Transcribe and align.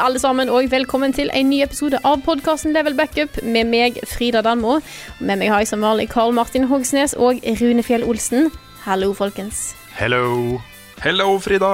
Alle 0.00 0.18
sammen, 0.20 0.48
og 0.52 0.68
velkommen 0.70 1.12
til 1.16 1.30
en 1.34 1.48
ny 1.50 1.62
episode 1.64 1.98
av 2.06 2.20
podkasten 2.24 2.74
Level 2.74 2.94
Backup 2.98 3.38
med 3.44 3.68
meg, 3.70 3.98
Frida 4.08 4.42
Danmo. 4.44 4.78
Med 5.20 5.40
meg 5.40 5.50
har 5.52 5.62
jeg 5.62 5.70
som 5.72 5.84
vanlig 5.84 6.08
Karl 6.12 6.34
Martin 6.36 6.66
Hogsnes 6.70 7.14
og 7.16 7.40
Rune 7.60 7.84
Fjell 7.86 8.04
Olsen. 8.06 8.50
Hallo, 8.84 9.12
folkens. 9.16 9.74
Hello. 9.96 10.58
Hello, 11.04 11.28
Frida. 11.42 11.70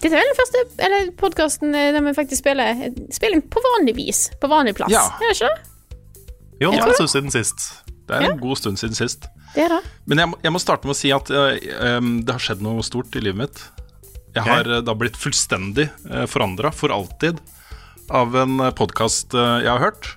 Dette 0.00 0.14
er 0.14 0.22
vel 0.22 0.30
den 0.30 0.38
første 0.38 0.62
eller 0.86 1.10
podkasten 1.20 1.74
der 1.76 1.98
vi 2.06 2.14
faktisk 2.16 2.40
spiller 2.44 2.86
spiller 3.12 3.42
på 3.52 3.60
vanlig 3.66 3.96
vis. 3.98 4.22
På 4.40 4.48
vanlig 4.48 4.76
plass. 4.78 4.94
Ja. 4.94 5.02
Er 5.20 5.28
det 5.28 5.36
ikke 5.36 5.50
det? 5.50 5.66
Jo, 6.60 6.70
det 6.72 6.80
er 6.80 6.88
en 6.88 6.96
stund 7.00 7.12
siden 7.14 7.34
sist. 7.34 7.66
Det 8.08 8.16
er 8.16 8.22
Ja. 8.26 8.30
en 8.32 8.40
god 8.40 8.56
stund 8.56 8.76
siden 8.80 8.94
sist. 8.96 9.28
Det 9.54 9.64
er 9.64 9.68
det. 9.68 9.82
Men 10.06 10.18
jeg, 10.18 10.32
jeg 10.42 10.52
må 10.52 10.58
starte 10.62 10.86
med 10.88 10.94
å 10.96 10.98
si 10.98 11.10
at 11.14 11.30
uh, 11.30 11.98
um, 11.98 12.22
det 12.24 12.32
har 12.34 12.42
skjedd 12.42 12.62
noe 12.64 12.82
stort 12.82 13.14
i 13.16 13.20
livet 13.22 13.38
mitt. 13.44 13.60
Jeg 14.36 14.46
har 14.46 14.68
eh, 14.68 14.82
da 14.84 14.94
blitt 14.94 15.18
fullstendig 15.18 15.88
uh, 16.10 16.26
forandra 16.30 16.70
for 16.74 16.94
alltid 16.94 17.40
av 18.10 18.34
en 18.34 18.58
podkast 18.74 19.36
jeg 19.38 19.70
har 19.70 19.78
hørt, 19.78 20.08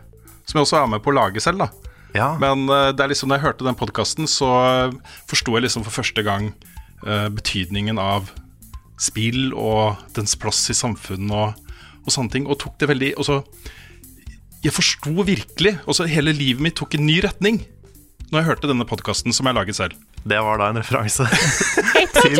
som 0.49 0.57
jeg 0.57 0.65
også 0.65 0.79
er 0.79 0.87
med 0.89 1.03
på 1.05 1.11
å 1.11 1.17
lage 1.19 1.41
selv. 1.43 1.61
da 1.61 1.83
Ja. 2.13 2.33
Men 2.41 2.67
eh, 2.69 2.91
det 2.93 3.03
er 3.03 3.11
liksom 3.11 3.31
når 3.31 3.39
jeg 3.39 3.47
hørte 3.47 3.67
den 3.67 3.77
podkasten, 3.77 4.29
så 4.29 4.49
forsto 5.29 5.55
jeg 5.57 5.65
liksom 5.65 5.85
for 5.85 5.97
første 6.01 6.23
gang 6.25 6.51
eh, 7.05 7.29
betydningen 7.33 8.01
av 8.01 8.29
spill 9.01 9.51
og 9.57 10.01
dens 10.15 10.37
plass 10.39 10.61
i 10.69 10.77
samfunnet 10.77 11.33
og, 11.33 11.73
og 12.05 12.13
sånne 12.13 12.35
ting, 12.35 12.45
og 12.47 12.59
tok 12.61 12.77
det 12.81 12.91
veldig 12.93 13.13
og 13.17 13.27
så, 13.27 13.39
Jeg 14.63 14.71
forsto 14.71 15.25
virkelig 15.25 15.73
og 15.83 15.97
så 15.97 16.05
Hele 16.07 16.31
livet 16.31 16.63
mitt 16.63 16.77
tok 16.79 16.95
en 16.95 17.07
ny 17.07 17.19
retning 17.25 17.63
når 18.29 18.39
jeg 18.39 18.47
hørte 18.47 18.69
denne 18.69 18.87
podkasten 18.89 19.33
som 19.35 19.45
jeg 19.45 19.53
laget 19.53 19.77
selv. 19.77 19.97
Det 20.23 20.39
var 20.39 20.61
da 20.61 20.69
en 20.71 20.79
referanse 20.79 21.25
til 22.21 22.39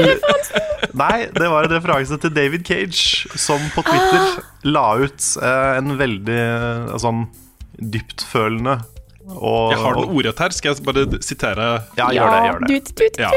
Nei, 0.94 1.26
det 1.34 1.50
var 1.50 1.66
en 1.68 1.74
referanse 1.74 2.18
til 2.22 2.32
David 2.36 2.64
Cage, 2.68 3.28
som 3.40 3.62
på 3.74 3.84
Twitter 3.88 4.44
la 4.70 4.86
ut 5.02 5.26
eh, 5.42 5.70
en 5.80 5.96
veldig 6.00 6.38
eh, 6.40 6.94
sånn 7.02 7.26
dyptfølende 7.82 8.78
og 9.34 9.72
Jeg 9.72 9.80
har 9.80 9.96
den 9.98 10.12
ordrett 10.12 10.42
her, 10.44 10.54
skal 10.56 10.74
jeg 10.74 10.84
bare 10.86 11.22
sitere 11.24 11.68
Ja, 11.98 12.10
gjør 12.12 12.34
det. 12.34 12.42
gjør 12.48 12.60
det 12.60 12.70
Dut, 12.74 12.92
dut, 12.92 13.18
dut. 13.18 13.22
Ja. 13.24 13.32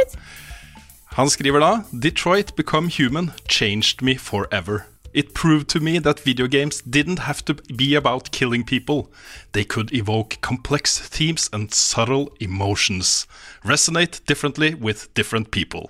Han 1.17 1.31
skriver 1.33 1.63
da 1.63 1.71
Detroit 1.93 2.53
Become 2.59 2.91
Human 2.99 3.31
changed 3.49 4.03
me 4.05 4.17
forever. 4.21 4.83
It 5.17 5.33
proved 5.33 5.69
to 5.69 5.81
me 5.81 5.99
that 6.01 6.21
video 6.21 6.47
games 6.47 6.83
didn't 6.85 7.21
have 7.25 7.41
to 7.47 7.55
be 7.73 7.95
about 7.97 8.31
killing 8.33 8.65
people. 8.67 9.07
They 9.53 9.65
could 9.65 9.91
evoke 9.95 10.37
complex 10.43 10.99
themes 11.09 11.49
and 11.53 11.73
subtle 11.73 12.29
emotions. 12.39 13.27
Resonate 13.65 14.21
differently 14.27 14.75
with 14.75 15.09
different 15.15 15.51
people. 15.51 15.89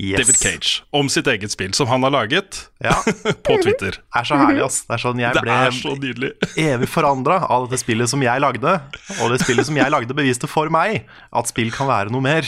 Yes. 0.00 0.18
David 0.20 0.36
Cage. 0.38 0.82
Om 0.90 1.08
sitt 1.08 1.26
eget 1.26 1.50
spill, 1.50 1.72
som 1.74 1.86
han 1.90 2.02
har 2.02 2.10
laget 2.10 2.68
Ja, 2.82 2.94
på 3.46 3.56
Twitter. 3.62 3.90
det 3.98 4.20
er 4.20 4.24
så 4.28 4.36
herlig, 4.38 4.62
ass. 4.66 4.84
Det 4.86 4.94
er 4.94 5.02
sånn 5.02 5.22
jeg 5.22 5.40
ble 5.42 5.56
så 5.74 5.94
evig 6.74 6.88
forandra 6.90 7.40
av 7.50 7.66
dette 7.66 7.80
spillet 7.82 8.10
som 8.10 8.22
jeg 8.22 8.42
lagde. 8.42 8.74
Og 9.22 9.32
det 9.34 9.40
spillet 9.42 9.66
som 9.66 9.78
jeg 9.78 9.90
lagde, 9.90 10.14
beviste 10.14 10.46
for 10.50 10.70
meg 10.70 11.06
at 11.34 11.50
spill 11.50 11.70
kan 11.74 11.90
være 11.90 12.14
noe 12.14 12.22
mer. 12.22 12.46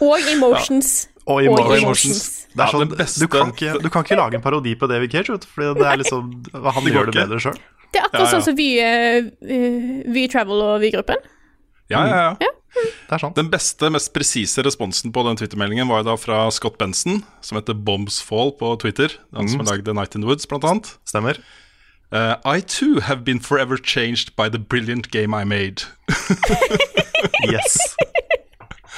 Og 0.00 0.20
emotions. 0.32 0.94
Og 1.26 1.36
Og 1.36 1.44
emotions. 1.48 1.82
emotions. 1.82 2.41
Det 2.52 2.60
er 2.60 2.66
Ja, 2.66 2.70
sånn, 2.72 2.88
beste- 2.96 3.20
du, 3.24 3.28
kan 3.32 3.52
ikke, 3.52 3.74
du 3.82 3.88
kan 3.90 4.04
ikke 4.04 4.16
lage 4.18 4.34
en 4.36 4.42
parodi 4.44 4.74
på 4.76 4.88
David 4.90 5.10
Cage, 5.12 5.32
vet 5.32 5.44
fordi 5.48 5.74
det 5.80 5.86
er 5.88 5.96
liksom, 6.02 6.32
han 6.52 6.84
Det 6.84 6.92
gjør 6.92 7.06
det 7.10 7.14
bedre 7.16 7.38
sjøl. 7.40 7.56
Det 7.92 8.00
er 8.00 8.04
akkurat 8.08 8.20
Ja, 8.20 8.24
ja. 8.26 8.32
sånn 8.32 8.44
som 8.44 8.56
Vy, 8.56 8.66
eh, 8.80 9.30
eh, 9.56 10.12
Vy 10.12 10.26
Travel 10.32 10.60
og 10.62 10.80
Vy-gruppen. 10.84 11.16
Ja, 11.92 12.06
ja, 12.08 12.36
ja. 12.40 12.50
Det 12.72 13.12
er 13.12 13.18
sant. 13.20 13.36
Den 13.36 13.50
beste, 13.52 13.90
mest 13.92 14.12
presise 14.14 14.62
responsen 14.64 15.12
på 15.12 15.24
den 15.26 15.36
Twitter-meldingen 15.36 15.88
var 15.88 16.02
da 16.06 16.14
fra 16.16 16.46
Scott 16.50 16.78
Benson, 16.80 17.22
som 17.44 17.58
heter 17.58 17.74
Bombs 17.76 18.22
Fall 18.24 18.52
på 18.56 18.70
Twitter. 18.80 19.12
Han 19.36 19.48
som 19.48 19.60
lagde 19.68 19.92
Night 19.92 20.14
in 20.16 20.22
the 20.22 20.26
Woods, 20.28 20.46
blant 20.48 20.64
annet. 20.64 20.94
Stemmer. 21.04 21.36
Uh, 22.12 22.36
I 22.44 22.60
too 22.60 23.00
have 23.00 23.24
been 23.24 23.40
forever 23.40 23.76
changed 23.76 24.34
by 24.36 24.48
the 24.48 24.58
brilliant 24.58 25.10
game 25.10 25.34
I 25.34 25.44
made. 25.44 25.82
Yes. 27.46 27.76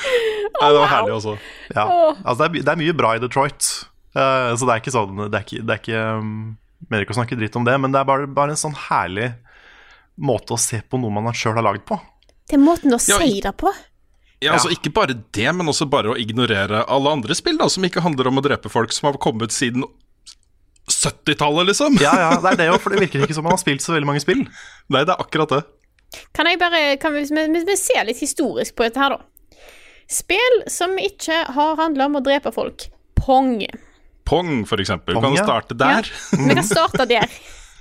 Nei, 0.60 0.68
det 0.68 0.78
var 0.78 0.90
herlig 0.92 1.16
også. 1.16 1.34
Ja. 1.74 1.84
Altså, 2.22 2.38
det, 2.44 2.46
er, 2.46 2.62
det 2.62 2.72
er 2.74 2.80
mye 2.84 2.96
bra 2.96 3.16
i 3.16 3.22
Detroit, 3.22 3.72
Uh, 4.14 4.54
så 4.54 4.62
det 4.62 4.74
er 4.76 4.78
ikke 4.78 4.92
sånn 4.94 5.24
Det 5.24 5.34
er 5.34 5.42
ikke, 5.42 5.60
det 5.66 5.72
er 5.74 5.78
ikke 5.80 6.02
um, 6.22 6.34
Mener 6.86 7.02
ikke 7.02 7.14
å 7.16 7.16
snakke 7.16 7.34
dritt 7.34 7.56
om 7.58 7.64
det, 7.66 7.72
men 7.82 7.90
det 7.90 7.98
er 7.98 8.06
bare, 8.06 8.28
bare 8.30 8.54
en 8.54 8.60
sånn 8.60 8.76
herlig 8.86 9.32
måte 10.14 10.54
å 10.54 10.58
se 10.60 10.78
på 10.86 11.00
noe 11.02 11.10
man 11.10 11.34
sjøl 11.34 11.56
har 11.56 11.64
lagd 11.66 11.82
på. 11.88 11.96
Det 12.46 12.54
er 12.54 12.62
måten 12.62 12.94
å 12.94 13.00
Ja, 13.00 13.18
si 13.18 13.40
det 13.42 13.50
på. 13.58 13.72
Ja, 14.44 14.52
altså 14.54 14.70
Ikke 14.70 14.92
bare 14.94 15.16
det, 15.16 15.48
men 15.56 15.66
også 15.72 15.88
bare 15.90 16.12
å 16.12 16.18
ignorere 16.20 16.84
alle 16.86 17.16
andre 17.16 17.34
spill 17.34 17.58
da 17.58 17.66
som 17.72 17.82
ikke 17.88 18.04
handler 18.04 18.30
om 18.30 18.38
å 18.38 18.44
drepe 18.44 18.70
folk, 18.70 18.94
som 18.94 19.08
har 19.08 19.18
kommet 19.18 19.54
siden 19.56 19.82
70-tallet, 20.92 21.72
liksom. 21.72 21.96
Ja, 22.04 22.12
ja, 22.20 22.30
det 22.44 22.52
er 22.52 22.60
det 22.60 22.68
jo, 22.68 22.78
for 22.84 22.94
det 22.94 23.02
virker 23.02 23.24
ikke 23.24 23.34
som 23.40 23.48
man 23.48 23.56
har 23.56 23.62
spilt 23.64 23.82
så 23.82 23.96
veldig 23.96 24.12
mange 24.12 24.22
spill. 24.22 24.44
Nei, 24.92 25.02
det 25.02 25.16
er 25.16 25.24
akkurat 25.24 25.56
det. 25.56 25.62
Kan 26.36 26.46
jeg 26.46 26.60
bare 26.60 26.84
kan 27.02 27.16
vi, 27.16 27.24
vi, 27.26 27.64
vi 27.66 27.78
ser 27.80 28.04
litt 28.06 28.20
historisk 28.22 28.76
på 28.76 28.86
dette 28.86 29.00
her, 29.00 29.16
da. 29.16 29.33
Spill 30.10 30.62
som 30.70 30.96
ikke 31.00 31.42
har 31.56 31.76
handla 31.80 32.06
om 32.10 32.18
å 32.20 32.22
drepe 32.24 32.52
folk. 32.54 32.88
Pong. 33.18 33.64
Pong, 34.28 34.64
for 34.68 34.80
eksempel. 34.80 35.14
Pong, 35.16 35.24
kan 35.24 35.34
du 35.36 35.42
starte 35.42 35.76
der. 35.78 36.08
Vi 36.32 36.54
kan 36.54 36.64
starte 36.66 37.06
der. 37.14 37.28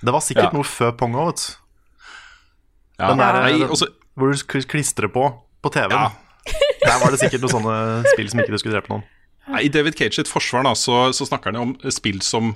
Det 0.04 0.12
var 0.12 0.20
sikkert 0.24 0.50
Ja. 0.52 0.56
noe 0.56 0.68
før 0.68 0.92
Pong 1.00 1.14
òg, 1.16 1.32
vet 1.34 1.44
du. 1.44 2.04
Ja. 3.00 3.10
Den 3.10 3.18
der- 3.18 3.42
Nei, 3.44 3.68
også, 3.68 3.88
Hvor 4.16 4.30
du 4.32 4.62
klistrer 4.70 5.10
på 5.10 5.24
på 5.64 5.72
TV-en. 5.72 5.92
ja. 5.92 6.12
Der 6.84 7.00
var 7.00 7.12
det 7.12 7.20
sikkert 7.22 7.42
noen 7.42 7.54
sånne 7.56 7.76
spill 8.12 8.28
som 8.30 8.40
ikke 8.44 8.52
du 8.52 8.58
skulle 8.60 8.76
drepe 8.76 8.92
noen. 8.92 9.04
Nei, 9.48 9.62
I 9.66 9.70
David 9.72 9.96
Cage 9.96 10.16
sitt 10.20 10.28
forsvar 10.28 10.64
da, 10.68 10.74
så, 10.76 11.14
så 11.16 11.26
snakker 11.28 11.52
han 11.52 11.56
jo 11.56 11.62
om 11.70 11.92
spill 11.92 12.20
som 12.22 12.50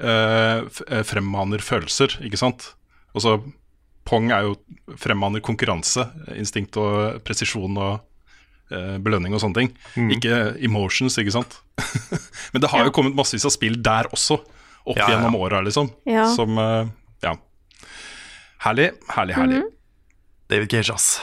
øh, 0.00 0.64
eh, 0.88 1.02
fremmaner 1.04 1.60
følelser, 1.64 2.16
ikke 2.24 2.40
sant? 2.40 2.70
Altså, 3.14 3.36
Pong 4.08 4.30
er 4.32 4.48
jo 4.48 4.56
fremmaner 5.00 5.40
konkurranse, 5.44 6.06
instinkt 6.36 6.76
og 6.80 7.20
presisjon 7.24 7.76
og 7.76 8.00
belønning 8.70 9.34
og 9.36 9.40
sånne 9.42 9.58
ting. 9.60 9.70
Ikke 10.16 10.38
emotions, 10.64 11.18
ikke 11.20 11.34
sant? 11.34 11.58
Men 12.54 12.62
det 12.64 12.70
har 12.72 12.86
jo 12.88 12.94
kommet 12.96 13.14
massevis 13.18 13.44
av 13.48 13.52
spill 13.54 13.76
der 13.84 14.08
også, 14.14 14.40
opp 14.84 14.96
Ja, 14.98 15.06
ja. 15.06 15.14
gjennom 15.14 15.36
åra, 15.40 15.60
liksom. 15.64 15.90
Ja. 16.08 16.26
Som 16.34 16.58
eh, 16.58 16.86
Ja. 17.24 17.36
Herlig, 18.64 18.90
herlig, 19.12 19.34
herlig. 19.36 19.62
David 20.48 20.70
Cage, 20.72 20.94
ass. 20.94 21.20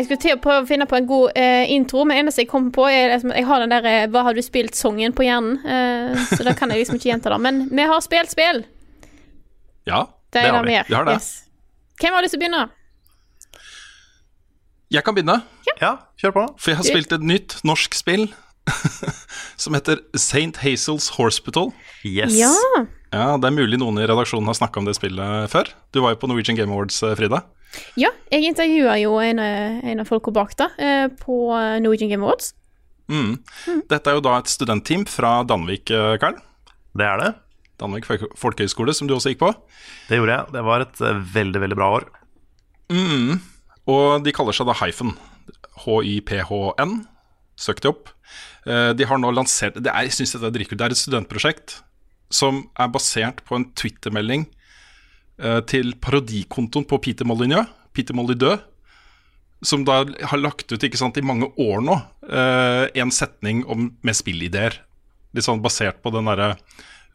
Jeg 0.00 0.06
skulle 0.06 0.22
til 0.22 0.32
å 0.32 0.40
prøve 0.40 0.64
å 0.64 0.68
finne 0.68 0.86
på 0.88 0.96
en 0.96 1.04
god 1.04 1.36
eh, 1.36 1.68
intro, 1.74 2.06
men 2.08 2.22
eneste 2.22 2.40
jeg 2.40 2.48
kom 2.48 2.70
på, 2.72 2.86
er 2.88 3.10
liksom, 3.12 3.34
jeg 3.36 3.44
har 3.44 3.60
den 3.60 3.72
der 3.74 3.88
eh, 3.90 4.06
'Hva 4.08 4.22
har 4.24 4.32
du 4.32 4.40
spilt?'-songen 4.40 5.12
på 5.12 5.26
hjernen, 5.26 5.58
eh, 5.60 6.22
så 6.30 6.40
da 6.46 6.54
kan 6.56 6.72
jeg 6.72 6.80
liksom 6.80 6.96
ikke 6.96 7.10
gjenta 7.10 7.28
det. 7.34 7.40
Men 7.44 7.66
vi 7.68 7.84
har 7.90 8.00
spilt 8.00 8.32
spill. 8.32 8.62
Ja, 9.84 10.06
Det 10.32 10.40
det 10.46 10.54
har 10.54 10.64
vi. 10.64 10.78
Vi 10.88 10.94
har 10.96 11.04
det. 11.04 11.18
Yes. 11.18 11.44
Hvem 12.00 12.16
har 12.16 12.24
lyst 12.24 12.32
til 12.32 12.40
å 12.40 12.44
begynne? 12.46 12.62
Jeg 14.90 15.04
kan 15.04 15.14
begynne. 15.14 15.42
Ja, 15.82 15.92
kjør 16.16 16.32
på. 16.32 16.46
For 16.56 16.72
jeg 16.72 16.80
har 16.80 16.88
spilt 16.88 17.12
et 17.12 17.22
nytt 17.22 17.58
norsk 17.62 17.94
spill 17.94 18.30
som 19.62 19.76
heter 19.76 20.00
St. 20.16 20.56
Hazels 20.64 21.10
Hospital. 21.18 21.74
Yes. 22.04 22.32
Ja. 22.40 22.54
Ja, 23.12 23.36
Det 23.36 23.50
er 23.50 23.54
mulig 23.54 23.78
noen 23.82 24.00
i 24.00 24.06
redaksjonen 24.08 24.48
har 24.48 24.56
snakka 24.56 24.80
om 24.80 24.88
det 24.88 24.96
spillet 24.96 25.50
før. 25.52 25.68
Du 25.92 26.00
var 26.00 26.14
jo 26.14 26.20
på 26.22 26.30
Norwegian 26.30 26.56
Game 26.56 26.72
Awards, 26.72 27.02
eh, 27.02 27.14
Frida. 27.18 27.42
Ja, 28.00 28.10
jeg 28.32 28.48
intervjua 28.50 28.96
jo 29.00 29.16
en, 29.22 29.38
av- 29.38 29.84
en 29.92 30.00
av 30.02 30.08
folka 30.08 30.32
bak 30.34 30.56
da, 30.58 30.70
eh, 30.78 31.06
på 31.20 31.36
Norwegian 31.82 32.10
Game 32.10 32.24
Awards. 32.26 32.52
Mm. 33.10 33.36
Dette 33.90 34.10
er 34.10 34.14
jo 34.18 34.22
da 34.26 34.36
et 34.38 34.50
studentteam 34.50 35.04
fra 35.10 35.40
Danvik, 35.46 35.90
eh, 35.90 36.16
Karl. 36.22 36.36
Det 36.96 37.06
er 37.06 37.18
det. 37.22 37.30
Danvik 37.80 38.04
Folk- 38.06 38.34
folkehøgskole, 38.36 38.92
som 38.94 39.06
du 39.08 39.14
også 39.14 39.32
gikk 39.32 39.40
på. 39.44 39.52
Det 40.08 40.18
gjorde 40.18 40.34
jeg. 40.36 40.52
Det 40.52 40.64
var 40.66 40.80
et 40.84 41.00
eh, 41.00 41.22
veldig, 41.34 41.60
veldig 41.64 41.78
bra 41.78 41.88
år. 41.98 42.08
Mm. 42.90 43.40
Og 43.90 44.22
de 44.26 44.32
kaller 44.36 44.52
seg 44.54 44.66
da 44.68 44.74
Hyphen. 44.82 45.14
H-i-p-h-n. 45.84 46.94
Søk 47.60 47.80
de 47.84 47.88
opp. 47.90 48.10
Eh, 48.66 48.92
De 48.96 49.04
har 49.08 49.18
nå 49.20 49.30
lansert 49.34 49.74
det 49.80 49.90
er, 49.90 50.06
Jeg 50.08 50.12
synes 50.18 50.32
dette 50.36 50.46
er 50.50 50.54
dritkult. 50.58 50.78
Det 50.80 50.86
er 50.86 50.94
et 50.96 51.00
studentprosjekt 51.00 51.78
som 52.30 52.64
er 52.78 52.88
basert 52.94 53.42
på 53.48 53.56
en 53.58 53.64
Twitter-melding 53.74 54.44
eh, 54.46 54.59
til 55.70 55.94
parodikontoen 56.02 56.84
på 56.88 56.98
Peter 57.02 57.28
Molyneux. 57.28 57.66
Peter 57.96 58.14
Molyneux. 58.14 58.60
Som 59.62 59.84
da 59.84 60.04
har 60.04 60.40
lagt 60.40 60.72
ut 60.72 60.86
sant, 60.96 61.18
i 61.20 61.24
mange 61.26 61.50
år 61.60 61.82
nå 61.84 61.96
eh, 62.32 62.86
en 63.02 63.10
setning 63.12 63.64
om, 63.68 63.90
med 64.00 64.16
spillideer. 64.16 64.78
Litt 65.36 65.44
sånn 65.44 65.60
basert 65.62 66.00
på 66.02 66.10
den 66.14 66.24
derre 66.26 66.54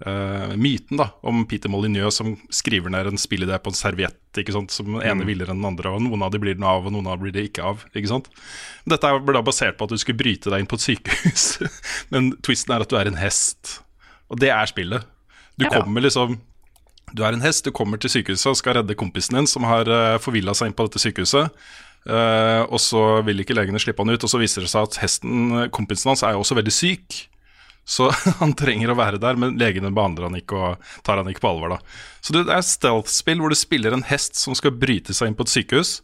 uh, 0.05 0.53
myten 0.55 0.99
da, 0.99 1.09
om 1.25 1.41
Peter 1.49 1.71
Molyneux 1.71 2.15
som 2.15 2.33
skriver 2.53 2.93
ned 2.93 3.09
en 3.09 3.19
spillidé 3.19 3.57
på 3.59 3.71
en 3.73 3.77
serviett, 3.77 4.17
ikke 4.39 4.55
sant, 4.55 4.71
som 4.71 4.87
den 4.93 5.03
ene 5.03 5.27
villere 5.27 5.51
enn 5.51 5.59
den 5.59 5.69
andre, 5.73 5.91
og 5.91 6.03
noen 6.05 6.23
av 6.23 6.31
de 6.31 6.39
blir 6.39 6.55
den 6.55 6.63
av, 6.67 6.85
og 6.87 6.95
noen 6.95 7.09
av 7.11 7.17
de 7.19 7.25
blir 7.25 7.35
det 7.35 7.47
ikke 7.49 7.65
av. 7.67 7.83
ikke 7.91 8.11
sant? 8.13 8.29
Dette 8.87 9.09
er- 9.09 9.19
ble 9.25 9.35
da 9.35 9.43
basert 9.45 9.75
på 9.75 9.87
at 9.87 9.91
du 9.95 9.99
skulle 9.99 10.21
bryte 10.21 10.51
deg 10.53 10.63
inn 10.63 10.69
på 10.71 10.79
et 10.79 10.85
sykehus, 10.87 11.45
men 12.13 12.33
twisten 12.45 12.75
er 12.75 12.85
at 12.85 12.91
du 12.91 12.97
er 12.99 13.11
en 13.11 13.19
hest. 13.19 13.79
Og 14.31 14.39
det 14.39 14.51
er 14.55 14.71
spillet. 14.71 15.05
Du 15.59 15.65
Ja. 15.67 15.75
kommer 15.79 16.03
liksom 16.03 16.39
Du 17.13 17.23
er 17.23 17.35
en 17.35 17.43
hest, 17.45 17.65
du 17.65 17.75
kommer 17.75 18.01
til 18.01 18.11
sykehuset 18.11 18.49
og 18.51 18.57
skal 18.59 18.79
redde 18.79 18.97
kompisen 18.97 19.37
din 19.37 19.49
som 19.49 19.67
har 19.67 19.89
uh, 19.89 20.17
forvilla 20.21 20.55
seg 20.57 20.71
inn 20.71 20.77
på 20.77 20.87
dette 20.87 21.01
sykehuset. 21.03 21.53
Uh, 22.05 22.63
og 22.69 22.77
så 22.81 23.03
vil 23.25 23.41
ikke 23.41 23.55
legene 23.57 23.81
slippe 23.81 24.03
han 24.03 24.13
ut, 24.13 24.25
og 24.25 24.29
så 24.29 24.41
viser 24.41 24.65
det 24.65 24.71
seg 24.73 24.89
at 24.89 24.99
hesten, 25.01 25.69
kompisen 25.73 26.11
hans 26.11 26.25
er 26.25 26.35
jo 26.35 26.43
også 26.43 26.57
veldig 26.59 26.73
syk. 26.73 27.21
Så 27.85 28.09
han 28.41 28.55
trenger 28.57 28.91
å 28.91 28.97
være 28.97 29.21
der, 29.21 29.37
men 29.39 29.59
legene 29.61 29.93
behandler 29.93 30.27
han 30.29 30.37
ikke 30.39 30.57
og 30.57 30.93
tar 31.05 31.21
han 31.21 31.29
ikke 31.29 31.43
på 31.45 31.53
alvor. 31.53 31.77
da. 31.77 31.99
Så 32.25 32.35
det 32.35 32.47
er 32.49 32.65
stealth-spill 32.65 33.41
hvor 33.43 33.53
du 33.53 33.59
spiller 33.59 33.95
en 33.95 34.05
hest 34.09 34.41
som 34.41 34.57
skal 34.57 34.73
bryte 34.73 35.13
seg 35.15 35.31
inn 35.31 35.37
på 35.37 35.45
et 35.45 35.53
sykehus. 35.53 35.99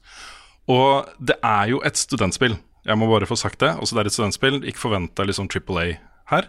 Og 0.69 1.09
det 1.18 1.39
er 1.42 1.74
jo 1.74 1.81
et 1.86 1.98
studentspill. 1.98 2.56
Jeg 2.86 2.98
må 2.98 3.09
bare 3.09 3.30
få 3.30 3.38
sagt 3.38 3.62
det. 3.62 3.74
Også 3.81 3.98
det 3.98 4.03
er 4.06 4.09
et 4.12 4.15
studentspill. 4.15 4.62
Ikke 4.65 4.86
forvent 4.86 5.13
deg 5.18 5.30
liksom 5.30 5.50
Triple 5.51 5.81
A 5.81 5.88
her. 6.31 6.48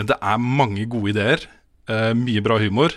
Men 0.00 0.08
det 0.10 0.16
er 0.18 0.40
mange 0.40 0.88
gode 0.90 1.12
ideer. 1.14 1.44
eh, 1.88 2.12
mye 2.16 2.40
bra 2.40 2.58
humor. 2.58 2.96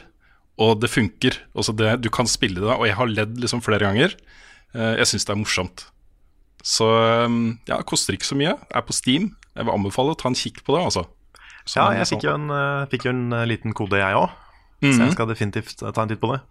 Og 0.59 0.79
det 0.81 0.89
funker. 0.89 1.37
Også 1.55 1.75
det, 1.77 2.01
du 2.01 2.09
kan 2.09 2.25
spille 2.25 2.59
det, 2.63 2.73
og 2.73 2.85
jeg 2.87 2.95
har 2.97 3.05
ledd 3.11 3.37
liksom 3.37 3.61
flere 3.61 3.79
ganger. 3.85 4.15
Eh, 4.73 4.95
jeg 4.97 5.05
syns 5.11 5.25
det 5.27 5.33
er 5.35 5.39
morsomt. 5.43 5.85
Så 6.65 6.87
um, 7.25 7.59
ja, 7.69 7.77
koster 7.87 8.13
ikke 8.17 8.25
så 8.27 8.35
mye. 8.35 8.55
Er 8.75 8.81
på 8.81 8.93
Steam. 8.95 9.35
Jeg 9.55 9.65
vil 9.67 9.73
anbefale 9.73 10.15
å 10.15 10.17
ta 10.19 10.27
en 10.31 10.35
kikk 10.35 10.63
på 10.65 10.75
det, 10.75 10.81
altså. 10.89 11.05
Så- 11.67 11.77
Ja, 11.79 11.91
jeg 11.99 12.07
fikk 12.09 12.23
jo 12.23 12.33
en, 12.33 12.49
eh, 12.49 12.85
fikk 12.89 13.05
jo 13.05 13.11
en 13.11 13.33
eh, 13.33 13.45
liten 13.45 13.73
kode, 13.73 13.97
jeg 14.01 14.15
òg. 14.15 14.29
Så 14.81 14.93
Mhm. 14.93 14.99
jeg 15.05 15.11
skal 15.13 15.27
definitivt 15.27 15.77
ta 15.93 16.01
en 16.01 16.07
titt 16.09 16.19
på 16.21 16.31
det. 16.33 16.41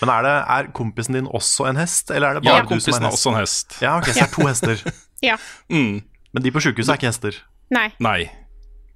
Men 0.00 0.08
er, 0.10 0.22
det, 0.22 0.34
er 0.48 0.72
kompisen 0.72 1.12
din 1.14 1.26
også 1.26 1.68
en 1.68 1.76
hest, 1.76 2.10
eller 2.10 2.28
er 2.28 2.34
det 2.40 2.44
Ja, 2.44 2.52
bare 2.62 2.62
du 2.62 2.80
som 2.80 2.92
kompisen 2.92 2.94
er 2.94 2.96
er 2.96 3.04
en 3.04 3.10
hest? 3.10 3.26
også 3.26 3.30
en 3.34 3.40
hest. 3.40 3.76
Ja, 3.82 3.96
ok, 3.98 4.04
så 4.04 4.14
det 4.14 4.22
er 4.22 4.34
to 4.34 4.46
hester. 4.46 4.92
Ja. 5.22 5.36
Mm. 5.70 6.02
Men 6.34 6.42
de 6.42 6.50
på 6.50 6.60
sjukehuset 6.60 6.88
er 6.90 6.96
ikke 6.98 7.12
hester. 7.12 7.36
Nei. 7.70 7.92
Nei. 8.00 8.30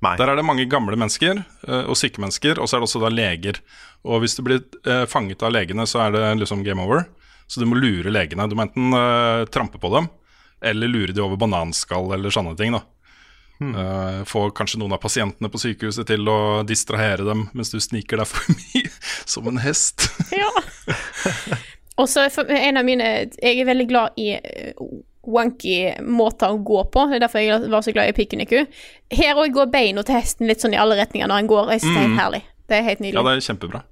Nei. 0.04 0.12
Der 0.20 0.30
er 0.30 0.38
det 0.38 0.44
mange 0.46 0.66
gamle 0.70 0.94
mennesker 0.94 1.40
eh, 1.42 1.84
og 1.90 1.96
syke 1.98 2.22
mennesker, 2.22 2.60
og 2.62 2.68
så 2.70 2.76
er 2.76 2.82
det 2.82 2.88
også 2.88 3.00
da 3.02 3.10
leger. 3.10 3.58
Og 4.06 4.20
hvis 4.22 4.36
du 4.38 4.44
blir 4.46 4.60
eh, 4.86 5.04
fanget 5.10 5.42
av 5.42 5.50
legene, 5.56 5.86
så 5.90 6.04
er 6.06 6.14
det 6.14 6.26
liksom 6.44 6.62
game 6.66 6.84
over. 6.84 7.06
Så 7.50 7.58
du 7.62 7.66
må 7.66 7.78
lure 7.80 8.12
legene. 8.12 8.46
Du 8.46 8.54
må 8.54 8.66
enten 8.66 8.92
uh, 8.92 9.46
trampe 9.48 9.80
på 9.80 9.88
dem, 9.94 10.06
eller 10.60 10.90
lure 10.92 11.14
de 11.16 11.22
over 11.24 11.38
bananskall 11.40 12.12
eller 12.12 12.30
sånne 12.34 12.52
ting. 12.58 12.76
da. 12.76 12.82
Eh, 13.58 14.24
få 14.28 14.50
kanskje 14.54 14.78
noen 14.78 14.92
av 14.94 15.00
pasientene 15.02 15.48
på 15.50 15.58
sykehuset 15.58 16.06
til 16.06 16.28
å 16.30 16.62
distrahere 16.62 17.24
dem 17.26 17.48
mens 17.58 17.72
du 17.74 17.80
sniker 17.82 18.20
deg 18.20 18.28
forbi 18.30 18.84
som 19.32 19.48
en 19.50 19.58
hest. 19.64 20.06
Ja. 20.30 20.50
Og 21.98 22.06
så 22.06 22.28
for- 22.30 22.46
en 22.54 22.78
av 22.78 22.86
mine 22.86 23.08
Jeg 23.42 23.58
er 23.58 23.66
veldig 23.66 23.88
glad 23.90 24.20
i 24.20 24.28
wonky 25.26 25.98
måter 26.04 26.54
å 26.54 26.60
gå 26.62 26.84
på. 26.92 27.06
Det 27.10 27.18
er 27.18 27.24
derfor 27.26 27.42
jeg 27.42 27.70
var 27.72 27.84
så 27.84 27.92
glad 27.92 28.10
i 28.10 28.16
Pikuniku. 28.16 28.64
Her 29.12 29.40
òg 29.42 29.52
går 29.56 29.70
beina 29.72 30.04
til 30.06 30.18
hesten 30.18 30.48
litt 30.48 30.62
sånn 30.62 30.76
i 30.76 30.80
alle 30.80 30.96
retninger 31.00 31.28
når 31.28 31.42
han 31.42 31.50
går. 31.50 31.72
Jeg 31.74 31.84
synes 31.84 31.94
det 31.94 32.00
er 32.00 32.08
helt 32.08 32.22
herlig. 32.22 32.42
Det 32.68 32.76
er 32.78 32.84
helt 32.86 33.02
nydelig. 33.04 33.18
Ja, 33.18 33.24
det 33.26 33.34
er 33.34 33.46
kjempebra. 33.48 33.82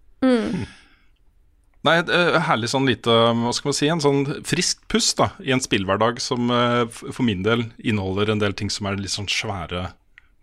Nei, 1.86 1.94
et 2.00 2.08
herlig 2.48 2.68
sånn 2.72 2.88
lite, 2.88 3.12
hva 3.12 3.52
skal 3.54 3.70
man 3.70 3.76
si, 3.78 3.86
en 3.92 4.02
sånn 4.02 4.24
frisk 4.48 4.80
pust 4.90 5.20
da, 5.20 5.28
i 5.38 5.52
en 5.54 5.62
spillhverdag 5.62 6.18
som 6.24 6.50
for 6.90 7.22
min 7.26 7.44
del 7.46 7.68
inneholder 7.78 8.32
en 8.32 8.42
del 8.42 8.56
ting 8.58 8.72
som 8.74 8.88
er 8.90 8.98
litt 8.98 9.14
sånn 9.14 9.30
svære 9.30 9.92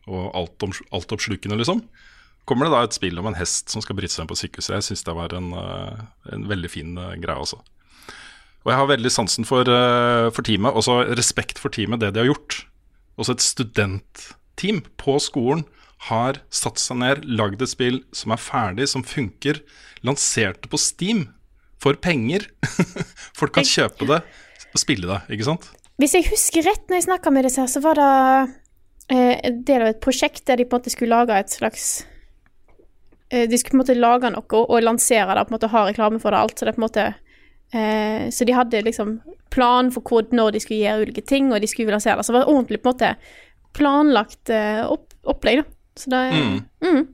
og 0.07 0.23
altoppslukende, 0.35 1.55
alt 1.57 1.63
liksom. 1.65 1.83
Kommer 2.47 2.67
det 2.67 2.73
da 2.75 2.83
et 2.83 2.95
spill 2.95 3.19
om 3.19 3.27
en 3.29 3.37
hest 3.39 3.71
som 3.71 3.83
skal 3.83 3.95
bryte 3.95 4.11
seg 4.11 4.23
inn 4.23 4.31
på 4.31 4.35
sykehuset. 4.39 4.75
Jeg 4.75 4.87
syns 4.87 5.05
det 5.07 5.15
var 5.15 5.35
en, 5.35 5.51
en 5.55 6.47
veldig 6.47 6.71
fin 6.71 6.95
greie, 7.23 7.39
også. 7.39 7.59
Og 8.63 8.71
jeg 8.71 8.79
har 8.79 8.87
veldig 8.87 9.11
sansen 9.11 9.47
for, 9.47 9.67
eh, 9.67 10.29
for 10.31 10.41
teamet, 10.47 10.73
også 10.73 11.03
respekt 11.19 11.59
for 11.59 11.69
teamet, 11.69 11.99
det 11.99 12.13
de 12.13 12.23
har 12.23 12.31
gjort. 12.31 12.63
Også 13.19 13.35
et 13.35 13.43
studentteam 13.43 14.81
på 14.97 15.19
skolen 15.19 15.65
har 16.09 16.39
satt 16.51 16.79
seg 16.81 16.99
ned, 16.99 17.25
lagd 17.27 17.61
et 17.63 17.71
spill 17.71 18.01
som 18.15 18.33
er 18.35 18.41
ferdig, 18.41 18.87
som 18.91 19.03
funker, 19.03 19.61
lansert 20.03 20.63
det 20.63 20.71
på 20.71 20.79
Steam 20.79 21.27
for 21.79 21.99
penger. 21.99 22.47
Folk 23.39 23.55
kan 23.55 23.67
kjøpe 23.67 24.07
det 24.09 24.21
og 24.73 24.81
spille 24.81 25.07
det, 25.07 25.19
ikke 25.35 25.47
sant? 25.47 25.69
Hvis 26.01 26.15
jeg 26.17 26.27
husker 26.31 26.65
rett 26.65 26.87
når 26.89 26.99
jeg 26.99 27.07
snakka 27.07 27.31
med 27.31 27.47
disse 27.47 27.61
her, 27.61 27.69
så 27.69 27.83
var 27.83 27.99
det 27.99 28.09
eh, 29.13 29.35
en 29.49 29.61
del 29.67 29.85
av 29.85 29.91
et 29.93 30.01
prosjekt 30.03 30.45
der 30.47 30.59
de 30.59 30.65
på 30.65 30.75
en 30.75 30.81
måte 30.81 30.93
skulle 30.93 31.13
lage 31.13 31.37
et 31.37 31.53
slags 31.53 31.85
eh, 33.29 33.45
De 33.45 33.59
skulle 33.59 33.75
på 33.75 33.77
en 33.77 33.83
måte 33.83 33.99
lage 33.99 34.31
noe 34.33 34.63
og 34.63 34.83
lansere 34.83 35.37
det, 35.37 35.45
på 35.45 35.53
en 35.53 35.57
måte 35.59 35.71
ha 35.75 35.85
reklame 35.87 36.23
for 36.23 36.33
det 36.33 36.41
alt. 36.41 36.57
Så 36.57 36.67
det 36.67 36.75
på 36.75 36.81
en 36.81 36.87
måte 36.87 37.11
eh, 37.73 38.29
Så 38.29 38.45
de 38.45 38.55
hadde 38.55 38.83
liksom 38.85 39.19
plan 39.53 39.91
for 39.93 40.01
hvor, 40.01 40.27
når 40.31 40.55
de 40.55 40.61
skulle 40.63 40.81
gjøre 40.81 41.07
ulike 41.07 41.25
ting, 41.25 41.51
og 41.53 41.61
de 41.61 41.69
skulle 41.69 41.93
lansere 41.93 42.17
det. 42.17 42.25
Så 42.25 42.33
det 42.33 42.41
var 42.41 42.51
ordentlig 42.51 42.81
på 42.81 42.89
en 42.89 42.95
måte 42.95 43.15
planlagt 43.73 44.49
eh, 44.53 44.83
opp, 44.85 45.13
opplegg, 45.23 45.63
da. 45.63 45.69
Så 45.97 46.09
det 46.09 46.23
Mm. 46.33 46.63
mm. 46.81 47.07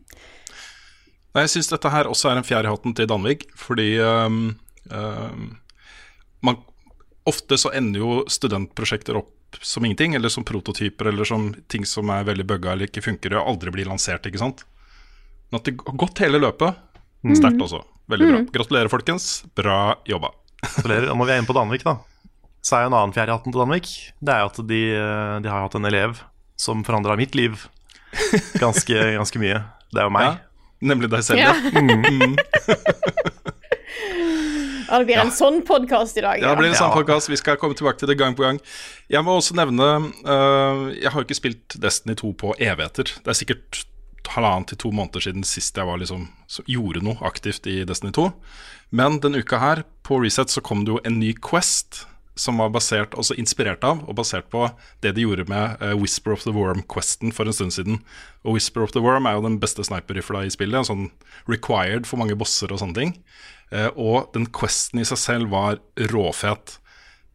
Nei, 1.35 1.41
Jeg 1.43 1.49
syns 1.49 1.69
dette 1.69 1.89
her 1.93 2.07
også 2.09 2.31
er 2.31 2.37
en 2.39 2.43
fjær 2.47 2.65
i 2.65 2.71
hatten 2.71 2.95
til 2.95 3.07
Danvik, 3.07 3.43
fordi 3.55 3.99
um, 3.99 4.55
um, 4.89 5.59
man, 6.41 6.57
ofte 7.29 7.57
så 7.59 7.69
ender 7.75 7.99
jo 8.01 8.23
studentprosjekter 8.27 9.19
opp 9.19 9.59
som 9.61 9.85
ingenting, 9.85 10.15
eller 10.15 10.29
som 10.29 10.43
prototyper, 10.43 11.11
eller 11.11 11.25
som 11.25 11.51
ting 11.67 11.85
som 11.85 12.09
er 12.09 12.25
veldig 12.25 12.45
bugga 12.49 12.73
eller 12.73 12.89
ikke 12.89 13.05
funker 13.05 13.37
og 13.37 13.47
aldri 13.53 13.71
blir 13.71 13.89
lansert, 13.89 14.25
ikke 14.25 14.41
sant. 14.41 14.65
Men 15.49 15.61
at 15.61 15.69
det 15.69 15.77
har 15.85 15.97
gått 16.01 16.21
hele 16.23 16.41
løpet, 16.41 16.81
sterkt 17.37 17.61
også. 17.61 17.83
Veldig 18.09 18.27
bra. 18.29 18.41
Gratulerer, 18.53 18.89
folkens. 18.89 19.29
Bra 19.57 19.95
jobba. 20.09 20.31
Gratulerer. 20.63 21.09
Og 21.11 21.17
Når 21.19 21.25
vi 21.29 21.33
er 21.33 21.41
inne 21.41 21.49
på 21.49 21.55
Danvik, 21.57 21.83
da, 21.87 21.97
så 22.65 22.75
er 22.77 22.85
jo 22.85 22.91
en 22.91 22.97
annen 22.99 23.15
fjerde 23.15 23.35
hatten 23.37 23.53
til 23.55 23.61
Danvik. 23.63 23.89
Det 24.19 24.33
er 24.35 24.43
jo 24.43 24.51
at 24.51 24.61
de, 24.69 24.81
eh, 24.99 25.35
de 25.45 25.51
har 25.51 25.65
hatt 25.65 25.75
en 25.79 25.85
elev 25.89 26.19
som 26.59 26.83
forandra 26.83 27.15
mitt 27.19 27.35
liv 27.39 27.55
ganske, 28.59 28.95
ganske 29.19 29.39
mye. 29.41 29.61
Det 29.93 30.01
er 30.03 30.09
jo 30.09 30.13
meg. 30.13 30.27
Ja, 30.27 30.85
nemlig 30.91 31.09
deg 31.13 31.23
selv. 31.23 31.39
Ja. 31.39 31.53
Ja. 31.55 31.81
Mm. 31.81 32.35
Ja, 34.89 34.97
det 34.97 35.05
blir 35.05 35.19
en 35.21 35.29
sånn 35.33 35.59
podkast 35.67 36.17
i 36.17 36.23
dag. 36.25 36.39
Ja, 36.41 36.49
det 36.55 36.63
blir 36.63 36.71
en 36.71 36.77
sånn 36.77 36.89
Ja. 36.89 36.95
podcast. 36.97 37.29
Vi 37.29 37.37
skal 37.37 37.59
komme 37.61 37.75
tilbake 37.77 37.99
til 38.01 38.09
det 38.09 38.17
gang 38.17 38.33
på 38.35 38.41
gang. 38.41 38.57
Jeg 39.09 39.21
må 39.23 39.35
også 39.37 39.53
nevne 39.53 39.85
uh, 40.25 40.89
Jeg 40.95 41.11
har 41.11 41.21
jo 41.21 41.27
ikke 41.27 41.37
spilt 41.37 41.75
Destiny 41.77 42.15
2 42.17 42.31
på 42.41 42.55
evigheter. 42.57 43.11
Det 43.21 43.29
er 43.29 43.37
sikkert 43.37 43.83
halvannen 44.29 44.65
til 44.69 44.77
to 44.81 44.89
måneder 44.93 45.21
siden 45.21 45.45
sist 45.45 45.77
jeg 45.77 45.85
var 45.85 45.97
liksom, 46.01 46.27
gjorde 46.69 47.01
noe 47.05 47.17
aktivt 47.25 47.65
i 47.69 47.83
Destiny 47.85 48.11
2. 48.17 48.25
Men 48.97 49.19
denne 49.21 49.41
uka 49.45 49.57
her, 49.61 49.83
på 50.09 50.19
Reset, 50.23 50.49
så 50.49 50.63
kom 50.65 50.85
det 50.85 50.95
jo 50.95 51.03
en 51.05 51.19
ny 51.21 51.35
Quest 51.37 52.03
som 52.39 52.59
var 52.61 52.71
basert, 52.71 53.15
også 53.19 53.35
inspirert 53.39 53.83
av 53.83 54.05
og 54.07 54.15
basert 54.19 54.47
på 54.51 54.63
det 55.03 55.11
de 55.17 55.25
gjorde 55.25 55.45
med 55.51 55.81
uh, 55.83 55.93
Whisper 55.99 56.35
of 56.35 56.45
the 56.45 56.53
Worm-questen 56.55 57.33
for 57.35 57.49
en 57.49 57.55
stund 57.55 57.75
siden. 57.75 57.99
Og 58.47 58.55
Whisper 58.55 58.85
of 58.85 58.93
the 58.95 59.03
Worm 59.03 59.27
er 59.27 59.37
jo 59.37 59.45
den 59.45 59.59
beste 59.61 59.83
sniper-rifla 59.85 60.45
i 60.47 60.53
spillet, 60.53 60.87
sånn 60.87 61.09
required 61.51 62.07
for 62.07 62.21
mange 62.21 62.37
bosser 62.39 62.71
og 62.71 62.81
sånne 62.81 62.95
ting. 62.95 63.15
Uh, 63.73 63.89
og 63.95 64.29
den 64.35 64.47
questen 64.55 65.03
i 65.03 65.07
seg 65.07 65.19
selv 65.19 65.51
var 65.51 65.81
råfet. 66.13 66.77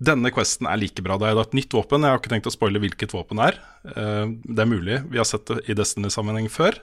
Denne 0.05 0.33
questen 0.35 0.67
er 0.69 0.81
like 0.81 1.05
bra. 1.05 1.19
Det 1.21 1.29
er 1.31 1.43
et 1.43 1.57
nytt 1.57 1.77
våpen. 1.77 2.03
Jeg 2.03 2.17
har 2.17 2.23
ikke 2.23 2.33
tenkt 2.33 2.49
å 2.51 2.55
spoile 2.55 2.81
hvilket 2.83 3.13
våpen 3.15 3.41
det 3.41 3.53
er. 3.53 3.61
Uh, 3.93 4.33
Det 4.49 4.65
er 4.65 4.71
mulig. 4.73 5.03
Vi 5.13 5.21
har 5.21 5.29
sett 5.29 5.47
det 5.53 5.63
i 5.69 5.77
Destiny-sammenheng 5.77 6.49
før. 6.53 6.81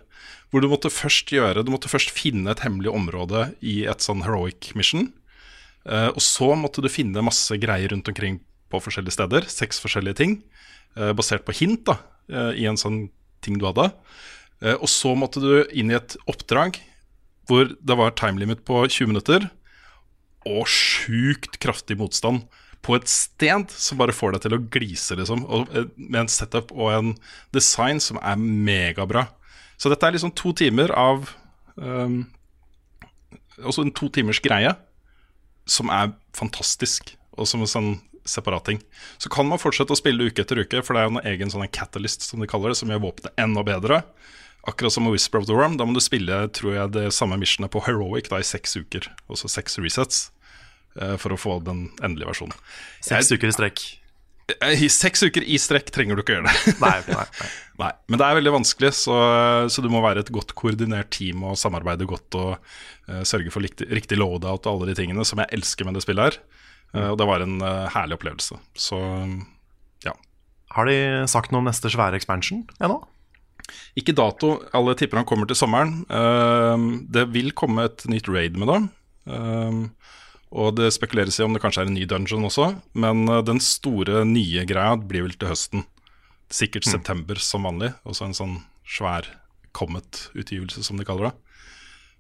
Hvor 0.51 0.62
du 0.62 0.67
måtte 0.69 0.91
først 0.91 1.31
gjøre 1.31 1.63
Du 1.63 1.71
måtte 1.74 1.89
først 1.89 2.12
finne 2.13 2.51
et 2.51 2.62
hemmelig 2.62 2.91
område 2.91 3.50
i 3.63 3.81
et 3.89 4.03
sånn 4.05 4.21
heroic 4.27 4.75
mission. 4.77 5.10
Eh, 5.85 6.09
og 6.11 6.21
så 6.21 6.51
måtte 6.57 6.83
du 6.83 6.89
finne 6.91 7.23
masse 7.25 7.55
greier 7.61 7.93
rundt 7.93 8.09
omkring 8.11 8.39
på 8.71 8.81
forskjellige 8.83 9.17
steder. 9.17 9.47
Seks 9.50 9.81
forskjellige 9.83 10.19
ting. 10.21 10.41
eh, 10.97 11.13
basert 11.15 11.45
på 11.45 11.55
hint 11.55 11.85
da, 11.85 12.00
eh, 12.27 12.51
i 12.59 12.65
en 12.67 12.75
sånn 12.75 13.09
ting 13.41 13.57
du 13.57 13.65
hadde. 13.65 13.93
Og 14.61 14.89
så 14.91 15.15
måtte 15.15 15.39
du 15.39 15.65
inn 15.71 15.89
i 15.89 15.95
et 15.95 16.17
oppdrag 16.27 16.77
hvor 17.47 17.65
det 17.65 17.97
var 17.97 18.11
timelimit 18.11 18.65
på 18.65 18.85
20 18.85 19.07
minutter, 19.07 19.50
og 20.45 20.67
sjukt 20.67 21.57
kraftig 21.59 21.97
motstand 21.97 22.43
på 22.83 22.95
et 22.95 23.07
sted 23.07 23.71
som 23.71 23.97
bare 23.97 24.11
får 24.11 24.33
deg 24.33 24.41
til 24.41 24.53
å 24.53 24.61
glise, 24.69 25.15
liksom. 25.15 25.45
Og, 25.47 25.67
med 25.95 26.19
en 26.19 26.27
setup 26.27 26.71
og 26.73 26.91
en 26.91 27.17
design 27.53 28.00
som 28.00 28.19
er 28.21 28.35
megabra. 28.38 29.29
Så 29.77 29.89
dette 29.89 30.05
er 30.05 30.11
liksom 30.11 30.35
to 30.35 30.51
timer 30.53 30.91
av 30.93 31.31
um, 31.75 32.27
Også 33.63 33.81
en 33.81 33.91
to 33.91 34.09
timers 34.09 34.41
greie 34.43 34.75
som 35.65 35.89
er 35.94 36.13
fantastisk, 36.38 37.15
og 37.38 37.48
som 37.48 37.62
en 37.63 37.70
sånn 37.70 37.91
separat 38.25 38.65
ting. 38.65 38.82
Så 39.18 39.30
kan 39.34 39.48
man 39.50 39.60
fortsette 39.62 39.94
å 39.94 39.98
spille 39.98 40.27
uke 40.30 40.44
etter 40.44 40.60
uke, 40.62 40.82
for 40.86 40.94
det 40.94 41.01
er 41.01 41.08
jo 41.10 41.15
en 41.18 41.30
egen 41.34 41.50
sånn 41.53 41.65
catalyst, 41.74 42.22
som 42.27 42.39
de 42.41 42.48
kaller 42.50 42.70
det, 42.74 42.77
som 42.77 42.91
gjør 42.91 43.01
våpenet 43.08 43.34
enda 43.41 43.63
bedre. 43.65 44.03
Akkurat 44.68 44.94
som 44.94 45.08
med 45.08 45.15
Whisper 45.15 45.39
of 45.41 45.48
the 45.50 45.56
Worm. 45.58 45.77
Da 45.80 45.88
må 45.89 45.96
du 45.98 46.03
spille 46.03 46.44
tror 46.53 46.75
jeg, 46.75 46.91
det 46.94 47.08
samme 47.18 47.39
missionet 47.41 47.72
på 47.74 47.82
Heroic 47.88 48.30
da, 48.30 48.38
i 48.38 48.46
seks 48.46 48.77
uker. 48.77 49.08
Altså 49.25 49.50
seks 49.50 49.80
resets. 49.82 50.30
eh, 51.01 51.18
For 51.18 51.34
å 51.34 51.39
få 51.39 51.63
den 51.65 51.89
endelige 52.03 52.30
versjonen. 52.30 52.53
Seks 53.01 53.32
uker 53.34 53.50
i 53.50 53.56
strekk. 53.56 53.82
Eh, 54.60 54.84
I 54.86 54.89
seks 54.91 55.24
uker 55.24 55.46
i 55.46 55.58
strekk 55.62 55.91
trenger 55.93 56.17
du 56.17 56.24
ikke 56.24 56.38
gjøre 56.38 56.51
det. 56.51 56.75
Nei, 56.81 56.96
nei, 57.08 57.17
nei. 57.20 57.51
Nei, 57.81 57.89
Men 58.12 58.20
det 58.22 58.25
er 58.27 58.36
veldig 58.38 58.51
vanskelig, 58.53 58.91
så, 58.93 59.15
så 59.74 59.81
du 59.81 59.88
må 59.89 60.03
være 60.03 60.22
et 60.22 60.29
godt 60.29 60.51
koordinert 60.60 61.10
team 61.15 61.41
og 61.50 61.55
samarbeide 61.58 62.05
godt 62.05 62.36
og 62.38 62.51
uh, 62.60 63.24
sørge 63.25 63.50
for 63.50 63.65
riktig, 63.65 63.88
riktig 63.89 64.20
loadout 64.22 64.67
og 64.70 64.75
alle 64.75 64.91
de 64.91 64.98
tingene 65.00 65.25
som 65.25 65.41
jeg 65.41 65.50
elsker 65.58 65.88
med 65.88 65.98
det 65.98 66.03
spillet 66.05 66.27
her. 66.27 66.38
Uh, 66.93 67.08
og 67.08 67.17
det 67.17 67.25
var 67.25 67.41
en 67.41 67.55
uh, 67.63 67.88
herlig 67.89 68.20
opplevelse. 68.20 68.60
Så 68.77 69.00
ja. 70.05 70.13
Har 70.75 70.91
de 70.91 71.00
sagt 71.31 71.50
noe 71.50 71.63
om 71.63 71.72
neste 71.72 71.89
svære 71.89 72.22
expansion 72.22 72.67
ennå? 72.77 73.00
Ikke 73.98 74.13
dato, 74.13 74.60
alle 74.77 74.93
tipper 75.00 75.24
han 75.24 75.25
kommer 75.25 75.50
til 75.50 75.58
sommeren. 75.58 76.03
Det 77.13 77.24
vil 77.34 77.53
komme 77.58 77.88
et 77.88 78.03
nytt 78.12 78.29
raid 78.29 78.60
med 78.60 78.70
det. 78.70 78.79
Ehm, 79.29 79.84
og 80.51 80.75
det 80.75 80.89
spekuleres 80.91 81.39
i 81.39 81.46
om 81.46 81.53
det 81.55 81.62
kanskje 81.63 81.86
er 81.86 81.89
en 81.89 81.96
ny 81.96 82.03
dungeon 82.10 82.48
også. 82.50 82.74
Men 83.00 83.24
eh, 83.29 83.43
den 83.48 83.62
store 83.63 84.25
nye 84.27 84.65
greia 84.67 84.98
blir 85.00 85.25
vel 85.27 85.38
til 85.39 85.51
høsten. 85.53 85.86
Sikkert 86.51 86.88
september 86.88 87.39
som 87.39 87.63
vanlig. 87.67 87.93
Også 88.03 88.27
en 88.27 88.36
sånn 88.36 88.58
svær 88.84 89.29
Comet-utgivelse, 89.72 90.84
som 90.84 91.00
de 91.00 91.08
kaller 91.08 91.29
det. 91.29 91.36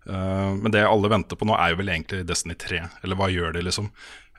Uh, 0.07 0.55
men 0.55 0.71
det 0.73 0.85
alle 0.87 1.09
venter 1.11 1.35
på 1.37 1.45
nå, 1.45 1.51
er 1.59 1.73
jo 1.73 1.81
vel 1.81 1.91
egentlig 1.91 2.21
Destiny 2.29 2.55
3. 2.55 2.79
Eller 3.03 3.19
hva 3.19 3.27
gjør 3.27 3.51
de, 3.57 3.65
liksom? 3.67 3.89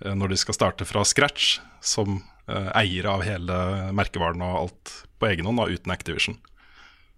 Uh, 0.00 0.14
når 0.16 0.32
de 0.32 0.38
skal 0.40 0.56
starte 0.56 0.86
fra 0.88 1.04
scratch, 1.04 1.58
som 1.84 2.22
uh, 2.48 2.70
eiere 2.80 3.12
av 3.12 3.26
hele 3.26 3.58
merkevaren 3.92 4.40
og 4.48 4.56
alt 4.62 4.94
på 5.20 5.28
egen 5.28 5.50
hånd, 5.50 5.60
da, 5.60 5.68
uten 5.68 5.92
Activision. 5.92 6.40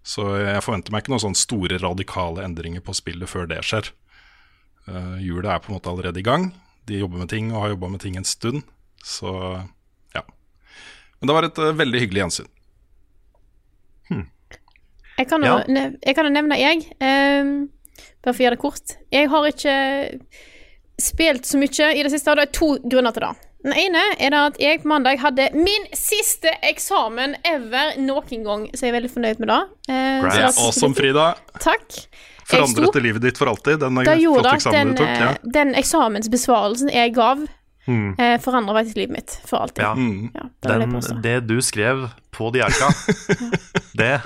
Så 0.02 0.26
jeg 0.43 0.66
forventer 0.66 0.93
meg 0.93 1.04
ikke 1.04 1.14
noen 1.14 1.23
sånne 1.28 1.40
store 1.40 1.78
radikale 1.78 2.43
endringer 2.45 2.83
på 2.85 2.99
spillet 2.99 3.31
før 3.31 3.47
det 3.54 3.62
skjer. 3.62 3.95
Uh, 4.90 5.14
Hjulet 5.23 5.54
er 5.54 5.62
på 5.62 5.71
en 5.71 5.78
måte 5.78 5.95
allerede 5.95 6.21
i 6.21 6.26
gang. 6.26 6.50
De 6.87 6.99
jobber 7.00 7.19
med 7.23 7.29
ting 7.33 7.53
og 7.53 7.62
har 7.62 7.73
jobba 7.75 7.88
med 7.95 8.00
ting 8.00 8.17
en 8.17 8.25
stund. 8.29 8.62
Så 9.05 9.31
ja. 10.14 10.23
Men 11.21 11.29
det 11.31 11.35
var 11.37 11.47
et 11.49 11.59
eh, 11.59 11.73
veldig 11.81 12.00
hyggelig 12.05 12.25
gjensyn. 12.25 12.50
Jeg 15.14 15.29
kan 15.31 15.45
jo 15.47 15.47
Ja. 15.47 15.64
nevne, 16.29 16.57
jeg, 16.59 16.81
um, 16.99 17.69
bare 18.25 18.35
for 18.35 18.43
å 18.43 18.45
gjøre 18.45 18.57
det 18.57 18.62
kort 18.64 18.97
Jeg 19.12 19.29
har 19.31 19.45
ikke 19.47 19.75
spilt 20.99 21.47
så 21.47 21.59
mye 21.59 21.93
i 21.95 22.03
det 22.03 22.11
siste, 22.11 22.31
og 22.31 22.37
det 22.37 22.49
er 22.49 22.53
to 22.59 22.69
grunner 22.83 23.14
til 23.14 23.23
det. 23.23 23.35
Den 23.64 23.73
ene 23.80 24.00
er 24.21 24.35
det 24.35 24.40
at 24.50 24.59
jeg 24.61 24.83
på 24.83 24.90
mandag 24.90 25.23
hadde 25.23 25.47
min 25.56 25.87
siste 25.97 26.52
eksamen 26.68 27.33
ever 27.49 27.94
noen 27.97 28.44
gang, 28.44 28.66
så 28.76 28.85
jeg 28.85 28.92
er 28.92 28.97
veldig 28.99 29.11
fornøyd 29.14 29.40
med 29.40 29.49
det. 29.49 29.61
Eh, 29.88 30.21
Great. 30.21 30.35
så 30.35 30.37
Det 30.37 30.44
er 30.44 30.64
awesome, 30.66 30.97
Frida. 30.99 31.26
Takk. 31.64 31.99
Forandret 32.44 32.92
det 32.92 33.02
livet 33.06 33.25
ditt 33.25 33.38
for 33.40 33.49
alltid? 33.49 33.80
Den 33.80 34.02
Da 34.04 34.16
gjorde 34.21 34.42
flotte 34.42 34.56
eksamen 34.59 34.78
den, 34.78 34.92
du 34.92 35.00
tok? 35.00 35.09
Ja. 35.09 35.30
eh, 35.30 35.52
den 35.56 35.75
eksamensbesvarelsen 35.80 36.92
jeg 36.92 37.14
gav, 37.16 37.47
mm. 37.88 38.11
eh, 38.21 38.35
forandra 38.44 38.76
faktisk 38.76 39.00
livet 39.00 39.16
mitt 39.16 39.37
for 39.49 39.64
alltid. 39.64 39.85
Ja. 39.87 39.92
Mm. 39.97 40.28
Ja, 40.35 40.44
det 40.68 40.78
Den, 40.85 41.23
det 41.25 41.37
du 41.49 41.56
skrev 41.64 42.09
på 42.37 42.50
Diarka, 42.52 42.90
det, 44.00 44.21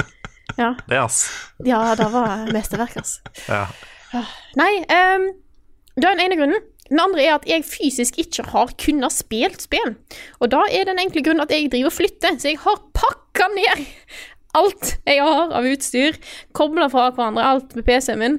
Ja. 0.59 0.73
det, 0.89 0.99
ass. 0.99 1.29
ja, 1.63 1.95
det 1.95 2.11
var 2.11 2.51
mesterverk, 2.51 2.97
ass. 3.05 3.21
Ja. 3.47 3.69
Nei, 4.59 4.73
um, 4.83 5.29
det 5.95 6.09
er 6.09 6.17
den 6.17 6.25
ene 6.27 6.39
grunnen. 6.41 6.67
Den 6.89 7.01
andre 7.03 7.25
er 7.27 7.35
at 7.37 7.47
jeg 7.49 7.67
fysisk 7.69 8.19
ikke 8.23 8.47
har 8.53 8.73
kunnet 8.81 9.13
spilt 9.13 9.65
spill. 9.67 9.95
Og 10.41 10.51
da 10.55 10.63
er 10.73 10.89
den 10.89 11.01
enkle 11.03 11.23
grunnen 11.27 11.45
at 11.45 11.53
jeg 11.53 11.71
driver 11.73 11.91
og 11.93 11.97
flytter, 11.99 12.39
så 12.41 12.49
jeg 12.53 12.61
har 12.65 12.83
pakka 12.97 13.49
ned 13.55 13.87
alt 14.57 14.95
jeg 15.07 15.23
har 15.23 15.53
av 15.55 15.67
utstyr. 15.69 16.17
Kobla 16.57 16.89
fra 16.93 17.11
hverandre, 17.13 17.45
alt 17.45 17.75
med 17.77 17.87
PC-en 17.87 18.23
min. 18.23 18.39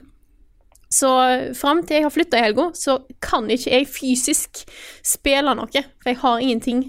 Så 0.90 1.10
fram 1.58 1.84
til 1.86 2.00
jeg 2.00 2.08
har 2.08 2.14
flytta 2.14 2.40
i 2.40 2.46
helga, 2.48 2.72
så 2.74 2.96
kan 3.22 3.46
ikke 3.54 3.70
jeg 3.76 3.90
fysisk 3.94 4.64
spille 5.06 5.54
noe. 5.58 5.70
For 6.02 6.10
jeg 6.10 6.18
har 6.24 6.42
ingenting 6.42 6.88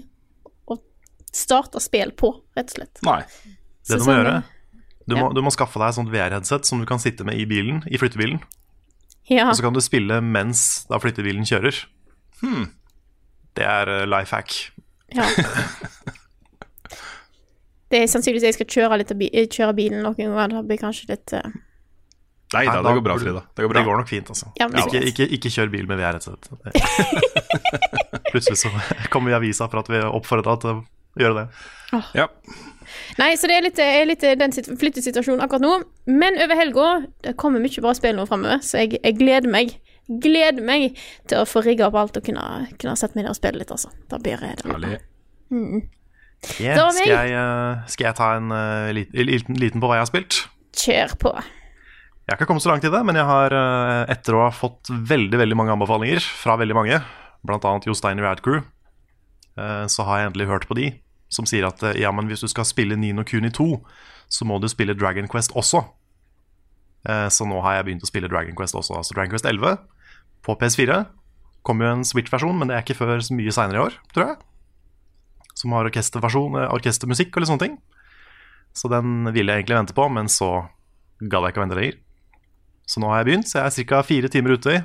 å 0.65 0.79
starte 1.31 1.81
spill 1.83 2.13
på, 2.17 2.33
rett 2.57 2.73
og 2.73 2.79
slett. 2.79 3.03
Nei. 3.05 3.19
Det 3.85 3.99
du 3.99 4.01
må 4.01 4.07
sånn- 4.07 4.17
gjøre, 4.17 4.33
du 5.07 5.15
må, 5.17 5.29
du 5.37 5.41
må 5.45 5.53
skaffe 5.53 5.77
deg 5.81 5.91
et 5.91 5.99
sånt 5.99 6.11
VR-headset 6.13 6.65
som 6.65 6.81
du 6.81 6.87
kan 6.89 7.01
sitte 7.01 7.25
med 7.27 7.37
i 7.37 7.45
bilen, 7.45 7.83
i 7.91 7.99
flyttebilen. 8.01 8.41
Ja. 9.31 9.47
Og 9.47 9.55
så 9.55 9.63
kan 9.63 9.75
du 9.75 9.81
spille 9.83 10.19
mens 10.21 10.83
da 10.91 10.99
flyttebilen 10.99 11.47
kjører. 11.47 11.77
Det 13.55 13.67
er 13.67 13.91
eh, 13.91 14.07
life 14.09 14.35
hack. 14.35 14.57
ja. 15.15 15.27
Det 17.91 17.99
er 17.99 18.07
sannsynligvis 18.07 18.45
jeg 18.47 18.55
skal 18.55 18.69
kjøre, 18.71 19.01
litt 19.01 19.51
kjøre 19.51 19.75
bilen 19.75 20.05
noen 20.05 20.15
ganger. 20.15 20.53
Det 20.53 20.63
blir 20.69 20.79
kanskje 20.79 21.09
litt 21.09 21.33
uh... 21.35 21.43
Nei 22.51 22.65
da, 22.67 22.77
Nei, 22.79 22.83
det 22.83 22.93
går 22.97 23.03
bra, 23.03 23.15
Frida. 23.19 23.41
Det 23.55 23.63
går 23.63 23.71
bra. 23.71 23.79
Det 23.79 23.87
går 23.87 23.99
nok 24.01 24.09
fint, 24.09 24.31
altså. 24.31 24.49
Ja, 24.59 24.67
ikke, 24.81 25.01
ikke, 25.07 25.27
ikke 25.37 25.51
kjør 25.51 25.69
bil 25.71 25.87
med 25.87 25.99
VR-headset. 25.99 26.49
Plutselig 28.31 28.59
så 28.59 28.71
kommer 29.11 29.31
vi 29.31 29.35
i 29.35 29.37
avisa 29.37 29.67
for 29.71 29.83
at 29.83 29.91
vi 29.91 30.01
oppfordrer 30.03 30.47
deg 30.49 30.63
til 30.63 30.71
å 30.73 31.23
gjøre 31.23 31.37
det. 31.37 31.45
Ja. 32.15 32.27
Nei, 33.19 33.31
så 33.39 33.49
det 33.49 33.57
er 33.57 33.65
litt, 33.65 33.79
er 33.81 34.07
litt 34.07 34.25
den 34.39 34.53
flyttesituasjonen 34.55 35.43
akkurat 35.43 35.63
nå. 35.63 35.71
Men 36.11 36.39
over 36.41 36.59
helga 36.59 36.89
det 37.25 37.35
kommer 37.39 37.63
mye 37.63 37.83
bra 37.83 37.93
spill 37.97 38.15
nå 38.17 38.27
framover, 38.29 38.61
så 38.65 38.83
jeg, 38.83 38.99
jeg 39.01 39.17
gleder 39.19 39.51
meg. 39.51 39.77
Gleder 40.21 40.63
meg 40.65 40.99
til 41.29 41.41
å 41.41 41.47
få 41.47 41.63
rigga 41.65 41.87
opp 41.89 41.97
alt 41.99 42.19
og 42.19 42.25
kunne, 42.25 42.43
kunne 42.81 42.97
sette 42.99 43.17
meg 43.17 43.25
ned 43.25 43.33
og 43.33 43.39
spille 43.39 43.61
litt, 43.61 43.71
altså. 43.73 43.91
Da 44.11 44.19
blir 44.21 44.41
det 44.41 44.55
Herlig. 44.65 44.99
Yeah, 46.57 46.73
Det 46.73 46.95
skal, 46.95 47.11
jeg, 47.11 47.33
eh, 47.37 47.81
skal 47.93 48.07
jeg 48.07 48.17
ta 48.17 48.27
en 48.39 48.49
uh, 48.49 48.89
liten, 48.95 49.57
liten, 49.61 49.81
på 49.83 49.89
hva 49.89 49.99
jeg 49.99 50.07
har 50.07 50.09
spilt? 50.09 50.37
Kjør 50.81 51.17
på. 51.21 51.33
Jeg 52.25 52.33
har 52.33 52.39
ikke 52.39 52.47
kommet 52.49 52.63
så 52.63 52.71
langt 52.71 52.85
i 52.87 52.91
det, 52.93 53.01
men 53.05 53.17
jeg 53.19 53.27
har, 53.27 53.53
eh, 53.53 54.11
etter 54.13 54.37
å 54.37 54.45
ha 54.45 54.51
fått 54.55 54.87
veldig 54.87 55.37
veldig 55.41 55.57
mange 55.59 55.73
anbefalinger 55.75 56.23
fra 56.23 56.55
veldig 56.61 56.77
mange, 56.77 57.01
bl.a. 57.43 57.71
Jostein 57.83 58.21
i 58.21 58.23
Radcrew, 58.23 58.61
eh, 59.59 59.85
så 59.91 60.05
har 60.07 60.21
jeg 60.21 60.29
endelig 60.29 60.47
hørt 60.47 60.67
på 60.69 60.77
de 60.79 60.93
som 61.31 61.47
sier 61.47 61.65
at 61.67 61.81
eh, 61.87 61.99
ja, 62.03 62.11
men 62.13 62.27
hvis 62.29 62.43
du 62.43 62.49
skal 62.51 62.67
spille 62.67 62.97
Nino 62.99 63.23
Kuni 63.27 63.51
2, 63.55 63.67
så 64.31 64.47
må 64.47 64.59
du 64.61 64.67
spille 64.71 64.95
Dragon 64.97 65.27
Quest 65.31 65.55
også. 65.57 65.85
Eh, 67.07 67.27
Så 67.33 67.47
nå 67.47 67.61
har 67.63 67.79
jeg 67.79 67.87
begynt 67.87 68.05
å 68.05 68.09
spille 68.11 68.29
Dragon 68.31 68.55
Quest 68.57 68.75
også. 68.77 68.99
Altså 68.99 69.15
Dragon 69.17 69.33
Quest 69.33 69.47
11 69.47 69.79
på 70.45 70.55
PS4. 70.59 71.01
Kommer 71.63 71.87
jo 71.87 71.95
en 71.97 72.07
Switch-versjon, 72.07 72.57
men 72.57 72.69
det 72.69 72.77
er 72.77 72.85
ikke 72.85 72.97
før 72.99 73.21
så 73.23 73.35
mye 73.37 73.53
seinere 73.53 73.79
i 73.79 73.85
år, 73.87 73.97
tror 74.13 74.27
jeg. 74.27 74.37
Som 75.55 75.75
har 75.77 75.87
eh, 75.89 76.69
orkestermusikk 76.75 77.35
litt 77.37 77.51
sånne 77.51 77.65
ting. 77.65 77.79
Så 78.73 78.87
den 78.91 79.27
ville 79.35 79.51
jeg 79.51 79.63
egentlig 79.63 79.81
vente 79.81 79.95
på, 79.97 80.07
men 80.11 80.29
så 80.31 80.67
gadd 81.21 81.43
jeg 81.47 81.53
ikke 81.53 81.61
å 81.61 81.65
vente 81.67 81.77
lenger. 81.79 81.99
Så 82.87 82.99
nå 82.99 83.11
har 83.11 83.21
jeg 83.21 83.27
begynt, 83.29 83.47
så 83.47 83.59
jeg 83.61 83.83
er 83.83 83.89
ca. 83.91 84.01
fire 84.03 84.29
timer 84.31 84.55
ute 84.57 84.73
i 84.75 84.79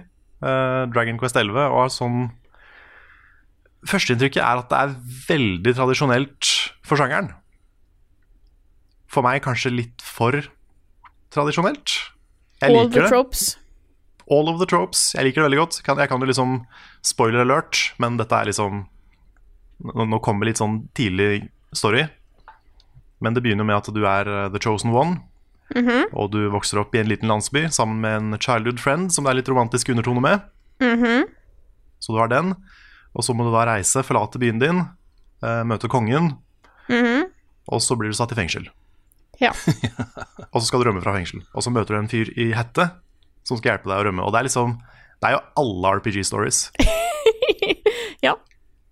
Dragon 0.93 1.17
Quest 1.19 1.39
11. 1.39 1.55
Og 1.73 1.79
har 1.81 1.93
sånn 1.95 2.27
Førsteinntrykket 3.87 4.41
er 4.43 4.63
at 4.63 4.71
det 4.73 4.79
er 4.81 4.95
veldig 5.29 5.75
tradisjonelt 5.77 6.53
for 6.87 6.99
sjangeren. 6.99 7.33
For 9.11 9.23
meg 9.27 9.45
kanskje 9.45 9.75
litt 9.75 10.03
for 10.03 10.41
tradisjonelt. 11.35 11.95
Jeg 12.63 12.73
All 12.73 12.89
the 12.91 13.03
det. 13.03 13.11
tropes. 13.13 13.57
All 14.33 14.49
of 14.51 14.59
the 14.59 14.67
tropes. 14.67 15.13
Jeg 15.15 15.29
liker 15.29 15.43
det 15.43 15.51
veldig 15.51 15.61
godt. 15.61 15.81
Jeg 15.87 16.09
kan 16.11 16.21
jo 16.21 16.27
liksom 16.27 16.59
Spoiler 17.07 17.45
alert, 17.45 17.93
men 18.03 18.17
dette 18.19 18.35
er 18.35 18.49
liksom 18.51 18.87
Nå, 19.77 20.19
kommer 20.25 20.49
litt 20.49 20.57
sånn 20.57 20.87
tidlig 20.97 21.51
story. 21.77 22.07
Men 23.21 23.37
det 23.37 23.43
begynner 23.45 23.67
med 23.69 23.77
at 23.77 23.91
du 23.93 24.07
er 24.09 24.25
uh, 24.25 24.49
the 24.49 24.59
chosen 24.63 24.91
one. 24.97 25.19
Og 26.17 26.31
du 26.33 26.47
vokser 26.49 26.81
opp 26.81 26.95
i 26.97 27.01
en 27.03 27.11
liten 27.11 27.29
landsby 27.29 27.67
sammen 27.75 28.01
med 28.01 28.17
en 28.17 28.39
childhood 28.41 28.81
friend 28.81 29.13
som 29.13 29.27
det 29.27 29.35
er 29.35 29.39
litt 29.43 29.51
romantisk 29.53 29.91
undertone 29.93 30.23
med. 30.25 30.47
Så 32.01 32.15
du 32.15 32.19
har 32.21 32.31
den. 32.33 32.55
Og 33.17 33.25
så 33.25 33.33
må 33.33 33.47
du 33.47 33.53
da 33.55 33.65
reise, 33.65 34.05
forlate 34.05 34.41
byen 34.41 34.61
din, 34.61 34.83
eh, 35.43 35.63
møte 35.65 35.89
kongen. 35.89 36.35
Og 37.67 37.83
så 37.83 37.97
blir 37.99 38.13
du 38.13 38.17
satt 38.17 38.35
i 38.35 38.39
fengsel. 38.39 38.69
Ja. 39.43 39.53
Og 40.53 40.61
så 40.61 40.67
skal 40.69 40.81
du 40.81 40.89
rømme 40.89 41.03
fra 41.05 41.15
fengsel. 41.17 41.43
Og 41.57 41.65
så 41.65 41.73
møter 41.73 41.97
du 41.97 42.01
en 42.01 42.11
fyr 42.11 42.31
i 42.39 42.51
hette 42.57 42.89
som 43.47 43.59
skal 43.59 43.75
hjelpe 43.75 43.91
deg 43.91 44.01
å 44.01 44.07
rømme. 44.09 44.25
Og 44.25 44.33
det 44.33 44.41
er 44.41 44.49
liksom 44.49 44.77
Det 45.17 45.29
er 45.31 45.37
jo 45.37 45.45
alle 45.63 45.93
RPG-stories. 45.97 46.59
ja. 48.27 48.35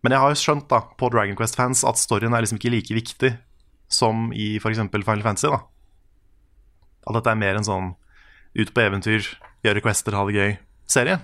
Men 0.04 0.14
jeg 0.14 0.22
har 0.22 0.32
jo 0.32 0.40
skjønt 0.40 0.70
da, 0.72 0.80
på 0.96 1.10
Dragon 1.12 1.36
Quest-fans 1.36 1.84
at 1.84 2.00
storyen 2.00 2.32
er 2.36 2.44
liksom 2.44 2.60
ikke 2.60 2.72
like 2.72 2.96
viktig 2.96 3.34
som 3.92 4.30
i 4.32 4.54
f.eks. 4.56 4.80
Final 4.88 5.24
Fantasy. 5.24 5.52
da 5.52 5.60
At 7.04 7.18
dette 7.18 7.34
er 7.34 7.40
mer 7.40 7.60
en 7.60 7.68
sånn 7.68 7.92
ut 8.54 8.70
på 8.70 8.84
eventyr, 8.84 9.26
gjøre 9.66 9.82
quester, 9.82 10.14
ha 10.14 10.24
det 10.28 10.36
gøy-serie. 10.38 11.18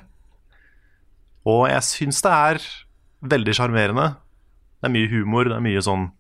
Og 1.49 1.65
jeg 1.71 1.87
syns 1.87 2.21
det 2.27 2.33
er 2.35 2.65
veldig 3.21 3.55
sjarmerende. 3.57 4.07
Det 4.81 4.89
er 4.89 4.95
mye 4.95 5.11
humor, 5.13 5.51
det 5.51 5.59
er 5.59 5.65
mye 5.65 5.85
sånn 5.85 6.11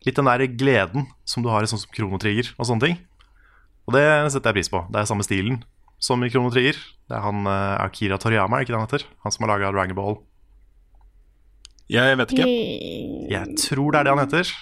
Litt 0.00 0.16
den 0.16 0.30
der 0.30 0.46
gleden 0.56 1.10
som 1.28 1.44
du 1.44 1.50
har 1.52 1.60
i 1.60 1.68
sånn 1.68 1.82
som 1.82 1.90
kronotrigger 1.92 2.54
og 2.54 2.64
sånne 2.64 2.86
ting. 2.86 2.94
Og 3.84 3.92
det 3.92 4.04
setter 4.32 4.48
jeg 4.48 4.56
pris 4.56 4.70
på. 4.72 4.80
Det 4.88 4.96
er 4.96 5.08
samme 5.10 5.26
stilen 5.26 5.58
som 6.00 6.24
i 6.24 6.30
kronotrigger. 6.32 6.78
Det 7.04 7.18
er 7.18 7.20
han 7.20 7.44
uh, 7.44 7.76
Akira 7.84 8.16
Toriyama, 8.16 8.56
er 8.56 8.64
ikke 8.64 8.72
det 8.72 8.78
han 8.78 8.86
heter? 8.88 9.04
Han 9.26 9.34
som 9.34 9.44
har 9.44 9.52
laga 9.52 9.74
Dragon 9.74 9.98
Ball. 9.98 10.16
Jeg 11.92 12.16
vet 12.16 12.32
ikke. 12.32 12.48
Jeg 13.28 13.60
tror 13.60 13.92
det 13.92 14.00
er 14.00 14.08
det 14.08 14.14
han 14.14 14.24
heter. 14.24 14.54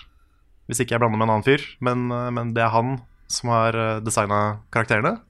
Hvis 0.66 0.82
ikke 0.82 0.96
jeg 0.96 1.04
blander 1.04 1.22
med 1.22 1.28
en 1.28 1.34
annen 1.36 1.46
fyr. 1.46 1.70
Men, 1.86 2.08
eh, 2.10 2.32
men 2.34 2.50
det 2.56 2.66
er 2.66 2.74
han 2.74 2.96
som 3.30 3.54
har 3.54 3.78
designa 4.02 4.64
karakterene. 4.74 5.20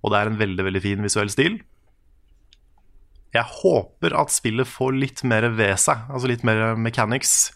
Og 0.00 0.14
det 0.14 0.22
er 0.22 0.32
en 0.32 0.40
veldig 0.40 0.70
veldig 0.70 0.84
fin 0.88 1.04
visuell 1.04 1.28
stil. 1.28 1.60
Jeg 3.36 3.52
håper 3.60 4.16
at 4.16 4.32
spillet 4.32 4.68
får 4.68 4.96
litt 4.96 5.22
mer 5.28 5.48
ved 5.52 5.76
seg. 5.80 6.06
Altså 6.08 6.30
litt 6.30 6.44
mer 6.46 6.74
mechanics. 6.80 7.52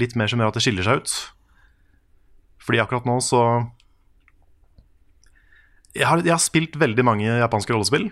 Litt 0.00 0.16
mer 0.18 0.30
som 0.30 0.40
gjør 0.40 0.52
at 0.52 0.58
det 0.58 0.64
skiller 0.64 0.86
seg 0.86 1.02
ut. 1.02 1.14
Fordi 2.62 2.80
akkurat 2.82 3.08
nå 3.08 3.18
så 3.24 3.42
Jeg 5.92 6.06
har, 6.08 6.22
jeg 6.24 6.32
har 6.32 6.40
spilt 6.40 6.78
veldig 6.80 7.04
mange 7.04 7.26
japanske 7.26 7.74
rollespill. 7.74 8.06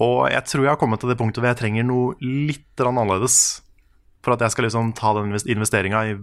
Og 0.00 0.30
jeg 0.32 0.46
tror 0.48 0.64
jeg 0.64 0.72
har 0.72 0.78
kommet 0.80 1.02
til 1.02 1.10
det 1.12 1.18
punktet 1.20 1.42
hvor 1.42 1.50
jeg 1.50 1.60
trenger 1.60 1.84
noe 1.84 2.14
litt 2.24 2.80
annerledes 2.80 3.60
for 4.24 4.32
at 4.32 4.44
jeg 4.44 4.54
skal 4.54 4.64
liksom 4.64 4.94
ta 4.96 5.12
den 5.16 5.34
investeringa 5.36 6.00
i 6.08 6.14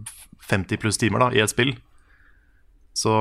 50 0.49 0.81
pluss 0.81 0.97
timer 1.01 1.21
da, 1.21 1.29
i 1.33 1.43
et 1.43 1.53
spill. 1.53 1.75
Så 2.97 3.13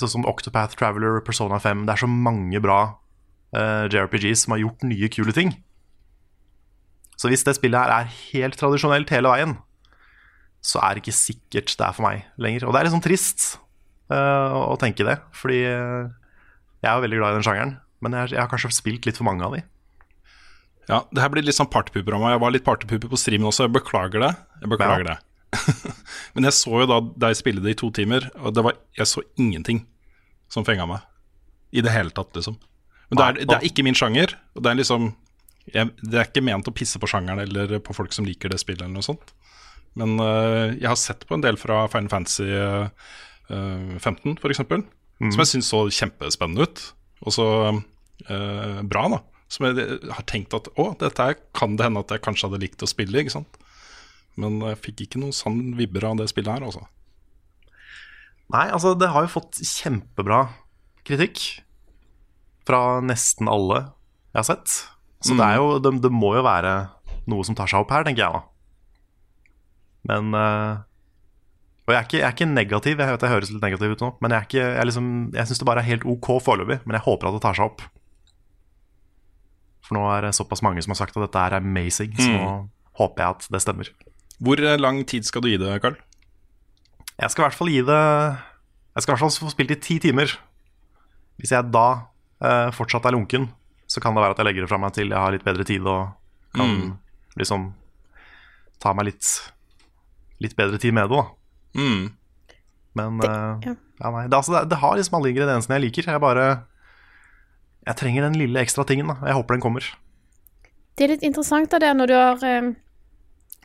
Sånn 0.00 0.14
som 0.14 0.26
Octopath 0.28 0.78
Traveler, 0.80 1.20
Persona 1.20 1.58
5 1.60 1.84
Det 1.84 1.92
er 1.92 2.00
så 2.00 2.08
mange 2.08 2.60
bra 2.64 2.78
eh, 3.56 3.86
JRPGs 3.90 4.44
som 4.46 4.54
har 4.56 4.62
gjort 4.64 4.84
nye, 4.86 5.08
kule 5.12 5.34
ting. 5.36 5.52
Så 7.20 7.28
hvis 7.28 7.44
det 7.44 7.56
spillet 7.58 7.76
her 7.80 7.92
er 8.00 8.12
helt 8.32 8.56
tradisjonelt 8.60 9.10
hele 9.12 9.28
veien, 9.32 9.56
så 10.64 10.80
er 10.84 10.94
det 10.96 11.02
ikke 11.04 11.16
sikkert 11.16 11.74
det 11.76 11.84
er 11.86 11.96
for 11.96 12.04
meg 12.06 12.24
lenger. 12.40 12.66
Og 12.68 12.72
det 12.72 12.80
er 12.80 12.86
litt 12.88 12.94
sånn 12.94 13.04
trist 13.04 13.44
uh, 14.12 14.52
å 14.72 14.76
tenke 14.80 15.04
det, 15.08 15.18
fordi 15.36 15.58
jeg 15.64 16.88
er 16.88 16.96
jo 16.96 17.04
veldig 17.04 17.20
glad 17.20 17.32
i 17.34 17.38
den 17.38 17.46
sjangeren. 17.46 17.74
Men 18.00 18.16
jeg, 18.16 18.32
jeg 18.34 18.40
har 18.40 18.48
kanskje 18.48 18.72
spilt 18.72 19.04
litt 19.08 19.18
for 19.20 19.28
mange 19.28 19.44
av 19.44 19.56
de. 19.56 19.62
Ja, 20.88 21.02
det 21.12 21.22
her 21.22 21.32
blir 21.32 21.44
litt 21.44 21.56
sånn 21.56 21.68
partypooper 21.70 22.16
av 22.16 22.22
meg. 22.24 22.32
Jeg 22.34 22.42
var 22.42 22.54
litt 22.54 22.64
partypooper 22.66 23.12
på 23.12 23.18
streamen 23.20 23.48
også, 23.50 23.66
jeg 23.68 23.74
beklager 23.76 24.24
det. 24.24 24.30
Jeg 24.64 24.72
beklager 24.72 25.04
Ja. 25.12 25.16
det. 25.16 25.20
Men 26.34 26.46
jeg 26.48 26.56
så 26.56 26.80
jo 26.82 26.88
da 26.88 27.00
deg 27.26 27.36
spille 27.38 27.62
det 27.64 27.74
i 27.74 27.78
to 27.78 27.90
timer, 27.94 28.26
og 28.40 28.54
det 28.56 28.64
var, 28.64 28.76
jeg 28.96 29.08
så 29.10 29.22
ingenting 29.36 29.84
som 30.50 30.64
fenga 30.66 30.86
meg. 30.88 31.04
I 31.76 31.84
det 31.84 31.92
hele 31.94 32.10
tatt, 32.14 32.32
liksom. 32.36 32.56
Men 33.10 33.18
det 33.18 33.26
er, 33.26 33.38
det 33.42 33.56
er 33.58 33.66
ikke 33.66 33.84
min 33.86 33.98
sjanger. 33.98 34.36
Og 34.54 34.64
det 34.64 34.70
er 34.70 34.78
liksom 34.78 35.10
jeg, 35.70 35.90
Det 36.00 36.18
er 36.18 36.28
ikke 36.28 36.44
ment 36.46 36.68
å 36.70 36.74
pisse 36.74 36.98
på 36.98 37.08
sjangeren 37.10 37.42
eller 37.42 37.80
på 37.84 37.94
folk 37.94 38.14
som 38.16 38.26
liker 38.26 38.52
det 38.52 38.60
spillet, 38.62 38.84
eller 38.86 39.00
noe 39.00 39.06
sånt. 39.06 39.34
Men 39.98 40.16
uh, 40.22 40.70
jeg 40.76 40.86
har 40.86 40.98
sett 40.98 41.26
på 41.26 41.36
en 41.36 41.44
del 41.44 41.58
fra 41.60 41.84
Final 41.90 42.10
Fantasy 42.12 42.46
uh, 42.46 42.88
15, 43.50 44.38
f.eks., 44.38 44.62
som 44.62 45.42
jeg 45.42 45.50
syns 45.50 45.68
så 45.68 45.82
kjempespennende 45.92 46.64
ut. 46.64 46.84
Og 47.26 47.34
så 47.34 47.46
uh, 47.74 48.78
bra, 48.88 49.04
da. 49.12 49.20
Som 49.50 49.66
jeg 49.66 49.98
har 50.14 50.26
tenkt 50.30 50.54
at 50.56 50.70
å, 50.78 50.92
dette 51.00 51.26
her 51.26 51.36
kan 51.58 51.74
det 51.76 51.88
hende 51.88 52.04
at 52.04 52.14
jeg 52.14 52.22
kanskje 52.24 52.48
hadde 52.48 52.62
likt 52.62 52.86
å 52.86 52.88
spille, 52.88 53.20
ikke 53.20 53.34
sant. 53.34 53.58
Men 54.40 54.62
jeg 54.62 54.78
fikk 54.86 55.04
ikke 55.04 55.20
noen 55.22 55.34
sann 55.36 55.74
vibber 55.78 56.06
av 56.06 56.22
det 56.22 56.30
spillet 56.30 56.54
her, 56.54 56.66
altså. 56.70 56.86
Nei, 58.50 58.66
altså 58.70 58.94
det 58.98 59.10
har 59.12 59.26
jo 59.26 59.34
fått 59.34 59.60
kjempebra 59.62 60.44
kritikk 61.06 61.42
fra 62.70 62.82
nesten 63.04 63.50
alle 63.50 63.82
jeg 64.30 64.38
har 64.38 64.46
sett. 64.46 64.76
Så 65.20 65.34
det, 65.36 65.44
er 65.44 65.58
jo, 65.60 65.74
det, 65.82 65.90
det 66.00 66.12
må 66.14 66.32
jo 66.38 66.44
være 66.46 66.74
noe 67.28 67.44
som 67.44 67.56
tar 67.58 67.68
seg 67.68 67.82
opp 67.82 67.90
her, 67.92 68.06
tenker 68.06 68.24
jeg 68.24 68.32
da. 68.32 68.44
Men 70.08 70.32
uh, 70.32 70.80
Og 71.84 71.92
jeg 71.92 71.98
er, 71.98 72.06
ikke, 72.06 72.18
jeg 72.20 72.26
er 72.28 72.36
ikke 72.36 72.48
negativ, 72.48 73.00
jeg 73.02 73.12
vet 73.12 73.24
jeg 73.26 73.34
høres 73.34 73.50
litt 73.52 73.64
negativ 73.64 73.92
ut 73.92 74.04
nå, 74.04 74.10
men 74.22 74.32
jeg, 74.32 74.38
er 74.38 74.48
ikke, 74.48 74.68
jeg, 74.78 74.88
liksom, 74.88 75.08
jeg 75.36 75.50
syns 75.50 75.60
det 75.60 75.68
bare 75.68 75.82
er 75.82 75.90
helt 75.90 76.06
ok 76.08 76.30
foreløpig. 76.46 76.78
Men 76.86 76.96
jeg 76.96 77.04
håper 77.08 77.28
at 77.28 77.36
det 77.36 77.42
tar 77.44 77.58
seg 77.58 77.66
opp. 77.66 77.84
For 79.84 79.98
nå 79.98 80.04
er 80.14 80.28
det 80.28 80.36
såpass 80.38 80.62
mange 80.64 80.84
som 80.86 80.94
har 80.94 81.00
sagt 81.02 81.18
at 81.18 81.26
dette 81.26 81.42
er 81.42 81.58
amazing, 81.58 82.14
så 82.14 82.30
nå 82.30 82.52
håper 83.00 83.24
jeg 83.24 83.34
at 83.34 83.48
det 83.50 83.62
stemmer. 83.64 83.90
Hvor 84.40 84.62
eh, 84.62 84.78
lang 84.80 85.02
tid 85.08 85.26
skal 85.28 85.42
du 85.44 85.50
gi 85.50 85.58
det, 85.60 85.72
Karl? 85.82 85.98
Jeg 87.20 87.32
skal 87.32 87.42
i 87.42 87.46
hvert 87.48 87.58
fall 87.58 87.68
gi 87.68 87.80
det 87.84 88.00
Jeg 88.00 89.02
skal 89.02 89.10
i 89.10 89.12
hvert 89.12 89.24
fall 89.26 89.34
få 89.44 89.52
spilt 89.52 89.74
i 89.74 89.80
ti 89.82 89.98
timer. 90.00 90.32
Hvis 91.40 91.52
jeg 91.52 91.68
da 91.74 91.88
fortsatt 92.72 93.04
er 93.06 93.12
lunken, 93.12 93.48
så 93.90 94.00
kan 94.00 94.14
det 94.16 94.22
være 94.22 94.30
at 94.36 94.38
jeg 94.40 94.46
legger 94.48 94.64
det 94.64 94.70
fra 94.70 94.78
meg 94.80 94.92
til 94.96 95.08
jeg 95.12 95.18
har 95.20 95.32
litt 95.34 95.44
bedre 95.44 95.64
tid 95.68 95.84
og 95.86 96.12
kan 96.56 96.98
liksom 97.36 97.72
ta 98.80 98.92
meg 98.96 99.10
litt 99.12 99.52
Litt 100.40 100.54
bedre 100.56 100.78
tid 100.80 100.94
med 100.96 101.10
det, 101.10 101.18
da. 101.18 101.26
Mm. 101.76 102.04
Men 102.96 103.18
Det- 103.20 103.28
eh, 103.28 103.58
ja. 103.68 103.74
ja, 104.00 104.10
nei, 104.10 104.22
det, 104.26 104.32
altså, 104.38 104.52
det, 104.54 104.70
det 104.70 104.78
har 104.80 104.96
liksom 104.96 105.18
alle 105.18 105.28
ingrediensene 105.34 105.76
jeg 105.76 105.82
liker. 105.84 106.06
Jeg 106.14 106.20
bare 106.20 106.46
Jeg 107.86 107.96
trenger 107.96 108.22
den 108.22 108.38
lille 108.40 108.58
ekstra 108.64 108.86
tingen. 108.88 109.06
da 109.08 109.18
Jeg 109.26 109.34
håper 109.36 109.54
den 109.54 109.60
kommer. 109.60 109.84
Det 110.96 111.04
er 111.04 111.08
litt 111.12 111.22
interessant 111.22 111.68
da 111.70 111.78
det 111.78 111.92
når 111.96 112.06
du 112.08 112.14
har 112.14 112.42
eh, 112.44 112.72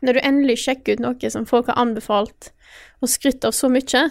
Når 0.03 0.13
du 0.13 0.19
endelig 0.19 0.57
sjekker 0.65 0.93
ut 0.99 0.99
noe 0.99 1.29
som 1.31 1.45
folk 1.47 1.67
har 1.71 1.79
anbefalt 1.79 2.51
og 3.01 3.07
skrytt 3.07 3.45
av 3.47 3.51
så 3.55 3.69
mye, 3.71 4.09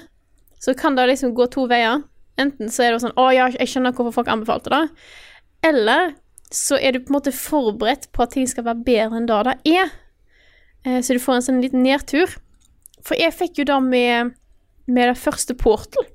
så 0.59 0.73
kan 0.77 0.97
det 0.97 1.05
liksom 1.09 1.35
gå 1.37 1.45
to 1.53 1.67
veier. 1.69 2.01
Enten 2.41 2.71
så 2.73 2.83
er 2.83 2.93
det 2.93 3.03
sånn 3.05 3.17
'Å 3.17 3.31
ja, 3.35 3.49
jeg 3.55 3.69
skjønner 3.71 3.95
hvorfor 3.95 4.13
folk 4.19 4.29
anbefalte 4.29 4.71
det', 4.71 4.89
eller 5.63 6.15
så 6.51 6.79
er 6.79 6.93
du 6.93 7.01
på 7.01 7.13
en 7.13 7.19
måte 7.19 7.33
forberedt 7.33 8.11
på 8.13 8.23
at 8.23 8.35
ting 8.35 8.47
skal 8.47 8.65
være 8.65 8.85
bedre 8.85 9.19
enn 9.19 9.27
det 9.27 9.43
det 9.45 9.75
er. 9.75 9.93
Eh, 10.85 11.01
så 11.03 11.15
du 11.15 11.23
får 11.23 11.35
en 11.35 11.47
sånn 11.49 11.63
liten 11.63 11.83
nedtur. 11.83 12.31
For 13.05 13.19
jeg 13.19 13.35
fikk 13.35 13.59
jo 13.59 13.65
det 13.65 13.83
med, 13.83 14.35
med 14.87 15.09
det 15.09 15.19
første 15.19 15.55
Portal. 15.55 16.07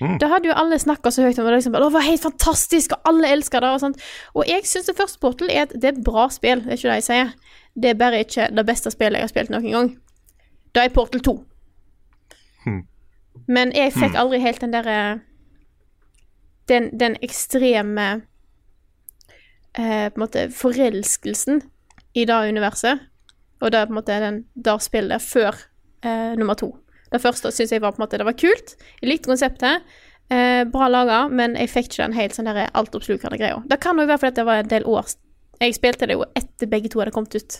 Da 0.00 0.30
hadde 0.32 0.48
jo 0.48 0.56
alle 0.56 0.78
snakka 0.80 1.10
så 1.12 1.26
høyt 1.26 1.38
om 1.38 1.44
det. 1.44 1.58
Liksom, 1.58 1.74
det 1.76 1.92
var 1.92 2.06
helt 2.06 2.22
fantastisk, 2.24 2.94
og 2.96 3.10
alle 3.10 3.28
elsker 3.34 3.60
det. 3.60 3.72
Og, 3.74 3.80
sånt. 3.82 4.04
og 4.32 4.48
jeg 4.48 4.64
syns 4.64 4.88
det 4.88 4.96
første 4.96 5.20
Portal 5.20 5.50
er 5.52 5.66
et, 5.66 5.74
det 5.76 5.90
er 5.90 5.92
et 5.98 6.04
bra 6.04 6.28
spill, 6.32 6.62
det 6.64 6.72
er 6.72 6.78
ikke 6.78 6.88
det 6.88 6.98
jeg 7.02 7.08
sier. 7.08 7.34
Det 7.76 7.90
er 7.90 7.98
bare 8.00 8.22
ikke 8.24 8.48
det 8.56 8.64
beste 8.66 8.92
spillet 8.94 9.20
jeg 9.20 9.28
har 9.28 9.32
spilt 9.34 9.52
noen 9.52 9.68
gang. 9.74 9.90
Det 10.72 10.86
er 10.86 10.94
Portal 10.94 11.20
2. 11.26 11.36
Men 13.50 13.72
jeg 13.74 13.94
fikk 13.96 14.16
aldri 14.18 14.40
helt 14.42 14.60
den 14.62 14.74
derre 14.74 15.00
den, 16.70 16.90
den 16.98 17.16
ekstreme 17.24 18.08
eh, 19.74 20.06
på 20.10 20.18
en 20.18 20.22
måte 20.22 20.46
forelskelsen 20.54 21.62
i 22.14 22.26
det 22.28 22.38
universet. 22.50 23.02
Og 23.60 23.72
det 23.72 23.86
på 23.88 23.92
en 23.92 23.98
måte 23.98 24.20
den, 24.22 24.44
der 24.54 24.78
spillet 24.82 25.22
før 25.22 25.58
eh, 26.04 26.36
nummer 26.38 26.54
to. 26.58 26.72
Det 27.10 27.20
første 27.22 27.50
syns 27.52 27.72
jeg 27.74 27.82
var 27.82 27.96
på 27.96 28.00
en 28.00 28.06
måte 28.06 28.20
det 28.20 28.28
var 28.28 28.38
kult. 28.38 28.76
Jeg 29.00 29.10
likte 29.10 29.32
konseptet. 29.32 29.82
Eh, 30.30 30.62
bra 30.70 30.86
laga, 30.88 31.24
men 31.28 31.56
jeg 31.58 31.72
fikk 31.72 31.90
ikke 31.90 32.04
den 32.04 32.14
helt 32.14 32.36
sånn 32.36 32.46
der 32.46 32.68
altoppslukende 32.78 33.38
greia. 33.40 33.58
Det 33.66 33.80
kan 33.82 33.98
jo 33.98 34.06
være 34.06 34.22
fordi 34.22 34.38
det 34.38 34.46
var 34.46 34.62
en 34.62 34.70
del 34.70 34.86
år 34.86 35.10
Jeg 35.60 35.74
spilte 35.76 36.06
det 36.06 36.14
jo 36.16 36.24
etter 36.38 36.70
begge 36.70 36.88
to 36.88 37.02
hadde 37.02 37.12
kommet 37.12 37.34
ut. 37.36 37.58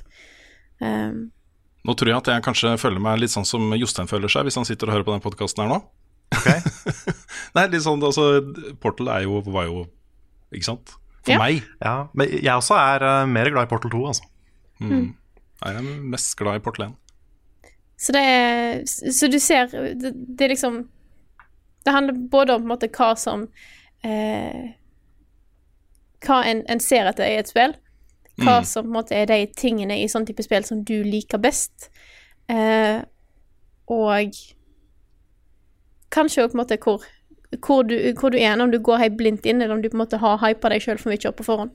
Um, 0.81 1.33
Nå 1.87 1.95
tror 1.97 2.11
jeg 2.11 2.21
at 2.21 2.29
jeg 2.29 2.45
kanskje 2.45 2.75
føler 2.81 3.03
meg 3.03 3.23
litt 3.23 3.33
sånn 3.33 3.49
som 3.49 3.73
Jostein 3.79 4.11
føler 4.11 4.33
seg 4.33 4.47
hvis 4.47 4.59
han 4.61 4.69
sitter 4.69 4.91
og 4.91 4.99
hører 4.99 5.07
på 5.07 5.15
den 5.15 5.25
podkasten 5.25 5.65
her 5.65 5.73
nå. 5.73 5.81
Nei, 7.57 7.65
litt 7.73 7.83
sånn, 7.83 8.03
altså 8.07 8.27
Portal 8.83 9.09
er 9.17 9.25
jo, 9.25 9.41
var 9.51 9.65
jo 9.67 9.81
Ikke 10.55 10.69
sant? 10.69 10.93
For 11.25 11.35
Ja. 11.35 11.39
meg 11.43 11.65
Ja, 11.83 11.95
Men 12.15 12.31
jeg 12.31 12.53
også 12.55 12.77
er 12.79 13.03
uh, 13.05 13.27
mer 13.29 13.51
glad 13.51 13.67
i 13.67 13.71
Portal 13.73 13.91
2, 13.93 14.03
altså. 14.13 14.29
er 15.67 15.75
jeg 15.81 15.99
mest 16.15 16.37
glad 16.39 16.61
i 16.61 16.63
Portal 16.65 16.87
1. 16.87 16.95
Så 18.01 18.15
det 18.17 18.23
er 18.25 18.85
Så 18.87 19.29
du 19.29 19.39
ser 19.39 19.67
Det, 19.69 20.13
det 20.15 20.47
er 20.47 20.55
liksom 20.55 20.89
Det 21.85 21.93
handler 21.93 22.17
både 22.31 22.55
om 22.55 22.63
på 22.63 22.69
en 22.69 22.75
måte 22.75 22.89
hva 22.89 23.11
som 23.17 23.49
eh, 24.05 24.73
Hva 26.25 26.43
en, 26.45 26.63
en 26.69 26.81
ser 26.81 27.09
etter 27.09 27.29
i 27.29 27.39
et 27.41 27.49
spill. 27.49 27.75
Hva 28.41 28.61
som 28.67 28.87
på 28.87 28.91
en 28.91 28.97
måte 28.99 29.17
er 29.17 29.29
de 29.31 29.43
tingene 29.57 30.01
i 30.01 30.09
sånn 30.11 30.27
type 30.29 30.45
spill 30.47 30.67
som 30.67 30.83
du 30.87 30.97
liker 31.07 31.41
best. 31.43 31.91
Eh, 32.51 33.03
og 33.91 34.39
kanskje 36.15 36.45
òg 36.45 36.53
på 36.53 36.59
en 36.59 36.63
måte 36.63 36.79
hvor, 36.83 37.05
hvor, 37.59 37.85
du, 37.87 37.97
hvor 38.19 38.35
du 38.35 38.39
er 38.41 38.61
om 38.61 38.73
du 38.73 38.79
går 38.83 39.05
helt 39.05 39.19
blindt 39.19 39.47
inn, 39.47 39.63
eller 39.63 39.77
om 39.77 39.83
du 39.83 39.91
på 39.91 39.99
en 39.99 40.05
måte 40.05 40.21
har 40.23 40.41
hypa 40.43 40.73
deg 40.73 40.85
sjøl 40.85 41.01
for 41.03 41.13
mye 41.13 41.31
opp 41.31 41.39
på 41.41 41.47
forhånd. 41.47 41.75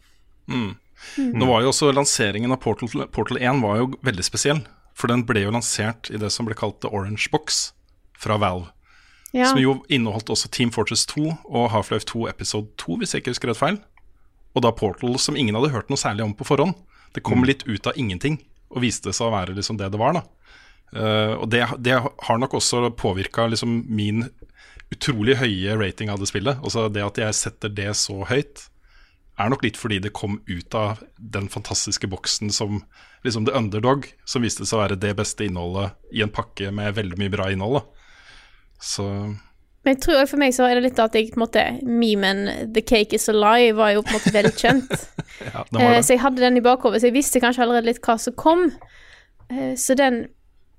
Nå 1.18 1.48
var 1.50 1.64
jo 1.64 1.72
også 1.74 1.92
Lanseringen 1.92 2.54
av 2.56 2.62
Portal, 2.64 3.08
Portal 3.12 3.42
1 3.42 3.64
var 3.64 3.82
jo 3.82 3.92
veldig 4.06 4.26
spesiell. 4.26 4.64
For 4.96 5.12
den 5.12 5.26
ble 5.28 5.44
jo 5.44 5.52
lansert 5.52 6.08
i 6.08 6.20
det 6.22 6.32
som 6.32 6.48
ble 6.48 6.56
kalt 6.56 6.80
The 6.84 6.88
Orange 6.88 7.28
Box 7.32 7.74
fra 8.16 8.38
Valve. 8.40 8.72
Ja. 9.36 9.50
Som 9.50 9.60
jo 9.60 9.74
inneholdt 9.92 10.32
også 10.32 10.48
Team 10.48 10.72
Fortress 10.72 11.04
2 11.12 11.26
og 11.28 11.66
Half-Life 11.74 12.08
2 12.08 12.30
Episode 12.32 12.72
2, 12.80 12.96
hvis 13.02 13.14
jeg 13.14 13.24
ikke 13.24 13.34
husker 13.34 13.52
rett 13.52 13.60
feil. 13.60 13.82
Og 14.56 14.64
da 14.64 14.72
Portal, 14.72 15.18
som 15.20 15.36
ingen 15.36 15.56
hadde 15.58 15.74
hørt 15.74 15.90
noe 15.92 16.00
særlig 16.00 16.24
om 16.26 16.34
på 16.38 16.48
forhånd. 16.48 16.76
Det 17.16 17.24
kom 17.24 17.44
litt 17.48 17.64
ut 17.68 17.88
av 17.88 17.98
ingenting, 18.00 18.40
og 18.72 18.82
viste 18.84 19.14
seg 19.14 19.28
å 19.28 19.34
være 19.36 19.56
liksom 19.56 19.78
det 19.80 19.92
det 19.92 20.00
var. 20.00 20.22
Eh, 20.96 21.34
Og 21.36 21.50
det, 21.52 21.66
det 21.80 21.98
har 22.00 22.40
nok 22.40 22.56
også 22.60 22.90
påvirka 22.96 23.48
liksom 23.52 23.84
min 23.88 24.30
utrolig 24.94 25.38
høye 25.40 25.76
rating 25.80 26.10
av 26.10 26.20
det 26.22 26.30
spillet. 26.30 26.60
Altså 26.64 26.88
Det 26.90 27.04
at 27.04 27.18
jeg 27.18 27.36
setter 27.36 27.70
det 27.70 27.92
så 28.00 28.24
høyt, 28.30 28.70
er 29.36 29.50
nok 29.52 29.66
litt 29.66 29.76
fordi 29.76 30.00
det 30.00 30.14
kom 30.16 30.38
ut 30.48 30.76
av 30.76 31.02
den 31.20 31.50
fantastiske 31.52 32.08
boksen 32.08 32.54
som 32.56 32.84
liksom 33.26 33.48
The 33.48 33.56
Underdog, 33.58 34.08
som 34.24 34.46
viste 34.46 34.64
seg 34.64 34.78
å 34.78 34.84
være 34.86 35.00
det 35.02 35.16
beste 35.18 35.44
innholdet 35.44 35.98
i 36.16 36.22
en 36.24 36.32
pakke 36.32 36.72
med 36.72 36.96
veldig 36.96 37.18
mye 37.20 37.34
bra 37.34 37.50
innhold. 37.52 37.82
da. 37.82 38.06
Så 38.80 39.08
Men 39.86 39.94
jeg 39.94 40.02
tror 40.02 40.20
også 40.20 40.34
for 40.34 40.42
meg 40.42 40.54
så 40.56 40.66
er 40.66 40.80
det 40.80 40.88
litt 40.88 41.00
at 41.02 41.14
jeg 41.14 41.30
på 41.30 41.38
en 41.38 41.44
måte 41.46 41.64
Memen 41.86 42.72
'The 42.74 42.82
Cake 42.82 43.18
Is 43.18 43.30
A 43.30 43.36
Lie' 43.38 43.76
var 43.78 43.92
jo 43.94 44.02
på 44.02 44.16
en 44.16 44.18
måte 44.18 44.34
velkjent. 44.34 44.96
ja, 45.54 45.66
Eh, 45.76 46.00
så 46.02 46.16
jeg 46.16 46.22
hadde 46.24 46.42
den 46.42 46.58
i 46.58 46.64
bakhodet, 46.64 47.02
så 47.04 47.10
jeg 47.10 47.16
visste 47.18 47.42
kanskje 47.44 47.66
allerede 47.66 47.90
litt 47.92 48.02
hva 48.06 48.16
som 48.22 48.34
kom. 48.40 48.66
Eh, 49.52 49.74
så 49.78 49.94
den 49.98 50.24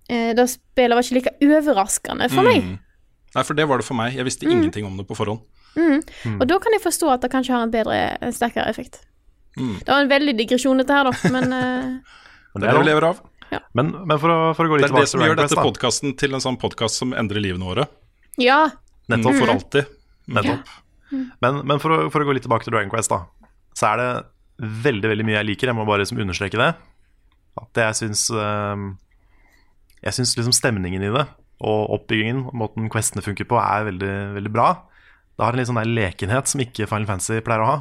eh, 0.09 0.33
Det 0.35 0.47
spillet 0.51 0.97
var 0.97 1.05
ikke 1.07 1.19
like 1.21 1.35
overraskende 1.45 2.29
for 2.33 2.47
meg. 2.47 2.65
Mm. 2.65 2.79
Nei, 3.37 3.45
for 3.45 3.59
det 3.59 3.67
var 3.69 3.79
det 3.83 3.87
for 3.87 3.99
meg. 3.99 4.17
Jeg 4.17 4.25
visste 4.27 4.49
ingenting 4.49 4.87
om 4.89 4.97
det 4.97 5.07
på 5.07 5.15
forhånd. 5.19 5.45
Og 5.77 6.47
da 6.49 6.59
kan 6.63 6.73
jeg 6.73 6.83
forstå 6.83 7.11
at 7.13 7.23
det 7.23 7.31
kanskje 7.35 7.53
har 7.53 7.67
en 7.67 7.73
bedre, 7.75 8.17
en 8.25 8.33
sterkere 8.33 8.65
effekt. 8.73 9.03
Mm. 9.59 9.77
Det 9.85 9.89
var 9.93 10.01
en 10.05 10.09
veldig 10.11 10.35
digresjon, 10.39 10.81
dette 10.81 10.93
her, 10.97 11.05
da, 11.05 11.13
men 11.37 11.53
eh, 11.53 12.17
Men 12.55 12.63
Det 12.63 12.69
er 12.69 12.73
det 12.73 12.81
vi 12.81 12.89
lever 12.91 13.11
av. 13.11 13.21
Men, 13.77 13.93
men 14.09 14.19
for, 14.19 14.33
å, 14.33 14.55
for 14.57 14.67
å 14.67 14.73
gå 14.73 14.81
litt 14.81 14.89
Det 14.89 14.97
er 14.97 15.05
det 15.05 15.11
som 15.13 15.23
gjør 15.23 15.37
dette 15.39 15.55
da. 15.55 15.63
podkasten 15.63 16.17
til 16.19 16.35
en 16.35 16.43
sånn 16.43 16.57
podkast 16.61 16.99
som 17.03 17.13
endrer 17.15 17.45
livene 17.45 17.69
våre. 17.69 17.87
ja. 18.41 18.65
Nettopp. 19.13 19.39
For 19.39 19.53
alltid. 19.53 19.95
Nettopp. 20.37 20.75
Men, 21.43 21.63
men 21.63 21.81
for, 21.83 21.95
å, 21.95 22.11
for 22.11 22.23
å 22.23 22.27
gå 22.27 22.35
litt 22.35 22.47
tilbake 22.47 22.67
til 22.67 22.75
Dragon 22.75 22.91
Quest, 22.91 23.13
da, 23.13 23.51
så 23.79 23.93
er 23.93 24.03
det 24.03 24.11
veldig 24.87 25.11
veldig 25.13 25.27
mye 25.29 25.39
jeg 25.39 25.51
liker. 25.53 25.71
Jeg 25.71 25.79
må 25.79 25.87
bare 25.89 26.03
liksom 26.03 26.21
understreke 26.23 26.61
det. 26.61 26.71
At 27.57 27.81
jeg 27.81 27.97
syns 27.97 28.27
ehm, 28.37 28.91
Jeg 30.05 30.13
syns 30.13 30.35
liksom 30.37 30.53
stemningen 30.53 31.05
i 31.07 31.13
det 31.15 31.25
og 31.65 31.93
oppbyggingen, 31.95 32.51
måten 32.53 32.91
questene 32.93 33.23
funker 33.25 33.47
på, 33.49 33.57
er 33.57 33.87
veldig, 33.89 34.15
veldig 34.37 34.51
bra. 34.53 34.67
Det 35.37 35.45
har 35.45 35.55
en 35.55 35.61
litt 35.61 35.69
sånn 35.71 35.79
der 35.81 35.89
lekenhet 35.89 36.51
som 36.51 36.61
ikke 36.61 36.89
Final 36.91 37.09
Fantasy 37.09 37.41
pleier 37.45 37.65
å 37.65 37.69
ha. 37.71 37.77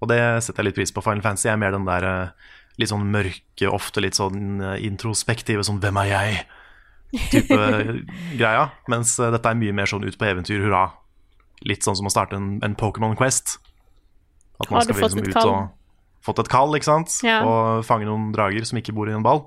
Og 0.00 0.08
det 0.08 0.20
setter 0.44 0.62
jeg 0.62 0.70
litt 0.70 0.78
pris 0.78 0.92
på. 0.92 1.04
Final 1.04 1.24
Fantasy 1.24 1.50
er 1.52 1.58
mer 1.60 1.74
den 1.74 1.84
der 1.88 2.06
eh, 2.08 2.54
litt 2.80 2.92
sånn 2.92 3.04
mørke, 3.12 3.68
ofte 3.68 4.00
litt 4.04 4.16
sånn 4.18 4.60
eh, 4.60 4.78
introspektive 4.88 5.64
sånn 5.68 5.82
'Hvem 5.82 6.00
er 6.00 6.08
jeg?' 6.12 6.40
Type 7.32 7.56
greia. 8.40 8.68
Mens 8.92 9.16
eh, 9.20 9.32
dette 9.34 9.52
er 9.52 9.58
mye 9.58 9.74
mer 9.76 9.90
sånn 9.90 10.06
ut 10.06 10.18
på 10.18 10.28
eventyr, 10.28 10.62
hurra. 10.64 10.84
Litt 11.66 11.86
sånn 11.86 11.96
som 11.98 12.08
å 12.08 12.12
starte 12.12 12.38
en, 12.38 12.56
en 12.64 12.76
Pokémon 12.78 13.16
Quest. 13.18 13.58
At 14.60 14.70
man 14.70 14.80
Har 14.80 14.86
du 14.86 14.92
skal 14.92 15.00
fått 15.00 15.16
liksom 15.16 15.24
et 15.24 15.30
ut 15.30 15.36
kall? 15.36 15.50
og 15.52 16.26
fått 16.26 16.42
et 16.42 16.52
kall, 16.52 16.76
ikke 16.78 16.88
sant? 16.88 17.18
Ja. 17.26 17.40
Og 17.46 17.84
fange 17.86 18.08
noen 18.08 18.30
drager 18.34 18.66
som 18.68 18.80
ikke 18.80 18.94
bor 18.96 19.10
i 19.10 19.16
en 19.16 19.26
ball. 19.26 19.44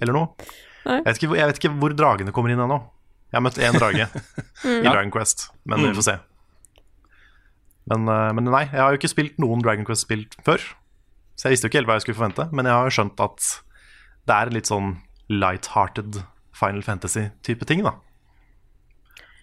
Eller 0.00 0.14
noe. 0.16 0.30
Nei. 0.88 1.00
Jeg 1.00 1.06
vet, 1.06 1.18
ikke, 1.22 1.36
jeg 1.38 1.48
vet 1.48 1.62
ikke 1.62 1.74
hvor 1.80 1.96
dragene 1.96 2.34
kommer 2.36 2.52
inn 2.52 2.60
ennå. 2.60 2.82
Jeg 3.32 3.38
har 3.40 3.42
møtt 3.46 3.58
én 3.58 3.74
drage 3.80 4.04
i 4.68 4.84
Dragon 4.84 5.10
Quest, 5.14 5.48
men 5.66 5.80
vi 5.82 5.94
får 5.96 6.06
se. 6.06 6.16
Men, 7.90 8.06
eh, 8.08 8.30
men 8.36 8.46
nei, 8.48 8.66
jeg 8.68 8.80
har 8.80 8.92
jo 8.92 9.00
ikke 9.00 9.10
spilt 9.10 9.40
noen 9.42 9.64
Dragon 9.64 9.86
Quest-spill 9.88 10.26
før. 10.46 10.62
Så 11.34 11.48
jeg 11.48 11.56
visste 11.56 11.66
jo 11.66 11.72
ikke 11.72 11.80
helt 11.80 11.90
hva 11.90 11.96
jeg 11.98 12.04
skulle 12.06 12.20
forvente, 12.20 12.46
men 12.54 12.68
jeg 12.68 12.76
har 12.76 12.86
jo 12.86 12.94
skjønt 12.94 13.22
at 13.24 13.48
det 14.24 14.36
er 14.36 14.52
litt 14.54 14.70
sånn 14.70 14.94
light-hearted 15.32 16.22
Final 16.54 16.82
Fantasy-type 16.86 17.66
ting, 17.68 17.82
da. 17.86 17.94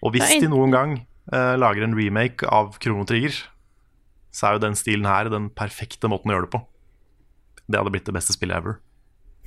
Og 0.02 0.14
hvis 0.16 0.38
de 0.42 0.48
noen 0.50 0.72
gang 0.74 0.94
eh, 1.34 1.56
lager 1.60 1.86
en 1.86 1.96
remake 1.98 2.48
av 2.50 2.78
Krono 2.82 3.06
Trigger, 3.10 3.36
så 4.32 4.48
er 4.48 4.56
jo 4.56 4.64
den 4.64 4.78
stilen 4.80 5.06
her 5.10 5.28
den 5.30 5.50
perfekte 5.54 6.08
måten 6.10 6.32
å 6.32 6.38
gjøre 6.38 6.48
det 6.48 6.54
på. 6.56 6.62
Det 7.68 7.80
hadde 7.82 7.92
blitt 7.94 8.08
det 8.08 8.16
beste 8.16 8.34
spillet 8.36 8.58
ever. 8.62 8.78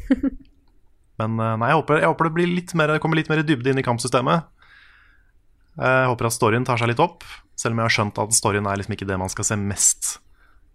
Men 1.21 1.39
eh, 1.39 1.55
nei, 1.63 1.71
jeg 1.73 1.81
håper, 1.81 2.03
jeg 2.03 2.11
håper 2.13 2.29
det 2.29 2.35
blir 2.37 2.51
litt 2.53 2.75
mer, 2.79 2.93
kommer 3.03 3.19
litt 3.19 3.31
mer 3.33 3.43
dybde 3.47 3.73
inn 3.73 3.81
i 3.81 3.87
kampsystemet. 3.87 4.47
Eh, 5.79 5.99
Jeg 6.05 6.11
håper 6.13 6.29
at 6.29 6.37
storyen 6.37 6.67
tar 6.69 6.79
seg 6.83 6.91
litt 6.93 7.03
opp, 7.03 7.25
selv 7.59 7.75
om 7.75 7.81
jeg 7.83 7.89
har 7.89 7.97
skjønt 7.99 8.21
at 8.23 8.37
storyen 8.37 8.67
er 8.71 8.79
liksom 8.81 8.95
ikke 8.99 9.09
det 9.09 9.19
man 9.23 9.33
skal 9.33 9.47
se 9.49 9.59
mest 9.59 10.17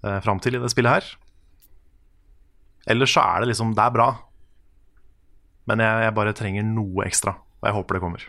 eh, 0.04 0.20
fram 0.26 0.42
til 0.44 0.58
i 0.58 0.64
det 0.64 0.72
spillet 0.74 0.98
her. 1.00 1.10
Ellers 2.90 3.14
så 3.14 3.22
er 3.22 3.44
det 3.44 3.52
liksom 3.52 3.76
Det 3.78 3.84
er 3.86 3.94
bra. 3.94 4.10
Men 5.70 5.84
jeg, 5.84 6.04
jeg 6.08 6.16
bare 6.18 6.34
trenger 6.38 6.66
noe 6.66 7.06
ekstra, 7.06 7.36
og 7.62 7.70
jeg 7.70 7.78
håper 7.78 7.98
det 7.98 8.04
kommer. 8.04 8.28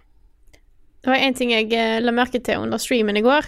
Det 1.00 1.08
var 1.08 1.22
en 1.24 1.36
ting 1.36 1.52
jeg 1.54 1.70
eh, 1.72 1.98
la 2.04 2.12
merke 2.12 2.42
til 2.44 2.60
under 2.60 2.80
streamen 2.82 3.16
i 3.16 3.24
går, 3.24 3.46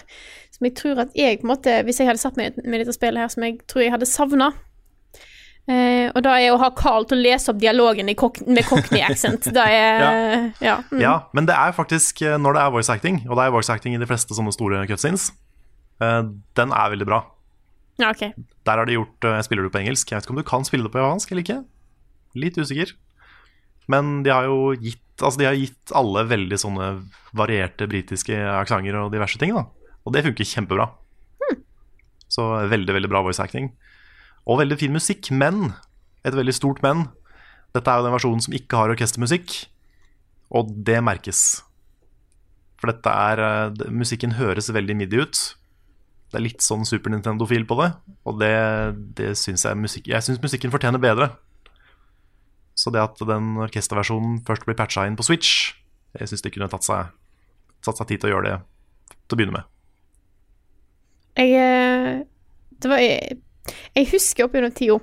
som 0.55 0.65
jeg 0.65 0.73
tror 0.79 1.03
at 1.03 1.11
jeg 1.17 1.37
på 1.41 1.45
en 1.45 1.51
måte 1.51 1.75
Hvis 1.85 1.99
jeg 2.01 2.07
hadde 2.09 2.21
satt 2.21 2.37
meg 2.39 2.55
med 2.63 2.81
dette 2.81 2.95
spillet 2.95 3.21
her, 3.21 3.29
som 3.29 3.45
jeg 3.45 3.59
tror 3.69 3.83
jeg 3.85 3.93
hadde 3.93 4.09
savna. 4.09 4.47
Eh, 5.69 6.09
og 6.11 6.17
da 6.25 6.33
er 6.41 6.51
å 6.51 6.57
ha 6.59 6.67
Carl 6.75 7.05
til 7.07 7.21
å 7.21 7.23
lese 7.23 7.53
opp 7.53 7.59
dialogen 7.61 8.09
i 8.11 8.15
kok 8.19 8.41
med 8.49 8.65
cockney 8.67 8.99
accent. 9.05 9.45
Da 9.55 9.63
er 9.71 10.01
Ja. 10.67 10.79
mm. 10.89 10.99
Ja, 10.99 11.13
men 11.37 11.47
det 11.47 11.55
er 11.55 11.75
faktisk 11.77 12.19
eh, 12.25 12.35
når 12.41 12.57
det 12.57 12.63
er 12.65 12.73
voice 12.73 12.91
acting, 12.91 13.21
og 13.29 13.37
det 13.39 13.45
er 13.45 13.53
voice 13.55 13.71
acting 13.71 13.95
i 13.95 14.01
de 14.01 14.09
fleste 14.09 14.35
sånne 14.35 14.51
store 14.55 14.81
cutscenes, 14.89 15.29
eh, 16.03 16.19
den 16.59 16.73
er 16.75 16.91
veldig 16.97 17.07
bra. 17.07 17.21
ja 18.01 18.09
ok. 18.11 18.25
Der 18.65 18.81
har 18.81 18.89
de 18.89 18.97
gjort 18.97 19.29
eh, 19.29 19.39
Spiller 19.45 19.63
du 19.63 19.71
på 19.71 19.79
engelsk? 19.85 20.09
Jeg 20.09 20.17
vet 20.17 20.27
ikke 20.27 20.35
om 20.35 20.41
du 20.41 20.49
kan 20.49 20.65
spille 20.67 20.89
det 20.89 20.91
på 20.91 20.99
japansk 20.99 21.31
eller 21.31 21.45
ikke. 21.45 21.61
Litt 22.35 22.57
usikker. 22.57 22.97
Men 23.91 24.23
de 24.23 24.31
har 24.33 24.45
jo 24.49 24.73
gitt 24.79 24.99
Altså 25.21 25.37
de 25.39 25.45
har 25.45 25.53
gitt 25.55 25.91
alle 25.95 26.23
veldig 26.25 26.57
sånne 26.57 26.85
varierte 27.37 27.85
britiske 27.87 28.33
aksenter 28.33 28.95
og 28.97 29.11
diverse 29.13 29.37
ting. 29.39 29.51
da 29.53 29.61
Og 30.07 30.11
det 30.15 30.23
funker 30.25 30.43
kjempebra. 30.49 30.87
Så 32.33 32.47
veldig, 32.67 32.95
veldig 32.97 33.11
bra 33.11 33.21
voice 33.21 33.39
acting. 33.39 33.69
Og 34.49 34.57
veldig 34.59 34.77
fin 34.81 34.91
musikk, 34.91 35.29
men 35.31 35.75
et 36.25 36.33
veldig 36.33 36.55
stort 36.57 36.81
men. 36.83 37.05
Dette 37.77 37.87
er 37.93 38.01
jo 38.01 38.07
den 38.07 38.15
versjonen 38.17 38.41
som 38.43 38.55
ikke 38.57 38.79
har 38.81 38.89
orkestermusikk, 38.95 39.53
og 40.51 40.73
det 40.83 40.97
merkes. 41.05 41.61
For 42.81 42.91
dette 42.91 43.13
er 43.13 43.39
eh, 43.39 43.69
det- 43.77 43.91
Musikken 43.93 44.33
høres 44.35 44.67
veldig 44.73 44.97
midi 44.97 45.21
ut. 45.21 45.37
Det 46.33 46.39
er 46.41 46.47
litt 46.49 46.61
sånn 46.65 46.83
Super 46.89 47.13
Nintendo-fil 47.13 47.63
på 47.69 47.77
det, 47.79 47.93
og 48.25 48.39
det, 48.41 48.51
det 49.15 49.35
syns 49.37 49.63
jeg 49.63 49.77
musikk, 49.77 50.07
Jeg 50.09 50.25
syns 50.25 50.41
musikken 50.41 50.71
fortjener 50.73 50.99
bedre. 50.99 51.29
Så 52.75 52.91
det 52.93 53.03
at 53.03 53.21
den 53.29 53.53
orkesterversjonen 53.61 54.39
først 54.47 54.65
blir 54.65 54.77
patcha 54.77 55.05
inn 55.07 55.17
på 55.17 55.25
Switch, 55.27 55.73
jeg 56.17 56.29
syns 56.29 56.43
de 56.45 56.51
kunne 56.53 56.69
tatt 56.71 56.85
seg, 56.85 57.13
tatt 57.85 57.99
seg 57.99 58.09
tid 58.09 58.23
til 58.23 58.31
å 58.31 58.35
gjøre 58.35 58.49
det 58.49 58.57
til 59.23 59.35
å 59.35 59.39
begynne 59.39 59.59
med. 59.59 59.69
Jeg 61.37 61.55
eh, 61.57 62.21
Det 62.77 62.91
var 62.91 63.01
Jeg, 63.01 63.39
jeg 63.95 64.09
husker 64.11 64.45
opp 64.45 64.55
gjennom 64.57 64.73
tida 64.75 64.99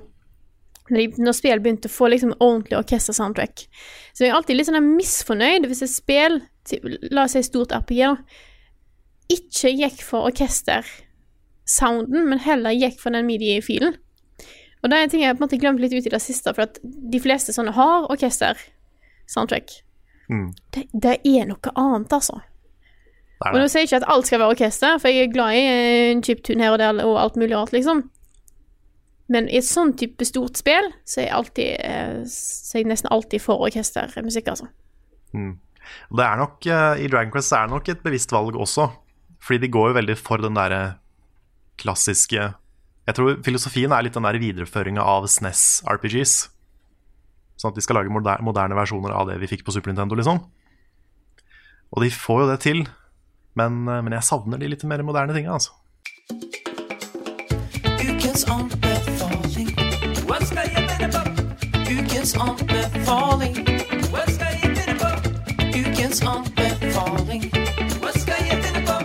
når, 0.91 1.35
spill 1.35 1.61
begynte 1.63 1.87
å 1.87 1.93
få 1.93 2.09
liksom 2.11 2.33
ordentlig 2.39 2.79
orkestersoundtrack. 2.81 3.65
Så 4.11 4.25
jeg 4.25 4.31
er 4.31 4.37
alltid 4.37 4.57
litt 4.57 4.69
sånn 4.69 4.95
misfornøyd 4.97 5.67
hvis 5.69 5.85
et 5.85 5.93
spill, 5.93 6.41
la 7.11 7.25
oss 7.25 7.37
si 7.37 7.43
stort 7.47 7.75
RPG, 7.75 8.01
ikke 9.31 9.71
gikk 9.71 10.01
for 10.03 10.27
orkestersounden, 10.27 12.27
men 12.27 12.43
heller 12.43 12.75
gikk 12.75 12.99
for 12.99 13.15
den 13.15 13.29
midi-filen. 13.29 13.95
Og 14.81 14.89
det 14.89 14.97
er 14.97 15.05
en 15.05 15.11
ting 15.13 15.23
jeg 15.23 15.37
på 15.37 15.43
en 15.43 15.45
måte 15.45 15.59
glemt 15.61 15.81
litt 15.81 15.93
ut 15.93 16.07
i 16.07 16.13
det 16.13 16.21
siste, 16.23 16.53
for 16.57 16.65
at 16.65 16.79
de 16.81 17.21
fleste 17.21 17.53
sånne 17.53 17.73
har 17.77 18.07
orkester-soundtrack. 18.13 19.75
Mm. 20.31 20.47
Det, 20.73 20.87
det 20.93 21.17
er 21.27 21.45
noe 21.49 21.73
annet, 21.75 22.13
altså. 22.15 22.39
Nei, 22.41 23.49
nei. 23.49 23.51
Og 23.53 23.61
nå 23.61 23.67
sier 23.69 23.83
jeg 23.83 23.91
ikke 23.91 24.01
at 24.01 24.09
alt 24.13 24.29
skal 24.29 24.41
være 24.41 24.55
orkester, 24.55 24.97
for 25.01 25.13
jeg 25.13 25.27
er 25.27 25.33
glad 25.33 25.57
i 25.57 25.61
en 25.69 26.23
chiptune 26.25 26.65
her 26.65 26.75
og 26.75 26.81
der 26.81 27.01
og 27.05 27.19
alt 27.21 27.37
mulig 27.41 27.55
rart, 27.57 27.73
liksom. 27.75 28.05
Men 29.31 29.47
i 29.47 29.59
et 29.61 29.67
sånn 29.67 29.93
type 29.97 30.25
stort 30.27 30.59
spill, 30.59 30.89
så 31.07 31.21
er 31.21 31.29
jeg 31.29 31.35
alltid 31.37 31.69
eh, 31.87 32.15
Så 32.27 32.75
er 32.75 32.81
jeg 32.81 32.89
nesten 32.91 33.11
alltid 33.15 33.43
for 33.43 33.63
orkestermusikk, 33.63 34.49
altså. 34.51 34.67
Mm. 35.31 35.53
Det 36.11 36.25
er 36.25 36.41
nok, 36.41 36.57
eh, 36.67 37.03
I 37.05 37.07
Dragon 37.11 37.31
Quest 37.33 37.55
er 37.55 37.69
det 37.69 37.75
nok 37.75 37.91
et 37.93 38.03
bevisst 38.03 38.33
valg 38.35 38.57
også. 38.59 38.89
Fordi 39.41 39.63
de 39.63 39.71
går 39.73 39.91
jo 39.91 39.97
veldig 39.97 40.17
for 40.19 40.43
den 40.43 40.57
derre 40.59 40.81
klassiske 41.81 42.51
Jeg 43.11 43.17
tror 43.17 43.39
filosofien 43.43 43.91
er 43.91 44.05
litt 44.05 44.15
den 44.15 44.23
der 44.23 44.37
videreføringa 44.39 45.03
av 45.03 45.25
SNES 45.27 45.81
RPGs. 45.83 46.35
Sånn 47.59 47.73
at 47.73 47.75
de 47.75 47.83
skal 47.83 47.97
lage 47.99 48.13
moder 48.13 48.39
moderne 48.39 48.77
versjoner 48.77 49.11
av 49.11 49.27
det 49.27 49.35
vi 49.41 49.49
fikk 49.51 49.65
på 49.67 49.73
Super 49.75 49.91
Nintendo, 49.91 50.15
liksom. 50.15 50.39
Og 51.91 52.05
de 52.05 52.07
får 52.15 52.39
jo 52.39 52.47
det 52.47 52.55
til, 52.63 52.79
men, 53.59 53.81
eh, 53.83 53.99
men 53.99 54.15
jeg 54.15 54.23
savner 54.23 54.63
de 54.63 54.69
litt 54.71 54.85
mer 54.87 55.03
moderne 55.03 55.35
tinga, 55.35 55.59
altså. 55.59 55.75
Ukens 57.99 58.47
anbefaling. 58.47 59.73
Hva 60.23 60.39
skal 60.47 60.71
jeg 60.71 60.87
finne 60.95 61.11
på? 61.11 61.21
Ukens 61.91 62.33
anbefaling. 62.47 63.59
Hva 64.07 64.23
skal 64.31 64.55
jeg 64.55 64.71
finne 64.79 64.95
på? 65.03 65.11
Ukens 65.83 66.23
anbefaling. 66.23 67.43
Hva 67.99 68.15
skal 68.23 68.47
jeg 68.47 68.63
finne 68.63 68.85
på? 68.87 68.95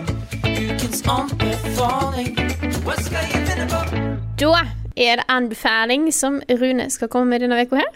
Ukens 0.47 1.03
anbefaling. 1.11 2.56
Da 2.87 4.59
er 4.95 5.19
det 5.19 5.25
anbefaling 5.27 6.05
som 6.15 6.37
Rune 6.47 6.85
skal 6.93 7.09
komme 7.11 7.33
med 7.33 7.43
denne 7.43 7.57
uka 7.59 7.81
her. 7.81 7.89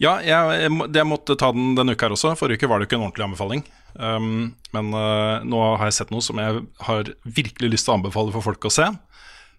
Ja, 0.00 0.14
jeg, 0.24 0.56
jeg, 0.62 0.72
jeg 0.96 1.08
måtte 1.08 1.36
ta 1.36 1.50
den 1.52 1.74
denne 1.76 1.92
uka 1.92 2.08
her 2.08 2.14
også. 2.16 2.32
Forrige 2.40 2.62
uke 2.62 2.70
var 2.70 2.80
det 2.80 2.88
ikke 2.88 2.96
en 2.96 3.04
ordentlig 3.04 3.26
anbefaling. 3.26 3.62
Um, 3.92 4.54
men 4.72 4.88
uh, 4.96 5.44
nå 5.44 5.60
har 5.76 5.90
jeg 5.90 5.98
sett 5.98 6.14
noe 6.14 6.24
som 6.24 6.40
jeg 6.40 6.64
har 6.88 7.12
virkelig 7.24 7.72
lyst 7.74 7.88
til 7.88 7.92
å 7.92 7.98
anbefale 7.98 8.32
for 8.32 8.46
folk 8.48 8.64
å 8.68 8.72
se. 8.72 8.88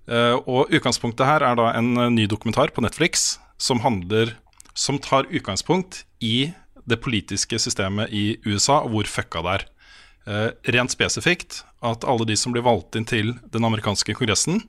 Uh, 0.10 0.42
og 0.50 0.74
utgangspunktet 0.74 1.30
her 1.30 1.46
er 1.46 1.58
da 1.60 1.72
en 1.78 1.94
uh, 1.94 2.10
ny 2.14 2.26
dokumentar 2.30 2.74
på 2.74 2.82
Netflix 2.86 3.36
som 3.62 3.82
handler 3.84 4.38
Som 4.78 5.00
tar 5.02 5.26
utgangspunkt 5.34 6.04
i 6.22 6.54
det 6.86 7.00
politiske 7.02 7.58
systemet 7.60 8.14
i 8.14 8.38
USA 8.46 8.84
og 8.86 8.94
hvor 8.94 9.10
fucka 9.10 9.42
det 9.46 9.56
er. 9.58 9.66
Eh, 10.28 10.50
rent 10.76 10.94
spesifikt 10.94 11.64
at 11.86 12.06
alle 12.08 12.28
de 12.28 12.38
som 12.40 12.54
blir 12.54 12.66
valgt 12.66 12.98
inn 12.98 13.08
til 13.08 13.36
den 13.54 13.68
amerikanske 13.68 14.16
kongressen, 14.18 14.64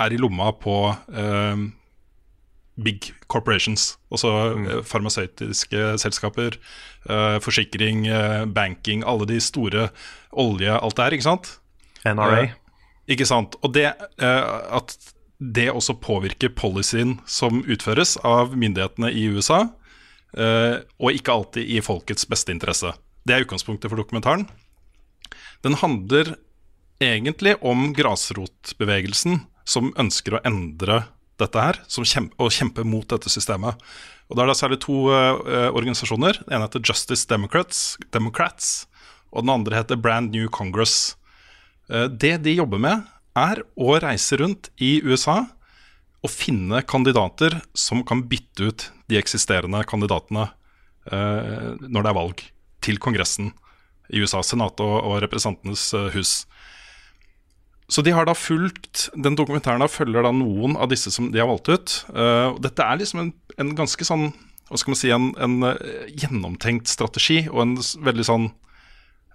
er 0.00 0.12
i 0.12 0.18
lomma 0.20 0.48
på 0.56 0.74
uh, 0.90 1.62
big 2.82 3.10
corporations. 3.30 3.92
Altså 4.12 4.32
eh, 4.56 4.80
farmasøytiske 4.88 5.92
selskaper, 6.02 6.56
uh, 7.10 7.38
forsikring, 7.44 8.06
banking, 8.56 9.04
alle 9.06 9.28
de 9.28 9.38
store 9.40 9.90
olje, 10.32 10.72
alt 10.72 10.98
det 10.98 11.06
her, 11.06 11.16
ikke 11.18 11.28
sant? 11.28 11.52
NRA. 12.04 12.48
Ikke 13.12 13.28
sant. 13.28 13.54
Og 13.62 13.74
det 13.76 13.92
at 14.22 14.96
det 15.42 15.68
også 15.72 15.96
påvirker 15.98 16.52
policyen 16.54 17.16
som 17.26 17.64
utføres 17.66 18.16
av 18.26 18.56
myndighetene 18.56 19.10
i 19.10 19.26
USA, 19.34 19.64
og 20.32 21.08
ikke 21.10 21.34
alltid 21.34 21.66
i 21.66 21.80
folkets 21.82 22.28
beste 22.30 22.54
interesse. 22.54 22.92
Det 23.22 23.34
er 23.34 23.44
utgangspunktet 23.44 23.90
for 23.90 24.00
dokumentaren. 24.00 24.48
Den 25.62 25.78
handler 25.78 26.34
egentlig 27.02 27.56
om 27.62 27.92
grasrotbevegelsen 27.96 29.42
som 29.68 29.92
ønsker 29.98 30.36
å 30.38 30.42
endre 30.46 31.04
dette 31.40 31.62
her, 31.62 31.78
kjempe, 31.88 32.36
og 32.42 32.52
kjempe 32.54 32.84
mot 32.86 33.06
dette 33.08 33.30
systemet. 33.32 33.78
Og 34.30 34.36
Da 34.36 34.44
er 34.44 34.52
det 34.52 34.58
særlig 34.58 34.80
to 34.82 35.08
uh, 35.10 35.70
organisasjoner. 35.74 36.38
Den 36.44 36.56
ene 36.56 36.68
heter 36.68 36.84
Justice 36.84 37.26
Democrats, 37.28 37.96
Democrats, 38.14 38.86
og 39.32 39.44
den 39.44 39.54
andre 39.54 39.80
heter 39.80 40.00
Brand 40.00 40.32
New 40.34 40.48
Congress. 40.48 41.16
Uh, 41.90 42.06
det 42.06 42.38
de 42.46 42.56
jobber 42.56 42.82
med, 42.82 43.04
er 43.38 43.62
å 43.80 43.96
reise 44.02 44.36
rundt 44.40 44.68
i 44.82 44.98
USA 45.04 45.42
og 46.22 46.30
finne 46.30 46.82
kandidater 46.86 47.56
som 47.74 48.02
kan 48.06 48.22
bytte 48.28 48.68
ut 48.68 48.88
de 49.10 49.18
eksisterende 49.18 49.80
kandidatene 49.88 50.50
uh, 51.10 51.72
når 51.80 51.98
det 52.04 52.10
er 52.10 52.18
valg, 52.18 52.44
til 52.84 53.00
Kongressen 53.02 53.52
i 54.12 54.20
USA, 54.22 54.42
Senatet 54.44 54.82
og, 54.84 54.96
og 55.08 55.20
Representantenes 55.24 55.88
eh, 55.96 56.10
hus. 56.16 56.34
Så 57.92 58.00
de 58.04 58.14
har 58.14 58.24
da 58.24 58.34
fulgt 58.38 59.08
Den 59.12 59.36
dokumentaren 59.36 59.82
da 59.82 59.88
følger 59.90 60.24
da 60.24 60.30
noen 60.32 60.78
av 60.80 60.88
disse 60.92 61.12
som 61.12 61.28
de 61.32 61.40
har 61.42 61.50
valgt 61.50 61.68
ut. 61.68 61.94
Uh, 62.14 62.56
dette 62.62 62.84
er 62.84 63.00
liksom 63.00 63.24
en, 63.24 63.32
en 63.60 63.72
ganske 63.76 64.06
sånn 64.06 64.30
Hva 64.70 64.80
skal 64.80 64.94
man 64.94 65.00
si 65.00 65.12
En, 65.12 65.30
en 65.36 65.56
uh, 65.66 66.06
gjennomtenkt 66.08 66.88
strategi 66.88 67.42
og 67.50 67.62
en 67.66 67.74
veldig 68.06 68.28
sånn 68.28 68.46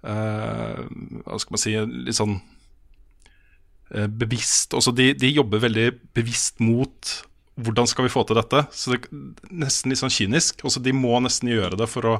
uh, 0.02 0.80
Hva 1.26 1.38
skal 1.38 1.54
man 1.54 1.64
si 1.64 1.76
Litt 2.08 2.18
sånn 2.18 2.40
bevisst 3.88 4.74
også 4.76 4.92
de, 4.92 5.14
de 5.16 5.30
jobber 5.32 5.62
veldig 5.62 5.86
bevisst 6.12 6.58
mot 6.60 7.12
hvordan 7.58 7.88
skal 7.90 8.06
vi 8.06 8.12
få 8.12 8.22
til 8.26 8.38
dette? 8.38 8.62
Så 8.70 8.92
det 8.92 8.98
er 9.08 9.54
Nesten 9.64 9.90
litt 9.90 10.00
sånn 10.00 10.12
kynisk. 10.14 10.62
Også 10.66 10.82
de 10.82 10.94
må 10.94 11.18
nesten 11.24 11.50
gjøre 11.50 11.78
det 11.80 11.88
for 11.90 12.06
å 12.06 12.16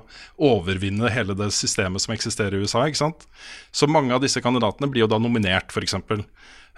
overvinne 0.51 1.11
hele 1.14 1.37
det 1.38 1.51
systemet 1.55 2.03
som 2.03 2.14
eksisterer 2.14 2.57
i 2.59 2.64
USA. 2.64 2.87
ikke 2.87 3.03
sant? 3.05 3.27
Så 3.70 3.87
mange 3.90 4.14
av 4.14 4.24
disse 4.24 4.42
kandidatene 4.42 4.90
blir 4.90 5.07
jo 5.07 5.11
da 5.11 5.20
nominert 5.22 5.70
f.eks. 5.74 5.98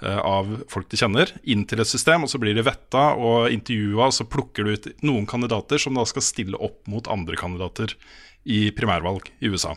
Uh, 0.01 0.17
av 0.25 0.53
folk 0.73 0.89
de 0.89 0.97
kjenner, 0.97 1.33
inn 1.45 1.67
til 1.69 1.81
et 1.81 1.89
system. 1.89 2.25
Og 2.25 2.33
så 2.33 2.41
blir 2.41 2.57
de 2.57 2.67
vetta 2.67 3.11
og 3.17 3.53
intervjua, 3.53 4.09
og 4.11 4.17
så 4.17 4.29
plukker 4.29 4.67
du 4.67 4.75
ut 4.75 4.91
noen 5.05 5.29
kandidater 5.29 5.81
som 5.81 5.97
da 5.97 6.05
skal 6.09 6.25
stille 6.25 6.61
opp 6.61 6.85
mot 6.89 7.09
andre 7.13 7.41
kandidater 7.41 7.97
i 8.45 8.69
primærvalg 8.77 9.29
i 9.41 9.53
USA. 9.53 9.75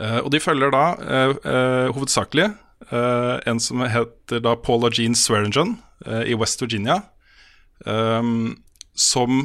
Eh, 0.00 0.18
og 0.22 0.30
de 0.32 0.40
følger 0.42 0.72
da 0.72 0.84
eh, 1.00 1.34
eh, 1.52 1.88
hovedsakelig 1.92 2.48
eh, 2.48 3.36
en 3.48 3.60
som 3.62 3.82
heter 3.84 4.42
da 4.44 4.54
Paula 4.58 4.90
Jean 4.92 5.16
Swearingen 5.18 5.76
eh, 6.06 6.32
i 6.32 6.38
West 6.38 6.62
Virginia. 6.62 7.02
Eh, 7.86 8.30
som 8.92 9.42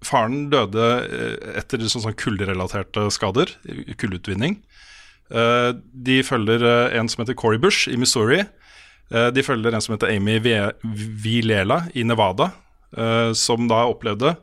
Faren 0.00 0.46
døde 0.52 0.86
eh, 1.04 1.58
etter 1.60 1.82
sånn, 1.84 2.06
sånn 2.06 2.16
kullrelaterte 2.16 3.08
skader, 3.12 3.52
kullutvinning. 4.00 4.56
Eh, 5.30 5.70
de 5.76 6.22
følger 6.26 6.64
eh, 6.64 6.96
en 6.98 7.10
som 7.10 7.22
heter 7.22 7.36
Corey 7.38 7.60
Bush 7.60 7.90
i 7.90 7.98
Missouri. 8.00 8.44
De 9.10 9.42
følger 9.42 9.74
en 9.74 9.82
som 9.82 9.96
heter 9.96 10.12
Amy 10.12 10.36
Vilela 10.38 11.80
i 11.98 12.04
Nevada, 12.06 12.52
som 13.34 13.64
da 13.66 13.80
opplevde 13.90 14.36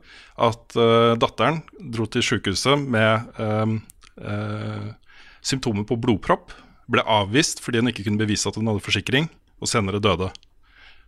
at 0.44 0.76
datteren 1.22 1.62
dro 1.80 2.04
til 2.12 2.26
sykehuset 2.26 2.84
med 2.84 3.40
eh, 3.40 3.78
eh, 4.22 4.90
symptomer 5.40 5.88
på 5.88 5.98
blodpropp. 6.04 6.52
Ble 6.92 7.04
avvist 7.04 7.64
fordi 7.64 7.82
hun 7.82 7.92
ikke 7.94 8.06
kunne 8.10 8.22
bevise 8.22 8.50
at 8.50 8.60
hun 8.60 8.70
hadde 8.70 8.84
forsikring, 8.86 9.32
og 9.58 9.72
senere 9.72 10.04
døde. 10.04 10.30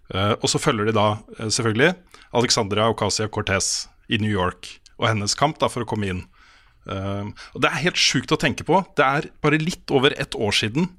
Eh, 0.09 0.33
og 0.39 0.49
så 0.49 0.61
følger 0.61 0.89
de 0.89 0.95
da 0.97 1.07
eh, 1.37 1.49
selvfølgelig 1.53 1.93
Alexandra 2.37 2.89
Ocasio-Cortez 2.93 3.87
i 4.09 4.17
New 4.21 4.31
York 4.31 4.71
og 4.99 5.11
hennes 5.11 5.35
kamp 5.37 5.59
da 5.61 5.69
for 5.71 5.85
å 5.85 5.89
komme 5.89 6.09
inn. 6.09 6.23
Eh, 6.89 7.29
og 7.53 7.61
Det 7.61 7.69
er 7.69 7.83
helt 7.85 8.01
sjukt 8.01 8.33
å 8.33 8.39
tenke 8.41 8.65
på. 8.67 8.81
Det 8.97 9.05
er 9.05 9.29
bare 9.43 9.61
litt 9.61 9.93
over 9.93 10.15
ett 10.17 10.37
år 10.37 10.55
siden 10.55 10.89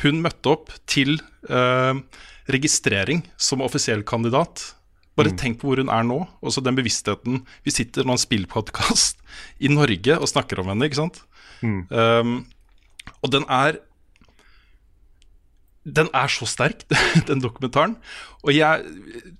hun 0.00 0.22
møtte 0.24 0.48
opp 0.48 0.70
til 0.88 1.18
registrering 2.48 3.20
som 3.36 3.60
offisiell 3.60 4.00
kandidat. 4.00 4.62
Bare 5.18 5.34
tenk 5.36 5.58
på 5.60 5.68
hvor 5.68 5.82
hun 5.82 5.92
er 5.92 6.06
nå. 6.08 6.22
Også 6.40 6.62
den 6.64 6.78
bevisstheten 6.78 7.42
Vi 7.66 7.74
sitter 7.74 8.08
nå 8.08 8.14
en 8.16 8.22
spillpodkast 8.22 9.20
i 9.60 9.68
Norge 9.68 10.16
og 10.16 10.30
snakker 10.30 10.62
om 10.62 10.70
henne, 10.72 10.88
ikke 10.88 11.02
sant? 11.02 11.20
Um, 11.60 12.46
og 13.20 13.34
den 13.34 13.44
er 13.52 13.82
Den 15.84 16.10
er 16.12 16.28
så 16.28 16.44
sterk, 16.48 16.84
den 17.28 17.40
dokumentaren. 17.40 17.96
Og 18.44 18.52
jeg 18.52 18.84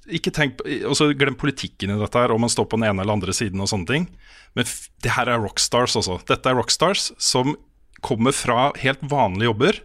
Ikke 0.09 0.33
tenk 0.33 0.63
også 0.89 1.11
Glem 1.19 1.37
politikken 1.41 1.93
i 1.93 1.99
dette, 2.01 2.19
her 2.19 2.33
om 2.33 2.41
man 2.41 2.53
står 2.53 2.69
på 2.71 2.81
den 2.81 2.89
ene 2.89 3.05
eller 3.05 3.19
andre 3.19 3.35
siden 3.37 3.61
og 3.61 3.69
sånne 3.71 3.91
ting. 3.91 4.09
Men 4.57 4.69
det 5.05 5.15
her 5.15 5.31
er 5.31 5.43
rockstars 5.43 5.99
også. 6.01 6.21
Dette 6.29 6.51
er 6.51 6.59
rockstars 6.59 7.11
som 7.21 7.55
kommer 8.01 8.33
fra 8.33 8.71
helt 8.81 9.03
vanlige 9.05 9.51
jobber. 9.51 9.81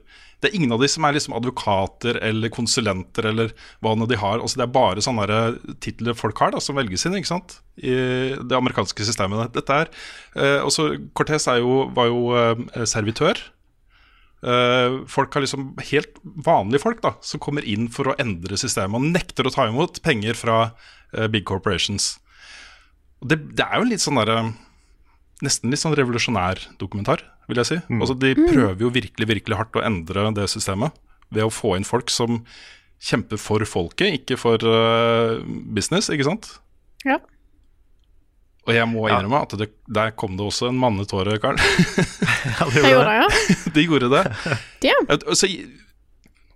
Det 0.46 0.52
er 0.52 0.58
ingen 0.60 0.76
av 0.76 0.82
de 0.84 0.88
som 0.91 1.06
er 1.08 1.15
liksom 1.15 1.34
advokater 1.38 2.20
eller 2.24 2.52
konsulenter 2.54 3.30
eller 3.32 3.54
hva 3.84 3.96
nå 3.98 4.08
de 4.10 4.18
har. 4.20 4.41
Altså 4.44 4.60
det 4.60 4.65
er 4.68 4.76
bare 4.76 5.04
sånne 5.04 5.76
titler 5.84 6.18
folk 6.18 6.39
har 6.44 6.54
da, 6.54 6.62
som 6.62 6.78
velges 6.78 7.08
inn 7.08 7.15
ikke 7.18 7.32
sant? 7.32 7.60
i 7.76 7.96
det 8.39 8.56
amerikanske 8.56 9.08
systemet. 9.08 9.52
Dette 9.56 9.80
er, 9.84 9.89
eh, 10.38 10.62
også 10.63 10.94
Cortez 11.18 11.48
jo, 11.60 11.89
var 11.96 12.12
jo 12.12 12.22
eh, 12.38 12.86
servitør. 12.88 13.41
Eh, 14.43 14.98
folk 15.10 15.34
har 15.34 15.45
liksom 15.45 15.71
helt 15.89 16.19
vanlige 16.24 16.84
folk 16.84 17.00
da 17.02 17.15
som 17.26 17.41
kommer 17.41 17.65
inn 17.65 17.88
for 17.93 18.12
å 18.12 18.17
endre 18.21 18.60
systemet 18.60 19.00
og 19.00 19.08
nekter 19.15 19.48
å 19.48 19.54
ta 19.54 19.67
imot 19.69 20.02
penger 20.06 20.38
fra 20.38 20.58
eh, 21.15 21.30
big 21.32 21.48
corporations. 21.48 22.15
Og 23.24 23.32
det, 23.32 23.39
det 23.58 23.65
er 23.65 23.82
jo 23.82 23.89
litt 23.89 24.04
sånn 24.04 24.21
derre 24.21 24.54
Nesten 25.43 25.67
litt 25.67 25.82
sånn 25.82 25.91
revolusjonær 26.00 26.62
dokumentar, 26.80 27.19
vil 27.52 27.60
jeg 27.60 27.67
si. 27.67 27.78
Altså, 27.91 28.13
de 28.15 28.30
prøver 28.38 28.80
jo 28.80 28.88
virkelig 28.95 29.26
virkelig 29.28 29.58
hardt 29.60 29.76
å 29.76 29.82
endre 29.84 30.30
det 30.32 30.45
systemet 30.48 30.95
ved 31.28 31.43
å 31.43 31.52
få 31.52 31.74
inn 31.76 31.84
folk 31.84 32.08
som 32.08 32.38
kjemper 33.04 33.41
for 33.43 33.65
folket, 33.67 34.21
ikke 34.21 34.38
for 34.39 34.63
uh, 34.63 35.43
business, 35.76 36.08
ikke 36.08 36.30
sant? 36.30 36.48
Ja. 37.04 37.19
Og 38.65 38.73
jeg 38.73 38.88
må 38.89 39.08
Ja. 39.10 39.19
innrømme 39.19 39.41
at 39.45 39.54
det, 39.60 39.67
der 39.93 40.12
kom 40.17 40.38
det 40.38 40.45
også 40.47 40.69
en 40.71 40.80
mannetåre, 40.82 41.38
Karl. 41.39 41.58
Ja, 42.45 42.65
det 42.69 42.84
gjorde 42.86 43.10
det. 43.10 43.17
ja. 43.19 43.71
de 43.75 43.84
gjorde 43.86 44.10
det. 44.13 44.23
Ja. 44.89 44.95
Altså, 45.10 45.47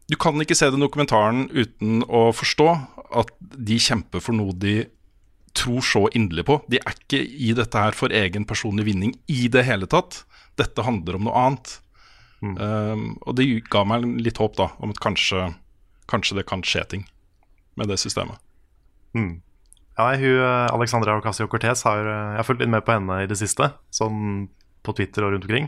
du 0.09 0.15
kan 0.17 0.41
ikke 0.41 0.55
se 0.57 0.69
den 0.73 0.81
dokumentaren 0.81 1.47
uten 1.53 2.01
å 2.09 2.29
forstå 2.33 2.65
at 3.19 3.29
de 3.39 3.77
kjemper 3.81 4.21
for 4.21 4.33
noe 4.37 4.53
de 4.57 4.83
tror 5.57 5.81
så 5.85 6.03
inderlig 6.13 6.45
på. 6.45 6.59
De 6.69 6.77
er 6.81 6.93
ikke 6.97 7.19
i 7.25 7.53
dette 7.57 7.77
her 7.81 7.93
for 7.97 8.09
egen 8.13 8.45
personlig 8.45 8.85
vinning 8.89 9.13
i 9.29 9.47
det 9.49 9.65
hele 9.65 9.85
tatt. 9.89 10.23
Dette 10.61 10.85
handler 10.85 11.17
om 11.17 11.25
noe 11.29 11.33
annet. 11.45 11.75
Um, 12.41 13.17
og 13.27 13.35
det 13.35 13.47
ga 13.69 13.81
meg 13.83 14.05
litt 14.23 14.37
håp 14.39 14.55
da 14.55 14.69
om 14.79 14.93
at 14.93 15.01
kanskje, 15.03 15.49
kanskje 16.07 16.37
det 16.39 16.45
kan 16.47 16.61
skje 16.63 16.85
ting 16.93 17.05
med 17.75 17.89
det 17.91 17.97
systemet. 17.99 18.37
Ja, 19.99 20.05
nei, 20.07 20.15
hun, 20.21 20.39
eh, 20.39 20.71
Alexandra 20.71 21.17
Ocasio-Cortez 21.19 21.83
har 21.83 22.05
eh, 22.07 22.27
Jeg 22.31 22.39
har 22.39 22.47
fulgt 22.47 22.61
litt 22.63 22.71
med 22.71 22.85
på 22.87 22.95
henne 22.95 23.17
i 23.25 23.27
det 23.27 23.35
siste, 23.35 23.73
sånn 23.91 24.47
på 24.87 24.95
Twitter 24.95 25.25
og 25.27 25.33
rundt 25.33 25.43
omkring. 25.43 25.67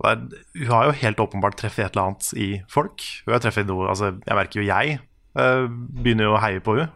Der, 0.00 0.16
er, 0.16 0.44
hun 0.62 0.70
har 0.72 0.86
jo 0.88 0.94
helt 1.02 1.20
åpenbart 1.20 1.58
treffet 1.60 1.84
et 1.84 1.96
eller 1.98 2.14
annet 2.14 2.30
i 2.40 2.48
folk. 2.72 3.04
Hun 3.26 3.34
har 3.36 3.42
treffet 3.44 3.68
noe 3.68 3.90
Altså, 3.92 4.14
jeg 4.24 4.38
merker 4.38 4.60
jo 4.60 4.66
jeg 4.68 4.96
eh, 4.96 5.66
begynner 5.68 6.30
jo 6.30 6.36
å 6.38 6.40
heie 6.40 6.64
på 6.64 6.78
hun 6.78 6.88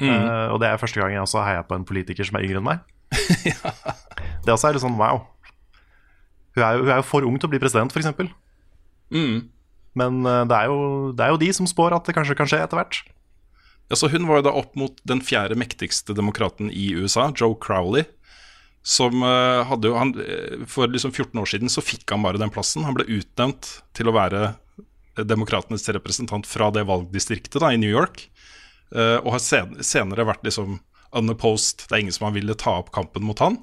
Uh, 0.00 0.48
og 0.54 0.62
det 0.62 0.70
er 0.70 0.80
første 0.80 0.96
gang 0.96 1.12
jeg 1.12 1.20
også 1.20 1.42
heier 1.44 1.64
på 1.68 1.76
en 1.76 1.84
politiker 1.84 2.24
som 2.24 2.38
er 2.38 2.46
yngre 2.46 2.62
enn 2.62 2.64
meg. 2.64 2.78
Det 4.44 4.54
også 4.54 4.70
er 4.70 4.76
litt 4.76 4.84
sånn 4.84 4.96
wow. 4.96 5.26
Hun 6.56 6.62
er, 6.64 6.78
jo, 6.78 6.86
hun 6.86 6.92
er 6.94 7.00
jo 7.02 7.04
for 7.04 7.26
ung 7.28 7.36
til 7.36 7.50
å 7.50 7.52
bli 7.52 7.60
president, 7.60 7.92
f.eks. 7.92 8.08
Men 10.00 10.22
uh, 10.24 10.46
det, 10.48 10.56
er 10.56 10.70
jo, 10.70 10.78
det 11.12 11.26
er 11.26 11.34
jo 11.34 11.40
de 11.42 11.50
som 11.52 11.68
spår 11.68 11.98
at 11.98 12.08
det 12.08 12.14
kanskje 12.16 12.38
kan 12.38 12.48
skje 12.48 12.62
etter 12.64 12.80
hvert. 12.80 13.02
Ja, 13.90 13.96
så 13.96 14.08
Hun 14.08 14.26
var 14.28 14.38
jo 14.38 14.46
da 14.46 14.54
opp 14.54 14.76
mot 14.78 15.00
den 15.02 15.18
fjerde 15.20 15.56
mektigste 15.58 16.14
demokraten 16.14 16.70
i 16.70 16.92
USA, 16.94 17.32
Joe 17.34 17.56
Crowley. 17.58 18.04
Som 18.86 19.24
eh, 19.26 19.64
hadde 19.66 19.90
jo 19.90 19.96
han, 19.98 20.14
eh, 20.22 20.62
For 20.70 20.88
liksom 20.88 21.10
14 21.12 21.40
år 21.42 21.50
siden 21.50 21.72
så 21.72 21.82
fikk 21.82 22.06
han 22.14 22.22
bare 22.22 22.38
den 22.40 22.52
plassen. 22.54 22.86
Han 22.86 22.94
ble 22.96 23.08
utnevnt 23.10 23.80
til 23.98 24.08
å 24.08 24.14
være 24.14 24.44
eh, 24.46 25.24
demokratenes 25.26 25.88
representant 25.90 26.46
fra 26.46 26.70
det 26.70 26.86
valgdistriktet 26.86 27.58
da, 27.60 27.74
i 27.74 27.80
New 27.82 27.90
York. 27.90 28.28
og 28.90 29.28
har 29.30 29.38
sen 29.38 29.76
senere 29.86 30.24
vært 30.26 30.42
liksom 30.42 30.80
unopposed. 31.14 31.84
Det 31.86 31.94
er 31.94 32.00
ingen 32.02 32.14
som 32.14 32.24
har 32.26 32.34
villet 32.34 32.58
ta 32.58 32.72
opp 32.80 32.88
kampen 32.90 33.22
mot 33.22 33.38
han. 33.38 33.60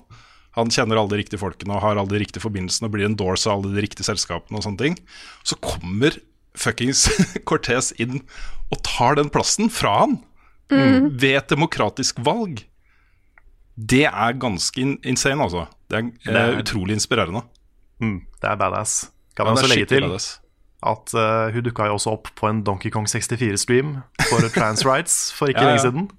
Han 0.56 0.72
kjenner 0.72 0.96
alle 0.96 1.12
de 1.12 1.20
riktige 1.20 1.42
folkene 1.42 1.76
og 1.76 1.84
har 1.84 2.00
alle 2.00 2.14
de 2.14 2.22
riktige 2.22 2.42
forbindelsene 2.46 2.88
og 2.88 2.94
blir 2.96 3.10
endorsa 3.10 3.52
av 3.52 3.60
alle 3.60 3.76
de 3.76 3.84
riktige 3.84 4.08
selskapene 4.08 4.56
og 4.56 4.64
sånne 4.64 4.80
ting. 4.80 4.96
Så 5.44 5.60
kommer 5.60 6.16
fuckings 6.58 7.06
Cortez 7.50 7.92
inn 8.02 8.22
og 8.74 8.82
tar 8.84 9.16
den 9.20 9.30
plassen 9.34 9.70
fra 9.72 9.94
han 10.04 10.18
ved 10.70 11.38
et 11.38 11.48
demokratisk 11.54 12.18
valg. 12.26 12.66
Det 13.78 14.04
er 14.10 14.34
ganske 14.42 14.82
insane, 15.06 15.40
altså. 15.46 15.68
Det 15.88 15.98
er, 16.00 16.10
Det 16.26 16.36
er- 16.36 16.54
eh, 16.58 16.60
utrolig 16.64 16.98
inspirerende. 16.98 17.44
Mm, 18.02 18.18
det 18.42 18.50
er 18.50 18.56
badass. 18.60 19.10
Kan 19.38 19.46
man 19.46 19.56
så 19.58 19.64
også 19.64 19.76
legge 19.76 19.86
til 19.94 20.02
badass. 20.04 20.40
at 20.84 21.14
uh, 21.16 21.54
hun 21.54 21.64
dukka 21.64 21.86
jo 21.88 21.94
også 21.96 22.12
opp 22.12 22.28
på 22.36 22.50
en 22.50 22.64
Donkey 22.64 22.90
Kong 22.92 23.06
64-stream 23.08 23.96
for 24.30 24.50
Trans 24.56 24.84
Rights 24.86 25.32
for 25.34 25.48
ikke 25.48 25.62
Ja, 25.62 25.70
ja. 25.70 25.76
lenge 25.78 25.86
siden. 25.86 26.10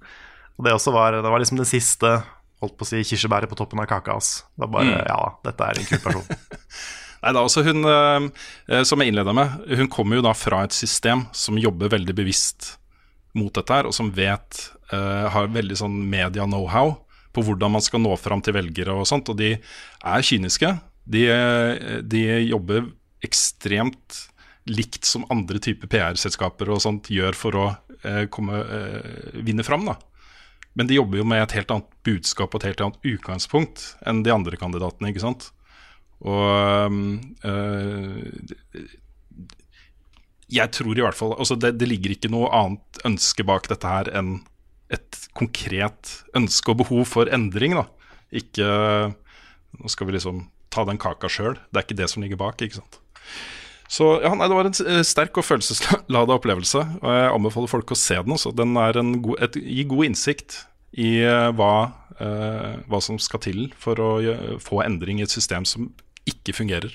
Og 0.57 0.65
det 0.65 0.73
var, 0.93 1.11
det 1.11 1.23
var 1.31 1.39
liksom 1.39 1.57
det 1.61 1.67
siste 1.69 2.23
holdt 2.59 2.75
på 2.75 2.83
å 2.83 2.89
si 2.89 3.03
kirsebæret 3.07 3.47
på 3.47 3.55
toppen 3.55 3.79
av 3.79 3.85
kaka 3.87 4.11
hans. 4.17 4.43
Det 4.57 4.65
var 4.65 4.73
bare, 4.73 4.85
Mm. 4.89 5.05
ja, 5.07 5.19
dette 5.45 5.63
er 5.63 5.79
en 5.79 5.85
kul 5.85 5.99
person. 5.99 6.25
Nei, 7.19 7.33
da, 7.35 7.43
altså 7.43 7.63
hun, 7.67 7.83
eh, 7.83 8.29
eh, 8.71 8.83
Som 8.87 9.01
jeg 9.01 9.11
innleda 9.11 9.33
med, 9.35 9.57
hun 9.75 9.91
kommer 9.91 10.19
jo 10.19 10.25
da 10.25 10.33
fra 10.37 10.63
et 10.63 10.75
system 10.75 11.25
som 11.35 11.59
jobber 11.59 11.91
veldig 11.91 12.15
bevisst 12.15 12.77
mot 13.37 13.53
dette 13.53 13.75
her, 13.75 13.85
og 13.85 13.93
som 13.93 14.09
vet 14.15 14.61
eh, 14.93 15.25
Har 15.33 15.51
veldig 15.53 15.77
sånn 15.77 15.99
media-know-how 16.09 16.95
på 17.35 17.43
hvordan 17.45 17.75
man 17.75 17.83
skal 17.85 18.01
nå 18.01 18.15
fram 18.17 18.41
til 18.41 18.55
velgere 18.55 18.95
og 18.95 19.05
sånt. 19.05 19.29
Og 19.29 19.37
de 19.37 19.51
er 19.53 20.23
kyniske. 20.25 20.71
De, 21.05 21.27
de 22.09 22.23
jobber 22.49 22.87
ekstremt 23.21 24.23
likt 24.69 25.05
som 25.05 25.25
andre 25.29 25.59
typer 25.61 25.89
PR-selskaper 25.89 26.69
og 26.73 26.81
sånt 26.83 27.09
gjør 27.13 27.37
for 27.37 27.57
å 27.57 27.65
eh, 28.03 28.25
komme, 28.31 28.61
eh, 28.63 29.39
vinne 29.45 29.65
fram. 29.65 29.87
da. 29.87 29.97
Men 30.77 30.87
de 30.87 30.99
jobber 30.99 31.21
jo 31.21 31.27
med 31.27 31.43
et 31.43 31.55
helt 31.57 31.71
annet 31.73 31.89
budskap 32.05 32.53
og 32.53 32.61
et 32.61 32.71
helt 32.71 32.83
annet 32.85 33.09
utgangspunkt 33.13 33.85
enn 34.07 34.23
de 34.23 34.33
andre 34.33 34.59
kandidatene. 34.59 35.09
ikke 35.11 35.25
sant? 35.25 35.49
Og 36.27 36.95
øh, 37.47 38.25
jeg 40.49 40.71
tror 40.75 40.97
i 40.97 41.03
hvert 41.05 41.15
fall 41.15 41.35
altså 41.37 41.55
det, 41.55 41.77
det 41.79 41.87
ligger 41.87 42.15
ikke 42.15 42.31
noe 42.33 42.49
annet 42.51 43.03
ønske 43.07 43.45
bak 43.47 43.69
dette 43.71 43.87
her 43.87 44.09
enn 44.17 44.39
et 44.89 45.19
konkret 45.37 46.15
ønske 46.35 46.73
og 46.73 46.81
behov 46.81 47.05
for 47.07 47.29
endring. 47.31 47.77
da. 47.77 47.85
Ikke 48.35 48.65
Nå 49.79 49.91
skal 49.93 50.09
vi 50.09 50.15
liksom 50.15 50.47
ta 50.73 50.81
den 50.87 50.97
kaka 51.01 51.29
sjøl. 51.29 51.59
Det 51.69 51.77
er 51.77 51.85
ikke 51.85 51.99
det 51.99 52.09
som 52.09 52.23
ligger 52.23 52.39
bak. 52.41 52.61
ikke 52.61 52.79
sant? 52.79 52.99
Så 53.89 54.19
ja, 54.21 54.31
nei, 54.37 54.47
Det 54.47 54.57
var 54.57 54.69
en 54.69 54.79
eh, 54.85 55.05
sterk 55.05 55.37
og 55.41 55.45
følelsesladet 55.45 56.35
opplevelse, 56.35 56.81
og 57.01 57.09
jeg 57.09 57.31
anbefaler 57.33 57.71
folk 57.71 57.93
å 57.93 57.97
se 57.97 58.17
den. 58.17 58.35
Også. 58.35 58.53
Den 58.53 58.77
en 58.77 59.15
god, 59.25 59.41
et, 59.45 59.57
gir 59.57 59.89
god 59.89 60.09
innsikt 60.09 60.59
i 60.93 61.19
eh, 61.25 61.49
hva, 61.57 61.73
eh, 62.17 62.77
hva 62.89 63.01
som 63.01 63.17
skal 63.21 63.41
til 63.45 63.67
for 63.77 64.01
å 64.01 64.11
få 64.61 64.83
endring 64.85 65.21
i 65.21 65.25
et 65.25 65.33
system 65.33 65.65
som 65.65 65.89
ikke 66.29 66.55
fungerer. 66.61 66.93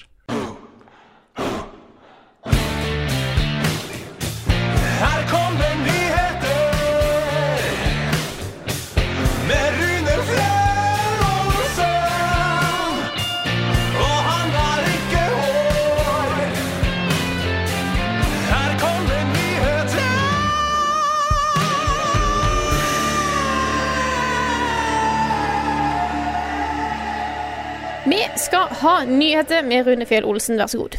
Nyheter 29.34 29.66
med 29.66 29.86
Rune 29.88 30.06
Fjell 30.06 30.26
Olsen, 30.28 30.58
vær 30.60 30.70
så 30.70 30.78
god. 30.84 30.98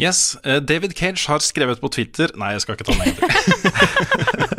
Yes, 0.00 0.36
eh, 0.44 0.60
David 0.60 0.96
Cage 0.98 1.28
har 1.30 1.38
skrevet 1.38 1.78
på 1.80 1.88
Twitter 1.94 2.32
Nei, 2.34 2.50
jeg 2.56 2.64
skal 2.64 2.74
ikke 2.74 2.86
ta 2.88 2.96
den 2.96 3.04
egentlig. 3.06 3.28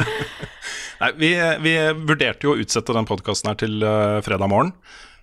Nei, 1.01 1.09
vi, 1.19 1.31
vi 1.59 1.73
vurderte 2.07 2.47
jo 2.47 2.53
å 2.53 2.61
utsette 2.61 2.95
den 2.95 3.07
podkasten 3.09 3.51
her 3.51 3.59
til 3.59 3.83
eh, 3.83 4.21
fredag 4.23 4.49
morgen. 4.51 4.71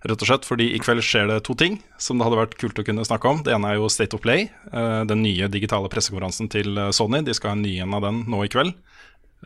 Rett 0.02 0.20
og 0.20 0.28
slett 0.28 0.46
fordi 0.46 0.66
i 0.74 0.80
kveld 0.82 1.00
skjer 1.06 1.30
det 1.30 1.38
to 1.46 1.54
ting 1.56 1.78
som 2.00 2.18
det 2.18 2.26
hadde 2.26 2.40
vært 2.40 2.56
kult 2.60 2.80
å 2.82 2.84
kunne 2.84 3.06
snakke 3.06 3.30
om. 3.30 3.40
Det 3.46 3.54
ene 3.54 3.70
er 3.70 3.80
jo 3.80 3.88
State 3.92 4.18
of 4.18 4.22
Play, 4.24 4.50
eh, 4.68 5.02
den 5.08 5.24
nye 5.24 5.48
digitale 5.52 5.88
pressekonferansen 5.92 6.52
til 6.52 6.76
eh, 6.76 6.92
Sony. 6.92 7.22
De 7.24 7.34
skal 7.38 7.54
ha 7.54 7.56
en 7.56 7.64
ny 7.64 7.78
en 7.80 7.96
av 7.96 8.04
den 8.04 8.24
nå 8.28 8.44
i 8.44 8.52
kveld. 8.52 8.76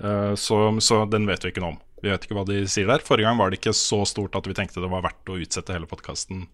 Eh, 0.03 0.33
så, 0.35 0.61
så 0.83 1.05
den 1.13 1.31
vet 1.31 1.47
vi 1.47 1.55
ikke 1.55 1.63
noe 1.63 1.77
om. 1.77 1.83
Vi 2.03 2.11
vet 2.11 2.27
ikke 2.27 2.41
hva 2.41 2.47
de 2.49 2.65
sier 2.69 2.91
der. 2.91 3.07
Forrige 3.07 3.29
gang 3.29 3.39
var 3.39 3.53
det 3.53 3.61
ikke 3.61 3.77
så 3.77 4.03
stort 4.09 4.35
at 4.37 4.51
vi 4.51 4.57
tenkte 4.57 4.83
det 4.83 4.91
var 4.93 5.07
verdt 5.07 5.31
å 5.31 5.39
utsette 5.41 5.77
hele 5.77 5.89
podkasten 5.89 6.49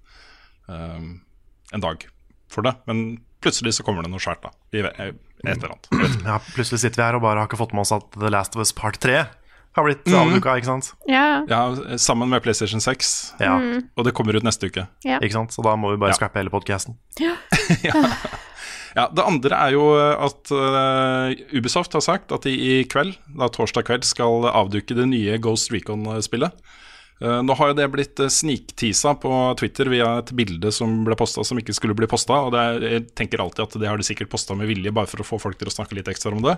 en 1.73 1.81
dag 1.85 2.07
for 2.53 2.63
det. 2.67 2.75
Men 2.87 3.21
plutselig 3.43 3.75
så 3.79 3.83
kommer 3.87 4.03
det 4.07 4.11
noe 4.13 4.21
svært, 4.23 4.43
da. 4.45 4.51
I 4.73 4.83
et 4.85 5.57
eller 5.57 5.73
annet. 5.75 6.25
Ja, 6.25 6.39
plutselig 6.55 6.79
sitter 6.85 7.01
vi 7.03 7.07
her 7.09 7.17
og 7.19 7.23
bare 7.25 7.41
har 7.43 7.49
ikke 7.49 7.59
fått 7.59 7.73
med 7.75 7.83
oss 7.87 7.93
at 7.97 8.11
The 8.15 8.31
Last 8.31 8.55
of 8.57 8.61
Us 8.63 8.73
Part 8.73 9.01
3 9.03 9.25
har 9.73 9.85
blitt 9.87 10.05
Mhm. 10.07 10.15
avduka, 10.21 10.53
ikke 10.61 10.69
sant? 10.69 10.93
Ja, 11.09 11.43
Ja, 11.49 11.97
sammen 11.97 12.29
med 12.29 12.43
PlayStation 12.45 12.79
6. 12.81 13.33
Ja, 13.41 13.57
Og 13.97 14.05
det 14.05 14.13
kommer 14.15 14.37
ut 14.37 14.43
neste 14.45 14.69
uke. 14.69 14.87
ja. 15.03 15.19
ikke 15.19 15.33
sant? 15.33 15.51
Så 15.51 15.63
da 15.65 15.75
må 15.77 15.91
vi 15.91 15.97
bare 15.97 16.11
Ja. 16.13 16.15
scrappe 16.21 16.37
hele 16.39 16.51
podcasten. 16.51 16.97
Ja, 17.19 17.35
Det 19.15 19.25
andre 19.25 19.57
er 19.57 19.71
jo 19.73 19.85
at 19.97 20.51
uh, 20.53 21.33
Ubisoft 21.57 21.95
har 21.97 22.03
sagt 22.05 22.31
at 22.31 22.43
de 22.45 22.51
i 22.53 22.85
kveld, 22.85 23.17
da 23.39 23.49
torsdag 23.49 23.87
kveld, 23.89 24.05
skal 24.05 24.45
avduke 24.53 24.95
det 24.95 25.07
nye 25.09 25.39
Ghost 25.41 25.73
Recon-spillet. 25.73 26.53
Eh, 27.23 27.43
nå 27.47 27.55
har 27.55 27.71
jo 27.71 27.77
det 27.79 27.87
blitt 27.93 28.19
uh, 28.19 28.27
sniktisa 28.33 29.13
på 29.23 29.31
Twitter 29.61 29.87
via 29.93 30.09
et 30.19 30.33
bilde 30.35 30.73
som 30.75 31.05
ble 31.07 31.15
posta 31.19 31.45
som 31.47 31.61
ikke 31.61 31.75
skulle 31.77 31.95
bli 31.95 32.09
posta. 32.11 32.41
Og 32.49 32.51
det 32.55 32.63
er, 32.63 32.87
jeg 32.97 33.05
tenker 33.19 33.43
alltid 33.45 33.63
at 33.67 33.77
det 33.79 33.91
har 33.91 34.01
de 34.01 34.07
sikkert 34.07 34.33
posta 34.33 34.57
med 34.59 34.71
vilje, 34.71 34.95
bare 34.95 35.11
for 35.11 35.23
å 35.23 35.29
få 35.29 35.39
folk 35.43 35.61
til 35.61 35.71
å 35.71 35.75
snakke 35.75 35.99
litt 35.99 36.11
ekstra 36.11 36.35
om 36.35 36.43
det. 36.43 36.57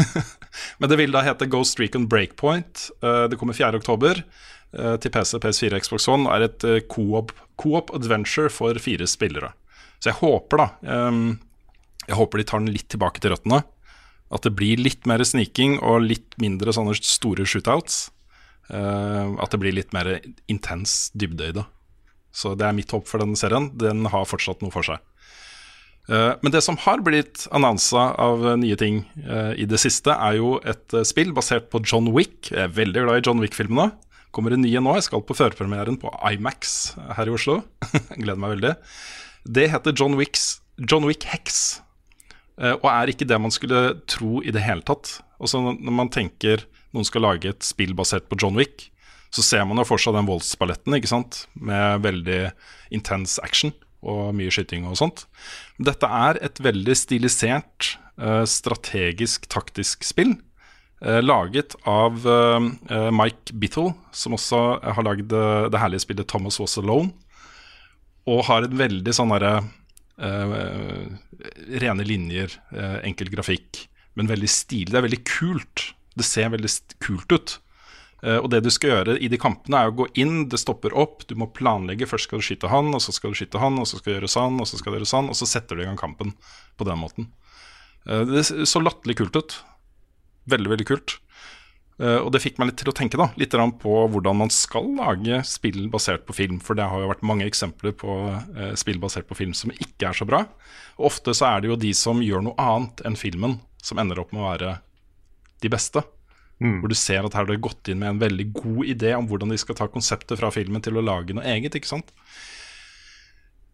Men 0.80 0.92
det 0.92 0.98
vil 1.00 1.12
da 1.12 1.24
hete 1.26 1.50
Ghost 1.52 1.80
Recon 1.82 2.08
Breakpoint. 2.08 2.88
Eh, 3.04 3.26
det 3.28 3.40
kommer 3.40 3.58
4. 3.58 3.82
oktober 3.82 4.22
eh, 4.22 4.96
til 5.02 5.12
PC, 5.12 5.36
PS4, 5.44 5.82
Xbox 5.84 6.08
One. 6.08 6.30
Er 6.32 6.48
et 6.48 6.68
eh, 6.68 6.80
co-op 6.88 7.34
co-op 7.60 7.92
adventure 7.94 8.48
for 8.50 8.80
fire 8.82 9.06
spillere. 9.06 9.52
Så 10.02 10.10
jeg 10.10 10.18
håper 10.18 10.58
da 10.58 10.64
Jeg 12.08 12.16
håper 12.18 12.40
de 12.40 12.44
tar 12.48 12.58
den 12.58 12.72
litt 12.74 12.88
tilbake 12.90 13.20
til 13.22 13.30
røttene. 13.30 13.60
At 14.32 14.42
det 14.42 14.54
blir 14.56 14.80
litt 14.80 15.04
mer 15.06 15.22
sniking 15.22 15.76
og 15.84 16.08
litt 16.08 16.34
mindre 16.42 16.72
sånne 16.74 16.96
store 16.96 17.44
shootouts. 17.46 18.08
Eh, 18.72 19.32
at 19.42 19.52
det 19.52 19.60
blir 19.60 19.74
litt 19.76 19.92
mer 19.92 20.16
intens 20.50 21.10
dybde 21.12 21.50
i 21.50 21.56
det. 21.58 21.64
Så 22.32 22.54
det 22.56 22.64
er 22.64 22.76
mitt 22.76 22.92
håp 22.94 23.08
for 23.08 23.20
denne 23.20 23.36
serien. 23.36 23.68
Den 23.76 24.06
har 24.08 24.28
fortsatt 24.28 24.64
noe 24.64 24.72
for 24.72 24.86
seg. 24.86 25.02
Eh, 26.08 26.32
men 26.40 26.54
det 26.54 26.62
som 26.64 26.78
har 26.80 27.04
blitt 27.04 27.44
annonsa 27.52 28.08
av 28.20 28.46
nye 28.62 28.78
ting 28.80 29.02
eh, 29.20 29.52
i 29.60 29.68
det 29.68 29.80
siste, 29.82 30.16
er 30.16 30.40
jo 30.40 30.56
et 30.64 30.96
spill 31.08 31.34
basert 31.36 31.68
på 31.72 31.82
John 31.84 32.08
Wick. 32.16 32.48
Jeg 32.48 32.64
er 32.64 32.74
veldig 32.80 33.04
glad 33.04 33.20
i 33.20 33.26
John 33.28 33.44
Wick-filmene. 33.44 33.92
Kommer 34.32 34.56
en 34.56 34.64
ny 34.64 34.72
nå. 34.80 34.96
Jeg 34.96 35.10
skal 35.10 35.24
på 35.28 35.36
førpremieren 35.36 36.00
på 36.00 36.08
Imax 36.32 36.94
her 37.18 37.28
i 37.28 37.36
Oslo. 37.36 37.60
Gleder 38.22 38.40
meg 38.40 38.56
veldig. 38.56 38.76
Det 39.52 39.68
heter 39.68 39.92
John, 39.92 40.16
Wicks, 40.16 40.62
John 40.80 41.04
Wick 41.04 41.26
Hex. 41.28 41.82
Og 42.62 42.84
er 42.86 43.10
ikke 43.10 43.26
det 43.26 43.36
man 43.42 43.52
skulle 43.52 43.98
tro 44.08 44.38
i 44.44 44.52
det 44.54 44.62
hele 44.62 44.84
tatt. 44.86 45.18
Også 45.42 45.60
når 45.60 45.94
man 45.98 46.10
tenker 46.12 46.62
noen 46.92 47.08
skal 47.08 47.24
lage 47.24 47.48
et 47.50 47.64
spill 47.66 47.94
basert 47.98 48.28
på 48.28 48.38
John 48.40 48.58
Wick, 48.58 48.90
så 49.32 49.40
ser 49.44 49.64
man 49.64 49.80
jo 49.80 49.86
for 49.88 50.00
seg 50.00 50.12
den 50.16 50.28
voldsballetten, 50.28 50.92
ikke 50.98 51.08
sant? 51.08 51.46
Med 51.56 52.02
veldig 52.04 52.52
intens 52.92 53.38
action 53.40 53.72
og 54.02 54.34
mye 54.36 54.52
skyting 54.52 54.84
og 54.88 54.98
sånt. 54.98 55.24
Dette 55.80 56.08
er 56.10 56.40
et 56.44 56.58
veldig 56.60 56.96
stilisert, 56.98 57.94
eh, 58.18 58.44
strategisk, 58.44 59.48
taktisk 59.48 60.04
spill. 60.04 60.36
eh, 61.02 61.18
laget 61.18 61.74
av 61.82 62.22
eh, 62.26 63.10
Mike 63.10 63.56
Bittle, 63.58 63.94
som 64.12 64.34
også 64.36 64.78
har 64.84 65.02
lagd 65.02 65.32
det 65.32 65.80
herlige 65.80 66.04
spillet 66.04 66.28
Thomas 66.30 66.60
Was 66.60 66.78
Alone. 66.78 67.10
Og 68.30 68.44
har 68.46 68.62
en 68.62 68.78
veldig 68.78 69.12
sånn 69.12 69.32
derre 69.34 69.64
Rene 71.82 72.04
linjer, 72.06 72.52
enkel 73.02 73.32
grafikk, 73.32 73.88
men 74.14 74.28
veldig 74.30 74.46
stilig. 74.46 74.92
Det 74.92 75.00
er 75.00 75.06
veldig 75.08 75.24
kult. 75.26 75.94
Det 76.18 76.26
ser 76.26 76.52
veldig 76.52 76.70
kult 77.02 77.32
ut. 77.32 77.58
Eh, 78.22 78.38
og 78.38 78.52
det 78.52 78.62
du 78.62 78.70
skal 78.70 78.92
gjøre 78.92 79.16
i 79.18 79.28
de 79.30 79.38
kampene, 79.40 79.80
er 79.80 79.90
å 79.90 79.96
gå 79.98 80.06
inn, 80.22 80.46
det 80.50 80.60
stopper 80.62 80.94
opp, 80.98 81.26
du 81.26 81.34
må 81.38 81.50
planlegge. 81.54 82.08
Først 82.10 82.28
skal 82.28 82.42
du 82.42 82.46
skyte 82.46 82.70
han, 82.70 82.92
og 82.94 83.02
så 83.02 83.14
skal 83.14 83.34
du 83.34 83.40
skyte 83.40 83.62
han, 83.62 83.80
og 83.82 83.88
så 83.90 83.98
skal 83.98 84.12
du 84.12 84.18
gjøre 84.20 84.30
sånn, 84.30 84.60
og 84.62 84.70
så 84.70 84.78
skal 84.78 84.94
du 84.94 85.00
gjøre 85.00 85.10
sånn, 85.10 85.32
og 85.32 85.38
så 85.38 85.48
setter 85.50 85.78
du 85.78 85.82
i 85.82 85.88
gang 85.88 85.98
kampen 85.98 86.36
på 86.78 86.86
den 86.86 87.02
måten. 87.02 87.32
Eh, 88.06 88.22
det 88.28 88.46
så 88.46 88.82
latterlig 88.82 89.18
kult 89.18 89.38
ut. 89.38 89.58
Veldig, 90.52 90.70
veldig 90.76 90.86
kult. 90.86 91.16
Eh, 91.98 92.20
og 92.20 92.30
det 92.34 92.42
fikk 92.44 92.62
meg 92.62 92.70
litt 92.70 92.78
til 92.84 92.92
å 92.92 92.96
tenke 92.96 93.18
da, 93.18 93.28
litt 93.38 93.58
på 93.82 93.96
hvordan 94.14 94.38
man 94.38 94.54
skal 94.54 94.86
lage 95.00 95.42
spill 95.46 95.90
basert 95.90 96.22
på 96.28 96.38
film. 96.38 96.62
For 96.62 96.78
det 96.78 96.86
har 96.92 97.02
jo 97.02 97.10
vært 97.10 97.26
mange 97.26 97.50
eksempler 97.50 97.94
på 97.98 98.14
spill 98.78 99.02
basert 99.02 99.26
på 99.26 99.38
film 99.38 99.54
som 99.54 99.74
ikke 99.74 100.12
er 100.12 100.18
så 100.18 100.28
bra. 100.30 100.44
Og 101.00 101.10
ofte 101.10 101.34
så 101.34 101.50
er 101.50 101.62
det 101.62 101.72
jo 101.72 101.80
de 101.88 101.90
som 101.96 102.22
gjør 102.22 102.46
noe 102.46 102.70
annet 102.70 103.02
enn 103.06 103.18
filmen, 103.18 103.58
som 103.82 103.98
ender 103.98 104.22
opp 104.22 104.30
med 104.30 104.44
å 104.44 104.50
være 104.52 104.72
de 105.62 105.70
beste. 105.72 106.02
Hvor 106.62 106.92
du 106.92 106.94
ser 106.94 107.24
at 107.26 107.34
her 107.34 107.42
har 107.42 107.50
de 107.50 107.58
gått 107.58 107.88
inn 107.90 107.98
med 107.98 108.12
en 108.12 108.20
veldig 108.20 108.44
god 108.54 108.84
idé 108.86 109.16
om 109.16 109.26
hvordan 109.26 109.50
de 109.50 109.56
skal 109.58 109.74
ta 109.74 109.88
konseptet 109.90 110.38
fra 110.38 110.50
filmen 110.54 110.82
til 110.84 110.94
å 110.94 111.02
lage 111.02 111.34
noe 111.34 111.42
eget. 111.42 111.74
ikke 111.74 111.90
sant? 111.90 112.12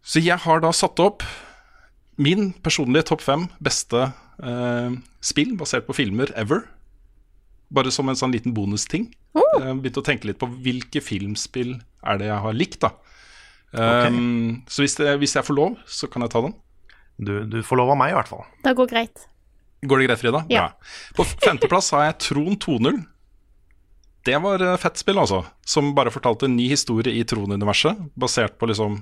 Så 0.01 0.23
jeg 0.25 0.41
har 0.41 0.63
da 0.65 0.71
satt 0.73 0.97
opp 1.05 1.27
min 2.17 2.55
personlige 2.65 3.11
topp 3.11 3.27
fem 3.27 3.45
beste 3.61 4.07
eh, 4.41 4.97
spill 5.21 5.53
basert 5.61 5.85
på 5.85 5.99
filmer 5.99 6.33
ever. 6.33 6.65
Bare 7.69 7.93
som 7.93 8.09
en 8.09 8.17
sånn 8.17 8.33
liten 8.33 8.57
bonusting. 8.57 9.11
Jeg 9.37 9.77
begynte 9.83 10.01
å 10.01 10.09
tenke 10.09 10.31
litt 10.31 10.41
på 10.41 10.49
hvilke 10.49 11.05
filmspill 11.05 11.77
er 12.09 12.23
det 12.23 12.31
jeg 12.31 12.41
har 12.47 12.57
likt. 12.57 12.81
da 12.87 12.95
Um, 13.69 14.63
Så 14.65 14.81
hvis, 14.81 14.95
det, 14.97 15.11
hvis 15.21 15.35
jeg 15.37 15.45
får 15.45 15.53
lov, 15.53 15.75
så 15.85 16.09
kan 16.09 16.25
jeg 16.25 16.33
ta 16.33 16.41
den. 16.41 16.55
Du, 17.21 17.45
du 17.45 17.59
får 17.67 17.77
lov 17.83 17.91
av 17.93 17.99
meg, 18.01 18.15
i 18.15 18.17
hvert 18.17 18.31
fall. 18.31 18.47
Det 18.65 18.73
går 18.79 18.89
greit. 18.89 19.27
Går 19.87 20.01
det 20.01 20.09
greit, 20.09 20.21
Frida? 20.23 20.43
Ja. 20.51 20.65
Bra. 20.73 20.91
På 21.15 21.25
femteplass 21.25 21.93
har 21.95 22.09
jeg 22.09 22.19
Tron 22.25 22.57
2.0. 22.59 23.05
Det 24.27 24.39
var 24.43 24.65
eh, 24.65 24.77
fett 24.81 24.99
spill, 24.99 25.21
altså. 25.23 25.45
Som 25.67 25.93
bare 25.97 26.13
fortalte 26.13 26.49
en 26.49 26.57
ny 26.59 26.67
historie 26.73 27.15
i 27.15 27.23
Tron-universet, 27.25 28.01
basert 28.19 28.59
på 28.59 28.69
liksom 28.71 28.99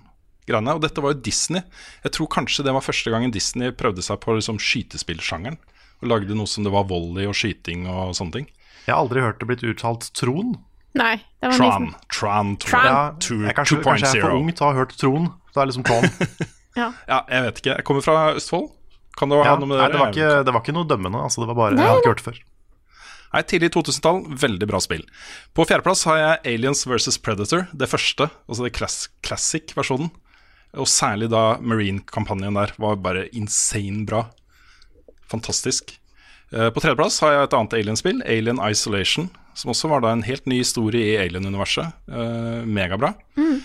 greiene. 0.46 0.76
Og 0.76 0.84
dette 0.84 1.02
var 1.02 1.14
jo 1.14 1.22
Disney. 1.26 1.64
Jeg 2.04 2.14
tror 2.16 2.30
kanskje 2.36 2.66
det 2.66 2.76
var 2.76 2.84
første 2.84 3.12
gangen 3.12 3.32
Disney 3.34 3.72
prøvde 3.74 4.04
seg 4.04 4.20
på 4.22 4.36
liksom 4.36 4.60
skytespillsjangeren. 4.62 5.58
Og 6.04 6.10
lagde 6.12 6.36
noe 6.36 6.50
som 6.50 6.66
det 6.66 6.74
var 6.74 6.86
volley 6.90 7.26
og 7.26 7.34
skyting 7.36 7.88
og 7.88 8.12
sånne 8.18 8.40
ting. 8.40 8.48
Jeg 8.84 8.92
har 8.92 9.00
aldri 9.00 9.24
hørt 9.24 9.40
det 9.40 9.48
blitt 9.48 9.64
uttalt 9.66 10.10
Tron. 10.14 10.58
Nei, 10.96 11.16
det 11.40 11.50
var 11.50 11.56
Tron. 11.58 11.66
liksom 11.66 11.88
Tron 12.12 12.52
Tron. 12.62 12.86
Ja, 12.86 13.00
jeg, 13.48 13.56
kanskje, 13.56 13.80
kanskje 13.84 14.12
jeg 14.12 14.20
er 14.20 14.28
for 14.28 14.36
ung 14.36 14.52
til 14.52 14.62
å 14.64 14.70
ha 14.70 14.78
hørt 14.78 14.94
Tron. 15.00 15.30
Det 15.50 15.62
er 15.62 15.70
liksom 15.72 15.86
Tron. 15.88 16.06
ja. 16.80 16.90
Ja, 17.08 17.22
jeg 17.32 17.48
vet 17.48 17.62
ikke. 17.62 17.74
Jeg 17.80 17.88
kommer 17.88 18.04
fra 18.06 18.20
Østfold. 18.36 18.70
Kan 19.16 19.30
det 19.32 19.38
ha 19.40 19.44
Ja, 19.48 19.54
noe 19.56 19.68
med 19.70 19.78
nei, 19.80 19.86
det 19.86 19.92
det, 19.92 19.96
å 19.96 20.04
var 20.04 20.12
gjøre? 20.12 20.28
ikke, 20.36 20.44
det 20.48 20.52
var 20.56 20.62
ikke 20.64 20.74
noe 20.76 20.88
dømmende. 20.90 21.22
Altså, 21.24 21.40
det 21.42 21.48
var 21.50 21.58
bare, 21.62 21.76
Jeg 21.80 21.88
har 21.88 22.00
ikke 22.02 22.12
hørt 22.12 22.22
det 22.22 22.28
før. 22.28 22.40
Nei, 23.32 23.42
Tidlig 23.42 23.70
2000-tall, 23.74 24.20
veldig 24.44 24.68
bra 24.70 24.78
spill. 24.80 25.02
På 25.56 25.64
fjerdeplass 25.68 26.04
har 26.08 26.18
jeg 26.20 26.54
Aliens 26.54 26.84
vs. 26.88 27.18
Predator, 27.24 27.66
det 27.72 27.88
første. 27.90 28.28
Altså 28.48 28.64
det 28.68 28.72
class 28.76 29.08
classic-versjonen. 29.26 30.10
Og 30.76 30.86
særlig 30.88 31.30
da 31.32 31.56
Marine-kampanjen 31.60 32.54
der 32.58 32.72
var 32.80 32.96
bare 33.00 33.26
insane 33.32 34.04
bra. 34.08 34.26
Fantastisk. 35.30 35.96
Eh, 36.52 36.70
På 36.70 36.80
tredjeplass 36.80 37.18
har 37.24 37.32
jeg 37.34 37.48
et 37.48 37.56
annet 37.58 37.74
Alien-spill, 37.80 38.22
Alien 38.24 38.60
Isolation. 38.70 39.30
Som 39.56 39.72
også 39.72 39.88
var 39.90 40.04
da 40.04 40.12
en 40.12 40.22
helt 40.26 40.44
ny 40.46 40.58
historie 40.60 41.14
i 41.14 41.18
Alien-universet. 41.24 41.92
Eh, 42.12 42.64
megabra. 42.68 43.14
Mm. 43.40 43.62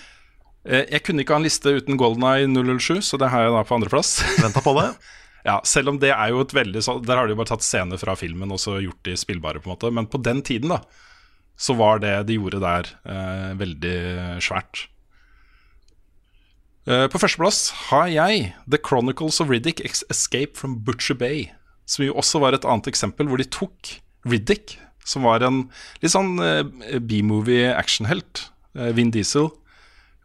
Jeg 0.64 1.02
kunne 1.02 1.24
ikke 1.24 1.34
ha 1.34 1.40
en 1.40 1.46
liste 1.46 1.72
uten 1.74 1.96
Golden 1.98 2.22
Eye 2.22 2.46
007, 2.46 3.00
så 3.02 3.18
det 3.18 3.28
har 3.32 3.42
jeg 3.48 3.54
da 3.54 3.62
på 3.66 3.74
andreplass. 3.78 4.20
Venta 4.42 4.62
på 4.62 4.74
det. 4.78 4.92
Ja, 5.46 5.58
selv 5.66 5.90
om 5.90 5.98
det 6.02 6.12
er 6.14 6.30
jo 6.30 6.42
et 6.44 6.54
veldig 6.54 6.82
så, 6.86 7.00
Der 7.02 7.18
har 7.18 7.26
de 7.26 7.34
jo 7.34 7.40
bare 7.40 7.50
tatt 7.50 7.64
scener 7.66 7.98
fra 7.98 8.14
filmen 8.18 8.52
og 8.54 8.60
så 8.62 8.76
gjort 8.78 9.02
de 9.08 9.16
spillbare, 9.18 9.62
på 9.62 9.70
en 9.70 9.74
måte. 9.74 9.90
Men 9.90 10.06
på 10.10 10.20
den 10.22 10.42
tiden, 10.46 10.70
da, 10.70 10.82
så 11.58 11.74
var 11.78 12.02
det 12.02 12.14
de 12.28 12.38
gjorde 12.38 12.62
der, 12.62 12.92
eh, 13.06 13.50
veldig 13.58 13.96
svært. 14.44 14.86
Eh, 16.86 17.06
på 17.06 17.18
førsteplass 17.22 17.70
har 17.88 18.08
jeg 18.10 18.52
The 18.66 18.78
Chronicles 18.78 19.40
of 19.42 19.50
Riddick 19.50 19.82
Escape 19.86 20.58
from 20.58 20.80
Butcher 20.82 21.14
Bay. 21.14 21.50
Som 21.86 22.06
jo 22.06 22.16
også 22.18 22.40
var 22.42 22.56
et 22.56 22.66
annet 22.66 22.90
eksempel 22.90 23.28
hvor 23.30 23.38
de 23.38 23.46
tok 23.46 23.96
Riddick, 24.26 24.76
som 25.06 25.26
var 25.26 25.42
en 25.46 25.64
litt 26.02 26.14
sånn 26.14 26.36
eh, 26.42 26.98
B-movie 27.02 27.70
actionhelt, 27.74 28.48
eh, 28.78 28.90
Vin 28.96 29.12
Diesel, 29.14 29.50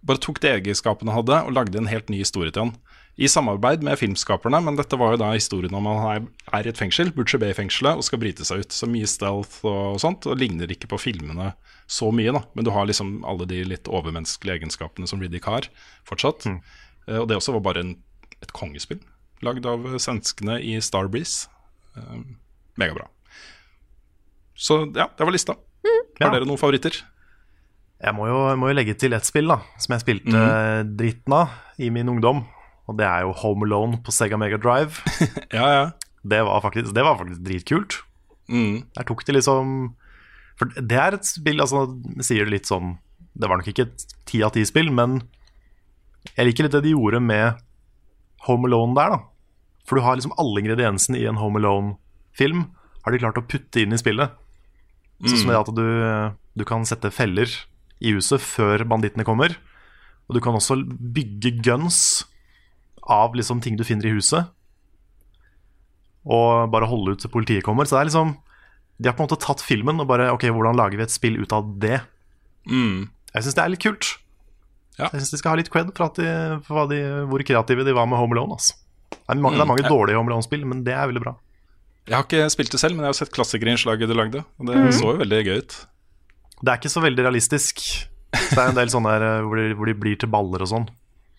bare 0.05 0.21
tok 0.21 0.41
de 0.41 0.53
egenskapene 0.55 1.11
han 1.11 1.21
hadde 1.21 1.39
og 1.45 1.55
lagde 1.57 1.81
en 1.81 1.89
helt 1.89 2.09
ny 2.13 2.21
historie 2.21 2.53
til 2.53 2.67
han. 2.67 2.75
I 3.17 3.25
samarbeid 3.25 3.81
med 3.81 3.97
filmskaperne, 3.97 4.59
men 4.61 4.75
dette 4.77 4.97
var 4.99 5.15
jo 5.15 5.19
da 5.23 5.31
historien 5.33 5.73
om 5.73 5.87
han 5.89 6.03
er, 6.05 6.25
er 6.53 6.67
i 6.67 6.69
et 6.69 6.77
fengsel, 6.77 7.09
Butcher 7.15 7.41
Bay-fengselet, 7.41 7.97
og 7.97 8.05
skal 8.05 8.19
bryte 8.21 8.45
seg 8.45 8.61
ut. 8.61 8.75
Så 8.75 8.85
mye 8.89 9.07
stealth 9.09 9.63
og 9.65 9.97
sånt, 10.03 10.27
og 10.29 10.37
ligner 10.37 10.69
ikke 10.69 10.89
på 10.91 10.99
filmene 11.01 11.55
så 11.89 12.11
mye, 12.13 12.35
da. 12.35 12.43
Men 12.53 12.67
du 12.67 12.69
har 12.75 12.85
liksom 12.85 13.23
alle 13.25 13.47
de 13.49 13.63
litt 13.65 13.89
overmenneskelige 13.89 14.59
egenskapene 14.59 15.09
som 15.09 15.23
Riddick 15.23 15.47
har, 15.49 15.65
fortsatt. 16.05 16.45
Eh, 16.45 17.17
og 17.17 17.25
det 17.31 17.39
også 17.39 17.55
var 17.55 17.63
bare 17.65 17.81
en, 17.81 17.95
et 18.37 18.53
kongespill, 18.53 18.99
lagd 19.41 19.65
av 19.65 19.87
svenskene 19.97 20.59
i 20.61 20.75
Starbreeze. 20.85 21.49
Uh, 21.97 22.21
megabra. 22.77 23.07
Så 24.53 24.83
ja, 24.93 25.07
det 25.09 25.25
var 25.25 25.33
lista. 25.33 25.55
Mm. 25.81 26.03
Har 26.21 26.35
dere 26.35 26.45
noen 26.45 26.61
favoritter? 26.61 26.99
Jeg 27.97 28.13
må 28.13 28.27
jo, 28.29 28.37
jeg 28.51 28.61
må 28.61 28.69
jo 28.69 28.77
legge 28.77 28.93
til 29.01 29.17
et 29.17 29.25
spill 29.25 29.49
da 29.49 29.57
som 29.81 29.95
jeg 29.95 30.03
spilte 30.03 30.43
dritten 30.99 31.33
av 31.33 31.81
i 31.81 31.89
min 31.93 32.13
ungdom. 32.13 32.43
Og 32.87 32.97
det 32.99 33.07
er 33.07 33.25
jo 33.25 33.35
Home 33.43 33.67
Alone 33.67 33.99
på 34.03 34.13
Sega 34.15 34.39
Mega 34.39 34.59
Drive. 34.61 35.03
Ja, 35.57 35.67
ja. 35.71 35.85
Det 36.27 36.41
var 36.43 36.59
faktisk, 36.63 36.91
det 36.95 37.03
var 37.05 37.17
faktisk 37.19 37.43
dritkult. 37.45 38.01
Mm. 38.51 38.83
Der 38.95 39.07
tok 39.07 39.23
de 39.27 39.35
liksom 39.35 39.71
For 40.59 40.71
det 40.75 40.97
er 40.97 41.15
et 41.17 41.27
spill, 41.27 41.59
altså 41.59 41.85
sier 42.23 42.47
det 42.47 42.53
litt 42.53 42.69
sånn 42.69 42.93
Det 43.35 43.49
var 43.51 43.59
nok 43.59 43.67
ikke 43.67 43.83
et 43.89 44.05
ti 44.29 44.39
av 44.45 44.53
ti-spill, 44.55 44.87
men 44.95 45.19
jeg 46.31 46.47
liker 46.47 46.65
litt 46.65 46.75
det 46.75 46.83
de 46.87 46.93
gjorde 46.95 47.19
med 47.23 47.59
Home 48.47 48.67
Alone 48.67 48.95
der, 48.97 49.13
da. 49.15 49.19
For 49.87 49.99
du 49.99 50.03
har 50.03 50.17
liksom 50.17 50.35
alle 50.41 50.63
ingrediensene 50.63 51.19
i 51.21 51.27
en 51.29 51.39
Home 51.39 51.61
Alone-film, 51.61 52.65
har 53.05 53.13
de 53.13 53.21
klart 53.21 53.39
å 53.39 53.45
putte 53.47 53.83
inn 53.83 53.95
i 53.95 53.99
spillet. 54.01 54.33
Sånn 55.23 55.39
som 55.43 55.51
det 55.53 55.59
at 55.61 55.71
du, 55.77 55.87
du 56.59 56.65
kan 56.67 56.83
sette 56.85 57.13
feller 57.15 57.47
i 58.03 58.11
huset 58.17 58.43
før 58.43 58.83
bandittene 58.89 59.25
kommer. 59.27 59.55
Og 60.27 60.35
du 60.35 60.41
kan 60.43 60.57
også 60.57 60.81
bygge 60.83 61.55
guns 61.65 62.27
av 63.07 63.35
liksom 63.35 63.61
ting 63.63 63.77
du 63.79 63.83
finner 63.87 64.05
i 64.09 64.15
huset. 64.17 64.49
Og 66.27 66.67
bare 66.73 66.89
holde 66.91 67.15
ut 67.15 67.21
til 67.23 67.31
politiet 67.31 67.63
kommer. 67.65 67.87
Så 67.87 67.95
det 67.97 68.01
er 68.05 68.09
liksom 68.11 68.33
De 68.99 69.07
har 69.09 69.15
på 69.15 69.23
en 69.23 69.27
måte 69.29 69.39
tatt 69.43 69.61
filmen 69.61 70.01
og 70.01 70.07
bare 70.09 70.31
Ok, 70.33 70.47
hvordan 70.49 70.75
lager 70.75 70.97
vi 70.99 71.05
et 71.05 71.13
spill 71.13 71.37
ut 71.39 71.53
av 71.55 71.67
det? 71.79 72.01
Mm. 72.67 73.07
Jeg 73.33 73.43
syns 73.45 73.55
det 73.55 73.63
er 73.63 73.69
litt 73.71 73.83
kult. 73.83 74.09
Ja. 74.97 75.07
Jeg 75.13 75.21
syns 75.21 75.31
de 75.35 75.37
skal 75.39 75.53
ha 75.53 75.59
litt 75.59 75.69
cred 75.71 75.91
for, 75.95 76.07
at 76.09 76.17
de, 76.17 76.27
for 76.65 76.73
hva 76.79 76.85
de, 76.89 76.97
hvor 77.29 77.43
kreative 77.45 77.85
de 77.85 77.93
var 77.95 78.07
med 78.09 78.17
Home 78.19 78.33
Alone. 78.35 78.57
Altså. 78.57 78.73
Det 79.13 79.19
er 79.29 79.39
mange, 79.39 79.55
det 79.59 79.63
er 79.63 79.69
mange 79.69 79.85
Mm. 79.85 79.91
dårlige 79.93 80.17
Home 80.17 80.31
Alone-spill, 80.33 80.65
men 80.65 80.81
det 80.83 80.95
er 80.97 81.05
veldig 81.07 81.21
bra. 81.23 81.35
Jeg 82.07 82.15
har 82.17 82.25
ikke 82.25 82.49
spilt 82.49 82.71
det 82.73 82.79
selv, 82.81 82.95
men 82.97 83.05
jeg 83.05 83.13
har 83.13 83.17
sett 83.21 83.31
klassikerinnslaget 83.35 84.09
du 84.09 84.15
lagde. 84.17 84.41
Og 84.59 84.65
det 84.67 84.75
Mm. 84.75 84.91
så 84.97 85.13
jo 85.13 85.17
veldig 85.21 85.39
gøy 85.45 85.57
ut. 85.61 85.75
Det 86.63 86.71
er 86.73 86.77
ikke 86.81 86.91
så 86.95 87.03
veldig 87.05 87.23
realistisk. 87.27 87.79
Så 88.33 88.49
det 88.55 88.57
er 88.63 88.69
en 88.73 88.75
del 88.81 88.87
sånne 88.89 89.13
der, 89.13 89.23
eh, 89.37 89.41
hvor, 89.45 89.55
de, 89.61 89.75
hvor 89.77 89.85
de 89.85 89.93
blir 89.93 90.17
til 90.17 90.29
baller 90.33 90.61
og 90.65 90.67
sånn. 90.73 90.89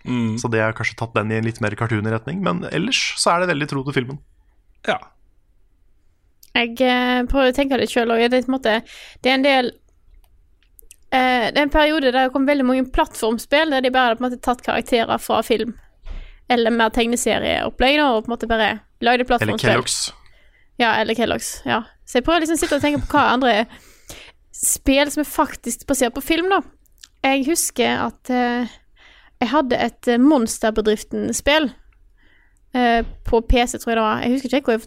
Mm. 0.06 0.36
Så 0.38 0.48
det 0.52 0.60
har 0.62 0.72
kanskje 0.76 0.96
tatt 1.00 1.14
den 1.16 1.32
i 1.32 1.38
en 1.40 1.44
litt 1.48 1.60
mer 1.64 1.74
cartoony 1.76 2.10
retning. 2.12 2.42
Men 2.44 2.62
ellers 2.70 3.00
så 3.18 3.34
er 3.34 3.42
det 3.42 3.50
veldig 3.52 3.68
tro 3.70 3.82
til 3.86 3.96
filmen. 3.96 4.20
Ja. 4.88 4.98
Jeg 6.54 6.78
eh, 6.82 7.24
prøver 7.30 7.52
å 7.52 7.56
tenke 7.56 7.78
det 7.80 7.90
sjøl 7.90 8.10
òg. 8.14 8.22
Det, 8.30 8.40
er 8.40 8.46
en 8.46 8.54
måte- 8.54 8.78
det 9.22 9.30
er 9.30 9.36
en 9.36 9.44
del 9.46 9.68
eh, 11.12 11.50
Det 11.52 11.58
er 11.58 11.66
en 11.66 11.74
periode 11.74 12.08
der 12.12 12.16
det 12.26 12.32
kom 12.34 12.46
veldig 12.48 12.66
mange 12.66 12.86
plattformspill 12.94 13.70
der 13.74 13.84
de 13.84 13.92
bare 13.94 14.10
hadde 14.10 14.20
på 14.20 14.24
en 14.24 14.30
måte 14.30 14.42
tatt 14.44 14.64
karakterer 14.66 15.20
fra 15.22 15.42
film. 15.46 15.74
Eller 16.48 16.72
mer 16.72 16.88
tegneserieopplegg, 16.94 17.98
da, 18.00 18.08
og 18.16 18.24
på 18.24 18.30
en 18.30 18.34
måte 18.36 18.48
bare 18.48 18.70
lagde 19.04 19.20
Eller 19.20 19.28
plattformspill. 19.28 19.68
Kellogg's. 19.68 19.98
Ja, 20.80 20.94
eller 21.02 21.14
Kellogg's. 21.18 21.52
Ja. 21.68 21.82
Så 22.08 22.18
jeg 22.18 22.24
prøver 22.24 22.40
liksom 22.46 22.56
å 22.56 22.62
sitte 22.62 22.78
og 22.78 22.82
tenke 22.86 23.02
på 23.04 23.18
hva 23.18 23.26
andre 23.34 23.66
spill 24.54 25.10
som 25.12 25.20
er 25.22 25.28
faktisk 25.28 25.84
basert 25.86 26.14
på 26.16 26.22
film, 26.24 26.48
da. 26.50 26.62
Jeg 27.26 27.44
husker 27.50 28.00
at 28.08 28.30
eh, 28.32 28.70
jeg 29.40 29.50
hadde 29.52 29.78
et 29.86 30.08
eh, 30.08 30.20
Monsterbedriften-spill 30.20 31.70
eh, 32.74 33.06
på 33.24 33.40
PC, 33.40 33.78
tror 33.78 33.92
jeg 33.92 33.96
det 33.96 34.04
var. 34.04 34.22
Jeg 34.22 34.30
husker 34.30 34.56
ikke 34.56 34.76
jeg, 34.76 34.80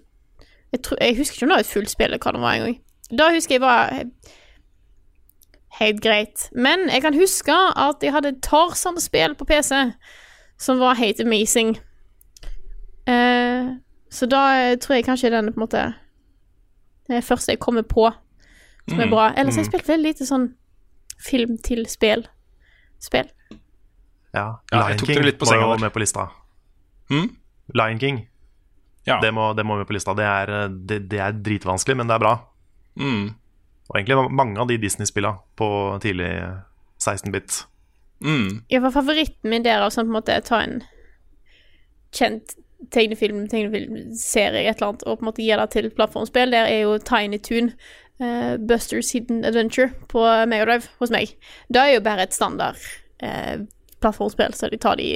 jeg, 0.72 0.82
tror, 0.84 0.97
jeg 1.02 1.18
husker 1.18 1.36
ikke 1.36 1.45
om 1.45 1.49
det 1.49 1.56
var 1.56 1.66
et 1.66 1.74
fullt 1.74 1.89
spill, 1.89 2.12
eller 2.12 2.24
hva 2.24 2.36
det 2.36 2.41
var 2.41 2.60
engang. 2.60 2.80
Da 3.20 3.30
husker 3.34 3.56
jeg 3.56 3.62
var 3.62 3.93
helt 5.80 6.02
greit. 6.04 6.49
Men 6.52 6.89
jeg 6.89 7.02
kan 7.02 7.16
huske 7.18 7.56
at 7.78 8.04
jeg 8.04 8.14
hadde 8.14 8.39
Tarzan-spill 8.43 9.36
på 9.36 9.45
PC 9.45 9.72
som 10.60 10.80
var 10.80 10.99
helt 10.99 11.20
amazing. 11.20 11.78
Eh, 13.08 13.72
så 14.12 14.26
da 14.26 14.41
eh, 14.60 14.78
tror 14.80 14.95
jeg 14.95 15.06
kanskje 15.06 15.32
den 15.34 15.54
på 15.54 15.58
en 15.58 15.64
måte 15.64 15.93
Det 17.08 17.16
det 17.16 17.24
første 17.24 17.52
jeg 17.52 17.60
kommer 17.60 17.82
på 17.82 18.12
som 18.89 18.99
er 18.99 19.10
bra. 19.10 19.34
Ellers 19.38 19.56
har 19.56 19.64
jeg 19.64 19.72
spilt 19.72 19.89
veldig 19.89 20.10
lite 20.10 20.26
sånn 20.26 20.54
film 21.22 21.58
til 21.64 21.86
spill. 21.89 22.24
Spill. 23.02 23.28
Ja, 24.34 24.61
Ja, 24.71 24.88
Lion 24.88 24.99
King 24.99 25.21
det 25.25 25.39
må 25.41 25.55
jo 25.59 25.77
med 25.82 25.93
på 25.93 25.99
lista. 25.99 26.29
Hmm? 27.09 27.36
Lion 27.73 27.99
King, 27.99 28.27
Ja. 29.05 29.19
det 29.21 29.34
må, 29.34 29.53
det 29.53 29.65
må 29.65 29.77
med 29.77 29.88
på 29.88 29.93
lista. 29.93 30.13
Det 30.13 30.25
er, 30.25 30.49
eh, 30.49 30.69
det, 30.69 30.99
det 31.09 31.19
er 31.19 31.32
dritvanskelig, 31.32 31.97
men 31.97 32.07
det 32.07 32.15
er 32.15 32.23
bra. 32.23 32.36
Mm. 32.95 33.34
Og 33.89 33.97
egentlig 33.97 34.32
mange 34.32 34.59
av 34.61 34.67
de 34.67 34.77
Disney-spillene 34.79 35.39
på 35.59 35.67
tidlig 36.03 36.32
16-bit. 37.01 37.65
Mm. 38.23 38.61
Ja, 38.69 38.79
for 38.79 38.93
favoritten 39.01 39.49
min 39.49 39.63
der 39.65 39.82
er 39.82 39.89
sånn 39.91 40.07
på 40.07 40.13
en 40.13 40.19
måte 40.19 40.38
ta 40.45 40.61
en 40.63 40.84
kjent 42.15 42.55
tegnefilm, 42.93 43.47
tegnefilmserie, 43.49 44.63
et 44.69 44.77
eller 44.79 44.91
annet, 44.91 45.03
og 45.05 45.19
på 45.19 45.25
en 45.25 45.29
måte 45.29 45.43
gi 45.43 45.51
det 45.57 45.67
til 45.73 45.89
plattformspill. 45.95 46.53
Der 46.53 46.69
er 46.69 46.79
jo 46.86 46.95
Tiny 47.05 47.38
Toon, 47.43 47.71
uh, 48.21 48.55
Busters 48.57 49.11
Hidden 49.15 49.43
Adventure 49.45 49.91
på 50.11 50.23
Megadrive 50.49 50.89
hos 51.01 51.13
meg. 51.13 51.36
Det 51.69 51.82
er 51.82 51.95
jo 51.95 52.05
bare 52.05 52.25
et 52.27 52.38
standard 52.38 52.79
eh, 53.21 53.61
plattformspill, 54.02 54.54
så 54.58 54.70
de 54.72 54.80
tar 54.82 54.99
de 54.99 55.08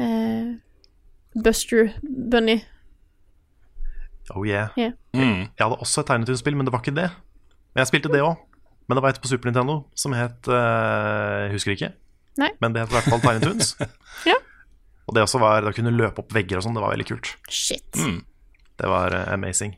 eh, 0.00 0.50
Buster 1.44 1.94
Bunny. 2.02 2.60
Oh 4.34 4.46
yeah. 4.46 4.70
yeah. 4.78 4.92
Mm. 5.14 5.48
Jeg 5.56 5.64
hadde 5.64 5.80
også 5.82 6.04
et 6.04 6.10
Tiny 6.10 6.28
Toon-spill, 6.28 6.56
men 6.58 6.68
det 6.68 6.74
var 6.74 6.82
ikke 6.84 6.94
det. 6.96 7.08
Men 7.74 7.82
jeg 7.82 7.90
spilte 7.90 8.12
det 8.12 8.22
òg. 8.22 8.38
Men 8.90 8.98
det 8.98 9.02
var 9.04 9.14
et 9.14 9.20
på 9.22 9.30
Super 9.30 9.50
Nintendo 9.50 9.76
som 9.94 10.14
het 10.18 10.48
uh, 10.50 11.46
Jeg 11.46 11.52
husker 11.54 11.76
ikke. 11.76 11.92
Nei. 12.40 12.48
Men 12.62 12.74
det 12.74 12.82
het 12.82 12.90
i 12.90 12.96
hvert 12.98 13.10
fall 13.10 13.22
Tegnetunes. 13.26 13.76
Ja. 14.28 14.34
Og 15.08 15.14
det 15.16 15.22
også 15.24 15.38
var 15.40 15.62
Da 15.64 15.70
kunne 15.72 15.90
du 15.90 15.96
løpe 15.96 16.20
opp 16.20 16.34
vegger 16.34 16.58
og 16.58 16.64
sånn. 16.66 16.74
Det 16.76 16.82
var 16.82 16.92
veldig 16.92 17.06
kult. 17.08 17.30
Shit. 17.50 17.86
Det 17.94 18.90
var 18.90 19.14
uh, 19.14 19.30
amazing. 19.32 19.76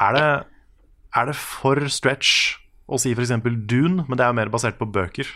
Er 0.00 0.16
det, 0.16 0.28
er 1.16 1.30
det 1.30 1.36
for 1.38 1.80
stretch 1.92 2.58
å 2.84 2.98
si 3.00 3.14
f.eks. 3.16 3.32
Dune, 3.64 4.04
men 4.04 4.18
det 4.18 4.26
er 4.26 4.32
jo 4.32 4.38
mer 4.40 4.52
basert 4.52 4.76
på 4.80 4.88
bøker? 4.92 5.28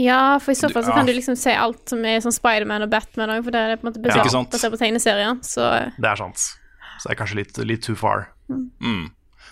Ja, 0.00 0.38
for 0.40 0.52
i 0.52 0.54
så 0.56 0.70
fall 0.72 0.82
så 0.84 0.88
Ja. 0.88 0.94
kan 0.96 1.06
du 1.06 1.12
liksom 1.12 1.36
se 1.36 1.52
alt 1.54 1.88
som 1.88 2.04
er 2.04 2.18
sånn 2.24 2.32
Spiderman 2.32 2.82
og 2.82 2.90
Batman 2.90 3.28
òg, 3.30 3.44
for 3.44 3.50
det 3.52 3.60
er 3.60 3.76
på 3.76 3.86
en 3.86 3.92
måte 3.92 4.02
basert, 4.02 4.32
ja, 4.32 4.44
basert 4.44 4.72
på 4.72 4.78
tegneserier. 4.80 5.38
Så 5.44 5.92
Det 6.00 6.08
er 6.08 6.16
sant. 6.16 6.36
Så 6.98 7.08
det 7.08 7.12
er 7.20 7.24
kanskje 7.24 7.36
litt, 7.36 7.58
litt 7.66 7.82
too 7.82 7.94
far. 7.96 8.28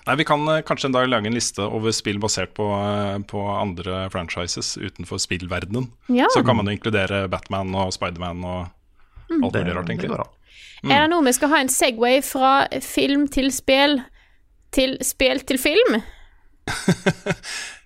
Nei, 0.06 0.16
Vi 0.16 0.24
kan 0.24 0.48
eh, 0.48 0.62
kanskje 0.62 0.86
en 0.86 0.92
dag 0.92 1.08
lage 1.08 1.26
en 1.26 1.34
liste 1.34 1.60
over 1.60 1.92
spill 1.92 2.18
basert 2.18 2.54
på, 2.54 2.64
eh, 2.72 3.18
på 3.28 3.42
andre 3.60 4.08
franchises 4.10 4.76
utenfor 4.78 5.18
spillverdenen. 5.20 5.90
ja. 6.08 6.26
Så 6.32 6.42
kan 6.44 6.56
man 6.56 6.66
jo 6.66 6.72
inkludere 6.72 7.28
Batman 7.28 7.74
og 7.74 7.92
Spiderman 7.92 8.42
og 8.44 8.70
alt 9.30 9.52
Det, 9.52 9.64
mulig 9.66 9.76
rart, 9.76 9.88
egentlig. 9.90 10.10
an. 10.18 10.90
Er 10.90 11.02
det 11.02 11.10
noe 11.10 11.22
vi 11.24 11.32
skal 11.32 11.48
ha 11.50 11.56
en 11.60 11.68
Segway 11.68 12.22
fra 12.22 12.66
film 12.80 13.28
til 13.28 13.50
spill 13.52 14.02
til 14.72 14.96
spill 15.02 15.40
til 15.40 15.58
film? 15.58 16.00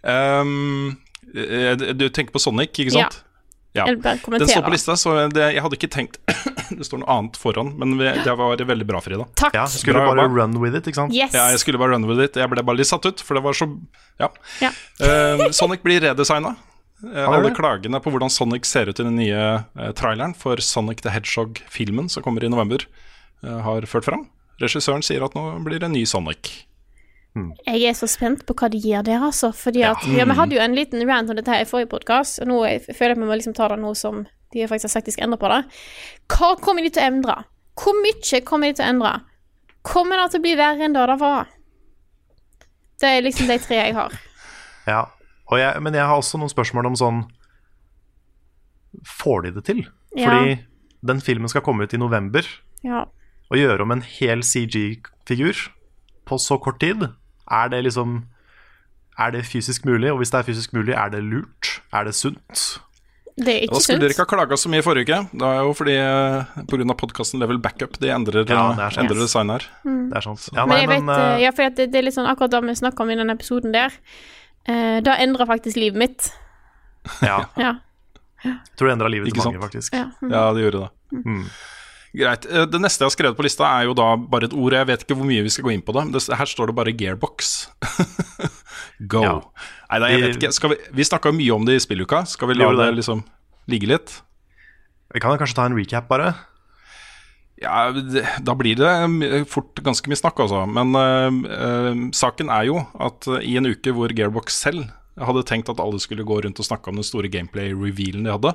Um, 0.05 0.91
eh, 1.01 1.04
du 1.35 2.09
tenker 2.09 2.35
på 2.35 2.43
Sonic, 2.43 2.77
ikke 2.79 2.95
sant? 2.95 3.23
Ja. 3.75 3.87
ja. 3.89 3.95
Den 3.95 4.49
står 4.49 4.63
på 4.63 4.71
lista, 4.71 4.95
så 4.97 5.15
det, 5.35 5.49
jeg 5.57 5.63
hadde 5.65 5.79
ikke 5.79 5.91
tenkt 5.91 6.21
Det 6.79 6.87
står 6.87 7.01
noe 7.03 7.11
annet 7.11 7.39
foran, 7.39 7.73
men 7.79 7.97
vi, 7.99 8.07
det 8.25 8.35
var 8.39 8.61
veldig 8.71 8.87
bra, 8.89 9.01
Frida. 9.05 9.27
Takk. 9.37 9.57
Ja, 9.57 9.65
skulle 9.71 9.99
Bra 9.99 10.13
bare 10.13 10.29
jobba. 10.29 10.39
run 10.41 10.55
with 10.63 10.79
it, 10.79 10.87
ikke 10.89 11.01
sant? 11.03 11.15
Yes. 11.15 11.35
Ja, 11.37 11.49
jeg 11.53 11.61
skulle 11.61 11.81
bare 11.83 11.93
run 11.97 12.07
with 12.09 12.23
it. 12.23 12.39
Jeg 12.41 12.51
ble 12.53 12.63
bare 12.65 12.79
litt 12.79 12.89
satt 12.89 13.05
ut, 13.05 13.21
for 13.21 13.37
det 13.39 13.43
var 13.45 13.59
så 13.59 13.69
Ja. 14.23 14.31
Ja. 14.63 14.71
uh, 15.03 15.51
Sonic 15.51 15.83
blir 15.85 16.01
redesigna. 16.07 16.55
alle 17.05 17.51
klagene 17.53 17.99
på 18.01 18.09
hvordan 18.15 18.31
Sonic 18.33 18.65
ser 18.65 18.89
ut 18.89 19.01
i 19.01 19.05
den 19.05 19.19
nye 19.19 19.41
uh, 19.77 19.91
traileren 19.99 20.33
for 20.39 20.57
Sonic 20.63 21.03
the 21.05 21.13
Hedgehog-filmen 21.13 22.09
som 22.09 22.23
kommer 22.25 22.45
i 22.45 22.49
november, 22.49 22.87
eh, 23.45 23.59
har 23.67 23.85
ført 23.91 24.07
fram. 24.07 24.25
Regissøren 24.63 25.03
sier 25.05 25.25
at 25.27 25.35
nå 25.37 25.43
blir 25.67 25.83
det 25.83 25.91
en 25.91 25.97
ny 25.99 26.07
Sonic. 26.09 26.65
Jeg 27.35 27.83
er 27.89 27.97
så 27.99 28.07
spent 28.07 28.45
på 28.47 28.55
hva 28.55 28.69
de 28.71 28.79
gir 28.79 29.03
der, 29.03 29.23
altså. 29.27 29.51
Fordi 29.57 29.83
at 29.83 30.05
ja. 30.07 30.27
Vi 30.29 30.37
hadde 30.39 30.55
jo 30.55 30.63
en 30.63 30.77
liten 30.77 31.03
rant 31.09 31.31
om 31.31 31.39
dette 31.39 31.51
her 31.51 31.65
i 31.65 31.69
forrige 31.69 31.91
podkast, 31.91 32.39
og 32.43 32.51
nå 32.51 32.61
jeg 32.69 32.85
føler 32.87 33.15
jeg 33.15 33.19
at 33.19 33.23
vi 33.23 33.27
må 33.27 33.39
liksom 33.39 33.57
ta 33.57 33.69
det 33.73 33.81
nå 33.83 33.91
som 33.99 34.23
de 34.55 34.69
faktisk 34.71 34.87
har 34.87 34.93
sagt 34.93 35.09
de 35.11 35.15
skal 35.17 35.27
endre 35.27 35.41
på 35.43 35.51
det. 35.51 35.63
Hva 36.31 36.53
kommer 36.63 36.87
de 36.87 36.93
til 36.95 37.03
å 37.03 37.09
endre? 37.11 37.37
Hvor 37.75 37.97
mye 37.99 38.41
kommer 38.47 38.71
de 38.71 38.79
til 38.79 38.87
å 38.87 38.93
endre? 38.93 39.13
Kommer 39.85 40.21
det 40.23 40.29
til 40.33 40.41
å 40.41 40.45
bli 40.47 40.55
verre 40.59 40.87
enn 40.87 40.95
det 40.95 41.09
det 41.11 41.17
var? 41.21 41.51
Det 43.03 43.11
er 43.11 43.27
liksom 43.27 43.51
de 43.51 43.59
tre 43.63 43.83
jeg 43.83 43.99
har. 43.99 44.15
Ja. 44.85 45.07
Jeg, 45.57 45.81
men 45.81 45.95
jeg 45.97 46.05
har 46.05 46.19
også 46.21 46.37
noen 46.37 46.51
spørsmål 46.53 46.91
om 46.91 46.97
sånn 46.99 47.19
Får 49.09 49.47
de 49.47 49.53
det 49.57 49.63
til? 49.65 49.79
Ja. 50.13 50.29
Fordi 50.29 50.59
den 51.09 51.23
filmen 51.25 51.49
skal 51.49 51.65
komme 51.65 51.87
ut 51.87 51.95
i 51.97 52.01
november. 52.01 52.45
Ja. 52.85 53.07
Å 53.49 53.57
gjøre 53.57 53.87
om 53.87 53.95
en 53.95 54.05
hel 54.05 54.45
CG-figur 54.45 55.63
på 56.29 56.39
så 56.41 56.59
kort 56.61 56.83
tid, 56.85 57.07
er 57.51 57.69
det 57.69 57.85
liksom 57.85 58.25
Er 59.19 59.31
det 59.31 59.45
fysisk 59.47 59.85
mulig? 59.87 60.11
Og 60.11 60.19
hvis 60.19 60.31
det 60.33 60.41
er 60.41 60.47
fysisk 60.49 60.73
mulig, 60.75 60.95
er 60.95 61.09
det 61.13 61.23
lurt? 61.23 61.81
Er 61.95 62.05
det 62.05 62.15
sunt? 62.19 62.81
Det 63.35 63.51
er 63.51 63.63
ikke 63.63 63.75
Da 63.75 63.79
ikke 63.79 63.83
skulle 63.83 64.03
dere 64.03 64.15
ikke 64.15 64.25
ha 64.25 64.31
klaga 64.31 64.57
så 64.59 64.71
mye 64.71 64.83
i 64.83 64.85
forrige 64.87 65.07
uke. 65.07 65.19
Det 65.39 65.47
er 65.47 65.61
jo 65.67 65.73
fordi 65.75 65.95
uh, 65.99 66.65
pga. 66.71 66.95
podkasten 66.99 67.41
Level 67.43 67.59
Backup 67.59 67.99
de 68.03 68.11
endrer, 68.15 68.47
Ja, 68.47 68.75
det 68.79 68.85
er 68.87 68.99
endrer 69.03 69.23
design 69.23 69.51
her. 69.51 69.67
Det 69.85 70.19
er 70.19 70.27
sant. 70.27 70.49
Ja, 70.55 70.67
Men 70.67 70.79
jeg 70.79 70.89
vet, 70.89 71.03
men, 71.03 71.15
eh, 71.15 71.43
ja, 71.43 71.51
for 71.51 71.71
det, 71.71 71.89
det 71.91 71.99
er 71.99 72.07
litt 72.07 72.15
sånn 72.15 72.31
akkurat 72.31 72.51
det 72.55 72.63
vi 72.63 72.77
snakka 72.79 73.03
om 73.03 73.11
i 73.11 73.19
den 73.19 73.31
episoden 73.35 73.75
der. 73.75 73.95
Da 74.67 75.01
det 75.05 75.17
endra 75.27 75.47
faktisk 75.51 75.77
livet 75.77 75.99
mitt. 75.99 76.31
ja, 77.23 77.45
Ja. 77.59 77.75
tror 78.79 78.89
det 78.89 78.95
endra 78.95 79.11
livet 79.11 79.33
til 79.33 79.43
mange, 79.43 79.59
sant? 79.59 79.65
faktisk. 79.67 79.95
ja. 79.95 80.07
Ja, 80.31 80.53
det 80.55 80.63
gjorde 80.67 80.85
det. 80.87 81.23
Mm. 81.25 81.45
Greit. 82.15 82.47
Eh, 82.47 82.67
Det 82.71 82.81
neste 82.81 83.03
jeg 83.03 83.11
har 83.11 83.17
skrevet 83.17 83.37
på 83.39 83.47
lista, 83.47 83.67
er 83.67 83.89
jo 83.89 83.95
da 83.99 84.15
bare 84.17 84.47
et 84.49 84.55
ord. 84.55 84.73
Jeg 84.77 84.87
vet 84.87 85.03
ikke 85.05 85.17
hvor 85.19 85.27
mye 85.29 85.43
vi 85.43 85.51
skal 85.51 85.67
gå 85.67 85.75
inn 85.75 85.83
på 85.83 85.95
det. 85.97 86.23
her 86.39 86.47
står 86.47 86.71
det 86.71 86.77
bare 86.79 86.95
gearbox. 86.95 87.69
Go. 89.13 89.23
Ja. 89.23 89.35
Nei, 89.91 89.99
nei, 89.99 90.11
jeg 90.13 90.23
vet 90.23 90.39
ikke. 90.39 90.53
Skal 90.55 90.75
vi 90.75 90.79
vi 90.95 91.07
snakka 91.11 91.33
mye 91.35 91.55
om 91.55 91.67
det 91.67 91.79
i 91.79 91.83
spilluka. 91.83 92.25
Skal 92.31 92.49
vi 92.49 92.55
la 92.59 92.71
det 92.71 92.87
det. 92.87 92.97
liksom 93.03 93.25
ligge 93.71 93.91
litt? 93.91 94.21
Vi 95.15 95.21
kan 95.23 95.37
kanskje 95.39 95.57
ta 95.59 95.67
en 95.67 95.77
recap, 95.79 96.09
bare. 96.11 96.33
Ja, 97.63 97.91
da 98.43 98.55
blir 98.59 98.75
det 98.77 99.47
fort 99.51 99.79
ganske 99.87 100.11
mye 100.11 100.19
snakk, 100.19 100.41
altså. 100.43 100.65
Men 100.67 100.91
øh, 100.99 101.39
øh, 101.55 102.01
saken 102.15 102.51
er 102.51 102.67
jo 102.71 102.81
at 103.01 103.29
eh, 103.31 103.45
i 103.47 103.55
en 103.61 103.71
uke 103.71 103.95
hvor 103.95 104.11
Gearbox 104.11 104.57
selv 104.59 104.89
hadde 105.15 105.45
tenkt 105.47 105.71
at 105.71 105.79
alle 105.79 106.01
skulle 106.03 106.27
gå 106.27 106.41
rundt 106.43 106.59
og 106.59 106.67
snakke 106.67 106.91
om 106.91 106.99
den 106.99 107.07
store 107.07 107.31
gameplay-revealen 107.31 108.27
de 108.27 108.35
hadde, 108.35 108.53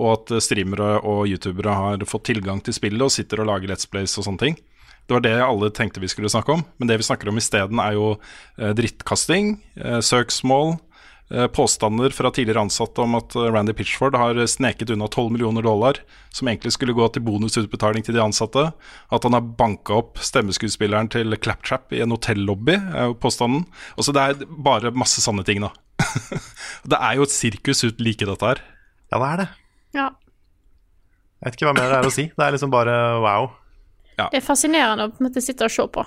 og 0.00 0.12
at 0.16 0.34
eh, 0.36 0.42
streamere 0.44 0.98
og 1.00 1.26
youtubere 1.30 1.74
har 1.76 2.06
fått 2.08 2.30
tilgang 2.30 2.62
til 2.64 2.76
spillet 2.76 3.04
og 3.04 3.12
sitter 3.12 3.42
og 3.42 3.50
lager 3.50 3.72
Let's 3.72 3.88
Plays 3.90 4.16
og 4.18 4.28
sånne 4.28 4.44
ting. 4.44 4.60
Det 5.06 5.16
var 5.16 5.24
det 5.24 5.34
alle 5.42 5.72
tenkte 5.74 6.00
vi 6.00 6.10
skulle 6.10 6.30
snakke 6.30 6.54
om, 6.54 6.62
men 6.78 6.88
det 6.88 7.00
vi 7.00 7.08
snakker 7.08 7.28
om 7.28 7.40
isteden, 7.40 7.82
er 7.82 7.98
jo 7.98 8.14
eh, 8.14 8.72
drittkasting, 8.78 9.56
eh, 9.82 10.00
søksmål, 10.04 10.78
påstander 11.56 12.12
fra 12.12 12.28
tidligere 12.28 12.60
ansatte 12.66 13.00
om 13.00 13.14
at 13.16 13.32
Randy 13.32 13.72
Pitchford 13.72 14.18
har 14.20 14.36
sneket 14.50 14.90
unna 14.92 15.06
12 15.08 15.30
millioner 15.32 15.64
dollar, 15.64 15.96
som 16.28 16.50
egentlig 16.50 16.74
skulle 16.74 16.92
gå 16.92 17.06
til 17.08 17.24
bonusutbetaling 17.24 18.04
til 18.04 18.18
de 18.18 18.20
ansatte. 18.20 18.66
At 19.08 19.24
han 19.24 19.32
har 19.32 19.46
banka 19.56 19.96
opp 19.96 20.20
stemmeskuespilleren 20.20 21.08
til 21.14 21.32
Claptrap 21.40 21.96
i 21.96 22.02
en 22.04 22.12
hotellobby, 22.12 22.76
er 22.76 23.08
jo 23.08 23.16
påstanden. 23.22 23.64
Altså 23.96 24.12
det 24.12 24.26
er 24.26 24.44
bare 24.44 24.92
masse 24.92 25.24
sanne 25.24 25.46
ting, 25.48 25.64
da. 25.64 25.72
det 26.92 27.00
er 27.00 27.16
jo 27.16 27.24
et 27.24 27.32
sirkus 27.38 27.80
uten 27.86 28.04
like 28.04 28.28
dette 28.28 28.52
her. 28.52 28.60
Ja, 29.08 29.16
det 29.16 29.32
er 29.32 29.44
det. 29.46 29.50
Ja. 29.96 30.10
Jeg 31.42 31.50
vet 31.50 31.58
ikke 31.58 31.68
hva 31.68 31.76
mer 31.76 31.90
det 31.90 31.98
er 31.98 32.06
å 32.06 32.14
si. 32.14 32.28
Det 32.30 32.44
er 32.46 32.54
liksom 32.54 32.70
bare 32.72 32.96
wow. 33.22 33.50
Det 34.16 34.38
er 34.38 34.44
fascinerende 34.44 35.08
å 35.08 35.12
på 35.12 35.22
en 35.22 35.26
måte 35.26 35.42
sitte 35.42 35.66
og 35.66 35.72
se 35.74 35.86
på. 35.90 36.04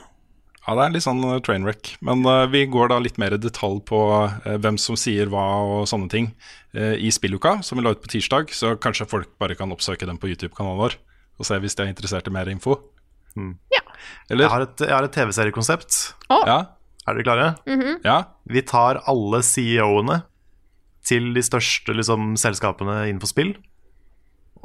Ja, 0.65 0.73
det 0.73 0.85
er 0.85 0.93
litt 0.95 1.05
sånn 1.05 1.21
eh, 1.27 1.41
train 1.45 1.65
wreck. 1.67 1.91
Men 2.05 2.23
uh, 2.25 2.47
vi 2.49 2.63
går 2.71 2.89
da 2.89 2.97
litt 3.03 3.19
mer 3.21 3.35
i 3.35 3.41
detalj 3.41 3.83
på 3.85 3.99
uh, 4.15 4.55
hvem 4.61 4.79
som 4.81 4.97
sier 4.97 5.29
hva 5.29 5.43
og 5.61 5.89
sånne 5.89 6.09
ting 6.09 6.31
uh, 6.77 6.95
i 6.97 7.11
spilluka, 7.13 7.59
som 7.65 7.77
vi 7.77 7.85
la 7.85 7.93
ut 7.93 8.01
på 8.01 8.09
tirsdag. 8.15 8.53
Så 8.55 8.73
kanskje 8.81 9.09
folk 9.11 9.29
bare 9.41 9.57
kan 9.59 9.73
oppsøke 9.75 10.07
den 10.09 10.17
på 10.21 10.31
YouTube-kanalen 10.31 10.81
vår 10.81 10.97
og 11.35 11.43
se 11.43 11.57
hvis 11.59 11.75
de 11.75 11.83
er 11.83 11.91
interessert 11.91 12.29
i 12.29 12.33
mer 12.33 12.47
info. 12.47 12.77
Ja. 13.35 13.81
Jeg 14.29 14.37
Eller? 14.37 14.47
har 14.47 14.63
et, 14.63 14.79
jeg 14.79 14.95
har 14.95 15.03
et 15.03 15.11
TV-seriekonsept. 15.11 15.97
Ja? 16.31 16.59
Er 17.03 17.17
dere 17.17 17.25
klare? 17.27 17.47
Ja? 18.05 18.15
Vi 18.47 18.63
tar 18.63 19.01
alle 19.11 19.41
CEO-ene 19.43 20.21
til 21.05 21.33
de 21.35 21.43
største 21.43 21.91
liksom, 21.91 22.37
selskapene 22.39 23.01
innenfor 23.09 23.33
spill 23.33 23.51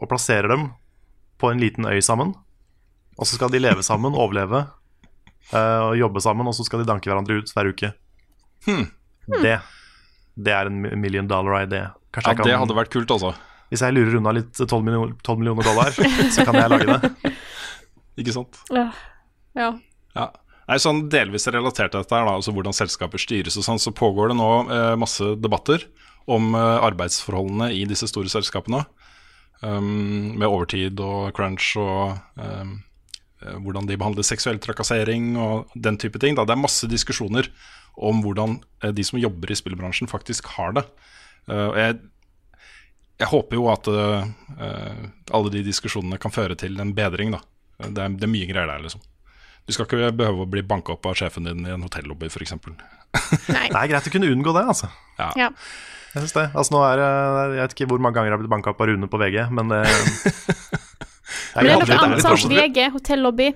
og 0.01 0.09
plasserer 0.09 0.51
dem 0.53 0.71
på 1.41 1.51
en 1.53 1.61
liten 1.61 1.87
øy 1.89 2.01
sammen. 2.05 2.35
Og 3.21 3.29
så 3.29 3.37
skal 3.37 3.53
de 3.53 3.61
leve 3.61 3.85
sammen, 3.85 4.17
overleve 4.17 4.65
eh, 5.53 5.83
og 5.85 5.99
jobbe 6.01 6.23
sammen, 6.25 6.49
og 6.49 6.57
så 6.57 6.65
skal 6.67 6.83
de 6.83 6.89
danke 6.89 7.11
hverandre 7.11 7.41
ut 7.41 7.53
hver 7.55 7.71
uke. 7.73 7.93
Det, 8.65 9.55
det 10.41 10.57
er 10.57 10.71
en 10.71 10.81
million 11.01 11.29
dollar 11.29 11.67
idé. 11.67 11.85
Kanskje 12.11 12.33
ja, 12.33 12.39
kan, 12.41 12.49
det 12.49 12.59
hadde 12.63 12.77
vært 12.81 12.93
kult, 12.93 13.13
altså. 13.15 13.35
Hvis 13.71 13.85
jeg 13.87 13.95
lurer 13.95 14.19
unna 14.19 14.33
litt 14.35 14.57
12 14.59 14.83
millioner, 14.83 15.15
12 15.23 15.39
millioner 15.39 15.69
dollar, 15.69 15.95
så 16.35 16.47
kan 16.47 16.59
jeg 16.59 16.73
lage 16.73 16.89
det. 16.91 17.35
Ikke 18.21 18.35
sant? 18.35 18.59
Ja. 18.75 18.89
ja. 19.59 19.73
Ja. 20.17 20.31
Nei, 20.71 20.79
sånn 20.83 21.05
Delvis 21.11 21.49
relatert 21.51 21.95
til 21.95 22.03
dette, 22.03 22.15
her 22.15 22.27
da, 22.29 22.37
altså 22.39 22.53
hvordan 22.55 22.75
selskaper 22.75 23.19
styres 23.19 23.57
og 23.59 23.67
sånn, 23.67 23.81
så 23.83 23.93
pågår 23.95 24.31
det 24.31 24.39
nå 24.39 24.51
eh, 24.71 24.95
masse 24.99 25.33
debatter 25.43 25.87
om 26.31 26.53
eh, 26.55 26.77
arbeidsforholdene 26.87 27.71
i 27.75 27.85
disse 27.91 28.07
store 28.11 28.31
selskapene. 28.31 28.85
Um, 29.61 30.39
med 30.41 30.49
overtid 30.49 31.01
og 31.05 31.35
crunch 31.37 31.75
og 31.77 32.17
um, 32.41 32.79
hvordan 33.41 33.89
de 33.89 33.99
behandler 34.01 34.25
seksuell 34.25 34.61
trakassering 34.61 35.35
og 35.41 35.69
den 35.75 35.99
type 36.01 36.21
ting. 36.21 36.37
Da. 36.37 36.47
Det 36.49 36.55
er 36.57 36.63
masse 36.63 36.89
diskusjoner 36.89 37.49
om 38.01 38.23
hvordan 38.25 38.59
eh, 38.85 38.93
de 38.97 39.05
som 39.05 39.21
jobber 39.21 39.53
i 39.53 39.59
spillbransjen, 39.59 40.09
faktisk 40.09 40.49
har 40.57 40.77
det. 40.77 40.85
Uh, 41.49 41.73
jeg, 41.77 41.99
jeg 43.21 43.29
håper 43.29 43.59
jo 43.59 43.69
at 43.73 43.89
eh, 43.93 44.29
eh, 44.65 45.07
alle 45.37 45.53
de 45.53 45.65
diskusjonene 45.67 46.19
kan 46.21 46.33
føre 46.33 46.57
til 46.59 46.79
en 46.81 46.93
bedring. 46.97 47.35
Da. 47.37 47.43
Det, 47.85 47.97
er, 48.01 48.17
det 48.17 48.27
er 48.27 48.33
mye 48.33 48.49
greier 48.49 48.71
der, 48.71 48.85
liksom. 48.87 49.03
Du 49.69 49.75
skal 49.77 49.87
ikke 49.87 50.13
behøve 50.17 50.47
å 50.47 50.51
bli 50.51 50.63
banka 50.67 50.95
opp 50.97 51.07
av 51.07 51.19
sjefen 51.21 51.47
din 51.47 51.67
i 51.69 51.73
en 51.75 51.85
hotellobby, 51.85 52.31
f.eks. 52.33 52.57
Nei. 53.53 53.67
Det 53.69 53.77
er 53.77 53.91
greit 53.93 54.09
å 54.09 54.13
kunne 54.15 54.31
unngå 54.33 54.55
det, 54.57 54.65
altså. 54.73 54.89
Ja. 55.21 55.29
Ja. 55.39 55.51
Jeg 56.11 56.25
syns 56.25 56.35
det. 56.35 56.47
Altså, 56.59 56.75
nå 56.75 56.81
er 56.87 56.99
det, 56.99 57.11
jeg 57.55 57.63
vet 57.63 57.77
ikke 57.77 57.91
hvor 57.93 58.03
mange 58.03 58.19
ganger 58.19 58.33
jeg 58.33 58.37
har 58.37 58.43
blitt 58.43 58.53
banka 58.53 58.73
opp 58.73 58.81
av 58.83 58.91
Rune 58.91 59.09
på 59.11 59.21
VG, 59.21 59.45
men 59.55 59.71
det, 59.71 59.85
Men 61.55 61.69
det 61.69 61.75
er 61.75 61.79
noe 61.79 62.01
annet. 62.07 62.47
VG, 62.51 62.81
hotellobby. 62.97 63.51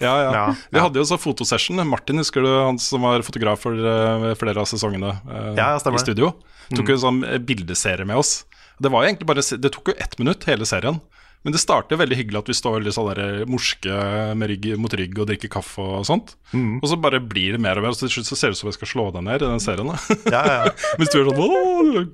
Ja, 0.00 0.14
ja. 0.24 0.30
Ja, 0.32 0.44
Vi 0.72 0.80
hadde 0.80 0.96
jo 0.96 1.04
også 1.04 1.18
fotosession. 1.20 1.82
Martin, 1.88 2.20
husker 2.22 2.44
du 2.44 2.48
han 2.48 2.80
som 2.80 3.04
var 3.04 3.20
fotograf 3.26 3.60
for 3.66 3.76
uh, 3.76 4.30
flere 4.40 4.62
av 4.62 4.68
sesongene 4.70 5.12
uh, 5.28 5.50
Ja, 5.58 5.74
ja, 5.74 5.76
i 5.76 6.00
studio? 6.00 6.32
Tok 6.72 6.88
jo 6.88 6.96
en 6.96 7.02
sånn 7.04 7.20
bildeserie 7.44 8.08
med 8.08 8.20
oss. 8.20 8.46
Det 8.80 8.88
var 8.88 9.04
jo 9.04 9.10
egentlig 9.10 9.28
bare 9.28 9.44
Det 9.60 9.72
tok 9.74 9.92
jo 9.92 9.96
ett 10.00 10.16
minutt, 10.22 10.46
hele 10.48 10.68
serien. 10.68 11.02
Men 11.40 11.54
det 11.54 11.60
starter 11.62 11.96
veldig 11.96 12.18
hyggelig 12.18 12.40
at 12.42 12.48
vi 12.50 12.56
står 12.58 12.82
litt 12.84 12.92
sånn 12.92 13.06
der 13.16 13.46
morske 13.48 13.94
med 14.36 14.50
rygg 14.50 14.66
mot 14.76 14.92
rygg 14.92 15.14
og 15.22 15.28
drikker 15.30 15.48
kaffe 15.54 15.80
og 15.80 16.02
sånt. 16.04 16.34
Og 16.52 16.84
så 16.90 16.98
bare 17.00 17.20
blir 17.24 17.56
det 17.56 17.60
mer 17.64 17.80
og 17.80 17.86
mer, 17.86 17.94
og 17.94 17.96
så 17.96 18.04
til 18.04 18.18
slutt 18.18 18.28
så 18.28 18.36
ser 18.36 18.52
det 18.52 18.58
ut 18.58 18.60
som 18.60 18.68
jeg 18.68 18.76
skal 18.76 18.90
slå 18.92 19.06
deg 19.14 19.24
ned 19.24 19.40
i 19.40 19.48
den 19.48 19.62
serien. 19.64 19.88
da. 19.88 20.18
Ja, 20.34 20.42
ja. 20.44 20.74
Mens 21.00 21.14
du 21.14 21.16
er 21.22 21.30
sånn, 21.32 22.10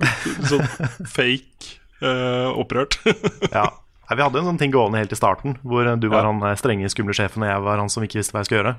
sånn 0.53 1.11
fake 1.11 1.73
uh, 2.07 2.55
opprørt. 2.55 3.01
ja. 3.57 3.67
Vi 4.07 4.23
hadde 4.23 4.39
en 4.39 4.47
sånn 4.53 4.61
ting 4.63 4.71
gående 4.71 5.01
helt 5.03 5.11
i 5.11 5.19
starten, 5.19 5.57
hvor 5.67 5.89
du 5.99 6.07
var 6.13 6.23
Ja. 6.23 6.31
han 6.31 6.45
eh, 6.47 6.55
strenge, 6.61 6.87
skumle 6.95 7.17
sjefen, 7.19 7.43
og 7.43 7.51
jeg 7.51 7.65
var 7.67 7.83
han 7.83 7.91
som 7.91 8.05
ikke 8.07 8.21
visste 8.21 8.37
hva 8.37 8.45
jeg 8.45 8.53
skulle 8.53 8.61
gjøre. 8.63 8.77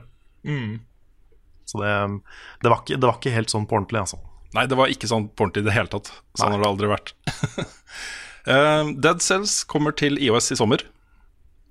Så 1.67 1.81
det, 1.83 1.91
det, 2.63 2.71
var 2.71 2.79
ikke, 2.79 2.95
det 2.95 3.03
var 3.09 3.17
ikke 3.19 3.33
helt 3.35 3.51
sånn 3.51 3.67
på 3.67 3.75
ordentlig, 3.75 4.05
altså. 4.05 4.21
Nei, 4.55 4.63
det 4.71 4.77
var 4.79 4.87
ikke 4.87 5.09
sånn 5.11 5.27
på 5.27 5.43
ordentlig 5.43 5.65
i 5.65 5.67
det 5.67 5.75
hele 5.75 5.91
tatt. 5.91 6.13
Sånn 6.39 6.55
har 6.55 6.63
det 6.63 6.69
aldri 6.71 6.87
vært. 6.93 7.11
Eh, 8.47 8.91
Dead 9.03 9.23
Cells 9.23 9.61
kommer 9.67 9.95
til 9.97 10.19
IOS 10.21 10.53
i 10.55 10.59
sommer. 10.59 10.83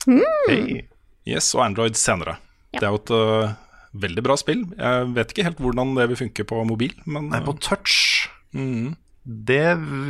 Hey. 0.07 0.85
Yes, 1.27 1.49
og 1.57 1.65
Android 1.65 1.97
senere. 1.99 2.37
Det 2.77 2.85
er 2.85 2.93
jo 2.93 3.01
et 3.01 3.13
uh, 3.17 3.55
veldig 3.97 4.23
bra 4.27 4.37
spill. 4.39 4.67
Jeg 4.77 5.09
vet 5.17 5.33
ikke 5.33 5.47
helt 5.49 5.63
hvordan 5.63 5.95
det 5.97 6.09
vil 6.13 6.21
funke 6.21 6.47
på 6.47 6.63
mobil, 6.69 6.93
men 7.09 7.31
Nei, 7.33 7.41
på 7.43 7.55
øh, 7.57 7.61
touch 7.65 8.29
mm, 8.55 8.93
det, 9.25 9.63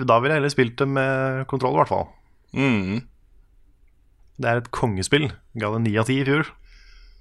Da 0.08 0.18
ville 0.18 0.34
jeg 0.34 0.40
heller 0.40 0.52
spilt 0.52 0.76
det 0.82 0.88
med 0.90 1.46
kontroll, 1.52 1.76
i 1.76 1.80
hvert 1.82 1.92
fall. 1.92 2.08
mm. 2.56 3.04
Det 4.36 4.50
er 4.50 4.58
et 4.60 4.68
kongespill. 4.74 5.30
Ga 5.56 5.70
det 5.72 5.78
ni 5.86 5.94
av 5.96 6.04
ti 6.10 6.18
i 6.20 6.24
fjor. 6.28 6.50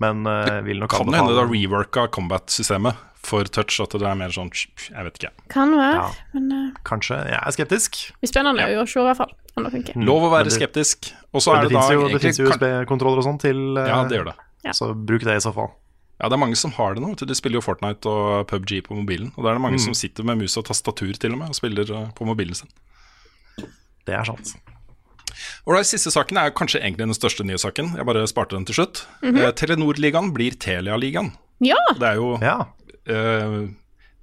Men 0.03 0.25
uh, 0.27 0.59
vil 0.65 0.79
nok 0.81 0.91
Kan 0.91 1.07
det 1.07 1.15
hende 1.21 1.31
det 1.35 1.39
har 1.39 1.51
reworka 1.53 2.07
combat-systemet 2.11 2.95
for 3.25 3.43
touch, 3.49 3.79
at 3.81 3.89
det 3.95 4.03
er 4.05 4.17
mer 4.19 4.29
sånn 4.29 4.51
Jeg 4.53 5.03
vet 5.07 5.15
ikke. 5.17 5.29
Kan 5.49 5.71
være, 5.73 5.95
Ja. 5.95 6.09
men 6.35 6.51
uh, 6.51 6.81
Kanskje. 6.85 7.15
Jeg 7.31 7.39
er 7.39 7.51
skeptisk. 7.55 8.01
det 8.11 8.19
blir 8.21 8.29
spennende 8.33 8.65
å 8.81 8.85
se, 8.85 8.99
i 8.99 9.07
hvert 9.07 9.17
fall. 9.17 9.31
Om 9.55 9.63
det 9.63 9.71
funker. 9.71 9.95
Lov 10.03 10.27
å 10.27 10.29
være 10.33 10.49
det- 10.49 10.57
skeptisk. 10.59 11.13
Og 11.33 11.41
så 11.41 11.55
er 11.55 11.63
det 11.63 11.71
det 11.71 11.79
da 11.79 11.87
jo, 11.95 12.07
det 12.11 12.21
fins 12.21 12.37
jo 12.39 12.49
USB-kontroller 12.51 13.17
og 13.23 13.25
sånn 13.25 13.39
til 13.39 13.77
uh, 13.79 13.87
Ja, 13.87 14.03
det 14.03 14.19
gjør 14.19 14.29
det. 14.33 14.35
Ja. 14.67 14.71
Så 14.75 14.91
bruk 14.93 15.23
det 15.23 15.37
i 15.39 15.41
så 15.41 15.53
fall. 15.55 15.71
Ja, 16.19 16.29
det 16.29 16.35
er 16.37 16.43
mange 16.43 16.55
som 16.59 16.71
har 16.77 16.93
det 16.95 17.01
nå. 17.03 17.15
De 17.15 17.35
spiller 17.35 17.57
jo 17.59 17.63
Fortnite 17.65 18.05
og 18.07 18.47
PubG 18.47 18.81
på 18.85 18.95
mobilen. 18.95 19.31
Og 19.35 19.43
da 19.43 19.49
er 19.51 19.57
det 19.57 19.61
mange 19.63 19.79
Mm. 19.79 19.85
som 19.89 19.93
sitter 19.93 20.23
med 20.23 20.37
mus 20.39 20.55
og 20.57 20.63
tastatur 20.65 21.11
til 21.19 21.33
og 21.33 21.39
med 21.39 21.49
og 21.49 21.55
spiller 21.55 21.85
på 22.15 22.25
mobilen 22.27 22.55
sin. 22.55 22.69
Det 24.05 24.13
er 24.15 24.23
sant. 24.23 24.53
Og 25.65 25.75
den 25.75 25.87
siste 25.87 26.11
saken 26.13 26.39
er 26.41 26.53
kanskje 26.55 26.81
egentlig 26.81 27.07
den 27.07 27.17
største 27.17 27.45
nye 27.47 27.59
saken. 27.61 27.93
Jeg 27.97 28.07
bare 28.07 28.27
sparte 28.29 28.55
den 28.55 28.65
til 28.65 28.75
slutt. 28.75 29.05
Mm 29.21 29.35
-hmm. 29.35 29.47
uh, 29.47 29.51
Telenor-ligaen 29.51 30.31
blir 30.33 30.51
Telia-ligaen. 30.51 31.31
Ja! 31.59 31.79
Det 31.99 32.07
er 32.07 32.15
jo 32.15 32.39
Ja. 32.41 32.67
uh, 33.09 33.69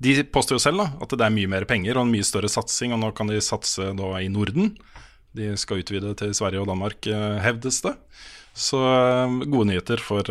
De 0.02 0.24
påstår 0.24 0.54
jo 0.54 0.58
selv 0.58 0.78
da, 0.78 0.92
at 1.00 1.10
det 1.10 1.20
er 1.20 1.30
mye 1.30 1.46
mer 1.46 1.64
penger 1.64 1.96
og 1.96 2.06
en 2.06 2.12
mye 2.12 2.24
større 2.24 2.48
satsing, 2.48 2.92
og 2.92 2.98
nå 2.98 3.14
kan 3.14 3.28
de 3.28 3.40
satse 3.40 3.96
da 3.96 4.18
i 4.18 4.28
Norden. 4.28 4.76
De 5.34 5.56
skal 5.56 5.78
utvide 5.78 6.14
til 6.14 6.34
Sverige 6.34 6.60
og 6.60 6.66
Danmark, 6.66 7.06
eh, 7.06 7.38
hevdes 7.40 7.82
det. 7.82 7.94
Så 8.52 8.76
gode 9.48 9.66
nyheter 9.68 9.96
for, 9.96 10.22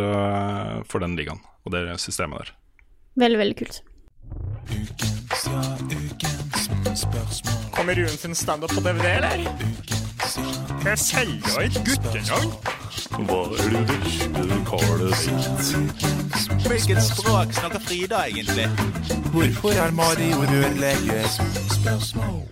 for 0.85 0.99
den 0.99 1.15
ligaen 1.15 1.39
og 1.65 1.71
det 1.71 1.99
systemet 1.99 2.37
der. 2.37 2.51
Veldig, 3.15 3.39
veldig 3.39 3.57
kult. 3.57 3.81
Kommer 7.71 7.95
Ruen 7.95 8.07
sin 8.09 8.35
standup 8.35 8.69
på 8.69 8.81
DVD, 8.81 9.05
eller? 9.05 10.00
Jeg 10.31 10.97
selger 10.97 11.57
et 11.65 11.77
guttenavn. 11.83 12.51
Hva 13.27 13.39
er 13.59 13.73
det 13.73 14.43
du 14.47 14.53
kaller 14.69 15.15
sitt? 15.19 15.71
Hvilket 16.67 17.01
språk 17.03 17.51
snakker 17.57 17.81
Frida 17.83 18.21
egentlig? 18.29 18.69
Hvorfor 19.33 19.75
er 19.75 19.91
Mario 19.91 20.45
rørlege? 20.47 21.25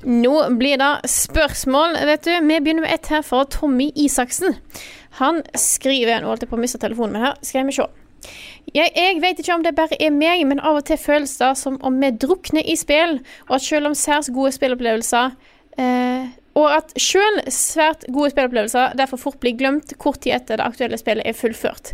Nå 0.03 0.33
blir 0.59 0.81
det 0.81 0.91
spørsmål, 1.13 1.95
vet 2.09 2.27
du. 2.27 2.33
Vi 2.35 2.57
begynner 2.59 2.83
med 2.83 2.93
ett 2.97 3.07
her 3.13 3.23
fra 3.23 3.45
Tommy 3.47 3.91
Isaksen. 3.95 4.57
Han 5.21 5.39
skriver 5.55 6.19
Nå 6.19 6.33
holdt 6.33 6.43
jeg 6.43 6.51
på 6.51 6.59
å 6.59 6.63
miste 6.65 6.81
telefonen 6.83 7.15
min 7.15 7.27
her. 7.29 7.37
Skal 7.47 7.69
vi 7.69 7.77
se. 7.79 7.87
Jeg, 8.73 8.91
jeg 8.91 9.21
vet 9.23 9.39
ikke 9.39 9.55
om 9.55 9.63
det 9.63 9.73
bare 9.77 9.95
er 10.03 10.11
meg, 10.11 10.43
men 10.49 10.59
av 10.59 10.81
og 10.81 10.89
til 10.89 10.99
føles 10.99 11.37
det 11.39 11.53
som 11.57 11.79
om 11.79 11.95
vi 12.03 12.11
drukner 12.11 12.67
i 12.67 12.75
spill, 12.77 13.21
og 13.47 13.55
at 13.55 13.65
selv 13.65 13.89
om 13.89 13.95
særs 13.95 14.27
gode 14.35 14.51
spillopplevelser 14.57 15.31
eh, 15.79 16.27
og 16.57 16.67
at 16.73 16.93
selv 16.99 17.43
svært 17.53 18.05
gode 18.09 18.31
spillopplevelser 18.33 18.95
derfor 18.99 19.21
fort 19.21 19.39
blir 19.43 19.57
glemt 19.59 19.93
kort 20.01 20.21
tid 20.23 20.35
etter 20.39 20.59
det 20.59 20.65
aktuelle 20.65 20.99
spillet 20.99 21.27
er 21.27 21.37
fullført. 21.37 21.93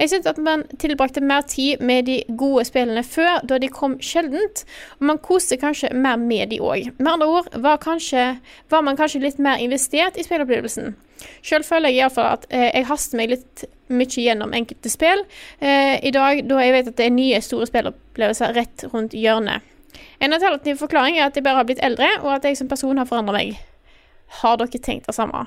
Jeg 0.00 0.12
syns 0.12 0.28
at 0.30 0.40
man 0.42 0.64
tilbrakte 0.82 1.22
mer 1.24 1.46
tid 1.48 1.82
med 1.84 2.08
de 2.10 2.22
gode 2.38 2.64
spillene 2.68 3.04
før, 3.06 3.40
da 3.48 3.60
de 3.62 3.70
kom 3.72 3.98
sjeldent, 4.02 4.64
og 4.98 5.08
man 5.12 5.22
koste 5.22 5.58
kanskje 5.60 5.92
mer 5.94 6.18
med 6.20 6.52
de 6.52 6.60
òg. 6.62 6.90
Med 6.98 7.12
andre 7.14 7.30
ord 7.30 7.48
var, 7.62 7.80
kanskje, 7.82 8.36
var 8.72 8.84
man 8.86 8.98
kanskje 8.98 9.22
litt 9.22 9.40
mer 9.42 9.62
investert 9.62 10.18
i 10.18 10.26
spillopplevelsen. 10.26 10.94
Sjøl 11.42 11.62
føler 11.62 11.92
jeg 11.92 12.02
iallfall 12.02 12.32
at 12.34 12.46
eh, 12.50 12.70
jeg 12.72 12.88
haster 12.88 13.20
meg 13.20 13.30
litt 13.30 13.64
mye 13.92 14.24
gjennom 14.24 14.54
enkelte 14.56 14.90
spill 14.90 15.22
eh, 15.60 15.98
i 16.02 16.10
dag, 16.14 16.42
da 16.48 16.62
jeg 16.64 16.74
vet 16.74 16.88
at 16.90 16.96
det 16.98 17.06
er 17.06 17.14
nye, 17.14 17.42
store 17.44 17.68
spillopplevelser 17.70 18.56
rett 18.58 18.86
rundt 18.90 19.14
hjørnet. 19.14 19.68
En 20.22 20.32
alternativ 20.32 20.80
forklaring 20.80 21.18
er 21.18 21.28
at 21.28 21.36
jeg 21.36 21.44
bare 21.44 21.60
har 21.60 21.68
blitt 21.68 21.82
eldre, 21.84 22.08
og 22.22 22.32
at 22.36 22.48
jeg 22.48 22.58
som 22.58 22.70
person 22.70 22.98
har 22.98 23.08
forandra 23.08 23.36
meg. 23.36 23.60
Har 24.40 24.56
dere 24.60 24.80
tenkt 24.80 25.06
det 25.06 25.14
samme? 25.16 25.44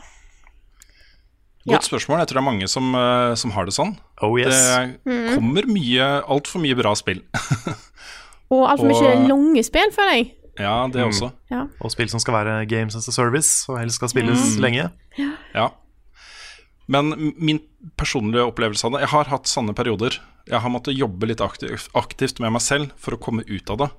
Ja. 1.66 1.74
Godt 1.80 1.88
spørsmål. 1.88 2.20
Jeg 2.22 2.28
tror 2.30 2.38
det 2.38 2.44
er 2.44 2.52
mange 2.52 2.68
som, 2.70 2.92
eh, 2.96 3.34
som 3.42 3.52
har 3.56 3.66
det 3.66 3.74
sånn. 3.74 3.96
Oh 4.22 4.36
yes. 4.38 4.54
Det 4.54 5.00
Mm. 5.06 5.36
kommer 5.36 5.66
mye, 5.66 6.22
altfor 6.30 6.62
mye 6.62 6.76
bra 6.78 6.94
spill. 6.94 7.24
Og 8.54 8.68
altfor 8.70 8.86
mye 8.92 9.28
lange 9.28 9.64
spill, 9.66 9.90
føler 9.92 10.14
jeg. 10.20 10.32
ja, 10.60 10.88
det 10.88 11.02
Mm. 11.02 11.10
også. 11.10 11.32
Ja. 11.50 11.64
Og 11.82 11.90
spill 11.92 12.08
som 12.10 12.20
skal 12.20 12.34
være 12.36 12.68
games 12.70 12.96
as 12.96 13.08
a 13.08 13.12
service, 13.12 13.66
og 13.68 13.80
helst 13.80 13.96
skal 13.96 14.10
spilles 14.10 14.56
Mm. 14.56 14.62
lenge. 14.62 14.92
Ja. 15.56 15.70
Men 16.88 17.34
min 17.40 17.60
personlige 17.98 18.46
opplevelse 18.46 18.86
av 18.86 18.92
det 18.92 19.00
Jeg 19.02 19.10
har 19.10 19.24
hatt 19.26 19.46
sanne 19.48 19.74
perioder. 19.74 20.20
Jeg 20.48 20.62
har 20.62 20.70
måttet 20.70 20.96
jobbe 20.96 21.26
litt 21.26 21.42
aktivt, 21.42 21.90
aktivt 21.96 22.40
med 22.40 22.52
meg 22.54 22.62
selv 22.62 22.92
for 22.96 23.16
å 23.16 23.20
komme 23.20 23.42
ut 23.50 23.68
av 23.72 23.78
det. 23.80 23.90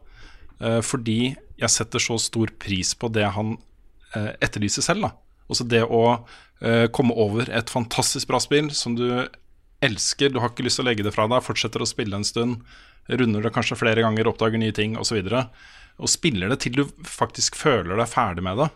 Eh, 0.61 0.80
fordi 0.82 1.37
jeg 1.59 1.68
setter 1.68 1.99
så 1.99 2.16
stor 2.20 2.47
pris 2.61 2.95
på 2.95 3.11
det 3.12 3.26
han 3.32 3.59
eh, 4.17 4.33
etterlyser 4.41 4.85
selv. 4.85 5.07
Da. 5.07 5.12
Også 5.53 5.67
det 5.69 5.85
å 5.85 6.03
eh, 6.17 6.87
komme 6.95 7.17
over 7.17 7.51
et 7.53 7.71
fantastisk 7.73 8.31
bra 8.33 8.41
spill 8.43 8.73
som 8.75 8.97
du 8.99 9.07
elsker, 9.85 10.33
du 10.33 10.41
har 10.41 10.51
ikke 10.51 10.64
lyst 10.67 10.81
til 10.81 10.87
å 10.87 10.91
legge 10.91 11.05
det 11.07 11.12
fra 11.14 11.29
deg, 11.31 11.45
fortsetter 11.45 11.85
å 11.85 11.89
spille 11.89 12.17
en 12.17 12.27
stund, 12.27 12.62
runder 13.07 13.45
det 13.45 13.53
kanskje 13.55 13.79
flere 13.79 14.03
ganger, 14.03 14.29
oppdager 14.31 14.59
nye 14.61 14.75
ting 14.75 14.97
osv. 14.99 15.21
Og, 15.21 15.31
så 15.31 15.45
og 16.03 16.12
spiller 16.12 16.51
det 16.53 16.61
til 16.64 16.81
du 16.81 16.85
faktisk 17.07 17.57
føler 17.59 17.97
deg 17.97 18.11
ferdig 18.11 18.45
med 18.45 18.61
det. 18.61 18.73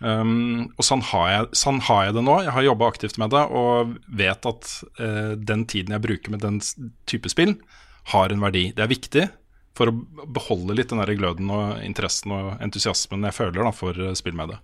Um, 0.00 0.70
og 0.80 0.86
sånn 0.86 1.02
har, 1.10 1.26
jeg, 1.28 1.48
sånn 1.60 1.82
har 1.84 2.06
jeg 2.06 2.16
det 2.16 2.24
nå. 2.24 2.38
Jeg 2.46 2.54
har 2.56 2.64
jobba 2.64 2.88
aktivt 2.88 3.18
med 3.20 3.34
det 3.34 3.42
og 3.52 3.92
vet 4.16 4.48
at 4.48 4.70
uh, 5.02 5.34
den 5.36 5.66
tiden 5.68 5.92
jeg 5.92 6.04
bruker 6.06 6.32
med 6.32 6.42
den 6.44 6.60
type 7.10 7.30
spill, 7.32 7.54
har 8.14 8.32
en 8.32 8.42
verdi. 8.42 8.70
Det 8.74 8.86
er 8.86 8.90
viktig 8.90 9.26
for 9.80 9.88
å 9.88 10.26
beholde 10.36 10.76
litt 10.76 10.90
den 10.92 11.00
der 11.00 11.14
gløden 11.16 11.48
og 11.54 11.80
interessen 11.80 12.34
og 12.36 12.50
entusiasmen 12.60 13.24
jeg 13.30 13.36
føler 13.38 13.64
da, 13.64 13.72
for 13.72 13.96
eh, 13.96 14.12
det. 14.52 14.58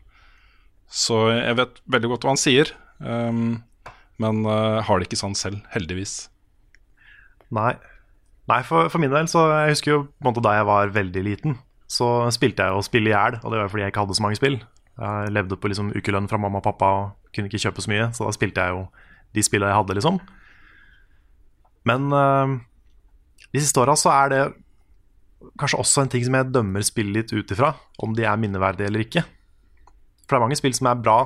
Så 0.93 1.21
jeg 1.33 1.57
vet 1.57 1.81
veldig 1.89 2.11
godt 2.13 2.27
hva 2.27 2.35
han 2.35 2.41
sier, 2.41 2.73
um, 3.01 3.63
men 4.21 4.45
uh, 4.45 4.85
har 4.85 5.01
det 5.01 5.09
ikke 5.09 5.19
sånn 5.19 5.37
selv, 5.39 5.63
heldigvis. 5.73 6.29
Nei. 7.57 7.73
Nei, 8.47 8.61
for, 8.67 8.91
for 8.93 9.03
min 9.03 9.11
del, 9.11 9.27
så 9.31 9.47
jeg 9.51 9.73
husker 9.73 9.93
jo 9.95 10.03
på 10.05 10.23
en 10.23 10.29
måte 10.29 10.45
da 10.45 10.53
jeg 10.59 10.69
var 10.69 10.93
veldig 10.95 11.25
liten, 11.25 11.57
så 11.91 12.29
spilte 12.35 12.67
jeg 12.67 12.77
jo 12.77 12.85
spill 12.85 13.09
i 13.09 13.15
hjel, 13.15 13.41
og 13.41 13.51
det 13.51 13.63
var 13.63 13.73
fordi 13.73 13.87
jeg 13.87 13.95
ikke 13.95 14.05
hadde 14.05 14.19
så 14.19 14.27
mange 14.27 14.39
spill. 14.39 14.61
Jeg 15.01 15.33
levde 15.33 15.59
på 15.61 15.73
liksom 15.73 15.91
ukelønn 15.97 16.29
fra 16.31 16.41
mamma 16.41 16.61
og 16.61 16.69
pappa 16.69 16.93
og 17.01 17.33
kunne 17.35 17.51
ikke 17.51 17.65
kjøpe 17.65 17.83
så 17.85 17.93
mye, 17.93 18.07
så 18.17 18.29
da 18.29 18.37
spilte 18.37 18.69
jeg 18.69 18.77
jo 18.77 18.85
de 19.37 19.45
spillene 19.45 19.73
jeg 19.73 19.81
hadde, 19.81 19.97
liksom. 19.99 20.21
Men 21.89 22.07
uh, 22.13 22.57
de 23.57 23.65
siste 23.65 23.81
åra 23.81 23.97
så 23.99 24.13
er 24.13 24.33
det 24.33 24.45
kanskje 25.61 25.81
også 25.83 26.05
en 26.05 26.13
ting 26.13 26.25
som 26.27 26.37
jeg 26.39 26.51
dømmer 26.55 26.85
spill 26.87 27.11
litt 27.15 27.33
ut 27.33 27.51
ifra, 27.53 27.73
om 28.03 28.15
de 28.17 28.27
er 28.27 28.39
minneverdige 28.41 28.91
eller 28.91 29.05
ikke. 29.05 29.25
For 30.25 30.35
det 30.35 30.39
er 30.41 30.45
mange 30.47 30.59
spill 30.59 30.75
som 30.77 30.91
er 30.91 31.01
bra 31.01 31.19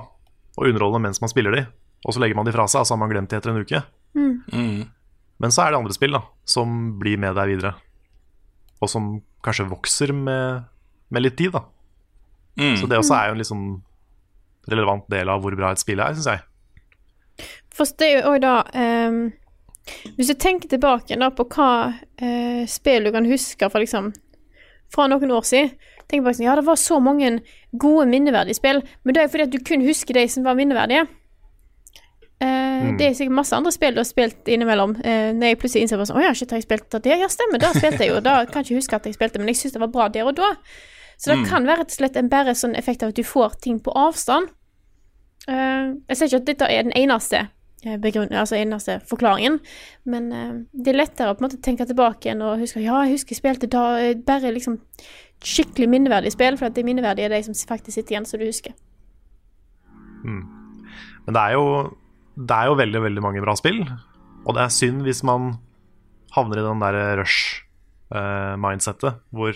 og 0.58 0.66
underholdende 0.66 1.08
mens 1.08 1.22
man 1.22 1.32
spiller 1.32 1.54
de, 1.56 1.64
og 2.04 2.14
så 2.14 2.22
legger 2.22 2.38
man 2.38 2.48
de 2.48 2.54
fra 2.54 2.66
seg, 2.68 2.82
og 2.82 2.88
så 2.88 2.96
har 2.96 3.02
man 3.02 3.12
glemt 3.12 3.32
de 3.32 3.38
etter 3.38 3.52
en 3.52 3.60
uke. 3.60 3.82
Mm. 4.16 4.88
Men 5.40 5.54
så 5.54 5.64
er 5.64 5.72
det 5.72 5.80
andre 5.80 5.96
spill 5.96 6.16
da, 6.16 6.24
som 6.48 6.78
blir 7.00 7.20
med 7.20 7.36
deg 7.38 7.54
videre. 7.54 7.74
Og 8.80 8.90
som 8.92 9.12
kanskje 9.44 9.68
vokser 9.70 10.12
med, 10.16 10.66
med 11.08 11.24
litt 11.24 11.38
tid. 11.40 11.54
da. 11.56 11.64
Mm. 12.60 12.76
Så 12.76 12.88
det 12.90 13.00
også 13.00 13.16
er 13.16 13.30
jo 13.30 13.36
en 13.36 13.40
litt 13.40 13.50
sånn 13.50 13.68
relevant 14.70 15.06
del 15.12 15.30
av 15.32 15.40
hvor 15.42 15.56
bra 15.56 15.72
et 15.72 15.80
spill 15.80 16.02
er, 16.04 16.16
syns 16.16 16.28
jeg. 16.28 16.44
For 17.72 17.88
det 17.96 18.08
er 18.08 18.18
jo 18.18 18.32
òg 18.34 18.40
da 18.42 18.54
ehm, 18.76 19.20
Hvis 20.16 20.28
du 20.30 20.34
tenker 20.34 20.68
tilbake 20.68 21.16
da 21.18 21.30
på 21.30 21.46
hva 21.54 21.68
eh, 22.20 22.66
spill 22.70 23.04
du 23.08 23.12
kan 23.12 23.26
huske 23.28 23.70
fra 23.70 23.80
liksom 23.82 24.12
Fra 24.90 25.06
noen 25.10 25.30
år 25.30 25.46
siden 25.46 25.70
Tenk 26.10 26.24
bare 26.24 26.34
sånn, 26.34 26.46
Ja, 26.48 26.56
det 26.58 26.66
var 26.66 26.76
så 26.80 26.98
mange 27.00 27.40
gode 27.78 28.06
minneverdige 28.10 28.58
spill, 28.58 28.80
men 29.04 29.14
det 29.14 29.22
er 29.22 29.28
fordi 29.30 29.44
at 29.46 29.52
du 29.54 29.60
kun 29.62 29.84
husker 29.86 30.16
de 30.18 30.24
som 30.28 30.42
var 30.42 30.56
minneverdige. 30.58 31.04
Eh, 32.40 32.96
Det 32.98 33.06
er 33.06 33.14
sikkert 33.14 33.36
masse 33.36 33.54
andre 33.54 33.70
spill 33.72 33.94
du 33.94 34.00
har 34.00 34.08
spilt 34.08 34.48
innimellom. 34.48 34.96
Eh, 35.04 35.30
når 35.36 35.52
jeg 35.52 35.58
plutselig 35.60 35.84
innser 35.84 36.02
sånn 36.08 36.18
Å 36.18 36.24
ja, 36.24 36.32
shit, 36.34 36.50
har 36.50 36.58
jeg 36.58 36.66
spilt 36.66 36.96
det? 37.04 37.18
Ja, 37.20 37.28
stemmer, 37.30 37.60
da 37.62 37.70
spilte 37.76 38.02
jeg 38.02 38.10
jo. 38.14 38.20
Da 38.24 38.40
kan 38.46 38.64
jeg 38.64 38.70
ikke 38.72 38.80
huske 38.80 38.96
at 38.98 39.06
jeg 39.06 39.14
spilte, 39.18 39.38
men 39.38 39.52
jeg 39.52 39.60
syns 39.60 39.76
det 39.76 39.82
var 39.84 39.92
bra 39.94 40.08
der 40.08 40.26
og 40.26 40.34
da. 40.40 40.50
Så 41.20 41.34
det 41.34 41.46
kan 41.50 41.66
være 41.68 41.82
rett 41.84 41.92
og 41.92 41.98
slett 42.00 42.16
en 42.16 42.30
bare 42.32 42.54
sånn 42.56 42.74
effekt 42.80 43.02
av 43.04 43.12
at 43.12 43.18
du 43.18 43.22
får 43.28 43.58
ting 43.60 43.78
på 43.84 43.92
avstand. 43.92 44.48
Eh, 45.46 45.92
jeg 46.08 46.16
ser 46.16 46.26
ikke 46.30 46.40
at 46.40 46.46
dette 46.48 46.70
er 46.72 46.82
den 46.88 46.96
eneste 46.96 47.46
begrunn- 47.82 48.34
altså 48.36 48.58
eneste 48.58 48.98
forklaringen, 49.08 49.58
men 50.04 50.32
eh, 50.32 50.52
det 50.72 50.92
er 50.92 50.98
lettere 50.98 51.32
å 51.32 51.36
på 51.36 51.44
en 51.44 51.48
måte 51.48 51.62
tenke 51.64 51.86
tilbake 51.88 52.28
igjen 52.28 52.44
og 52.44 52.60
huske 52.60 52.82
ja, 52.84 52.98
jeg 53.06 53.16
husker 53.16 53.34
jeg 53.34 53.40
spilte 53.40 53.70
da 53.72 53.84
eh, 54.02 54.14
bare 54.26 54.52
liksom 54.52 54.76
skikkelig 55.40 55.88
minneverdige 55.88 56.34
spill, 56.34 56.58
for 56.60 56.68
at 56.68 56.76
det 56.76 56.84
minneverdige 56.84 57.30
er 57.30 57.32
de 57.32 57.42
som 57.46 57.56
faktisk 57.56 57.96
sitter 57.96 58.12
igjen, 58.16 58.28
som 58.28 58.40
du 58.40 58.44
husker. 58.44 58.76
Men 60.24 61.32
det 61.32 61.40
er 61.40 61.56
jo 61.56 61.96
Det 62.36 62.56
er 62.56 62.66
jo 62.70 62.76
veldig, 62.78 63.00
veldig 63.02 63.22
mange 63.22 63.40
bra 63.44 63.52
spill. 63.58 63.82
Og 64.46 64.54
det 64.56 64.62
er 64.62 64.72
synd 64.72 65.02
hvis 65.04 65.22
man 65.26 65.58
havner 66.32 66.60
i 66.60 66.64
den 66.64 66.80
der 66.80 67.18
rush-mindsettet 67.20 69.18
hvor 69.34 69.52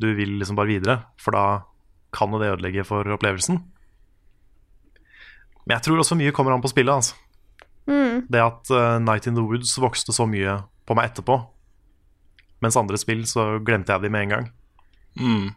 du 0.00 0.08
vil 0.16 0.38
liksom 0.40 0.56
bare 0.56 0.66
videre, 0.72 0.96
for 1.20 1.36
da 1.36 1.44
kan 2.12 2.32
det 2.34 2.50
ødelegge 2.50 2.84
for 2.88 3.06
opplevelsen. 3.14 3.60
Men 5.66 5.76
jeg 5.76 5.86
tror 5.86 6.02
også 6.02 6.18
mye 6.18 6.32
kommer 6.34 6.54
an 6.54 6.62
på 6.64 6.70
spillet. 6.72 6.92
altså. 6.94 7.14
Mm. 7.86 8.26
Det 8.30 8.42
at 8.42 8.70
uh, 8.70 8.98
Night 9.02 9.26
in 9.26 9.34
the 9.38 9.44
Woods 9.44 9.74
vokste 9.82 10.14
så 10.14 10.26
mye 10.30 10.60
på 10.86 10.96
meg 10.98 11.10
etterpå, 11.10 11.38
mens 12.62 12.78
andre 12.78 12.98
spill 12.98 13.24
så 13.26 13.56
glemte 13.62 13.94
jeg 13.94 14.04
de 14.04 14.10
med 14.12 14.26
en 14.26 14.34
gang. 14.36 14.46
Mm. 15.18 15.48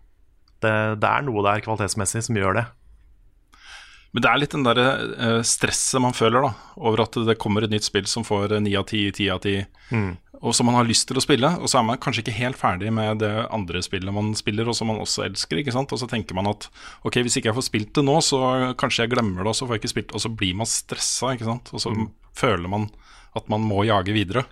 Det, 0.61 0.73
det 1.01 1.09
er 1.09 1.25
noe 1.25 1.43
der 1.45 1.61
kvalitetsmessig 1.65 2.23
som 2.25 2.37
gjør 2.37 2.59
det. 2.61 2.65
Men 4.15 4.23
det 4.23 4.29
er 4.31 4.39
litt 4.39 4.53
den 4.55 4.63
der 4.63 4.79
uh, 4.79 5.41
stresset 5.45 5.99
man 6.01 6.15
føler 6.15 6.45
da 6.45 6.53
over 6.79 7.03
at 7.03 7.17
det 7.27 7.37
kommer 7.41 7.65
et 7.65 7.73
nytt 7.73 7.83
spill 7.83 8.05
som 8.07 8.23
får 8.23 8.53
eh, 8.55 8.61
ni 8.63 8.71
av 8.79 8.85
ti, 8.89 9.03
ti 9.11 9.29
av 9.33 9.41
ti, 9.43 9.57
Mm. 9.91 10.15
Og 10.41 10.55
som 10.55 10.67
man 10.69 10.77
har 10.77 10.87
lyst 10.87 11.07
til 11.09 11.19
å 11.19 11.23
spille. 11.23 11.49
Og 11.61 11.69
så 11.71 11.79
er 11.79 11.85
man 11.87 11.99
kanskje 12.01 12.25
ikke 12.25 12.37
helt 12.39 12.59
ferdig 12.59 12.91
med 12.93 13.21
det 13.23 13.31
andre 13.53 13.81
spillet 13.85 14.15
man 14.15 14.33
spiller, 14.37 14.67
og 14.69 14.77
som 14.77 14.91
man 14.91 15.01
også 15.03 15.25
elsker. 15.27 15.61
ikke 15.61 15.75
sant? 15.75 15.93
Og 15.95 16.01
så 16.01 16.09
tenker 16.11 16.37
man 16.37 16.49
at 16.51 16.67
ok, 17.07 17.21
hvis 17.25 17.39
ikke 17.39 17.51
jeg 17.51 17.59
får 17.59 17.69
spilt 17.69 17.93
det 17.97 18.05
nå, 18.05 18.19
så 18.25 18.41
kanskje 18.79 19.05
jeg 19.05 19.15
glemmer 19.15 19.43
det, 19.43 19.53
og 19.53 19.57
så 19.57 19.67
får 19.67 19.77
jeg 19.77 19.83
ikke 19.83 19.93
spilt 19.95 20.11
det, 20.11 20.19
Og 20.19 20.25
så 20.25 20.33
blir 20.41 20.59
man 20.61 20.69
stressa, 20.69 21.33
ikke 21.35 21.49
sant. 21.49 21.73
Og 21.73 21.83
så 21.83 21.95
føler 22.35 22.71
man 22.71 22.89
at 23.35 23.49
man 23.51 23.65
må 23.67 23.83
jage 23.87 24.15
videre. 24.15 24.45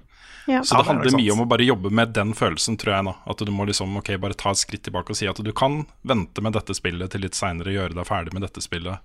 Ja. 0.46 0.64
Så 0.64 0.76
det 0.76 0.84
er 0.84 0.90
handler 0.92 1.16
mye 1.16 1.32
om 1.32 1.44
å 1.46 1.48
bare 1.48 1.64
jobbe 1.64 1.90
med 1.94 2.12
den 2.16 2.34
følelsen, 2.36 2.78
tror 2.80 2.98
jeg. 2.98 3.08
nå 3.08 3.16
At 3.32 3.40
du 3.40 3.52
må 3.56 3.68
liksom 3.70 3.96
ok, 4.00 4.16
bare 4.20 4.38
ta 4.40 4.52
et 4.52 4.60
skritt 4.60 4.84
tilbake 4.88 5.16
og 5.16 5.20
si 5.20 5.30
at 5.30 5.40
du 5.40 5.52
kan 5.56 5.86
vente 6.04 6.44
med 6.44 6.56
dette 6.58 6.76
spillet 6.76 7.14
til 7.14 7.24
litt 7.24 7.38
seinere, 7.40 7.76
gjøre 7.76 7.96
deg 7.96 8.10
ferdig 8.10 8.36
med 8.36 8.44
dette 8.46 8.64
spillet. 8.64 9.00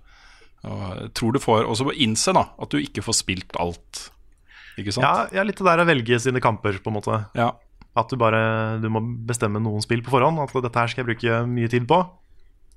Og 0.67 1.13
tror 1.15 1.31
du 1.31 1.39
får 1.39 1.63
Og 1.63 1.77
så 1.79 1.87
innse 1.95 2.33
da 2.35 2.49
at 2.59 2.73
du 2.73 2.81
ikke 2.81 3.03
får 3.05 3.21
spilt 3.21 3.59
alt. 3.59 4.09
Ikke 4.77 4.93
sant? 4.93 5.03
Ja, 5.05 5.27
ja, 5.39 5.45
litt 5.47 5.57
det 5.59 5.65
der 5.67 5.81
å 5.83 5.87
velge 5.89 6.19
sine 6.21 6.41
kamper, 6.43 6.77
på 6.83 6.91
en 6.91 6.97
måte. 6.99 7.17
Ja. 7.37 7.51
At 7.97 8.11
du 8.11 8.19
bare 8.21 8.77
du 8.83 8.87
må 8.93 9.01
bestemme 9.27 9.61
noen 9.63 9.81
spill 9.83 10.03
på 10.05 10.13
forhånd. 10.13 10.39
At 10.43 10.53
dette 10.53 10.79
her 10.83 10.91
skal 10.91 11.03
jeg 11.03 11.09
bruke 11.09 11.41
mye 11.49 11.71
tid 11.71 11.87
på. 11.89 11.99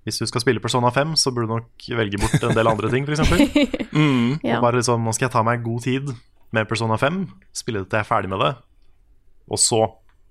Hvis 0.02 0.18
du 0.18 0.26
skal 0.26 0.42
spille 0.42 0.62
Persona 0.62 0.90
5, 0.90 1.14
så 1.20 1.30
burde 1.30 1.46
du 1.46 1.54
nok 1.60 1.84
velge 2.00 2.18
bort 2.18 2.42
en 2.42 2.56
del 2.56 2.70
andre 2.70 2.90
ting, 2.90 3.06
f.eks. 3.06 3.30
Mm. 3.92 4.40
Ja. 4.42 4.56
Og 4.56 4.64
bare 4.64 4.80
liksom, 4.80 5.04
nå 5.04 5.12
skal 5.12 5.28
jeg 5.28 5.34
ta 5.34 5.42
meg 5.46 5.62
god 5.62 5.84
tid 5.84 6.08
med 6.56 6.68
Persona 6.68 6.96
5, 6.98 7.20
spille 7.54 7.82
det 7.82 7.90
til 7.92 8.00
jeg 8.00 8.06
er 8.06 8.08
ferdig 8.08 8.30
med 8.32 8.40
det, 8.40 8.50
og 9.52 9.60
så 9.60 9.82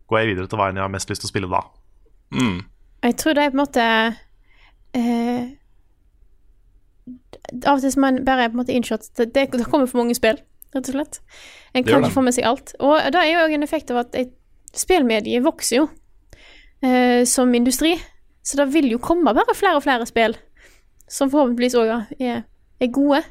går 0.09 0.19
jeg 0.19 0.31
videre 0.31 0.49
til 0.49 0.59
veien 0.59 0.77
jeg 0.79 0.85
har 0.85 0.91
mest 0.93 1.09
lyst 1.13 1.23
til 1.23 1.29
å 1.29 1.31
spille 1.31 1.49
da. 1.51 1.61
Mm. 2.33 2.57
Jeg 3.05 3.17
tror 3.21 3.37
det 3.37 3.43
er 3.45 3.53
på 3.53 3.57
en 3.57 3.61
måte 3.61 3.85
eh, 4.97 5.45
Av 7.65 7.77
og 7.77 7.81
til 7.83 7.93
så 7.93 8.01
man 8.01 8.19
bare 8.25 8.49
på 8.49 8.55
en 8.55 8.61
måte 8.61 8.75
det, 8.75 9.29
det 9.35 9.45
det 9.55 9.67
kommer 9.69 9.89
for 9.89 10.01
mange 10.01 10.15
spill, 10.17 10.41
rett 10.75 10.87
og 10.89 10.93
slett. 10.95 11.19
En 11.75 11.83
kan 11.83 12.01
ikke 12.03 12.13
få 12.13 12.23
med 12.23 12.33
seg 12.35 12.45
alt. 12.45 12.73
Og 12.79 12.97
det 13.11 13.19
er 13.21 13.31
jo 13.33 13.39
òg 13.45 13.53
en 13.57 13.63
effekt 13.63 13.91
av 13.91 13.97
at 14.05 14.15
et 14.15 14.31
spillmediet 14.73 15.43
vokser 15.43 15.77
jo 15.81 15.89
eh, 16.83 17.23
som 17.25 17.53
industri. 17.55 17.95
Så 18.43 18.57
det 18.57 18.69
vil 18.73 18.89
jo 18.91 18.97
komme 19.03 19.33
bare 19.35 19.53
flere 19.55 19.75
og 19.77 19.83
flere 19.83 20.05
spill 20.09 20.35
som 21.11 21.29
forhåpentligvis 21.29 21.75
òg 21.75 21.91
er, 22.19 22.43
er 22.81 22.87
gode. 22.87 23.23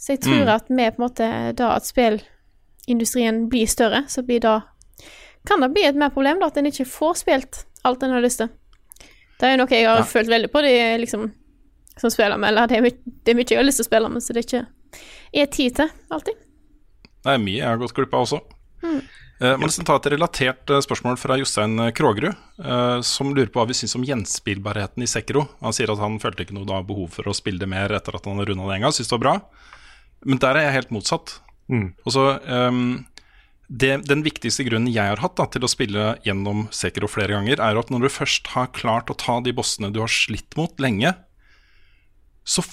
Så 0.00 0.14
jeg 0.14 0.20
tror 0.24 0.44
Mm. 0.46 0.54
at 0.54 0.70
med 0.70 0.96
på 0.96 1.02
en 1.02 1.08
måte 1.08 1.54
da 1.56 1.74
at 1.76 1.84
spillindustrien 1.86 3.48
blir 3.50 3.66
større, 3.68 4.04
så 4.08 4.22
blir 4.26 4.40
da 4.40 4.60
kan 5.46 5.60
det 5.60 5.70
bli 5.72 5.84
et 5.84 5.94
mer 5.96 6.08
problem 6.10 6.40
da, 6.40 6.46
at 6.46 6.56
en 6.56 6.66
ikke 6.66 6.84
får 6.88 7.14
spilt 7.22 7.64
alt 7.84 8.02
en 8.02 8.10
har 8.10 8.20
lyst 8.24 8.38
til. 8.42 8.48
Det 9.40 9.46
er 9.48 9.54
jo 9.54 9.60
noe 9.62 9.70
jeg 9.72 9.86
har 9.88 9.96
Ja. 9.98 10.02
følt 10.04 10.28
veldig 10.28 10.50
på, 10.52 10.60
de 10.62 10.98
liksom, 11.00 11.32
som 11.96 12.10
spiller 12.10 12.36
med, 12.36 12.48
eller 12.48 12.66
det 12.66 12.76
er, 12.76 12.82
my 12.82 12.90
det 13.24 13.28
er 13.32 13.34
mye 13.38 13.44
jeg 13.48 13.58
har 13.58 13.64
lyst 13.64 13.76
til 13.80 13.84
å 13.84 13.88
spille 13.88 14.08
med, 14.10 14.22
så 14.22 14.32
det 14.34 14.40
er 14.44 14.48
ikke 14.48 14.66
er 15.32 15.46
tid 15.46 15.74
til 15.76 15.88
alltid. 16.10 16.34
Det 17.20 17.34
er 17.34 17.42
mye 17.42 17.60
jeg 17.60 17.68
har 17.68 17.80
gått 17.80 17.96
glipp 17.96 18.14
av 18.16 18.26
også. 18.26 18.40
Eh, 19.40 19.56
må 19.56 19.64
nesten 19.64 19.86
ta 19.88 19.96
et 19.96 20.08
relatert 20.12 20.68
eh, 20.68 20.82
spørsmål 20.84 21.16
fra 21.20 21.38
Jostein 21.40 21.80
Krogerud, 21.96 22.36
eh, 22.60 22.98
som 23.06 23.30
lurer 23.32 23.48
på 23.52 23.60
hva 23.60 23.68
vi 23.70 23.76
syns 23.78 23.96
om 23.96 24.04
gjenspillbarheten 24.04 25.04
i 25.04 25.08
Sekro. 25.08 25.46
Han 25.64 25.76
sier 25.76 25.92
at 25.92 26.02
han 26.02 26.18
følte 26.20 26.44
ikke 26.44 26.56
noe 26.58 26.68
da 26.68 26.82
behov 26.84 27.08
for 27.16 27.30
å 27.30 27.36
spille 27.36 27.62
det 27.62 27.70
mer 27.70 27.92
etter 27.96 28.16
at 28.16 28.28
han 28.28 28.40
har 28.40 28.50
runda 28.50 28.68
det 28.68 28.76
en 28.76 28.84
gang. 28.86 28.96
Syns 28.96 29.08
det 29.08 29.16
var 29.16 29.24
bra. 29.24 29.36
Men 30.28 30.42
der 30.44 30.60
er 30.60 30.68
jeg 30.68 30.76
helt 30.76 30.92
motsatt. 30.92 31.38
Mm. 31.72 31.86
Og 32.04 32.12
så 32.12 32.24
ehm, 32.50 33.06
det, 33.70 33.92
Den 34.10 34.24
viktigste 34.26 34.66
grunnen 34.66 34.90
jeg 34.90 35.06
har 35.06 35.22
hatt 35.22 35.36
da, 35.38 35.46
til 35.48 35.64
å 35.64 35.70
spille 35.70 36.06
gjennom 36.26 36.66
Sekiro 36.74 37.08
flere 37.08 37.36
ganger, 37.38 37.62
er 37.62 37.80
at 37.80 37.92
når 37.94 38.04
du 38.04 38.12
først 38.12 38.52
har 38.56 38.72
klart 38.76 39.12
å 39.12 39.16
ta 39.16 39.38
de 39.40 39.54
bossene 39.56 39.92
du 39.94 40.02
har 40.02 40.12
slitt 40.12 40.58
mot 40.58 40.74
lenge, 40.82 41.14
så 42.50 42.64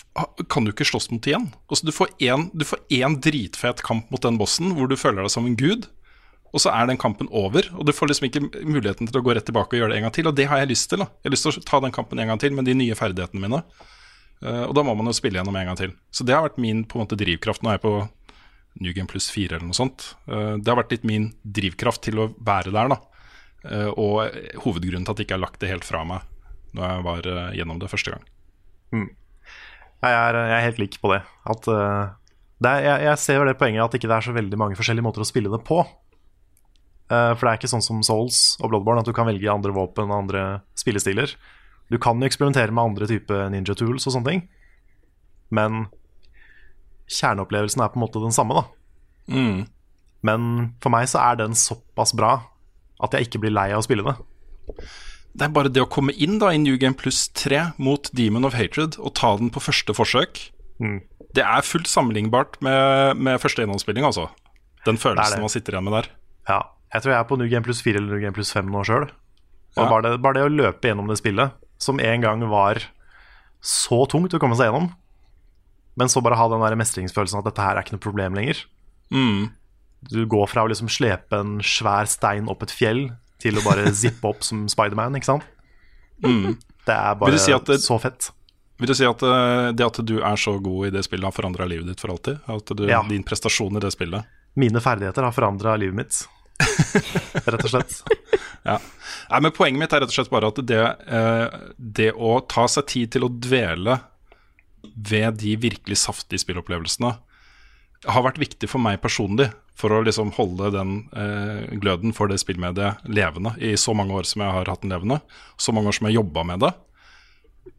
kan 0.49 0.65
du 0.65 0.71
ikke 0.71 0.87
slåss 0.89 1.11
mot 1.13 1.27
igjen. 1.29 1.51
Altså, 1.69 1.85
du 1.85 1.93
får 1.93 2.09
én- 2.25 2.49
du 2.57 2.65
én 2.97 3.19
dritfet 3.21 3.83
kamp 3.85 4.09
mot 4.09 4.21
den 4.23 4.39
bossen 4.39 4.73
hvor 4.73 4.89
du 4.89 4.95
føler 4.97 5.21
deg 5.21 5.29
som 5.33 5.45
en 5.45 5.57
gud, 5.59 5.85
og 6.53 6.63
så 6.63 6.71
er 6.73 6.87
den 6.89 6.97
kampen 6.97 7.27
over. 7.29 7.67
Og 7.77 7.85
du 7.85 7.91
får 7.93 8.09
liksom 8.09 8.25
ikke 8.29 8.41
muligheten 8.65 9.05
til 9.09 9.19
å 9.19 9.23
gå 9.25 9.35
rett 9.35 9.45
tilbake 9.45 9.75
og 9.75 9.81
gjøre 9.81 9.91
det 9.93 9.97
en 9.99 10.07
gang 10.07 10.15
til. 10.15 10.27
Og 10.31 10.35
det 10.39 10.47
har 10.49 10.57
jeg 10.63 10.69
lyst 10.71 10.89
til. 10.89 11.03
da 11.03 11.05
Jeg 11.05 11.27
har 11.29 11.35
lyst 11.35 11.45
til 11.45 11.51
å 11.51 11.65
ta 11.67 11.79
den 11.83 11.91
kampen 11.93 12.19
en 12.23 12.31
gang 12.31 12.39
til 12.41 12.55
med 12.55 12.65
de 12.65 12.73
nye 12.73 12.95
ferdighetene 12.97 13.43
mine. 13.43 13.59
Eh, 14.41 14.63
og 14.63 14.73
da 14.73 14.81
må 14.87 14.95
man 14.97 15.05
jo 15.11 15.13
spille 15.17 15.37
gjennom 15.37 15.55
en 15.59 15.67
gang 15.69 15.77
til. 15.77 15.93
Så 16.09 16.25
det 16.25 16.33
har 16.33 16.47
vært 16.47 16.57
min 16.57 16.83
på 16.85 16.97
en 16.97 17.05
måte 17.05 17.19
drivkraft. 17.19 17.61
Nå 17.61 17.69
er 17.69 17.77
jeg 17.77 17.85
på 17.85 18.09
New 18.79 18.93
Game 18.93 19.07
pluss 19.11 19.29
4 19.29 19.57
eller 19.57 19.67
noe 19.67 19.77
sånt. 19.77 20.15
Eh, 20.29 20.55
det 20.57 20.71
har 20.71 20.79
vært 20.81 20.95
litt 20.95 21.03
min 21.05 21.33
drivkraft 21.45 22.01
til 22.07 22.15
å 22.23 22.29
være 22.39 22.71
der, 22.71 22.87
da. 22.95 22.99
Eh, 23.67 23.91
og 23.93 24.31
hovedgrunnen 24.63 25.05
til 25.05 25.11
at 25.13 25.17
jeg 25.21 25.27
ikke 25.27 25.37
har 25.37 25.45
lagt 25.45 25.59
det 25.59 25.69
helt 25.69 25.85
fra 25.85 26.03
meg 26.07 26.21
når 26.73 26.89
jeg 26.89 27.03
var 27.03 27.21
gjennom 27.57 27.79
det 27.81 27.89
første 27.91 28.11
gang. 28.15 29.09
Jeg 30.03 30.13
er, 30.13 30.37
jeg 30.37 30.57
er 30.57 30.65
helt 30.67 30.81
lik 30.81 30.97
på 31.01 31.11
det. 31.13 31.21
At, 31.49 31.69
uh, 31.69 32.41
det 32.63 32.71
er, 32.71 32.83
jeg, 32.85 33.05
jeg 33.07 33.21
ser 33.23 33.39
jo 33.39 33.47
det 33.47 33.57
poenget 33.59 33.85
at 33.85 33.97
ikke 33.97 34.09
det 34.09 34.17
er 34.17 34.27
så 34.27 34.35
veldig 34.35 34.59
mange 34.61 34.77
forskjellige 34.77 35.05
måter 35.05 35.23
å 35.23 35.29
spille 35.29 35.51
det 35.53 35.61
på. 35.67 35.81
Uh, 37.07 37.33
for 37.33 37.45
det 37.45 37.51
er 37.51 37.59
ikke 37.61 37.71
sånn 37.71 37.85
som 37.85 38.03
Souls 38.05 38.41
og 38.61 38.71
Bloodborne 38.71 39.01
at 39.01 39.09
du 39.09 39.15
kan 39.15 39.29
velge 39.29 39.51
andre 39.51 39.73
våpen 39.75 40.11
og 40.11 40.19
andre 40.25 40.43
spillestiler. 40.77 41.33
Du 41.87 41.97
kan 42.03 42.19
jo 42.19 42.27
eksperimentere 42.27 42.73
med 42.75 42.91
andre 42.91 43.07
typer 43.09 43.47
ninja 43.53 43.77
tools 43.79 44.05
og 44.09 44.17
sånne 44.17 44.33
ting, 44.33 44.41
men 45.55 45.85
kjerneopplevelsen 47.07 47.83
er 47.83 47.93
på 47.93 47.99
en 47.99 48.03
måte 48.03 48.19
den 48.19 48.35
samme, 48.35 48.59
da. 48.59 48.65
Mm. 49.31 49.61
Men 50.27 50.47
for 50.83 50.91
meg 50.91 51.07
så 51.07 51.21
er 51.23 51.39
den 51.39 51.55
såpass 51.55 52.11
bra 52.17 52.33
at 53.03 53.13
jeg 53.15 53.27
ikke 53.27 53.45
blir 53.45 53.55
lei 53.55 53.69
av 53.71 53.79
å 53.79 53.85
spille 53.85 54.03
det. 54.03 54.17
Det 55.37 55.45
er 55.45 55.53
bare 55.53 55.69
det 55.69 55.83
å 55.83 55.89
komme 55.89 56.15
inn 56.17 56.39
da 56.41 56.49
i 56.53 56.61
New 56.61 56.79
Game 56.81 56.97
Plus 56.97 57.27
3 57.37 57.77
mot 57.77 58.09
Demon 58.17 58.47
of 58.47 58.57
Hatred 58.57 58.97
og 58.97 59.13
ta 59.19 59.35
den 59.37 59.51
på 59.53 59.61
første 59.61 59.93
forsøk. 59.93 60.39
Mm. 60.81 61.03
Det 61.37 61.43
er 61.45 61.65
fullt 61.65 61.89
sammenlignbart 61.91 62.57
med, 62.65 63.21
med 63.21 63.37
første 63.43 63.61
gjennomspilling, 63.61 64.07
altså. 64.07 64.31
Den 64.87 64.97
følelsen 64.97 65.37
det. 65.37 65.43
man 65.45 65.53
sitter 65.53 65.77
igjen 65.77 65.85
med 65.85 65.97
der. 65.99 66.09
Ja, 66.49 66.59
jeg 66.93 67.03
tror 67.03 67.13
jeg 67.13 67.19
er 67.19 67.29
på 67.29 67.37
New 67.37 67.49
Game 67.51 67.67
Plus 67.67 67.83
4 67.85 67.99
eller 67.99 68.15
New 68.15 68.23
Game 68.23 68.33
Plus 68.33 68.49
5 68.55 68.71
nå 68.73 68.81
sjøl. 68.87 69.09
Ja. 69.77 69.85
bare, 69.85 70.01
det, 70.07 70.21
bare 70.23 70.39
det 70.39 70.47
å 70.47 70.53
løpe 70.53 70.89
gjennom 70.89 71.09
det 71.11 71.19
spillet, 71.19 71.53
som 71.77 71.99
en 72.01 72.23
gang 72.23 72.41
var 72.49 72.81
så 73.61 74.05
tungt 74.09 74.33
å 74.33 74.41
komme 74.41 74.57
seg 74.57 74.71
gjennom, 74.71 74.89
men 75.97 76.09
så 76.09 76.21
bare 76.25 76.37
ha 76.39 76.47
den 76.49 76.63
der 76.63 76.77
mestringsfølelsen 76.79 77.41
at 77.41 77.49
dette 77.49 77.61
her 77.61 77.77
er 77.77 77.85
ikke 77.85 77.97
noe 77.97 78.05
problem 78.07 78.37
lenger. 78.37 78.63
Mm. 79.13 79.49
Du 80.09 80.21
går 80.29 80.49
fra 80.49 80.65
å 80.65 80.71
liksom 80.71 80.89
slepe 80.89 81.41
en 81.41 81.59
svær 81.65 82.09
stein 82.09 82.49
opp 82.49 82.65
et 82.65 82.73
fjell 82.73 83.09
til 83.41 83.57
å 83.59 83.63
bare 83.65 83.91
zippe 84.03 84.27
opp 84.29 84.43
som 84.45 84.65
Spiderman, 84.71 85.15
ikke 85.19 85.29
sant? 85.33 85.45
Mm. 86.23 86.55
Det 86.87 86.95
er 86.95 87.15
bare 87.19 87.37
si 87.39 87.51
det- 87.53 87.81
så 87.83 87.99
fett. 88.01 88.31
Vil 88.79 88.87
du 88.91 88.93
si 88.93 89.05
at 89.09 89.23
eh, 89.25 89.71
det 89.73 89.85
at 89.85 89.97
du 90.05 90.19
er 90.21 90.37
så 90.37 90.55
god 90.61 90.87
i 90.87 90.89
det 90.93 91.01
spillet, 91.07 91.25
har 91.25 91.33
forandra 91.33 91.65
livet 91.65 91.87
ditt 91.89 92.01
for 92.03 92.13
alltid? 92.13 92.39
At 92.47 92.73
du, 92.77 92.83
Ja. 92.87 93.01
din 93.09 93.23
prestasjon 93.25 93.75
i 93.77 93.81
det 93.81 93.89
spillet? 93.95 94.25
Mine 94.57 94.81
ferdigheter 94.81 95.25
har 95.25 95.33
forandra 95.33 95.75
livet 95.77 95.95
mitt, 95.97 96.19
rett 97.45 97.63
og 97.63 97.69
slett. 97.69 97.95
Ja. 98.65 98.77
Nei, 99.31 99.39
men 99.45 99.51
Poenget 99.53 99.79
mitt 99.81 99.93
er 99.93 100.01
rett 100.01 100.09
og 100.13 100.15
slett 100.17 100.29
bare 100.33 100.49
at 100.53 100.61
det, 100.65 100.79
eh, 101.07 101.57
det 101.77 102.11
å 102.13 102.39
ta 102.49 102.65
seg 102.69 102.85
tid 102.89 103.11
til 103.17 103.25
å 103.27 103.29
dvele 103.33 103.99
ved 104.97 105.37
de 105.41 105.55
virkelig 105.57 105.97
saftige 106.01 106.41
spillopplevelsene 106.41 107.15
har 108.05 108.25
vært 108.25 108.39
viktig 108.41 108.69
for 108.69 108.83
meg 108.83 108.99
personlig 109.01 109.49
for 109.77 109.93
å 109.93 110.01
liksom 110.05 110.31
holde 110.37 110.71
den 110.73 110.97
eh, 111.17 111.77
gløden 111.81 112.13
for 112.17 112.29
det 112.29 112.39
spillmediet 112.41 113.03
levende 113.09 113.53
i 113.61 113.75
så 113.77 113.93
mange 113.97 114.15
år 114.17 114.27
som 114.29 114.41
jeg 114.43 114.53
har 114.53 114.69
hatt 114.69 114.83
den 114.83 114.93
levende. 114.93 115.19
Så 115.57 115.73
mange 115.73 115.91
år 115.91 115.97
som 115.97 116.07
jeg 116.07 116.15
har 116.15 116.23
jobba 116.23 116.45
med 116.49 116.63
det. 116.65 116.73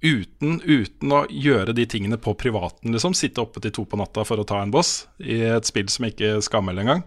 Uten, 0.05 0.61
uten 0.63 1.15
å 1.17 1.25
gjøre 1.33 1.75
de 1.75 1.87
tingene 1.91 2.19
på 2.23 2.35
privaten, 2.39 2.93
liksom. 2.95 3.17
Sitte 3.19 3.43
oppe 3.43 3.63
til 3.65 3.75
to 3.75 3.87
på 3.89 3.99
natta 3.99 4.23
for 4.29 4.39
å 4.39 4.47
ta 4.47 4.61
en 4.63 4.75
boss 4.75 5.09
i 5.19 5.41
et 5.49 5.67
spill 5.67 5.89
som 5.91 6.07
jeg 6.07 6.15
ikke 6.15 6.45
skal 6.45 6.63
melde 6.67 6.85
engang. 6.85 7.03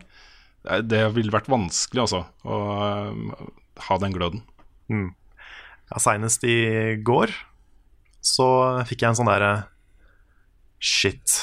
Det, 0.65 0.81
det 0.89 1.05
ville 1.15 1.33
vært 1.33 1.49
vanskelig, 1.51 2.03
altså, 2.03 2.25
å 2.43 2.59
eh, 2.87 3.47
ha 3.87 3.99
den 4.01 4.17
gløden. 4.17 4.43
Mm. 4.91 5.11
Ja, 5.91 6.03
Seinest 6.03 6.43
i 6.47 6.97
går 7.03 7.31
så 8.21 8.47
fikk 8.87 9.03
jeg 9.03 9.11
en 9.11 9.21
sånn 9.21 9.31
derre 9.31 9.53
Shit. 10.81 11.37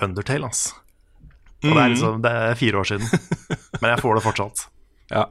Undertale, 0.00 0.46
ass. 0.46 0.68
Og 1.60 1.74
det 1.74 1.80
er, 1.82 1.90
liksom, 1.92 2.20
det 2.24 2.30
er 2.32 2.54
fire 2.56 2.80
år 2.80 2.88
siden, 2.88 3.08
men 3.82 3.90
jeg 3.92 4.02
får 4.04 4.18
det 4.18 4.26
fortsatt. 4.28 4.66
Ja. 5.10 5.24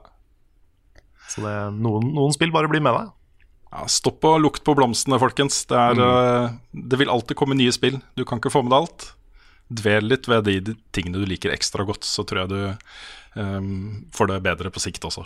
Så 1.31 1.39
det, 1.39 1.53
noen, 1.79 2.09
noen 2.11 2.33
spill 2.35 2.51
bare 2.51 2.67
blir 2.67 2.81
med 2.83 2.97
deg. 2.97 3.11
Ja, 3.69 3.85
stopp 3.87 4.25
og 4.27 4.41
lukt 4.43 4.65
på 4.67 4.73
blomstene, 4.75 5.15
folkens. 5.21 5.61
Det, 5.69 5.77
er, 5.77 5.95
mm. 5.95 6.57
det 6.91 6.99
vil 6.99 7.11
alltid 7.13 7.37
komme 7.39 7.55
nye 7.55 7.71
spill. 7.71 8.01
Du 8.19 8.25
kan 8.27 8.41
ikke 8.41 8.51
få 8.51 8.63
med 8.65 8.73
deg 8.73 8.81
alt. 8.81 9.05
Dvel 9.79 10.09
litt 10.09 10.27
ved 10.27 10.49
de, 10.49 10.57
de 10.67 10.75
tingene 10.91 11.21
du 11.21 11.29
liker 11.29 11.53
ekstra 11.53 11.85
godt, 11.87 12.03
så 12.03 12.25
tror 12.27 12.41
jeg 12.41 12.51
du 12.51 13.39
um, 13.39 13.71
får 14.11 14.33
det 14.33 14.41
bedre 14.49 14.73
på 14.73 14.83
sikt 14.83 15.07
også. 15.07 15.23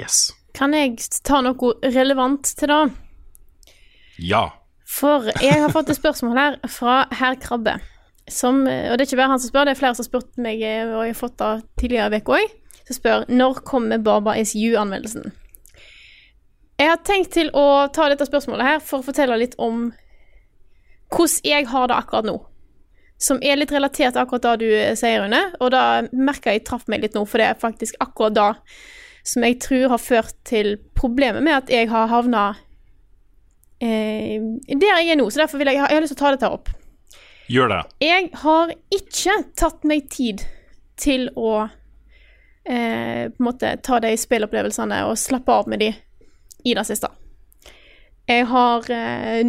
Yes. 0.00 0.32
Kan 0.58 0.74
jeg 0.74 0.98
ta 1.22 1.38
noe 1.44 1.76
relevant 1.94 2.50
til 2.58 2.72
det? 2.72 2.82
Ja. 4.24 4.46
For 4.88 5.30
jeg 5.42 5.60
har 5.60 5.72
fått 5.74 5.92
et 5.92 6.00
spørsmål 6.00 6.40
her 6.40 6.58
fra 6.72 7.04
herr 7.14 7.38
Krabbe. 7.40 7.78
Som, 8.30 8.62
og 8.64 8.94
det 8.96 9.04
er 9.04 9.08
ikke 9.08 9.20
bare 9.20 9.34
han 9.34 9.40
som 9.42 9.50
spør, 9.50 9.66
det 9.68 9.74
er 9.74 9.80
flere 9.82 9.96
som 9.96 10.04
har 10.04 10.08
spurt 10.08 10.38
meg, 10.40 10.62
eh, 10.64 10.86
og 10.88 11.02
jeg 11.04 11.12
har 11.12 11.18
fått 11.18 11.40
det 11.42 11.50
tidligere 11.80 12.20
i 12.20 12.22
uka 12.24 12.38
òg. 12.38 12.54
Som 12.84 12.98
spør 12.98 13.26
når 13.28 13.60
kommer 13.68 14.00
Barba 14.04 14.36
You-anmeldelsen. 14.40 15.32
Jeg 16.80 16.90
har 16.90 17.04
tenkt 17.06 17.34
til 17.36 17.52
å 17.54 17.86
ta 17.94 18.08
dette 18.10 18.26
spørsmålet 18.26 18.66
her 18.66 18.80
for 18.82 19.00
å 19.00 19.06
fortelle 19.06 19.38
litt 19.38 19.54
om 19.62 19.92
hvordan 21.14 21.46
jeg 21.46 21.68
har 21.70 21.88
det 21.88 21.96
akkurat 21.96 22.26
nå. 22.26 22.34
Som 23.20 23.38
er 23.46 23.60
litt 23.60 23.72
relatert 23.72 24.16
til 24.16 24.24
akkurat 24.24 24.48
det 24.48 24.54
du 24.64 24.72
eh, 24.72 24.96
sier, 24.98 25.22
Rune. 25.22 25.42
Og 25.60 25.70
da 25.74 25.84
merker 26.10 26.56
jeg 26.56 26.64
traff 26.66 26.88
meg 26.90 27.04
litt 27.04 27.14
nå, 27.16 27.22
for 27.28 27.40
det 27.40 27.52
er 27.52 27.60
faktisk 27.60 28.00
akkurat 28.02 28.34
det 28.36 28.50
som 29.24 29.44
jeg 29.46 29.60
tror 29.64 29.94
har 29.94 30.02
ført 30.02 30.36
til 30.44 30.74
problemet 30.96 31.44
med 31.44 31.56
at 31.56 31.70
jeg 31.72 31.88
har 31.88 32.10
havna 32.10 32.42
eh, 33.80 34.42
der 34.68 34.98
jeg 34.98 35.14
er 35.14 35.20
nå. 35.20 35.28
Så 35.30 35.40
derfor 35.40 35.62
jeg, 35.62 35.78
jeg 35.78 35.86
har 35.86 36.02
lyst 36.04 36.16
til 36.16 36.20
å 36.20 36.24
ta 36.24 36.34
dette 36.34 36.50
opp. 36.58 36.72
Gjør 37.50 37.68
det. 37.68 37.80
Jeg 38.00 38.30
har 38.40 38.72
ikke 38.94 39.36
tatt 39.58 39.84
meg 39.84 40.08
tid 40.12 40.44
til 41.00 41.28
å 41.36 41.66
eh, 42.64 43.28
på 43.28 43.42
en 43.42 43.48
måte 43.48 43.74
ta 43.84 44.00
de 44.00 44.14
spillopplevelsene 44.16 45.02
og 45.08 45.18
slappe 45.20 45.52
av 45.52 45.68
med 45.68 45.84
de 45.84 45.90
i 46.64 46.74
det 46.76 46.86
siste. 46.88 47.10
Jeg 48.28 48.46
har 48.48 48.88
eh, 48.88 49.42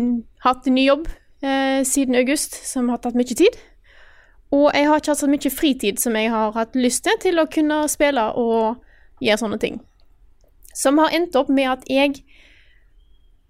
hatt 0.44 0.68
ny 0.68 0.84
jobb 0.90 1.08
eh, 1.40 1.82
siden 1.88 2.20
august 2.20 2.58
som 2.68 2.92
har 2.92 3.00
tatt 3.04 3.16
mye 3.16 3.38
tid. 3.38 3.56
Og 4.56 4.70
jeg 4.76 4.88
har 4.88 5.00
ikke 5.00 5.14
hatt 5.14 5.24
så 5.24 5.32
mye 5.32 5.52
fritid 5.52 6.02
som 6.02 6.16
jeg 6.20 6.32
har 6.32 6.52
hatt 6.56 6.76
lyst 6.76 7.06
til 7.08 7.16
til 7.24 7.40
å 7.40 7.48
kunne 7.52 7.86
spille 7.92 8.26
og 8.40 8.84
gjøre 9.24 9.42
sånne 9.42 9.60
ting. 9.62 9.80
Som 10.76 11.00
har 11.00 11.16
endt 11.16 11.38
opp 11.40 11.50
med 11.50 11.72
at 11.72 11.88
jeg 11.90 12.24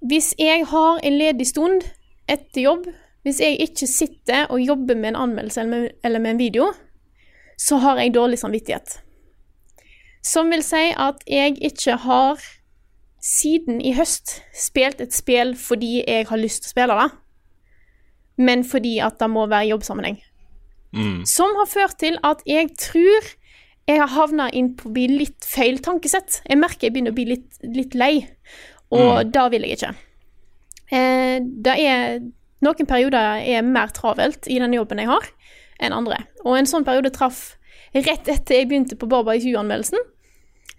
Hvis 0.06 0.36
jeg 0.38 0.68
har 0.70 1.00
en 1.02 1.16
ledig 1.18 1.48
stund 1.50 1.82
etter 2.30 2.62
jobb, 2.62 2.84
hvis 3.26 3.42
jeg 3.42 3.58
ikke 3.64 3.88
sitter 3.90 4.52
og 4.54 4.62
jobber 4.62 4.98
med 4.98 5.14
en 5.14 5.24
anmeldelse 5.24 5.62
eller 5.62 5.72
med, 5.72 5.90
eller 6.06 6.22
med 6.22 6.36
en 6.36 6.42
video, 6.44 6.68
så 7.58 7.80
har 7.82 7.98
jeg 7.98 8.14
dårlig 8.14 8.38
samvittighet. 8.40 9.00
Som 10.26 10.52
vil 10.54 10.62
si 10.66 10.92
at 10.94 11.24
jeg 11.30 11.58
ikke 11.62 11.98
har 12.06 12.44
siden 13.26 13.82
i 13.82 13.96
høst 13.98 14.38
spilt 14.54 15.02
et 15.02 15.14
spill 15.14 15.56
fordi 15.58 16.04
jeg 16.04 16.28
har 16.30 16.38
lyst 16.38 16.64
til 16.64 16.70
å 16.70 16.76
spille 16.76 17.00
det, 17.02 17.08
men 18.46 18.66
fordi 18.68 19.00
at 19.02 19.18
det 19.22 19.32
må 19.34 19.48
være 19.50 19.72
jobbsammenheng. 19.72 20.22
Som 21.28 21.58
har 21.58 21.68
ført 21.72 21.98
til 22.00 22.20
at 22.24 22.46
jeg 22.46 22.70
tror 22.78 23.34
jeg 23.86 24.02
har 24.02 24.14
havna 24.14 24.50
inn 24.54 24.74
på 24.78 24.90
å 24.90 24.94
bli 24.96 25.08
litt 25.12 25.46
feil 25.46 25.78
tankesett. 25.84 26.42
Jeg 26.46 26.58
merker 26.58 26.88
jeg 26.88 26.96
begynner 26.96 27.14
å 27.14 27.18
bli 27.18 27.28
litt, 27.34 27.60
litt 27.66 27.98
lei, 27.98 28.14
og 28.94 29.30
det 29.34 29.44
vil 29.54 29.66
jeg 29.66 29.78
ikke. 29.78 29.92
Eh, 30.94 31.38
det 31.42 31.76
er 31.82 32.20
Noen 32.64 32.88
perioder 32.88 33.44
er 33.44 33.66
mer 33.68 33.92
travelt 33.96 34.48
i 34.48 34.60
den 34.62 34.74
jobben 34.74 35.02
jeg 35.02 35.10
har, 35.10 35.28
enn 35.84 35.96
andre. 35.96 36.22
Og 36.46 36.56
en 36.56 36.70
sånn 36.70 36.86
periode 36.88 37.12
traff 37.16 37.56
rett 37.96 38.30
etter 38.32 38.60
jeg 38.60 38.70
begynte 38.70 38.98
på 39.00 39.10
Barba 39.12 39.36
i 39.36 39.42
20-anmeldelsen. 39.44 40.00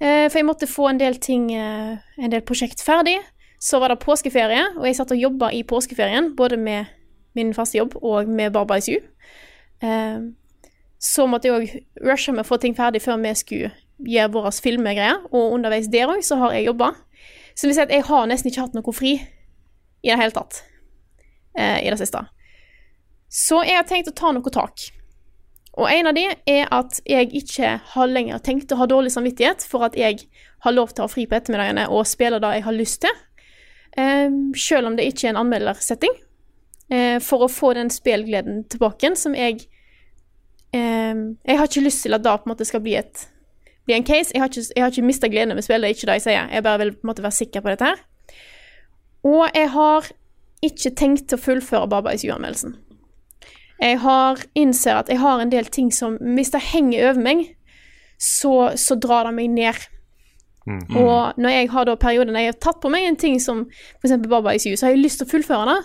Eh, 0.01 0.27
for 0.29 0.41
jeg 0.41 0.49
måtte 0.49 0.68
få 0.68 0.91
en 0.91 1.01
del 1.01 1.18
ting, 1.20 1.51
eh, 1.55 1.97
en 2.18 2.33
del 2.33 2.45
prosjekt 2.45 2.83
ferdig. 2.85 3.18
Så 3.61 3.81
var 3.81 3.89
det 3.89 4.01
påskeferie, 4.05 4.77
og 4.77 4.85
jeg 4.85 4.97
satt 4.97 5.12
og 5.12 5.20
jobba 5.20 5.51
i 5.53 5.62
påskeferien, 5.62 6.35
både 6.37 6.57
med 6.57 6.87
min 7.35 7.55
faste 7.55 7.79
jobb 7.79 7.97
og 8.03 8.29
med 8.29 8.53
Barba 8.53 8.77
i 8.77 8.81
20. 8.81 9.01
Eh, 9.83 10.20
så 11.01 11.27
måtte 11.29 11.49
jeg 11.49 11.57
òg 11.57 12.05
rushe 12.09 12.33
med 12.33 12.45
å 12.45 12.49
få 12.49 12.61
ting 12.61 12.74
ferdig 12.74 13.03
før 13.03 13.20
vi 13.20 13.35
skulle 13.35 13.72
gjøre 13.99 14.33
våre 14.33 14.53
filmegreier, 14.53 15.24
og 15.33 15.53
underveis 15.53 15.89
der 15.89 16.09
òg 16.09 16.24
så 16.24 16.37
har 16.37 16.53
jeg 16.53 16.66
jobba. 16.66 16.95
Så 17.55 17.68
jeg 17.68 18.05
har 18.05 18.27
nesten 18.27 18.51
ikke 18.51 18.61
hatt 18.61 18.74
noe 18.74 18.93
fri 18.93 19.14
i 20.03 20.11
det 20.11 20.18
hele 20.18 20.33
tatt 20.33 20.62
eh, 21.59 21.81
i 21.85 21.91
det 21.91 21.99
siste. 22.01 22.23
Så 23.33 23.63
jeg 23.67 23.79
har 23.79 23.89
tenkt 23.89 24.11
å 24.11 24.17
ta 24.17 24.33
noe 24.33 24.53
tak. 24.55 24.89
Og 25.77 25.91
en 25.93 26.09
av 26.09 26.17
de 26.17 26.25
er 26.49 26.71
at 26.73 27.01
jeg 27.05 27.33
ikke 27.37 27.75
har 27.93 28.09
lenger 28.09 28.41
tenkt 28.45 28.73
å 28.73 28.79
ha 28.81 28.87
dårlig 28.89 29.13
samvittighet 29.13 29.67
for 29.69 29.85
at 29.85 29.97
jeg 29.99 30.23
har 30.65 30.73
lov 30.73 30.95
til 30.95 31.05
å 31.05 31.09
ha 31.09 31.13
fri 31.13 31.27
på 31.29 31.37
ettermiddagene 31.37 31.85
og 31.93 32.09
spille 32.09 32.41
det 32.41 32.53
jeg 32.57 32.65
har 32.65 32.77
lyst 32.77 33.03
til, 33.05 33.19
eh, 33.99 34.31
selv 34.57 34.89
om 34.89 34.97
det 34.97 35.11
ikke 35.11 35.29
er 35.29 35.35
en 35.35 35.43
anmeldersetting, 35.45 36.17
eh, 36.91 37.19
for 37.21 37.45
å 37.45 37.53
få 37.53 37.75
den 37.75 37.93
spillgleden 37.93 38.65
tilbake 38.69 39.17
som 39.17 39.35
jeg 39.35 39.67
eh, 40.73 41.15
Jeg 41.47 41.59
har 41.59 41.67
ikke 41.67 41.85
lyst 41.85 42.03
til 42.03 42.15
at 42.15 42.23
det 42.23 42.33
på 42.41 42.49
en 42.49 42.55
måte 42.55 42.67
skal 42.67 42.81
bli 42.81 42.97
et 42.97 43.29
bli 43.87 43.95
en 43.95 44.05
case. 44.05 44.33
Jeg 44.35 44.43
har 44.43 44.51
ikke, 44.51 44.73
jeg 44.77 44.93
ikke 44.93 45.07
mista 45.07 45.29
gleden 45.31 45.55
over 45.55 45.63
å 45.63 45.67
spille, 45.67 45.87
det 45.87 45.91
er 45.91 45.97
ikke 45.97 46.09
det 46.11 46.19
jeg 46.19 46.27
sier. 46.27 46.49
Jeg 46.51 46.67
bare 46.67 46.79
vil 46.83 46.93
på 46.97 47.05
en 47.05 47.11
måte 47.13 47.23
være 47.23 47.39
sikker 47.39 47.63
på 47.63 47.73
dette 47.73 47.91
her. 47.91 48.01
Og 49.27 49.45
jeg 49.55 49.71
har 49.71 50.09
ikke 50.69 50.95
tenkt 50.99 51.35
å 51.35 51.41
fullføre 51.41 51.89
Baba 51.91 52.14
is 52.14 52.25
you-anmeldelsen. 52.27 52.77
Jeg 53.81 54.01
har 54.01 54.41
innser 54.57 55.03
at 55.03 55.11
jeg 55.12 55.21
har 55.21 55.43
en 55.43 55.53
del 55.53 55.67
ting 55.69 55.91
som 55.93 56.14
Hvis 56.17 56.55
det 56.55 56.62
henger 56.71 57.11
over 57.11 57.21
meg, 57.21 57.43
så, 58.17 58.73
så 58.81 58.97
drar 58.97 59.29
det 59.29 59.35
meg 59.37 59.51
ned. 59.53 59.83
Og 60.67 61.37
når 61.39 61.53
jeg 61.53 61.71
har 61.71 61.87
da 61.87 61.95
perioder 62.01 62.33
der 62.33 62.47
jeg 62.47 62.55
har 62.55 62.62
tatt 62.64 62.81
på 62.83 62.91
meg 62.91 63.05
en 63.07 63.19
ting 63.21 63.37
som 63.43 63.67
f.eks. 64.01 64.17
Baba 64.27 64.55
ISU, 64.57 64.73
så 64.75 64.89
har 64.89 64.97
jeg 64.97 65.05
lyst 65.05 65.21
til 65.21 65.29
å 65.29 65.33
fullføre 65.35 65.67
det, 65.69 65.81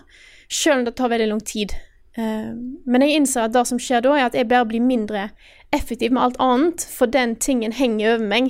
selv 0.50 0.80
om 0.80 0.86
det 0.88 0.96
tar 0.98 1.12
veldig 1.12 1.28
lang 1.30 1.42
tid. 1.46 1.76
Eh, 2.18 2.50
men 2.90 3.06
jeg 3.06 3.20
innser 3.20 3.46
at 3.46 3.54
det 3.54 3.66
som 3.70 3.80
skjer 3.82 4.02
da, 4.08 4.16
er 4.18 4.30
at 4.32 4.38
jeg 4.38 4.50
bare 4.50 4.68
blir 4.72 4.82
mindre 4.84 5.28
effektiv 5.76 6.16
med 6.16 6.24
alt 6.24 6.42
annet, 6.42 6.88
for 6.90 7.12
den 7.12 7.36
tingen 7.38 7.76
henger 7.78 8.16
over 8.16 8.32
meg 8.34 8.50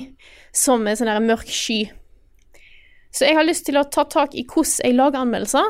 som 0.56 0.86
en 0.86 0.98
sånn 0.98 1.28
mørk 1.28 1.52
sky. 1.52 1.82
Så 3.12 3.28
jeg 3.28 3.36
har 3.36 3.44
lyst 3.44 3.66
til 3.68 3.76
å 3.76 3.84
ta 3.84 4.06
tak 4.08 4.32
i 4.32 4.46
hvordan 4.48 4.88
jeg 4.88 4.96
lager 4.96 5.20
anmeldelser, 5.20 5.68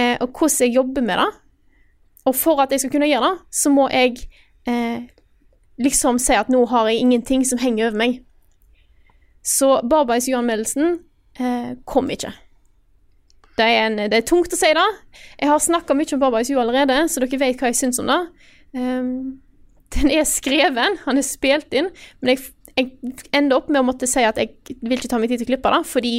eh, 0.00 0.16
og 0.20 0.32
hvordan 0.32 0.66
jeg 0.66 0.76
jobber 0.78 1.04
med 1.04 1.20
det. 1.20 1.30
Og 2.28 2.36
for 2.36 2.60
at 2.64 2.72
jeg 2.72 2.82
skal 2.82 2.92
kunne 2.94 3.08
gjøre 3.10 3.28
det, 3.28 3.46
så 3.52 3.72
må 3.72 3.88
jeg 3.92 4.16
eh, 4.68 5.08
liksom 5.80 6.20
si 6.20 6.36
at 6.36 6.50
nå 6.52 6.64
har 6.72 6.88
jeg 6.88 7.04
ingenting 7.04 7.44
som 7.48 7.60
henger 7.60 7.90
over 7.90 8.00
meg. 8.00 8.20
Så 9.44 9.80
Barbais 9.88 10.28
U-anmeldelsen 10.28 11.00
eh, 11.40 11.76
kom 11.88 12.10
ikke. 12.12 12.32
Det 13.60 13.66
er, 13.66 13.86
en, 13.90 13.98
det 14.08 14.16
er 14.16 14.24
tungt 14.24 14.54
å 14.54 14.58
si 14.58 14.70
det. 14.76 14.86
Jeg 15.40 15.50
har 15.50 15.60
snakka 15.60 15.96
mye 15.96 16.16
om 16.16 16.22
barbeis-u 16.22 16.54
allerede, 16.60 17.02
så 17.12 17.20
dere 17.20 17.40
vet 17.42 17.60
hva 17.60 17.68
jeg 17.68 17.76
syns 17.82 18.00
om 18.00 18.08
det. 18.08 18.20
Um, 18.72 19.10
den 19.92 20.12
er 20.14 20.24
skreven, 20.28 20.96
han 21.04 21.20
er 21.20 21.26
spilt 21.26 21.74
inn, 21.76 21.90
men 22.22 22.32
jeg, 22.32 22.46
jeg 22.78 23.16
ender 23.36 23.58
opp 23.58 23.68
med 23.68 23.82
å 23.82 23.88
måtte 23.90 24.08
si 24.08 24.22
at 24.24 24.38
jeg 24.40 24.78
vil 24.78 24.96
ikke 24.96 25.10
ta 25.10 25.18
meg 25.20 25.32
tid 25.32 25.42
til 25.42 25.48
å 25.48 25.50
klippe 25.50 25.72
det, 25.74 25.80
fordi 25.90 26.14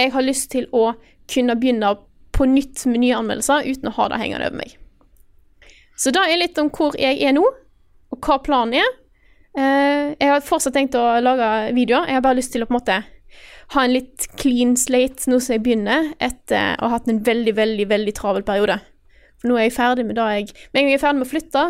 jeg 0.00 0.14
har 0.16 0.26
lyst 0.26 0.48
til 0.54 0.66
å 0.74 0.94
kunne 1.30 1.58
begynne 1.60 1.92
på 2.40 2.48
nytt 2.48 2.86
med 2.88 3.02
nye 3.02 3.18
anmeldelser 3.20 3.68
uten 3.68 3.90
å 3.90 3.96
ha 3.98 4.08
det 4.08 4.20
hengende 4.22 4.48
over 4.48 4.62
meg. 4.62 4.76
Så 6.00 6.12
det 6.16 6.22
er 6.24 6.40
litt 6.40 6.58
om 6.60 6.70
hvor 6.72 6.96
jeg 6.96 7.18
er 7.20 7.34
nå, 7.36 7.44
og 8.10 8.24
hva 8.24 8.38
planen 8.40 8.78
er. 8.80 8.92
Eh, 9.58 10.12
jeg 10.14 10.30
har 10.30 10.44
fortsatt 10.44 10.72
tenkt 10.76 10.96
å 10.96 11.04
lage 11.20 11.48
videoer. 11.76 12.08
Jeg 12.08 12.16
har 12.16 12.24
bare 12.24 12.38
lyst 12.38 12.54
til 12.54 12.64
å 12.64 12.68
på 12.68 12.72
en 12.72 12.78
måte 12.78 13.00
ha 13.74 13.82
en 13.84 13.92
litt 13.92 14.26
clean 14.40 14.72
slate 14.80 15.28
nå 15.30 15.38
som 15.38 15.54
jeg 15.54 15.64
begynner, 15.66 16.14
etter 16.22 16.78
å 16.80 16.88
ha 16.88 16.96
hatt 16.96 17.10
en 17.10 17.20
veldig, 17.26 17.54
veldig, 17.58 17.86
veldig 17.90 18.14
travel 18.16 18.46
periode. 18.46 18.80
For 19.40 19.50
nå 19.50 19.58
er 19.58 19.68
jeg 19.68 19.76
ferdig 19.76 20.06
med 20.08 20.18
det 20.18 20.28
jeg 20.34 20.48
Med 20.50 20.80
en 20.80 20.84
gang 20.84 20.90
jeg 20.90 20.98
er 20.98 21.04
ferdig 21.04 21.20
med 21.20 21.28
å 21.28 21.30
flytte, 21.30 21.66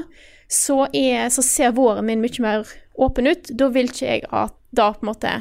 så, 0.50 0.76
er, 0.96 1.28
så 1.30 1.44
ser 1.46 1.74
våren 1.76 2.06
min 2.06 2.22
mye 2.22 2.42
mer 2.42 2.70
åpen 2.98 3.30
ut. 3.30 3.50
Da 3.50 3.68
vil 3.74 3.90
ikke 3.90 4.06
jeg 4.06 4.24
at 4.30 4.54
da 4.74 4.92
på 4.94 5.04
en 5.04 5.10
måte 5.10 5.34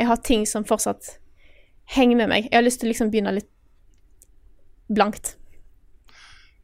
Jeg 0.00 0.08
har 0.08 0.20
ting 0.24 0.46
som 0.48 0.64
fortsatt 0.64 1.16
henger 1.96 2.16
med 2.16 2.30
meg. 2.30 2.46
Jeg 2.48 2.56
har 2.56 2.64
lyst 2.64 2.80
til 2.80 2.88
å 2.88 2.92
liksom 2.92 3.10
begynne 3.12 3.34
litt 3.36 3.50
blankt. 4.90 5.36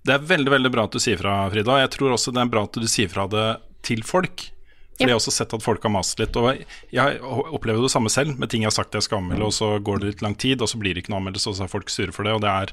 Det 0.06 0.14
er 0.14 0.26
veldig 0.26 0.52
veldig 0.52 0.70
bra 0.70 0.84
at 0.86 0.94
du 0.94 1.00
sier 1.02 1.18
fra, 1.18 1.38
Frida. 1.50 1.80
Jeg 1.82 1.90
tror 1.96 2.14
også 2.14 2.34
det 2.34 2.44
er 2.44 2.50
bra 2.52 2.62
at 2.68 2.76
du 2.78 2.86
sier 2.90 3.10
fra 3.10 3.24
det 3.30 3.46
til 3.86 4.04
folk. 4.06 4.50
For 4.96 5.04
Ja. 5.04 5.08
jeg 5.10 5.12
har 5.12 5.20
også 5.20 5.32
sett 5.34 5.52
at 5.52 5.62
folk 5.64 5.82
har 5.82 5.92
mast 5.92 6.18
litt. 6.22 6.36
Og 6.40 6.62
jeg 6.94 7.18
opplever 7.20 7.82
det 7.82 7.90
samme 7.92 8.08
selv, 8.08 8.38
med 8.38 8.48
ting 8.48 8.62
jeg 8.62 8.70
har 8.70 8.76
sagt 8.78 8.94
jeg 8.94 9.02
skal 9.04 9.18
anmelde, 9.18 9.44
og 9.44 9.52
så 9.52 9.82
går 9.82 10.00
det 10.00 10.06
litt 10.12 10.22
lang 10.22 10.34
tid, 10.38 10.62
og 10.62 10.70
så 10.70 10.78
blir 10.80 10.94
det 10.94 11.02
ikke 11.04 11.12
noe 11.12 11.20
anmeldelse, 11.20 11.50
og 11.50 11.56
så 11.58 11.66
er 11.66 11.72
folk 11.74 11.90
sure 11.92 12.14
for 12.14 12.24
det. 12.24 12.32
Og 12.32 12.40
det 12.40 12.52
er 12.52 12.72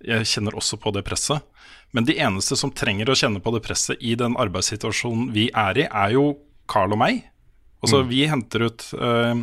Jeg 0.00 0.24
kjenner 0.24 0.54
også 0.56 0.78
på 0.80 0.90
det 0.96 1.04
presset. 1.04 1.42
Men 1.92 2.06
de 2.06 2.14
eneste 2.16 2.56
som 2.56 2.70
trenger 2.72 3.10
å 3.10 3.14
kjenne 3.14 3.42
på 3.44 3.52
det 3.52 3.60
presset 3.62 4.00
i 4.00 4.14
den 4.16 4.32
arbeidssituasjonen 4.34 5.30
vi 5.34 5.50
er 5.52 5.76
i, 5.76 5.84
er 5.84 6.14
jo 6.14 6.38
Carl 6.66 6.94
og 6.94 6.98
meg. 7.02 7.26
Altså, 7.82 8.02
vi 8.08 8.26
henter 8.26 8.64
ut 8.64 8.80
uh, 8.96 9.36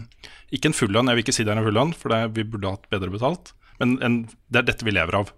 ikke 0.51 0.71
en 0.71 0.73
full 0.73 0.89
lønn, 0.89 1.09
jeg 1.11 1.19
vil 1.19 1.23
ikke 1.27 1.35
si 1.37 1.43
det 1.45 1.53
er 1.53 1.59
en 1.61 1.67
full 1.67 1.77
lønn, 1.77 1.93
for 1.93 2.09
det, 2.09 2.33
vi 2.33 2.43
burde 2.43 2.73
hatt 2.73 2.89
bedre 2.89 3.13
betalt, 3.13 3.53
men 3.79 3.99
en, 4.01 4.17
det 4.49 4.63
er 4.63 4.67
dette 4.71 4.85
vi 4.87 4.93
lever 4.97 5.19
av. 5.19 5.31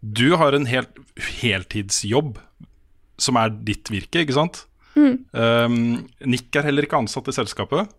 Du 0.00 0.36
har 0.38 0.54
en 0.54 0.68
helt 0.70 1.00
heltidsjobb 1.40 2.38
som 3.18 3.38
er 3.40 3.54
ditt 3.66 3.90
virke, 3.90 4.22
ikke 4.22 4.36
sant? 4.36 4.62
Mm. 4.98 5.16
Um, 5.32 5.78
Nick 6.26 6.54
er 6.56 6.66
heller 6.68 6.86
ikke 6.86 7.00
ansatt 7.00 7.30
i 7.30 7.34
selskapet. 7.34 7.90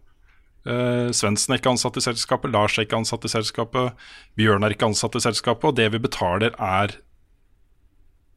Uh, 0.68 1.12
Svendsen 1.16 1.54
er 1.54 1.62
ikke 1.62 1.74
ansatt 1.74 2.00
i 2.00 2.04
selskapet, 2.04 2.52
Lars 2.56 2.78
er 2.78 2.88
ikke 2.88 3.00
ansatt 3.00 3.28
i 3.28 3.32
selskapet, 3.32 3.96
Bjørn 4.40 4.66
er 4.68 4.76
ikke 4.76 4.90
ansatt 4.90 5.16
i 5.16 5.24
selskapet, 5.24 5.72
og 5.72 5.78
det 5.80 5.88
vi 5.94 6.02
betaler 6.04 6.56
er 6.56 6.98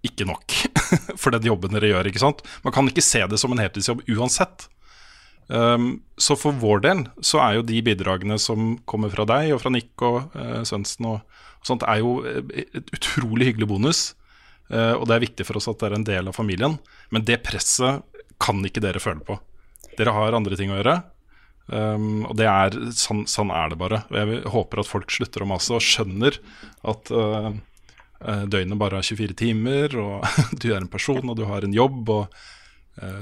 ikke 0.07 0.27
nok 0.27 0.55
for 1.23 1.35
den 1.35 1.47
jobben 1.47 1.75
dere 1.75 1.93
gjør. 1.93 2.11
ikke 2.11 2.23
sant? 2.23 2.43
Man 2.67 2.75
kan 2.75 2.89
ikke 2.91 3.05
se 3.05 3.23
det 3.31 3.39
som 3.39 3.55
en 3.55 3.63
heltidsjobb 3.63 4.03
uansett. 4.11 4.67
Um, 5.49 6.01
så 6.16 6.36
for 6.38 6.57
vår 6.57 6.82
del 6.84 7.03
så 7.24 7.40
er 7.43 7.59
jo 7.59 7.66
de 7.66 7.80
bidragene 7.84 8.38
som 8.40 8.76
kommer 8.88 9.12
fra 9.12 9.26
deg 9.28 9.51
og 9.53 9.61
fra 9.61 9.72
Nick 9.74 10.05
og 10.07 10.32
uh, 10.36 10.62
Svendsen 10.64 11.09
og, 11.11 11.40
og 11.61 11.68
sånt, 11.68 11.84
er 11.84 12.01
jo 12.01 12.20
eh, 12.24 12.70
et 12.78 12.93
utrolig 12.95 13.51
hyggelig 13.51 13.68
bonus. 13.74 14.03
Uh, 14.72 14.95
og 14.97 15.07
det 15.09 15.16
er 15.16 15.24
viktig 15.26 15.47
for 15.49 15.59
oss 15.61 15.68
at 15.70 15.80
det 15.82 15.90
er 15.90 15.97
en 15.99 16.07
del 16.09 16.30
av 16.30 16.38
familien. 16.38 16.78
Men 17.12 17.26
det 17.28 17.43
presset 17.45 18.07
kan 18.43 18.62
ikke 18.66 18.82
dere 18.82 19.03
føle 19.03 19.24
på. 19.26 19.36
Dere 19.99 20.14
har 20.16 20.38
andre 20.38 20.57
ting 20.59 20.72
å 20.72 20.78
gjøre. 20.78 21.01
Um, 21.72 22.24
og 22.26 22.34
det 22.40 22.49
er, 22.51 22.74
sånn, 22.97 23.26
sånn 23.30 23.53
er 23.55 23.70
det 23.72 23.78
bare. 23.82 24.03
Og 24.11 24.18
jeg 24.18 24.40
håper 24.55 24.82
at 24.82 24.90
folk 24.90 25.12
slutter 25.14 25.45
å 25.45 25.51
mase 25.53 25.76
og 25.76 25.84
skjønner 25.84 26.38
at 26.90 27.12
uh, 27.12 27.53
døgnet 28.22 28.80
bare 28.80 28.99
er 28.99 29.07
24 29.07 29.36
timer, 29.38 29.95
og 30.01 30.26
du 30.62 30.70
er 30.72 30.80
en 30.80 30.90
person, 30.90 31.22
og 31.22 31.38
du 31.38 31.45
har 31.51 31.66
en 31.66 31.76
jobb, 31.76 32.03
og 32.16 32.43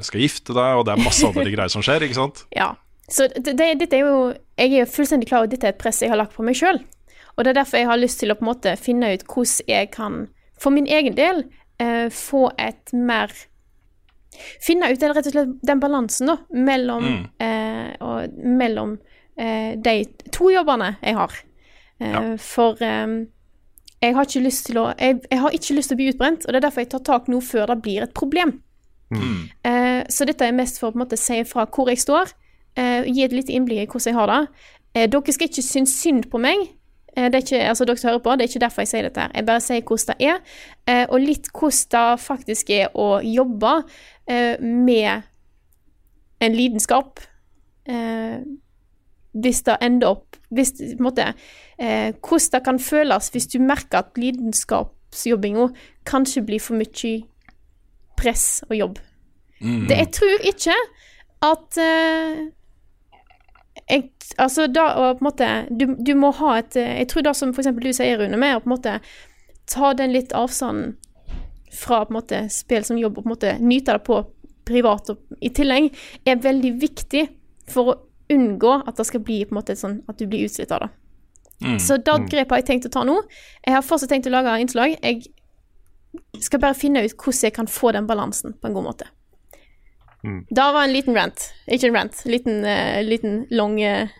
skal 0.02 0.20
gifte 0.20 0.52
deg, 0.56 0.76
og 0.80 0.84
det 0.86 0.92
er 0.96 1.04
masse 1.04 1.26
andre 1.26 1.44
greier 1.52 1.68
som 1.72 1.82
skjer, 1.82 2.02
ikke 2.08 2.18
sant? 2.18 2.44
Ja. 2.60 2.72
Så 3.10 3.26
det, 3.34 3.56
det, 3.58 3.66
dette 3.80 3.96
er 3.96 4.04
jo 4.06 4.34
Jeg 4.58 4.70
er 4.72 4.84
jo 4.84 4.86
fullstendig 4.86 5.26
klar 5.28 5.40
over 5.40 5.48
at 5.48 5.54
dette 5.56 5.66
er 5.66 5.72
et 5.74 5.78
press 5.82 5.98
jeg 6.02 6.10
har 6.12 6.18
lagt 6.20 6.34
på 6.36 6.44
meg 6.46 6.54
sjøl. 6.58 6.78
Og 7.36 7.44
det 7.44 7.50
er 7.50 7.58
derfor 7.62 7.78
jeg 7.80 7.88
har 7.88 7.98
lyst 7.98 8.20
til 8.20 8.30
å 8.30 8.36
på 8.38 8.44
en 8.44 8.50
måte 8.52 8.74
finne 8.78 9.08
ut 9.14 9.24
hvordan 9.26 9.66
jeg 9.70 9.90
kan, 9.94 10.18
for 10.60 10.70
min 10.74 10.86
egen 10.86 11.14
del, 11.18 11.44
eh, 11.82 12.08
få 12.12 12.50
et 12.58 12.92
mer 12.92 13.32
Finne 14.62 14.86
ut 14.92 15.00
den, 15.02 15.10
rett 15.12 15.26
og 15.26 15.34
slett 15.34 15.50
den 15.66 15.80
balansen 15.82 16.30
da, 16.30 16.36
mellom, 16.54 17.02
Mm. 17.04 17.24
eh, 17.42 17.96
og, 18.00 18.36
mellom 18.38 18.92
eh, 19.36 19.74
de 19.76 20.04
to 20.32 20.50
jobbene 20.54 20.92
jeg 21.02 21.14
har. 21.18 21.32
Eh, 22.00 22.10
Ja. 22.12 22.22
For 22.38 22.78
eh, 22.80 23.26
jeg 24.00 24.14
har 24.16 24.24
ikke 24.24 24.44
lyst 24.46 24.66
til 24.70 24.78
å 24.80 24.86
jeg, 24.98 25.20
jeg 25.30 25.40
har 25.42 25.50
ikke 25.50 25.74
lyst 25.76 25.88
til 25.90 25.96
å 25.96 26.00
bli 26.00 26.08
utbrent, 26.14 26.46
og 26.46 26.52
det 26.52 26.56
er 26.62 26.66
derfor 26.68 26.80
jeg 26.80 26.90
tar 26.94 27.04
tak 27.04 27.28
nå 27.28 27.40
før 27.44 27.66
det 27.74 27.82
blir 27.82 28.02
et 28.06 28.14
problem. 28.14 28.54
Eh, 29.66 30.02
så 30.08 30.24
dette 30.28 30.46
er 30.46 30.52
mest 30.54 30.78
for 30.78 30.90
å 30.90 30.94
på 30.94 31.00
en 31.00 31.04
måte 31.04 31.18
si 31.18 31.42
fra 31.44 31.66
hvor 31.66 31.88
jeg 31.90 31.98
står, 31.98 32.30
eh, 32.76 33.08
gi 33.10 33.24
et 33.24 33.32
lite 33.32 33.52
innblikk 33.52 33.82
i 33.82 33.90
hvordan 33.90 34.12
jeg 34.12 34.18
har 34.20 34.30
det. 34.30 34.42
Eh, 34.94 35.06
dere 35.10 35.34
skal 35.34 35.48
ikke 35.48 35.62
synes 35.62 35.94
synd 35.94 36.28
på 36.30 36.40
meg. 36.42 36.58
Eh, 37.16 37.28
det 37.30 37.34
er 37.34 37.44
ikke, 37.44 37.62
altså 37.68 37.86
dere 37.86 38.02
hører 38.02 38.22
på, 38.22 38.36
det 38.36 38.44
er 38.44 38.52
ikke 38.52 38.64
derfor 38.64 38.82
jeg 38.82 38.88
sier 38.92 39.02
dette. 39.06 39.20
her. 39.20 39.30
Jeg 39.34 39.46
bare 39.46 39.60
sier 39.60 39.82
hvordan 39.82 40.16
det 40.18 40.28
er, 40.28 40.40
eh, 40.86 41.06
og 41.08 41.20
litt 41.20 41.50
hvordan 41.52 41.90
det 41.94 42.20
faktisk 42.20 42.70
er 42.70 42.88
å 42.94 43.20
jobbe 43.22 43.84
med 44.62 45.22
en 46.40 46.52
lidenskap. 46.54 47.20
Hvis 49.32 49.62
det 49.66 49.76
ender 49.82 50.06
opp 50.06 50.36
hvis, 50.50 50.72
på 50.72 50.98
en 50.98 51.02
måte, 51.02 51.34
Hvordan 51.80 52.52
det 52.52 52.64
kan 52.64 52.78
føles 52.78 53.30
hvis 53.30 53.46
du 53.46 53.58
merker 53.58 53.98
at 53.98 54.18
lidenskapsjobbinga 54.18 55.70
kanskje 56.04 56.44
blir 56.46 56.60
for 56.60 56.76
mye 56.76 57.24
press 58.20 58.62
og 58.68 58.76
jobb. 58.76 58.98
Mm. 59.60 59.84
Det, 59.88 59.96
jeg 59.96 60.10
tror 60.16 60.48
ikke 60.52 60.76
at 61.50 61.80
uh, 61.80 62.48
jeg, 63.90 64.10
Altså, 64.38 64.68
da 64.70 64.84
å 64.94 65.06
på 65.18 65.24
en 65.24 65.26
måte 65.26 65.46
du, 65.74 65.96
du 65.98 66.12
må 66.16 66.30
ha 66.38 66.52
et 66.60 66.76
Jeg 66.78 67.08
tror 67.10 67.24
det 67.26 67.32
som 67.36 67.50
eksempel 67.50 67.88
du 67.88 67.96
sier, 67.96 68.20
Rune, 68.20 68.38
med 68.38 68.56
å 68.56 68.60
på 68.62 68.70
en 68.70 68.74
måte 68.76 68.92
ta 69.70 69.90
den 69.98 70.12
litt 70.14 70.32
avstanden 70.36 70.94
fra 71.74 72.04
på 72.04 72.14
en 72.14 72.18
måte 72.18 72.38
spill 72.50 72.84
som 72.86 72.98
jobb, 72.98 73.18
og 73.18 73.24
på 73.24 73.28
en 73.28 73.34
måte 73.34 73.50
nyte 73.62 73.94
det 73.94 74.04
på 74.06 74.20
privat 74.66 75.10
og 75.12 75.42
i 75.42 75.50
tillegg, 75.54 75.90
er 76.26 76.40
veldig 76.42 76.72
viktig 76.82 77.26
for 77.70 77.92
å 77.92 77.98
unngå 78.30 78.72
at 78.86 78.98
det 78.98 79.06
skal 79.06 79.22
bli 79.26 79.40
på 79.44 79.54
en 79.54 79.60
måte 79.60 79.76
sånn 79.78 80.00
at 80.10 80.18
du 80.18 80.26
blir 80.30 80.46
utslitt 80.46 80.72
av 80.74 80.84
det. 80.84 80.90
Mm. 81.62 81.78
Så 81.78 81.98
det 81.98 82.16
Mm. 82.16 82.26
grepet 82.30 82.50
har 82.50 82.62
jeg 82.62 82.66
tenkt 82.66 82.86
å 82.86 82.92
ta 82.94 83.04
nå. 83.04 83.16
Jeg 83.66 83.74
har 83.74 83.82
fortsatt 83.82 84.10
tenkt 84.10 84.26
å 84.26 84.34
lage 84.34 84.60
innslag. 84.60 84.96
Jeg 85.02 85.26
skal 86.42 86.62
bare 86.62 86.78
finne 86.78 87.02
ut 87.04 87.14
hvordan 87.14 87.48
jeg 87.48 87.56
kan 87.56 87.70
få 87.70 87.92
den 87.96 88.08
balansen 88.08 88.56
på 88.58 88.70
en 88.70 88.76
god 88.76 88.86
måte. 88.90 89.08
Mm. 90.26 90.44
Det 90.50 90.64
var 90.76 90.84
en 90.84 90.92
liten 90.92 91.16
rant. 91.16 91.46
Ikke 91.70 91.88
en 91.88 91.96
rant, 91.96 92.22
liten, 92.28 92.62
uh, 92.66 93.00
liten 93.06 93.44
lang 93.54 93.78
uh, 93.80 94.10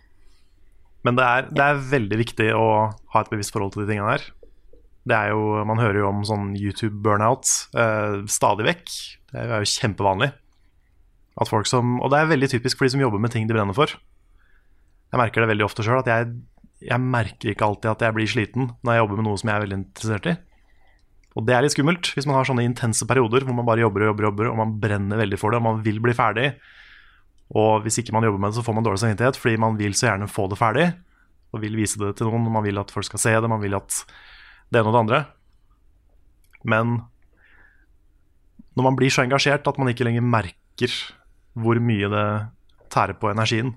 Men 1.04 1.16
det 1.16 1.24
er, 1.26 1.48
det 1.52 1.64
er 1.64 1.88
veldig 1.90 2.20
viktig 2.20 2.50
å 2.56 2.68
ha 3.12 3.22
et 3.22 3.32
bevisst 3.32 3.52
forhold 3.52 3.74
til 3.74 3.84
de 3.84 3.90
tingene 3.92 4.14
her. 4.14 4.24
Det 5.08 5.16
er 5.16 5.32
jo, 5.32 5.64
Man 5.68 5.80
hører 5.80 6.02
jo 6.02 6.10
om 6.10 6.22
sånn 6.28 6.52
YouTube-burnout 6.60 7.48
uh, 7.76 8.20
stadig 8.30 8.68
vekk. 8.68 8.94
Det 9.32 9.44
er 9.44 9.64
jo 9.64 9.72
kjempevanlig. 9.74 10.30
At 11.40 11.48
folk 11.48 11.68
som, 11.68 11.98
og 12.04 12.12
det 12.12 12.20
er 12.20 12.32
veldig 12.32 12.50
typisk 12.52 12.78
for 12.78 12.86
de 12.86 12.94
som 12.94 13.02
jobber 13.02 13.22
med 13.22 13.32
ting 13.32 13.48
de 13.48 13.56
brenner 13.56 13.76
for. 13.76 13.92
Jeg 15.10 15.18
merker 15.18 15.42
det 15.42 15.50
veldig 15.50 15.66
ofte 15.66 15.84
sjøl, 15.84 16.02
at 16.02 16.10
jeg, 16.10 16.34
jeg 16.84 17.02
merker 17.02 17.52
ikke 17.52 17.66
alltid 17.66 17.90
at 17.94 18.04
jeg 18.06 18.16
blir 18.16 18.30
sliten 18.30 18.70
når 18.84 18.92
jeg 18.92 19.02
jobber 19.02 19.18
med 19.18 19.26
noe 19.26 19.40
som 19.40 19.50
jeg 19.50 19.56
er 19.56 19.64
veldig 19.64 19.78
interessert 19.80 20.28
i. 20.30 20.34
Og 21.38 21.46
det 21.46 21.54
er 21.54 21.62
litt 21.62 21.74
skummelt 21.76 22.10
hvis 22.16 22.26
man 22.26 22.36
har 22.38 22.48
sånne 22.48 22.64
intense 22.66 23.06
perioder 23.06 23.44
hvor 23.46 23.54
man 23.54 23.68
bare 23.68 23.84
jobber 23.84 24.02
og 24.04 24.10
jobber, 24.10 24.26
og 24.26 24.30
jobber, 24.32 24.50
og 24.50 24.58
man 24.58 24.74
brenner 24.82 25.20
veldig 25.20 25.38
for 25.38 25.54
det, 25.54 25.60
og 25.60 25.66
man 25.68 25.84
vil 25.84 26.00
bli 26.02 26.14
ferdig. 26.16 26.48
Og 27.54 27.84
hvis 27.84 28.00
ikke 28.02 28.14
man 28.14 28.26
jobber 28.26 28.42
med 28.42 28.52
det, 28.52 28.58
så 28.58 28.66
får 28.66 28.76
man 28.76 28.86
dårlig 28.86 29.02
samvittighet 29.02 29.38
fordi 29.38 29.60
man 29.62 29.78
vil 29.78 29.94
så 29.98 30.10
gjerne 30.10 30.30
få 30.30 30.48
det 30.50 30.58
ferdig. 30.58 30.88
Og 31.50 31.62
vil 31.64 31.78
vise 31.78 31.98
det 31.98 32.12
til 32.18 32.30
noen, 32.30 32.50
man 32.54 32.66
vil 32.66 32.78
at 32.78 32.92
folk 32.94 33.06
skal 33.08 33.22
se 33.22 33.34
det, 33.34 33.50
man 33.50 33.62
vil 33.62 33.74
at 33.78 34.02
det 34.70 34.78
ene 34.80 34.90
og 34.90 34.94
det 34.94 35.02
andre. 35.04 35.20
Men 36.70 36.98
når 38.78 38.86
man 38.86 38.98
blir 38.98 39.10
så 39.12 39.24
engasjert 39.24 39.66
at 39.66 39.80
man 39.80 39.90
ikke 39.90 40.06
lenger 40.06 40.26
merker 40.26 40.94
hvor 41.58 41.80
mye 41.82 42.10
det 42.10 42.26
tærer 42.94 43.18
på 43.18 43.30
energien, 43.32 43.74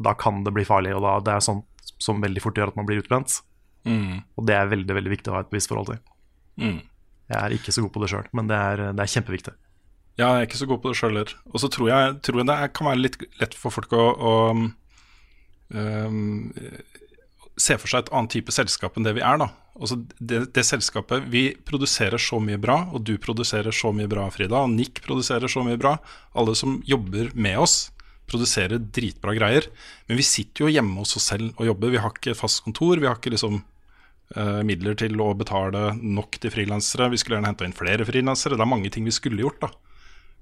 da 0.00 0.14
kan 0.18 0.44
det 0.46 0.54
bli 0.54 0.64
farlig, 0.64 0.94
og 0.96 1.02
da, 1.04 1.18
det 1.24 1.34
er 1.34 1.44
sånt 1.44 1.66
som 2.00 2.22
veldig 2.22 2.42
fort 2.42 2.56
gjør 2.56 2.70
at 2.72 2.78
man 2.78 2.86
blir 2.88 3.02
utbrent. 3.02 3.40
Mm. 3.84 4.22
Og 4.38 4.46
det 4.46 4.56
er 4.56 4.70
veldig 4.70 4.96
veldig 4.96 5.12
viktig 5.12 5.32
å 5.32 5.36
ha 5.36 5.42
et 5.44 5.50
bevisst 5.50 5.70
forhold 5.72 5.90
til. 5.90 6.00
Mm. 6.60 6.78
Jeg 7.30 7.38
er 7.40 7.54
ikke 7.54 7.74
så 7.74 7.84
god 7.84 7.92
på 7.94 8.02
det 8.02 8.10
sjøl, 8.12 8.30
men 8.36 8.50
det 8.50 8.58
er, 8.58 8.84
det 8.96 9.04
er 9.04 9.12
kjempeviktig. 9.14 9.54
Ja, 10.18 10.34
jeg 10.34 10.42
er 10.42 10.48
ikke 10.48 10.60
så 10.60 10.68
god 10.68 10.82
på 10.82 10.90
det 10.90 10.98
sjøl 10.98 11.14
heller. 11.14 11.34
Og 11.54 11.62
så 11.62 11.70
tror 11.72 11.90
jeg, 11.90 12.16
tror 12.26 12.40
jeg 12.42 12.48
det 12.50 12.58
kan 12.76 12.90
være 12.90 13.04
litt 13.04 13.20
lett 13.40 13.56
for 13.56 13.72
folk 13.72 13.94
å, 13.96 14.06
å 14.12 14.32
um, 15.72 16.50
se 17.60 17.76
for 17.80 17.92
seg 17.92 18.04
et 18.04 18.12
annet 18.16 18.34
type 18.34 18.54
selskap 18.54 18.98
enn 18.98 19.06
det 19.06 19.14
vi 19.16 19.24
er. 19.24 19.40
da. 19.40 19.48
Altså 19.80 19.96
det, 20.18 20.42
det 20.56 20.64
selskapet 20.66 21.28
Vi 21.32 21.44
produserer 21.64 22.20
så 22.20 22.40
mye 22.42 22.58
bra, 22.60 22.82
og 22.92 23.06
du 23.08 23.14
produserer 23.22 23.72
så 23.72 23.94
mye 23.96 24.10
bra, 24.10 24.26
Frida. 24.34 24.64
Og 24.64 24.74
Nick 24.74 25.00
produserer 25.06 25.48
så 25.50 25.64
mye 25.66 25.80
bra. 25.80 25.96
Alle 26.36 26.56
som 26.58 26.80
jobber 26.88 27.32
med 27.34 27.62
oss, 27.62 27.78
produserer 28.30 28.82
dritbra 28.82 29.34
greier. 29.38 29.70
Men 30.08 30.20
vi 30.20 30.26
sitter 30.26 30.66
jo 30.66 30.74
hjemme 30.74 31.00
hos 31.00 31.16
oss 31.18 31.30
selv 31.32 31.54
og 31.56 31.70
jobber. 31.70 31.94
Vi 31.94 32.02
har 32.02 32.12
ikke 32.14 32.36
fast 32.38 32.64
kontor. 32.66 33.00
Vi 33.00 33.08
har 33.08 33.18
ikke 33.18 33.32
liksom 33.34 33.62
eh, 34.36 34.60
midler 34.66 34.96
til 34.98 35.20
å 35.22 35.32
betale 35.38 35.90
nok 36.00 36.40
til 36.42 36.52
frilansere. 36.54 37.10
Vi 37.12 37.20
skulle 37.20 37.38
gjerne 37.38 37.52
henta 37.52 37.68
inn 37.68 37.76
flere 37.76 38.06
frilansere. 38.08 38.58
Det 38.58 38.66
er 38.66 38.74
mange 38.74 38.90
ting 38.92 39.06
vi 39.08 39.14
skulle 39.14 39.42
gjort. 39.44 39.62
da. 39.66 39.70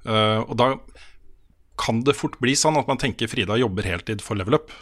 Eh, 0.09 0.41
og 0.45 0.57
da 0.61 0.72
kan 1.78 2.03
det 2.03 2.16
fort 2.18 2.39
bli 2.43 2.57
sånn 2.59 2.78
at 2.80 2.89
man 2.91 2.99
tenker 2.99 3.30
Frida 3.30 3.57
jobber 3.59 3.86
heltid 3.86 4.22
for 4.24 4.39
level 4.39 4.59
up. 4.59 4.72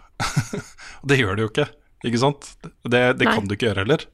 og 1.02 1.10
det 1.10 1.20
gjør 1.20 1.36
det 1.36 1.44
jo 1.44 1.50
ikke. 1.52 1.68
Ikke 2.06 2.22
sant? 2.22 2.52
Det, 2.84 3.02
det 3.20 3.28
kan 3.28 3.46
du 3.46 3.56
ikke 3.56 3.70
gjøre 3.70 3.84
heller. 3.84 4.06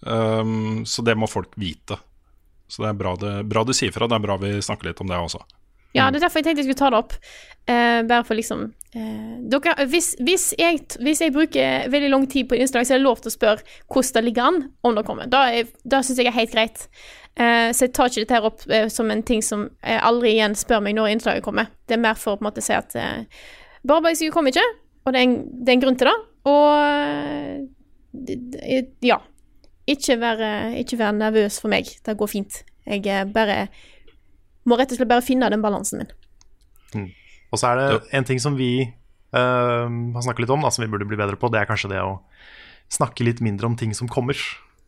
Um, 0.00 0.82
så 0.88 1.04
det 1.04 1.14
må 1.18 1.28
folk 1.30 1.52
vite. 1.60 1.98
Så 2.72 2.84
det 2.84 2.92
er 2.92 2.98
bra, 2.98 3.14
det, 3.20 3.32
bra 3.52 3.64
du 3.68 3.74
sier 3.76 3.92
fra. 3.94 4.08
Det 4.08 4.16
er 4.16 4.24
bra 4.24 4.38
vi 4.40 4.54
snakker 4.64 4.88
litt 4.88 5.02
om 5.04 5.10
det 5.10 5.18
også. 5.20 5.42
Ja, 5.92 6.08
det 6.08 6.22
er 6.22 6.26
derfor 6.26 6.40
jeg 6.40 6.48
tenkte 6.48 6.64
jeg 6.64 6.70
skulle 6.70 6.80
ta 6.80 6.92
det 6.92 7.02
opp. 7.02 7.16
Uh, 7.68 8.00
bare 8.08 8.24
for 8.24 8.38
liksom 8.38 8.70
eh, 8.94 9.38
dere, 9.52 9.86
hvis, 9.88 10.12
hvis, 10.20 10.44
jeg, 10.58 10.80
hvis 11.00 11.20
jeg 11.24 11.32
bruker 11.34 11.88
veldig 11.92 12.10
lang 12.12 12.26
tid 12.30 12.48
på 12.50 12.56
et 12.58 12.64
innslag, 12.66 12.86
så 12.86 12.94
er 12.94 13.00
det 13.02 13.06
lov 13.06 13.20
til 13.22 13.32
å 13.32 13.34
spørre 13.36 13.64
hvordan 13.88 14.14
det 14.18 14.24
ligger 14.28 14.48
an 14.50 14.60
om 14.82 14.94
det 14.98 15.04
kommer. 15.08 15.30
Da, 15.32 15.46
er- 15.50 15.70
da 15.84 16.02
syns 16.04 16.18
jeg 16.22 16.28
er 16.30 16.36
helt 16.36 16.52
greit. 16.54 16.86
Eh, 17.40 17.70
så 17.72 17.86
jeg 17.86 17.94
tar 17.96 18.10
ikke 18.10 18.24
dette 18.26 18.36
her 18.36 18.44
opp 18.50 18.64
eh, 18.68 18.88
som 18.92 19.08
en 19.10 19.22
ting 19.24 19.40
som 19.42 19.64
jeg 19.80 20.02
aldri 20.04 20.34
igjen 20.36 20.54
spør 20.58 20.82
meg 20.84 20.98
når 20.98 21.14
innslaget 21.14 21.44
kommer. 21.46 21.70
Det 21.88 21.96
er 21.96 22.02
mer 22.04 22.18
for 22.20 22.34
å 22.34 22.40
på 22.40 22.44
en 22.44 22.50
måte 22.50 22.64
si 22.64 22.74
at 22.76 22.92
eh, 23.00 23.24
Barbergsyke 23.88 24.34
kommer 24.34 24.52
ikke, 24.52 24.66
og 25.06 25.14
det 25.14 25.20
er, 25.22 25.28
en, 25.30 25.38
det 25.64 25.72
er 25.72 25.78
en 25.78 25.84
grunn 25.86 25.96
til 25.98 26.10
det. 26.10 26.18
Og 26.52 26.66
eh, 26.84 27.62
det, 28.12 28.82
ja. 29.08 29.16
Ikke 29.88 30.14
være, 30.20 30.48
ikke 30.78 30.94
være 31.00 31.16
nervøs 31.16 31.56
for 31.58 31.72
meg. 31.72 31.88
Det 32.06 32.12
går 32.20 32.28
fint. 32.30 32.60
Jeg 32.86 33.02
eh, 33.10 33.24
bare 33.34 33.64
må 34.68 34.76
rett 34.78 34.92
og 34.94 35.00
slett 35.00 35.10
bare 35.10 35.24
finne 35.26 35.48
den 35.50 35.64
balansen 35.64 36.04
min. 36.04 36.12
Mm. 36.94 37.08
Og 37.52 37.60
så 37.60 37.70
er 37.70 37.80
det 37.80 38.16
en 38.16 38.26
ting 38.28 38.40
som 38.42 38.56
vi 38.58 38.72
uh, 38.82 39.86
har 39.86 40.24
snakket 40.24 40.46
litt 40.46 40.54
om, 40.54 40.64
da, 40.64 40.72
som 40.72 40.84
vi 40.84 40.90
burde 40.92 41.08
bli 41.08 41.20
bedre 41.20 41.38
på, 41.38 41.50
det 41.52 41.62
er 41.62 41.68
kanskje 41.68 41.92
det 41.92 42.02
å 42.02 42.18
snakke 42.92 43.24
litt 43.24 43.42
mindre 43.44 43.68
om 43.68 43.76
ting 43.78 43.92
som 43.96 44.10
kommer. 44.10 44.38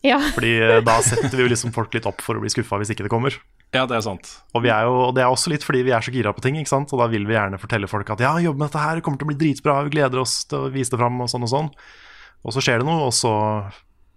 Ja. 0.04 0.18
Fordi 0.34 0.56
uh, 0.60 0.78
da 0.84 0.98
setter 1.04 1.32
vi 1.36 1.44
jo 1.44 1.52
liksom 1.52 1.74
folk 1.76 1.94
litt 1.96 2.08
opp 2.08 2.24
for 2.24 2.36
å 2.36 2.44
bli 2.44 2.52
skuffa 2.52 2.80
hvis 2.80 2.92
ikke 2.94 3.06
det 3.06 3.12
kommer. 3.12 3.36
Ja, 3.74 3.88
det 3.90 3.96
er 3.96 4.04
sant. 4.06 4.28
Og, 4.54 4.62
vi 4.62 4.70
er 4.70 4.86
jo, 4.86 4.94
og 5.08 5.16
det 5.16 5.24
er 5.24 5.32
også 5.32 5.50
litt 5.50 5.64
fordi 5.66 5.82
vi 5.86 5.92
er 5.96 6.04
så 6.04 6.12
gira 6.14 6.32
på 6.34 6.44
ting, 6.44 6.56
ikke 6.60 6.70
sant? 6.70 6.92
og 6.94 7.00
da 7.02 7.08
vil 7.10 7.26
vi 7.26 7.34
gjerne 7.34 7.58
fortelle 7.58 7.90
folk 7.90 8.12
at 8.14 8.22
ja, 8.22 8.36
jobb 8.44 8.60
med 8.60 8.68
dette 8.68 8.84
her, 8.84 9.00
kommer 9.02 9.18
til 9.18 9.26
å 9.26 9.32
bli 9.32 9.40
dritbra, 9.40 9.80
vi 9.88 9.96
gleder 9.96 10.22
oss 10.22 10.44
til 10.50 10.68
å 10.68 10.70
vise 10.72 10.94
det 10.94 11.00
fram, 11.00 11.18
og 11.24 11.32
sånn 11.32 11.46
og 11.46 11.50
sånn. 11.50 11.72
Og 12.44 12.54
så 12.54 12.62
skjer 12.62 12.80
det 12.80 12.86
noe, 12.86 13.08
og 13.08 13.16
så 13.16 13.32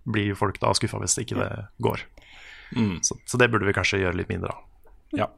blir 0.07 0.37
folk 0.39 0.59
da 0.61 0.73
skuffa 0.77 1.01
hvis 1.01 1.17
ikke 1.23 1.39
det 1.39 1.49
går. 1.83 2.05
Mm. 2.75 2.99
Så, 3.01 3.17
så 3.25 3.39
det 3.39 3.49
burde 3.51 3.67
vi 3.67 3.75
kanskje 3.75 4.03
gjøre 4.03 4.19
litt 4.19 4.31
mindre 4.31 4.53
av. 4.53 4.63
Ja. 5.15 5.29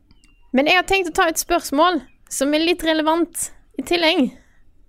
Men 0.56 0.70
jeg 0.70 0.82
har 0.82 0.88
tenkt 0.90 1.12
å 1.12 1.16
ta 1.16 1.28
et 1.30 1.42
spørsmål 1.42 2.02
som 2.32 2.54
er 2.54 2.66
litt 2.66 2.86
relevant 2.86 3.50
i 3.80 3.86
tillegg. 3.88 4.30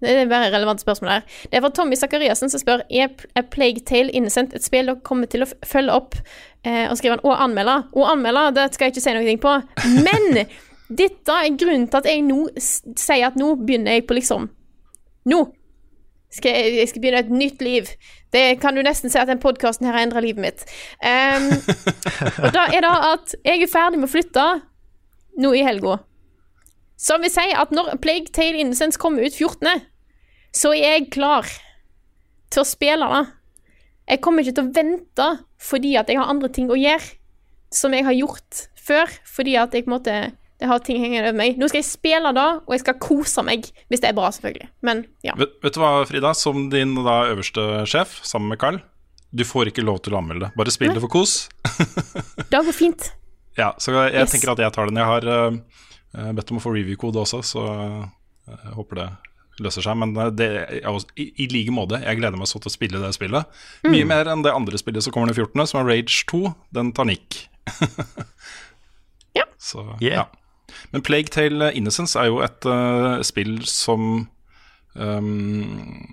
Det 0.01 0.12
er 0.22 0.28
bare 0.30 0.49
et 0.49 0.55
relevant 0.55 0.80
spørsmål 0.80 1.11
her. 1.12 1.24
Det 1.51 1.59
er 1.59 1.64
fra 1.64 1.72
Tommy 1.76 1.97
Sakariassen 1.99 2.49
som 2.53 2.61
spør 2.62 2.86
Er 2.88 3.11
A 3.36 3.43
Plague 3.45 3.84
Tale 3.84 4.12
Innocent 4.16 4.55
et 4.57 4.64
spill 4.64 4.88
dere 4.88 5.05
kommer 5.05 5.28
til 5.28 5.45
å 5.45 5.51
følge 5.66 5.93
opp. 5.93 6.16
Eh, 6.64 6.86
og 6.88 6.97
skrive 6.97 7.18
en 7.18 7.24
og 7.26 7.36
anmelde. 7.36 7.76
Og 7.93 8.09
anmelde, 8.09 8.47
det 8.57 8.70
skal 8.74 8.88
jeg 8.88 8.97
ikke 8.97 9.05
si 9.05 9.14
noe 9.16 9.36
på. 9.45 9.55
Men 10.07 10.45
dette 11.03 11.36
er 11.36 11.57
grunnen 11.61 11.88
til 11.91 12.01
at 12.01 12.09
jeg 12.09 12.24
nå 12.24 12.41
sier 12.57 13.28
at 13.28 13.36
nå 13.41 13.55
begynner 13.61 13.99
jeg 13.99 14.09
på 14.09 14.16
liksom 14.18 14.49
Nå 15.30 15.45
skal 16.32 16.55
jeg, 16.55 16.74
jeg 16.78 16.88
skal 16.88 17.03
begynne 17.03 17.20
et 17.20 17.32
nytt 17.34 17.62
liv. 17.62 17.88
Det 18.32 18.45
kan 18.62 18.76
du 18.76 18.80
nesten 18.86 19.12
si 19.12 19.18
at 19.20 19.28
den 19.28 19.43
podkasten 19.43 19.84
her 19.84 19.99
har 19.99 20.07
endra 20.07 20.22
livet 20.24 20.41
mitt. 20.41 20.62
Um, 21.03 21.51
og 22.47 22.55
da 22.55 22.68
er 22.70 22.86
det 22.86 22.93
at 23.11 23.34
jeg 23.43 23.66
er 23.66 23.72
ferdig 23.72 24.01
med 24.01 24.09
å 24.09 24.12
flytte 24.14 24.47
nå 25.43 25.53
i 25.59 25.64
helga. 25.66 25.99
Som 27.01 27.23
vil 27.25 27.33
si 27.33 27.47
at 27.57 27.71
når 27.73 27.95
Plague 28.05 28.29
Tale 28.37 28.61
Innocence 28.61 29.01
kommer 29.01 29.25
ut 29.25 29.33
14., 29.37 29.87
så 30.53 30.73
er 30.75 30.99
jeg 30.99 31.11
klar 31.15 31.47
til 32.51 32.63
å 32.65 32.67
spille 32.67 33.07
det. 33.13 33.23
Jeg 34.11 34.21
kommer 34.25 34.43
ikke 34.45 34.57
til 34.59 34.67
å 34.67 34.75
vente 34.75 35.29
fordi 35.63 35.95
at 36.01 36.11
jeg 36.11 36.19
har 36.19 36.29
andre 36.33 36.51
ting 36.53 36.69
å 36.73 36.77
gjøre, 36.79 37.13
som 37.73 37.95
jeg 37.95 38.05
har 38.09 38.17
gjort 38.17 38.65
før, 38.81 39.13
fordi 39.31 39.55
at 39.61 39.75
jeg 39.77 39.87
på 39.87 39.93
en 39.93 39.97
måte 39.99 40.15
det 40.61 40.69
har 40.69 40.83
ting 40.85 40.99
hengende 41.01 41.31
over 41.31 41.39
meg. 41.39 41.55
Nå 41.57 41.71
skal 41.71 41.79
jeg 41.81 41.87
spille 41.89 42.33
da, 42.37 42.47
og 42.67 42.75
jeg 42.75 42.83
skal 42.83 42.99
kose 43.01 43.41
meg, 43.47 43.65
hvis 43.89 44.03
det 44.03 44.11
er 44.11 44.17
bra, 44.19 44.27
selvfølgelig. 44.35 44.67
Men 44.85 44.99
ja. 45.25 45.33
Vet, 45.41 45.55
vet 45.65 45.73
du 45.73 45.81
hva, 45.81 45.93
Frida? 46.11 46.35
Som 46.37 46.67
din 46.75 46.93
da 47.07 47.15
øverste 47.31 47.65
sjef, 47.89 48.19
sammen 48.29 48.53
med 48.53 48.61
Carl, 48.61 48.81
du 49.33 49.45
får 49.49 49.71
ikke 49.71 49.87
lov 49.87 50.03
til 50.05 50.13
å 50.13 50.21
anmelde 50.21 50.49
det. 50.51 50.53
Bare 50.61 50.75
spill 50.75 50.93
det 50.93 51.01
for 51.01 51.13
kos. 51.15 51.47
Det 52.51 52.59
går 52.61 52.77
fint. 52.77 53.09
Ja, 53.57 53.71
så 53.81 53.95
jeg 53.95 54.19
Yes. 54.21 54.35
tenker 54.35 54.53
at 54.53 54.61
jeg 54.67 54.75
tar 54.77 54.91
den. 54.91 55.01
Jeg 55.01 55.09
har 55.09 55.31
eh, 56.17 56.31
bedt 56.37 56.51
om 56.53 56.59
å 56.61 56.63
få 56.65 56.73
review-kode 56.75 57.21
også, 57.23 57.43
så 57.45 57.65
eh, 57.75 58.07
jeg 58.51 58.75
håper 58.79 59.01
det 59.03 59.09
løser 59.61 59.85
seg. 59.85 59.99
Men 60.01 60.15
eh, 60.17 60.31
det, 60.33 60.49
jeg, 60.81 60.85
også- 60.89 61.15
i, 61.21 61.29
i 61.45 61.49
like 61.53 61.75
måte, 61.77 62.01
jeg 62.03 62.17
gleder 62.21 62.39
meg 62.41 62.49
så 62.51 62.59
til 62.63 62.71
å 62.71 62.75
spille 62.75 63.03
det 63.03 63.13
spillet. 63.17 63.45
Mye 63.85 64.03
Mm. 64.05 64.09
mer 64.15 64.31
enn 64.33 64.43
det 64.47 64.55
andre 64.57 64.79
spillet 64.81 65.03
som 65.05 65.13
kommer 65.13 65.29
den 65.33 65.37
14., 65.45 65.67
som 65.69 65.81
er 65.83 65.91
Rage 65.93 66.25
2. 66.31 66.43
Den 66.73 66.93
tar 66.97 67.05
nikk. 67.11 67.43
ja. 69.39 69.45
Så, 69.59 69.85
Yeah. 70.01 70.25
ja. 70.25 70.27
Men 70.93 71.03
Plague 71.03 71.29
Tale 71.35 71.73
Innocence 71.75 72.17
er 72.19 72.29
jo 72.31 72.41
et 72.45 72.65
uh, 72.67 73.21
spill 73.27 73.59
som 73.67 74.29
um, 74.95 76.07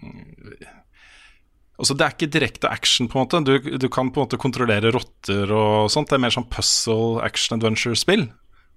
Altså 1.78 1.94
Det 1.94 2.06
er 2.08 2.14
ikke 2.16 2.30
direkte 2.34 2.70
action, 2.74 3.06
på 3.08 3.20
en 3.20 3.26
måte. 3.28 3.42
Du, 3.46 3.78
du 3.78 3.88
kan 3.94 4.10
på 4.10 4.18
en 4.22 4.26
måte 4.26 4.40
kontrollere 4.42 4.90
rotter 4.96 5.52
og 5.54 5.92
sånt. 5.94 6.10
Det 6.10 6.18
er 6.18 6.24
mer 6.24 6.34
sånn 6.34 6.48
puzzle 6.50 7.22
action 7.22 7.60
adventure-spill. 7.60 8.26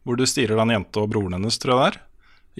Hvor 0.05 0.17
du 0.17 0.25
styrer 0.29 0.61
en 0.63 0.73
jente 0.73 1.03
og 1.03 1.11
broren 1.13 1.37
hennes, 1.37 1.59
tror 1.61 1.75
jeg 1.75 1.81
det 1.81 1.89
er. 1.91 1.99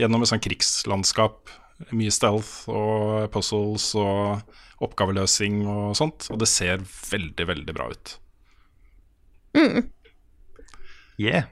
Gjennom 0.03 0.25
et 0.25 0.31
sånt 0.31 0.45
krigslandskap. 0.45 1.53
Mye 1.97 2.13
stealth 2.13 2.69
og 2.69 3.31
puzzles 3.33 3.87
og 3.97 4.43
oppgaveløsing 4.85 5.63
og 5.69 5.95
sånt. 5.97 6.29
Og 6.33 6.41
det 6.43 6.51
ser 6.53 6.85
veldig, 6.85 7.47
veldig 7.53 7.77
bra 7.77 7.89
ut. 7.93 8.17
Mm. 9.57 9.89
Yeah. 11.21 11.49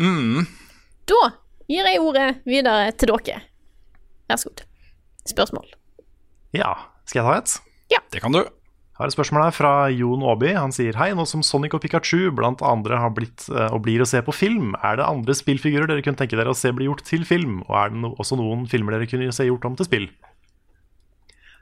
Mm. 0.00 0.48
Da 1.08 1.20
gir 1.70 1.88
jeg 1.88 2.02
ordet 2.02 2.28
videre 2.48 2.90
til 2.98 3.12
dere. 3.12 3.42
Vær 4.26 4.40
så 4.40 4.50
god. 4.50 4.64
Spørsmål. 5.26 5.68
Ja. 6.56 6.72
Skal 7.06 7.22
jeg 7.22 7.28
ta 7.28 7.38
et? 7.38 7.56
Ja. 7.92 8.00
Det 8.10 8.22
kan 8.24 8.34
du. 8.34 8.42
Jeg 8.96 9.02
har 9.02 9.10
et 9.10 9.12
spørsmål 9.12 9.42
her 9.44 9.52
fra 9.52 9.70
Jon 9.92 10.22
Aaby. 10.24 10.54
Han 10.56 10.72
sier 10.72 10.96
hei, 10.96 11.10
nå 11.12 11.26
som 11.28 11.42
Sonic 11.44 11.74
og 11.76 11.82
Pikachu 11.82 12.30
blant 12.32 12.62
andre 12.64 12.96
har 12.96 13.10
blitt 13.12 13.44
eh, 13.52 13.66
og 13.68 13.82
blir 13.84 14.00
å 14.00 14.06
se 14.08 14.22
på 14.24 14.32
film, 14.32 14.70
er 14.80 14.96
det 14.96 15.04
andre 15.04 15.34
spillfigurer 15.36 15.90
dere 15.90 16.00
kunne 16.00 16.16
tenke 16.16 16.38
dere 16.38 16.54
å 16.54 16.56
se 16.56 16.72
bli 16.72 16.86
gjort 16.88 17.02
til 17.04 17.26
film? 17.28 17.58
Og 17.66 17.74
er 17.76 17.90
det 17.92 18.00
no 18.00 18.14
også 18.16 18.38
noen 18.40 18.62
filmer 18.72 18.96
dere 18.96 19.08
kunne 19.10 19.34
se 19.36 19.44
gjort 19.44 19.66
om 19.68 19.76
til 19.76 19.88
spill? 19.90 20.06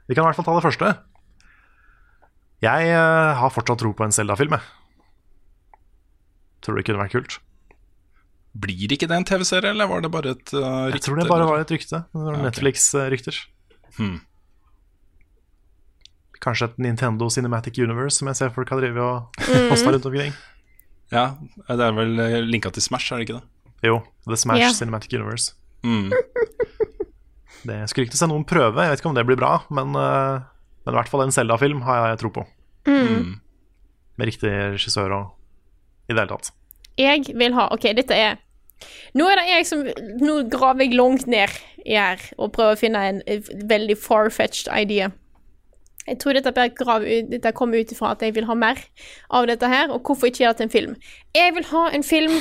Vi 0.07 0.15
kan 0.15 0.23
i 0.23 0.29
hvert 0.29 0.39
fall 0.39 0.47
ta 0.47 0.55
det 0.55 0.63
første. 0.63 0.93
Jeg 2.63 2.93
uh, 2.95 3.35
har 3.41 3.51
fortsatt 3.51 3.83
tro 3.83 3.91
på 3.91 4.05
en 4.05 4.15
Zelda-film, 4.15 4.55
jeg. 4.55 5.83
Tror 6.63 6.79
det 6.79 6.85
kunne 6.87 7.01
vært 7.03 7.17
kult. 7.17 7.35
Blir 8.55 8.95
ikke 8.95 9.09
det 9.11 9.17
en 9.19 9.27
TV-serie, 9.27 9.73
eller 9.75 9.91
var 9.91 10.05
det 10.05 10.13
bare 10.13 10.37
et 10.37 10.55
uh, 10.55 10.87
rykte? 10.87 10.95
Jeg 10.95 11.05
tror 11.09 11.19
det 11.19 11.27
bare 11.33 11.49
var 11.51 11.65
et 11.65 11.75
rykte. 11.75 11.99
Ja, 12.05 12.29
ok. 12.31 12.39
Netflix-rykter. 12.47 13.41
Hmm. 13.99 14.21
Kanskje 16.43 16.67
et 16.71 16.77
Nintendo 16.83 17.29
Cinematic 17.31 17.77
Universe 17.79 18.17
som 18.19 18.27
jeg 18.31 18.35
ser 18.39 18.49
folk 18.55 18.69
har 18.69 18.81
drevet 18.81 19.01
og 19.01 19.45
Mm. 19.45 19.69
posta 19.71 19.91
rundt 19.91 20.05
omkring. 20.09 20.33
Ja, 21.13 21.35
det 21.69 21.79
er 21.85 21.93
vel 21.93 22.19
eh, 22.19 22.39
linka 22.43 22.71
til 22.73 22.81
Smash, 22.81 23.11
er 23.13 23.17
det 23.21 23.27
ikke 23.29 23.39
det? 23.39 23.47
Jo, 23.85 23.99
The 24.27 24.35
Smash 24.37 24.59
yeah. 24.59 24.73
Cinematic 24.73 25.13
Universe. 25.13 25.53
Mm. 25.83 26.11
Det 27.65 27.77
skulle 27.89 28.05
ikke 28.05 28.17
se 28.19 28.27
noen 28.29 28.43
prøve, 28.45 28.77
jeg 28.83 28.91
vet 28.93 28.99
ikke 29.01 29.09
om 29.09 29.15
det 29.17 29.25
blir 29.25 29.39
bra, 29.39 29.55
men, 29.73 29.95
eh, 29.97 30.41
men 30.85 30.93
i 30.93 30.97
hvert 30.99 31.09
fall 31.09 31.23
en 31.25 31.31
Zelda-film 31.33 31.81
har 31.87 32.11
jeg 32.11 32.19
tro 32.21 32.29
på. 32.35 32.43
Mm. 32.85 33.39
Med 34.17 34.27
riktig 34.29 34.51
regissør 34.75 35.11
og 35.15 35.31
i 36.09 36.13
det 36.13 36.19
hele 36.21 36.29
tatt. 36.35 36.51
Jeg 37.01 37.25
vil 37.35 37.55
ha 37.57 37.65
OK, 37.73 37.87
dette 37.97 38.13
er 38.15 38.37
Nå 39.15 39.25
er 39.31 39.39
det 39.39 39.45
jeg 39.49 39.65
som 39.67 39.81
Nå 40.21 40.35
graver 40.51 40.83
jeg 40.85 40.93
langt 40.99 41.25
ned 41.31 41.49
i 41.87 41.95
her 41.95 42.21
og 42.37 42.51
prøver 42.55 42.75
å 42.75 42.79
finne 42.79 43.01
en 43.09 43.21
eh, 43.25 43.41
veldig 43.71 43.95
far-fetched 43.97 44.69
idea. 44.75 45.09
Jeg 46.05 46.19
tror 46.21 46.37
dette, 46.37 46.67
grav, 46.77 47.05
dette 47.31 47.53
kommer 47.57 47.81
ut 47.81 47.91
ifra 47.91 48.11
at 48.13 48.21
jeg 48.21 48.35
vil 48.35 48.45
ha 48.45 48.55
mer 48.57 48.81
av 49.33 49.47
dette 49.49 49.69
her, 49.69 49.89
og 49.89 50.05
hvorfor 50.05 50.29
ikke 50.29 50.43
gjøre 50.43 50.53
det 50.53 50.61
til 50.61 50.67
en 50.67 50.75
film? 50.75 50.95
Jeg 51.33 51.55
vil 51.55 51.65
ha 51.71 51.83
en 51.97 52.05
film 52.05 52.35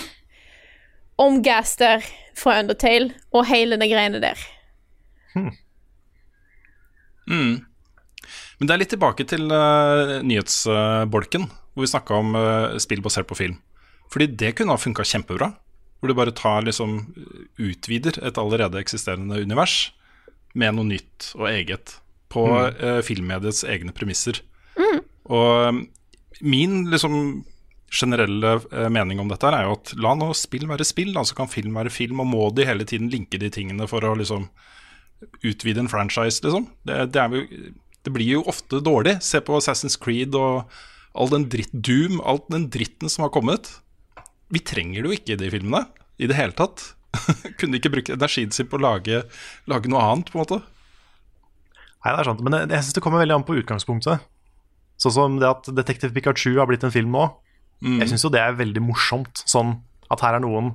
om 1.24 1.38
Gaster 1.46 2.04
fra 2.36 2.58
Undertale 2.60 3.14
og 3.32 3.46
hele 3.48 3.78
de 3.80 3.88
greiene 3.88 4.20
der. 4.22 4.40
Mm. 7.24 7.64
Men 8.58 8.68
det 8.68 8.74
er 8.74 8.82
litt 8.82 8.92
tilbake 8.92 9.24
til 9.28 9.48
uh, 9.48 10.20
nyhetsbolken, 10.26 11.48
hvor 11.72 11.86
vi 11.86 11.90
snakka 11.90 12.20
om 12.20 12.36
uh, 12.36 12.76
spill 12.82 13.02
basert 13.04 13.30
på 13.30 13.38
film. 13.38 13.58
Fordi 14.12 14.28
det 14.28 14.54
kunne 14.58 14.76
ha 14.76 14.80
funka 14.80 15.06
kjempebra. 15.08 15.54
Hvor 15.98 16.12
du 16.12 16.18
bare 16.18 16.36
tar 16.36 16.66
liksom 16.66 16.98
utvider 17.56 18.18
et 18.20 18.38
allerede 18.38 18.76
eksisterende 18.76 19.40
univers 19.40 19.94
med 20.52 20.76
noe 20.76 20.84
nytt 20.84 21.30
og 21.38 21.48
eget 21.48 21.96
på 22.34 22.44
Mm. 22.50 22.78
uh, 22.82 23.00
filmmediets 23.06 23.62
egne 23.70 23.94
premisser. 23.94 24.42
Og 25.24 25.68
um, 25.70 25.84
min 26.44 26.90
liksom 26.92 27.44
generelle 27.94 28.56
uh, 28.72 28.88
mening 28.92 29.20
om 29.22 29.30
dette 29.30 29.48
er 29.48 29.68
jo 29.68 29.76
at 29.78 29.92
la 30.02 30.14
nå 30.18 30.32
spill 30.36 30.66
være 30.68 30.86
spill, 30.86 31.12
da, 31.14 31.22
så 31.24 31.36
kan 31.38 31.50
film 31.50 31.78
være 31.78 31.92
film. 31.94 32.20
Og 32.24 32.28
må 32.28 32.48
de 32.56 32.66
hele 32.68 32.86
tiden 32.88 33.12
linke 33.12 33.40
de 33.40 33.52
tingene 33.54 33.88
for 33.90 34.04
å 34.04 34.16
liksom 34.18 34.48
utvide 35.46 35.80
en 35.80 35.88
franchise, 35.88 36.42
liksom. 36.44 36.68
Det, 36.84 36.98
det, 37.14 37.22
jo, 37.32 37.70
det 38.04 38.12
blir 38.12 38.34
jo 38.34 38.42
ofte 38.50 38.82
dårlig. 38.84 39.18
Se 39.24 39.40
på 39.40 39.56
Assassin's 39.60 39.96
Creed 40.00 40.36
og 40.36 40.66
all 41.14 41.30
den 41.30 41.46
dritt 41.52 41.72
Doom, 41.72 42.20
all 42.20 42.42
den 42.50 42.68
dritten 42.74 43.12
som 43.12 43.28
har 43.28 43.32
kommet. 43.34 43.70
Vi 44.52 44.60
trenger 44.60 45.02
det 45.02 45.08
jo 45.08 45.16
ikke 45.16 45.36
i 45.36 45.40
de 45.40 45.50
filmene 45.54 45.86
i 46.20 46.28
det 46.30 46.36
hele 46.38 46.56
tatt. 46.58 46.90
Kunne 47.58 47.76
de 47.76 47.80
ikke 47.80 47.94
bruke 47.94 48.16
energien 48.16 48.52
sin 48.54 48.68
på 48.68 48.78
å 48.78 48.84
lage, 48.84 49.22
lage 49.70 49.90
noe 49.90 50.02
annet, 50.02 50.32
på 50.32 50.38
en 50.38 50.44
måte? 50.44 50.60
Nei, 52.04 52.12
det 52.12 52.20
er 52.20 52.28
sant, 52.28 52.42
men 52.44 52.56
jeg, 52.58 52.70
jeg 52.74 52.86
syns 52.86 52.96
det 52.98 53.02
kommer 53.04 53.22
veldig 53.22 53.38
an 53.38 53.46
på 53.48 53.56
utgangspunktet. 53.56 54.24
Sånn 55.00 55.14
som 55.14 55.38
det 55.40 55.48
at 55.48 55.68
Detektiv 55.74 56.12
Pikachu 56.14 56.52
har 56.58 56.68
blitt 56.70 56.84
en 56.86 56.92
film 56.94 57.14
nå. 57.14 57.26
Jeg 57.84 58.08
syns 58.08 58.24
jo 58.24 58.30
det 58.32 58.40
er 58.40 58.56
veldig 58.56 58.80
morsomt. 58.84 59.42
Sånn 59.50 59.78
at 60.12 60.22
her 60.24 60.38
er 60.38 60.44
noen 60.44 60.74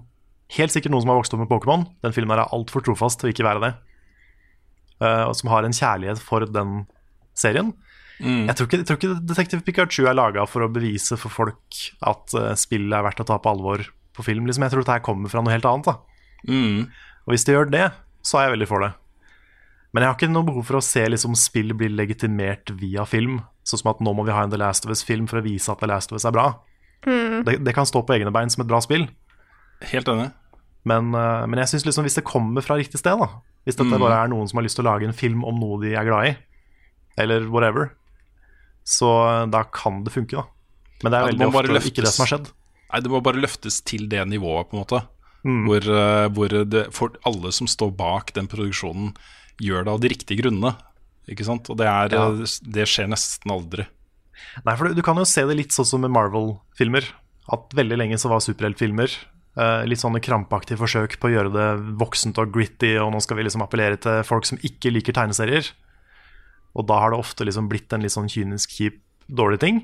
Helt 0.50 0.74
sikkert 0.74 0.90
noen 0.90 1.04
som 1.04 1.12
har 1.12 1.20
vokst 1.20 1.34
opp 1.36 1.44
med 1.44 1.50
Pokémon. 1.52 1.84
Den 2.02 2.14
filmen 2.16 2.34
her 2.34 2.40
er 2.42 2.54
altfor 2.58 2.82
trofast 2.82 3.20
til 3.22 3.30
å 3.30 3.34
ikke 3.36 3.46
være 3.46 3.62
det. 3.62 3.68
Eh, 4.98 5.26
og 5.28 5.36
som 5.38 5.52
har 5.54 5.62
en 5.62 5.76
kjærlighet 5.78 6.22
for 6.26 6.42
den 6.50 6.88
serien. 7.38 7.70
Jeg, 8.20 8.56
tror 8.58 8.68
ikke, 8.68 8.80
jeg 8.82 8.88
tror 8.90 8.98
ikke 8.98 9.18
Detektiv 9.30 9.62
Pikachu 9.68 10.08
er 10.10 10.18
laga 10.18 10.44
for 10.50 10.66
å 10.66 10.72
bevise 10.74 11.16
for 11.22 11.32
folk 11.32 11.78
at 12.04 12.34
uh, 12.36 12.50
spillet 12.60 12.98
er 12.98 13.06
verdt 13.06 13.22
å 13.24 13.28
ta 13.30 13.38
på 13.40 13.54
alvor 13.54 13.86
på 14.18 14.26
film. 14.26 14.50
Liksom. 14.50 14.66
Jeg 14.66 14.74
tror 14.74 14.84
det 14.84 14.96
her 14.98 15.06
kommer 15.06 15.32
fra 15.32 15.44
noe 15.46 15.54
helt 15.54 15.68
annet. 15.70 16.02
Mm. 16.50 16.90
Og 17.24 17.32
hvis 17.32 17.48
det 17.48 17.56
gjør 17.56 17.72
det, 17.72 17.86
så 18.26 18.42
er 18.42 18.50
jeg 18.50 18.58
veldig 18.58 18.70
for 18.74 18.84
det. 18.84 18.92
Men 19.94 20.04
jeg 20.04 20.10
har 20.12 20.18
ikke 20.20 20.30
noe 20.32 20.46
behov 20.46 20.66
for 20.68 20.78
å 20.78 20.84
se 20.86 21.02
liksom, 21.10 21.34
spill 21.40 21.74
bli 21.74 21.88
legitimert 21.90 22.70
via 22.78 23.06
film. 23.10 23.40
Sånn 23.66 23.82
som 23.82 23.90
at 23.94 24.02
nå 24.06 24.14
må 24.14 24.26
vi 24.28 24.32
ha 24.36 24.44
en 24.46 24.52
The 24.54 24.60
Last 24.62 24.86
of 24.86 24.92
Us-film 24.94 25.26
for 25.30 25.40
å 25.40 25.46
vise 25.46 25.72
at 25.72 25.80
The 25.82 25.90
Last 25.90 26.12
of 26.12 26.20
Us 26.20 26.26
er 26.30 26.36
bra. 26.36 26.48
Det, 27.06 27.56
det 27.64 27.74
kan 27.74 27.88
stå 27.90 28.04
på 28.06 28.14
egne 28.18 28.32
bein 28.36 28.50
som 28.54 28.62
et 28.62 28.70
bra 28.70 28.82
spill. 28.84 29.08
Helt 29.90 30.08
enig. 30.12 30.28
Men, 30.90 31.14
eh, 31.16 31.46
men 31.48 31.60
jeg 31.64 31.72
synes 31.74 31.86
liksom 31.88 32.06
hvis 32.06 32.18
det 32.20 32.26
kommer 32.28 32.62
fra 32.66 32.78
riktig 32.80 33.00
sted, 33.02 33.18
da 33.20 33.30
Hvis 33.66 33.76
dette 33.76 33.92
Mm. 33.92 34.00
bare 34.02 34.24
er 34.24 34.30
noen 34.32 34.48
som 34.48 34.58
har 34.58 34.64
lyst 34.64 34.78
til 34.80 34.86
å 34.86 34.92
lage 34.94 35.06
en 35.06 35.14
film 35.14 35.44
om 35.46 35.58
noe 35.60 35.82
de 35.82 35.92
er 35.94 36.06
glad 36.08 36.30
i, 36.30 36.38
eller 37.20 37.44
whatever, 37.52 37.90
så 38.88 39.10
eh, 39.44 39.46
da 39.52 39.64
kan 39.64 40.04
det 40.06 40.14
funke, 40.14 40.38
da. 40.40 40.46
Men 41.04 41.12
det 41.12 41.18
er 41.18 41.22
Ja, 41.22 41.32
det 41.32 41.40
veldig 41.54 41.76
ofte 41.80 41.92
ikke 41.92 42.06
det 42.06 42.14
som 42.14 42.26
har 42.26 42.32
skjedd. 42.32 42.48
Nei, 42.92 43.02
det 43.02 43.12
må 43.12 43.22
bare 43.22 43.42
løftes 43.44 43.82
til 43.86 44.08
det 44.10 44.24
nivået, 44.28 44.70
på 44.70 44.78
en 44.78 44.82
måte. 44.84 45.02
Mm. 45.46 45.60
Hvor, 45.68 45.90
eh, 46.00 46.28
hvor 46.36 46.56
det, 46.72 46.86
for 46.96 47.10
alle 47.26 47.52
som 47.56 47.68
står 47.68 47.92
bak 47.96 48.34
den 48.34 48.48
produksjonen, 48.48 49.14
gjør 49.62 49.86
det 49.88 49.94
av 49.94 50.04
de 50.04 50.12
riktige 50.12 50.42
grunnene. 50.42 50.76
Ikke 51.30 51.46
sant? 51.46 51.70
Og 51.70 51.78
det, 51.78 51.88
er, 51.88 52.14
Ja. 52.16 52.28
eh, 52.32 52.60
det 52.76 52.88
skjer 52.90 53.10
nesten 53.12 53.52
aldri. 53.54 53.86
Nei, 54.66 54.76
for 54.76 54.88
du, 54.90 54.96
du 54.96 55.04
kan 55.06 55.20
jo 55.20 55.28
se 55.28 55.44
det 55.46 55.58
litt 55.58 55.76
sånn 55.76 55.86
som 55.86 56.02
med 56.02 56.12
Marvel-filmer. 56.16 57.06
At 57.52 57.74
veldig 57.76 57.98
lenge 58.00 58.18
så 58.22 58.30
var 58.32 58.40
superheltfilmer 58.46 59.12
Eh, 59.60 59.84
litt 59.90 60.00
sånne 60.00 60.22
krampaktige 60.24 60.78
forsøk 60.80 61.18
på 61.20 61.28
å 61.28 61.32
gjøre 61.34 61.52
det 61.52 61.68
voksent 62.00 62.38
og 62.40 62.52
gritty, 62.54 62.94
og 63.02 63.10
nå 63.12 63.20
skal 63.24 63.40
vi 63.40 63.44
liksom 63.48 63.64
appellere 63.66 63.98
til 64.00 64.22
folk 64.24 64.46
som 64.48 64.60
ikke 64.64 64.92
liker 64.94 65.16
tegneserier. 65.18 65.72
Og 66.78 66.86
da 66.88 67.00
har 67.02 67.12
det 67.12 67.20
ofte 67.20 67.48
liksom 67.48 67.68
blitt 67.68 67.92
en 67.92 68.06
litt 68.06 68.14
sånn 68.14 68.30
kynisk, 68.32 68.72
kjip, 68.78 69.02
dårlig 69.28 69.60
ting. 69.66 69.82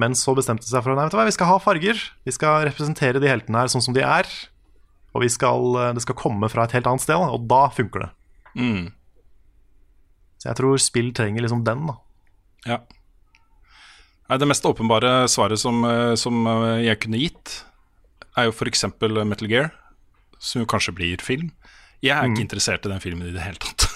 Men 0.00 0.14
så 0.18 0.32
bestemte 0.38 0.64
de 0.64 0.70
seg 0.70 0.82
for 0.86 0.94
nei, 0.94 1.04
vet 1.04 1.12
du 1.12 1.18
hva, 1.18 1.26
vi 1.28 1.34
skal 1.36 1.50
ha 1.50 1.58
farger. 1.62 1.98
Vi 2.24 2.34
skal 2.34 2.64
representere 2.70 3.20
de 3.22 3.28
heltene 3.30 3.60
her 3.60 3.70
sånn 3.74 3.84
som 3.84 3.94
de 3.94 4.02
er. 4.06 4.30
Og 5.14 5.26
vi 5.26 5.30
skal, 5.34 5.68
eh, 5.82 5.92
det 5.98 6.06
skal 6.06 6.16
komme 6.18 6.48
fra 6.50 6.64
et 6.64 6.72
helt 6.78 6.88
annet 6.88 7.04
sted, 7.04 7.18
og 7.18 7.44
da 7.50 7.66
funker 7.74 8.06
det. 8.06 8.10
Mm. 8.58 8.92
Så 10.38 10.50
jeg 10.50 10.58
tror 10.60 10.82
spill 10.82 11.12
trenger 11.16 11.44
liksom 11.44 11.64
den, 11.66 11.86
da. 11.90 11.96
Ja. 12.64 12.80
Nei, 14.28 14.40
det 14.40 14.48
mest 14.48 14.66
åpenbare 14.68 15.26
svaret 15.28 15.60
som, 15.60 15.84
eh, 15.88 16.14
som 16.20 16.46
eh, 16.48 16.84
jeg 16.86 17.00
kunne 17.04 17.20
gitt, 17.20 17.58
er 18.36 18.48
jo 18.48 18.54
f.eks. 18.54 18.86
Metal 19.00 19.50
Gear, 19.50 19.70
som 20.40 20.64
jo 20.64 20.68
kanskje 20.70 20.96
blir 20.96 21.24
film. 21.24 21.52
Jeg 22.04 22.12
er 22.12 22.28
ikke 22.28 22.42
interessert 22.44 22.84
i 22.84 22.90
den 22.92 23.00
filmen 23.00 23.30
i 23.30 23.32
det 23.32 23.40
hele 23.40 23.60
tatt. 23.60 23.86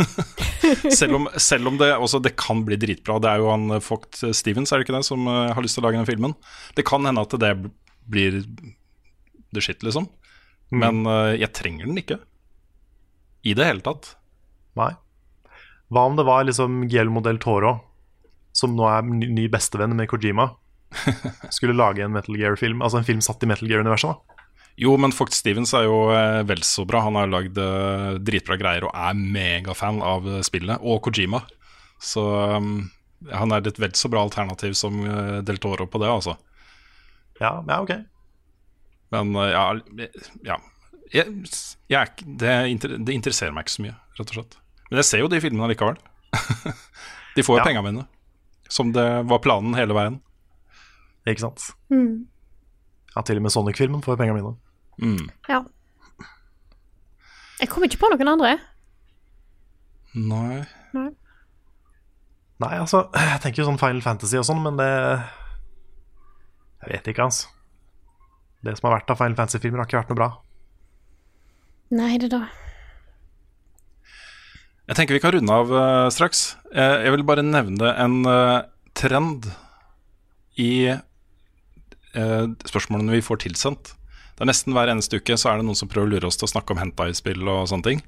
selv, 0.99 1.19
om, 1.19 1.27
selv 1.37 1.69
om 1.69 1.77
det, 1.81 1.91
også, 1.93 2.23
det 2.25 2.39
kan 2.41 2.63
bli 2.65 2.79
dritbra. 2.81 3.19
Det 3.21 3.29
er 3.29 3.43
jo 3.43 3.51
han 3.53 3.75
eh, 3.77 3.85
Fogt 3.85 4.23
Stevens 4.37 4.73
er 4.73 4.81
det 4.81 4.87
ikke 4.87 4.97
det, 4.97 5.05
som 5.09 5.29
eh, 5.29 5.51
har 5.53 5.65
lyst 5.65 5.77
til 5.77 5.85
å 5.85 5.89
lage 5.89 6.01
den 6.01 6.09
filmen. 6.09 6.37
Det 6.79 6.87
kan 6.89 7.05
hende 7.05 7.25
at 7.25 7.37
det 7.43 7.53
blir 8.09 8.41
the 9.53 9.65
shit, 9.65 9.85
liksom. 9.85 10.09
Men 10.73 11.05
uh, 11.09 11.33
jeg 11.33 11.49
trenger 11.57 11.89
den 11.89 12.01
ikke. 12.01 12.19
I 13.49 13.55
det 13.57 13.65
hele 13.65 13.85
tatt. 13.85 14.11
Nei. 14.77 14.93
Hva 15.89 16.05
om 16.05 16.17
det 16.19 16.27
var 16.29 16.45
liksom 16.45 16.83
Guillermo 16.89 17.23
del 17.25 17.41
Toro, 17.41 17.79
som 18.53 18.75
nå 18.77 18.89
er 18.91 19.07
ny 19.09 19.47
bestevenn 19.49 19.97
med 19.97 20.11
Kojima, 20.11 20.51
skulle 21.57 21.77
lage 21.77 22.05
en 22.05 22.13
Metal 22.13 22.37
Gear-film, 22.37 22.83
altså 22.83 23.01
en 23.01 23.09
film 23.09 23.23
satt 23.25 23.43
i 23.45 23.49
Metal 23.49 23.69
Gear-universet? 23.71 24.37
Jo, 24.79 24.93
men 25.01 25.11
Fox 25.11 25.41
Stevens 25.41 25.73
er 25.75 25.89
jo 25.89 25.97
eh, 26.15 26.45
vel 26.47 26.61
så 26.63 26.85
bra. 26.87 27.01
Han 27.03 27.17
har 27.19 27.31
lagd 27.31 27.57
eh, 27.59 28.13
dritbra 28.23 28.55
greier 28.61 28.87
og 28.87 28.95
er 28.95 29.17
megafan 29.19 29.99
av 30.07 30.29
eh, 30.31 30.45
spillet, 30.47 30.79
og 30.79 31.03
Kojima. 31.03 31.41
Så 31.99 32.23
um, 32.23 32.85
han 33.35 33.55
er 33.55 33.67
et 33.67 33.81
vel 33.83 33.97
så 33.99 34.07
bra 34.13 34.23
alternativ 34.23 34.77
som 34.79 35.01
Del 35.43 35.59
Toro 35.59 35.89
på 35.91 35.99
det, 35.99 36.13
altså. 36.13 36.37
Ja, 37.41 37.57
ja 37.67 37.81
ok. 37.83 37.91
Men 39.11 39.35
ja, 39.51 39.65
ja. 40.47 40.61
Jeg, 41.11 41.33
jeg 41.91 42.29
det, 42.39 42.55
det 42.79 43.17
interesserer 43.17 43.55
meg 43.57 43.67
ikke 43.67 43.75
så 43.75 43.85
mye, 43.87 43.97
rett 44.21 44.31
og 44.33 44.39
slett. 44.41 44.57
Men 44.91 45.01
jeg 45.03 45.09
ser 45.09 45.23
jo 45.23 45.29
de 45.33 45.41
filmene 45.43 45.69
likevel. 45.73 45.99
de 47.37 47.45
får 47.45 47.59
jo 47.59 47.61
Ja. 47.63 47.67
penga 47.69 47.83
mine. 47.85 48.07
Som 48.69 48.93
det 48.93 49.05
var 49.29 49.41
planen 49.45 49.75
hele 49.79 49.95
veien. 49.97 50.19
Ikke 51.29 51.45
sant? 51.47 51.71
Mm. 51.93 52.27
Ja, 53.15 53.23
til 53.25 53.37
og 53.41 53.45
med 53.47 53.53
Sonic-filmen 53.53 54.03
får 54.05 54.17
penga 54.21 54.35
mine. 54.37 54.55
Mm. 55.01 55.29
Ja. 55.49 55.63
Jeg 57.61 57.69
kommer 57.73 57.89
ikke 57.91 58.01
på 58.01 58.11
noen 58.13 58.29
andre. 58.37 58.57
Nei 60.19 60.63
Nei. 60.95 61.09
Nei, 62.59 62.75
altså, 62.81 63.05
jeg 63.33 63.41
tenker 63.45 63.63
jo 63.63 63.69
sånn 63.69 63.79
Final 63.81 64.03
Fantasy 64.03 64.39
og 64.41 64.47
sånn, 64.49 64.63
men 64.65 64.79
det 64.81 64.89
Jeg 66.83 66.93
vet 66.95 67.11
ikke, 67.13 67.27
altså. 67.29 67.51
Det 68.65 68.73
som 68.79 68.89
har 68.89 68.97
vært 68.99 69.11
av 69.13 69.19
Final 69.21 69.37
Fantasy-filmer, 69.39 69.79
har 69.83 69.87
ikke 69.91 70.01
vært 70.01 70.09
noe 70.13 70.19
bra. 70.19 70.29
Nei, 71.95 72.17
det 72.19 72.31
da. 72.33 72.41
Jeg 74.89 74.97
tenker 74.97 75.19
vi 75.19 75.21
kan 75.21 75.35
runde 75.35 75.53
av 75.53 75.69
uh, 75.73 76.09
straks. 76.13 76.57
Uh, 76.73 77.05
jeg 77.05 77.13
vil 77.13 77.27
bare 77.29 77.45
nevne 77.45 77.93
en 78.01 78.23
uh, 78.25 78.65
trend 78.97 79.51
i 80.59 80.91
spørsmålene 82.19 83.13
vi 83.13 83.23
får 83.23 83.45
tilsendt. 83.45 83.93
Det 84.35 84.43
er 84.43 84.49
Nesten 84.49 84.75
hver 84.75 84.91
eneste 84.91 85.21
uke 85.21 85.37
så 85.39 85.53
er 85.53 85.61
det 85.61 85.67
noen 85.69 85.77
som 85.79 85.91
prøver 85.93 86.09
å 86.09 86.11
lure 86.17 86.27
oss 86.27 86.39
til 86.41 86.49
å 86.49 86.51
snakke 86.51 86.75
om 86.75 86.81
hentai-spill 86.81 87.47
og 87.47 87.69
sånne 87.71 87.87
ting. 87.87 88.01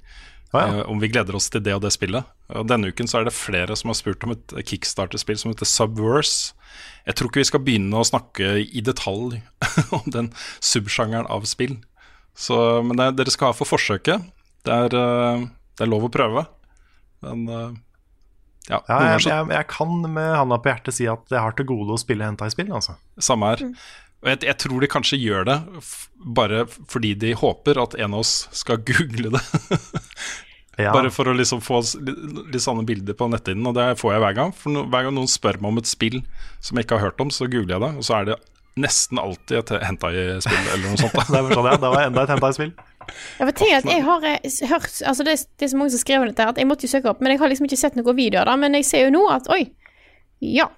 Eh, 0.51 0.81
om 0.91 0.99
vi 0.99 1.11
gleder 1.13 1.37
oss 1.39 1.47
til 1.53 1.63
det 1.63 1.77
og 1.77 1.85
det 1.85 1.93
spillet. 1.95 2.27
Og 2.51 2.67
Denne 2.67 2.91
uken 2.91 3.07
så 3.07 3.21
er 3.21 3.29
det 3.29 3.37
flere 3.37 3.77
som 3.79 3.93
har 3.93 3.99
spurt 4.01 4.25
om 4.27 4.35
et 4.35 4.55
kickstarter-spill 4.67 5.39
som 5.39 5.53
heter 5.53 5.69
Subverse. 5.69 6.57
Jeg 7.07 7.19
tror 7.19 7.31
ikke 7.31 7.43
vi 7.43 7.51
skal 7.53 7.63
begynne 7.67 8.01
å 8.01 8.07
snakke 8.09 8.57
i 8.65 8.83
detalj 8.83 9.39
om 9.99 10.07
den 10.11 10.33
subsjangeren 10.59 11.31
av 11.31 11.47
spill. 11.51 11.77
Så, 12.35 12.57
men 12.87 12.99
det, 12.99 13.13
dere 13.21 13.35
skal 13.35 13.53
ha 13.53 13.59
for 13.59 13.69
forsøket. 13.69 14.27
Det 14.67 14.75
er, 14.87 14.95
det 14.95 15.87
er 15.87 15.91
lov 15.93 16.09
å 16.09 16.13
prøve. 16.13 16.49
Men 17.25 17.47
uh, 17.49 17.71
ja, 18.69 18.83
Ja, 18.89 18.99
jeg, 19.15 19.25
jeg, 19.27 19.49
jeg 19.55 19.69
kan 19.73 19.97
med 20.05 20.37
handa 20.37 20.61
på 20.61 20.71
hjertet 20.73 20.97
si 20.97 21.09
at 21.11 21.33
jeg 21.33 21.43
har 21.43 21.57
til 21.59 21.69
gode 21.71 21.97
å 21.97 22.01
spille 22.01 22.27
hentai-spill, 22.27 22.71
altså. 22.77 22.99
Samme 23.21 23.53
her. 23.53 23.65
Og 24.21 24.29
jeg, 24.35 24.43
jeg 24.51 24.59
tror 24.61 24.85
de 24.85 24.91
kanskje 24.93 25.19
gjør 25.21 25.49
det 25.49 25.57
f 25.81 25.95
bare 26.37 26.67
fordi 26.69 27.15
de 27.17 27.33
håper 27.41 27.81
at 27.81 27.97
en 27.97 28.13
av 28.13 28.21
oss 28.21 28.45
skal 28.57 28.83
google 28.89 29.33
det. 29.39 29.43
Ja. 30.81 30.93
Bare 30.95 31.11
for 31.13 31.29
å 31.29 31.35
liksom 31.37 31.61
få 31.65 31.81
litt, 32.05 32.21
litt 32.55 32.65
sånne 32.65 32.87
bilder 32.89 33.17
på 33.17 33.27
netthinnen, 33.33 33.67
og 33.69 33.75
det 33.77 33.99
får 34.01 34.15
jeg 34.15 34.23
hver 34.25 34.37
gang. 34.39 34.53
For 34.57 34.73
no, 34.73 34.85
hver 34.93 35.07
gang 35.07 35.17
noen 35.17 35.29
spør 35.29 35.59
meg 35.61 35.75
om 35.75 35.81
et 35.83 35.91
spill 35.91 36.21
som 36.63 36.79
jeg 36.79 36.87
ikke 36.87 37.01
har 37.01 37.11
hørt 37.11 37.21
om, 37.25 37.33
så 37.35 37.49
googler 37.51 37.75
jeg 37.77 37.85
det, 37.85 37.91
og 38.01 38.07
så 38.07 38.21
er 38.21 38.31
det 38.31 38.39
nesten 38.81 39.21
alltid 39.21 39.59
et 39.59 39.73
hentai-spill 39.85 40.71
eller 40.73 40.87
noe 40.87 41.01
sånt. 41.01 41.17
Det 41.33 41.41
er 41.41 41.53
sånn, 41.53 41.69
ja, 41.69 41.77
det 41.83 41.93
var 41.93 42.07
enda 42.07 42.25
et 42.25 42.33
hentai-spill. 42.33 42.73
Jeg 43.39 43.49
får 43.51 43.57
tenke 43.61 43.77
at 43.83 43.89
jeg 43.93 44.03
har 44.07 44.27
eh, 44.31 44.59
hørt 44.71 44.91
Altså 45.07 45.25
det, 45.27 45.37
det 45.59 45.67
er 45.67 45.73
så 45.73 45.79
mange 45.81 45.95
som 45.95 46.03
skriver 46.03 46.31
dette, 46.31 46.49
at 46.55 46.59
jeg 46.61 46.69
måtte 46.71 46.87
jo 46.87 46.93
søke 46.93 47.11
opp, 47.13 47.21
men 47.25 47.33
jeg 47.35 47.41
har 47.43 47.49
liksom 47.53 47.67
ikke 47.69 47.79
sett 47.81 47.97
noen 47.99 48.17
videoer 48.17 48.47
da. 48.51 48.57
Men 48.61 48.77
jeg 48.79 48.85
ser 48.89 49.07
jo 49.07 49.15
nå 49.15 49.25
at 49.33 49.49
oi, 49.53 49.63
ja. 50.41 50.69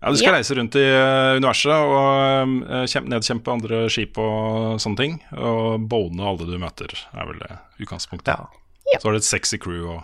Ja, 0.00 0.08
Du 0.10 0.16
skal 0.16 0.32
Ja. 0.32 0.38
reise 0.38 0.54
rundt 0.56 0.76
i 0.80 0.84
eh, 0.86 1.36
universet 1.36 1.72
og 1.76 2.70
eh, 2.72 3.02
nedkjempe 3.12 3.52
andre 3.52 3.82
skip 3.92 4.16
og 4.18 4.78
sånne 4.80 4.96
ting. 4.96 5.18
Og 5.36 5.84
bone 5.92 6.24
alle 6.24 6.46
du 6.48 6.56
møter, 6.62 6.94
er 7.12 7.28
vel 7.28 7.42
det 7.42 7.50
utgangspunktet. 7.84 8.48
Så 8.96 9.04
har 9.06 9.12
du 9.12 9.20
et 9.20 9.28
sexy 9.28 9.58
crew 9.60 9.90
og 9.98 10.00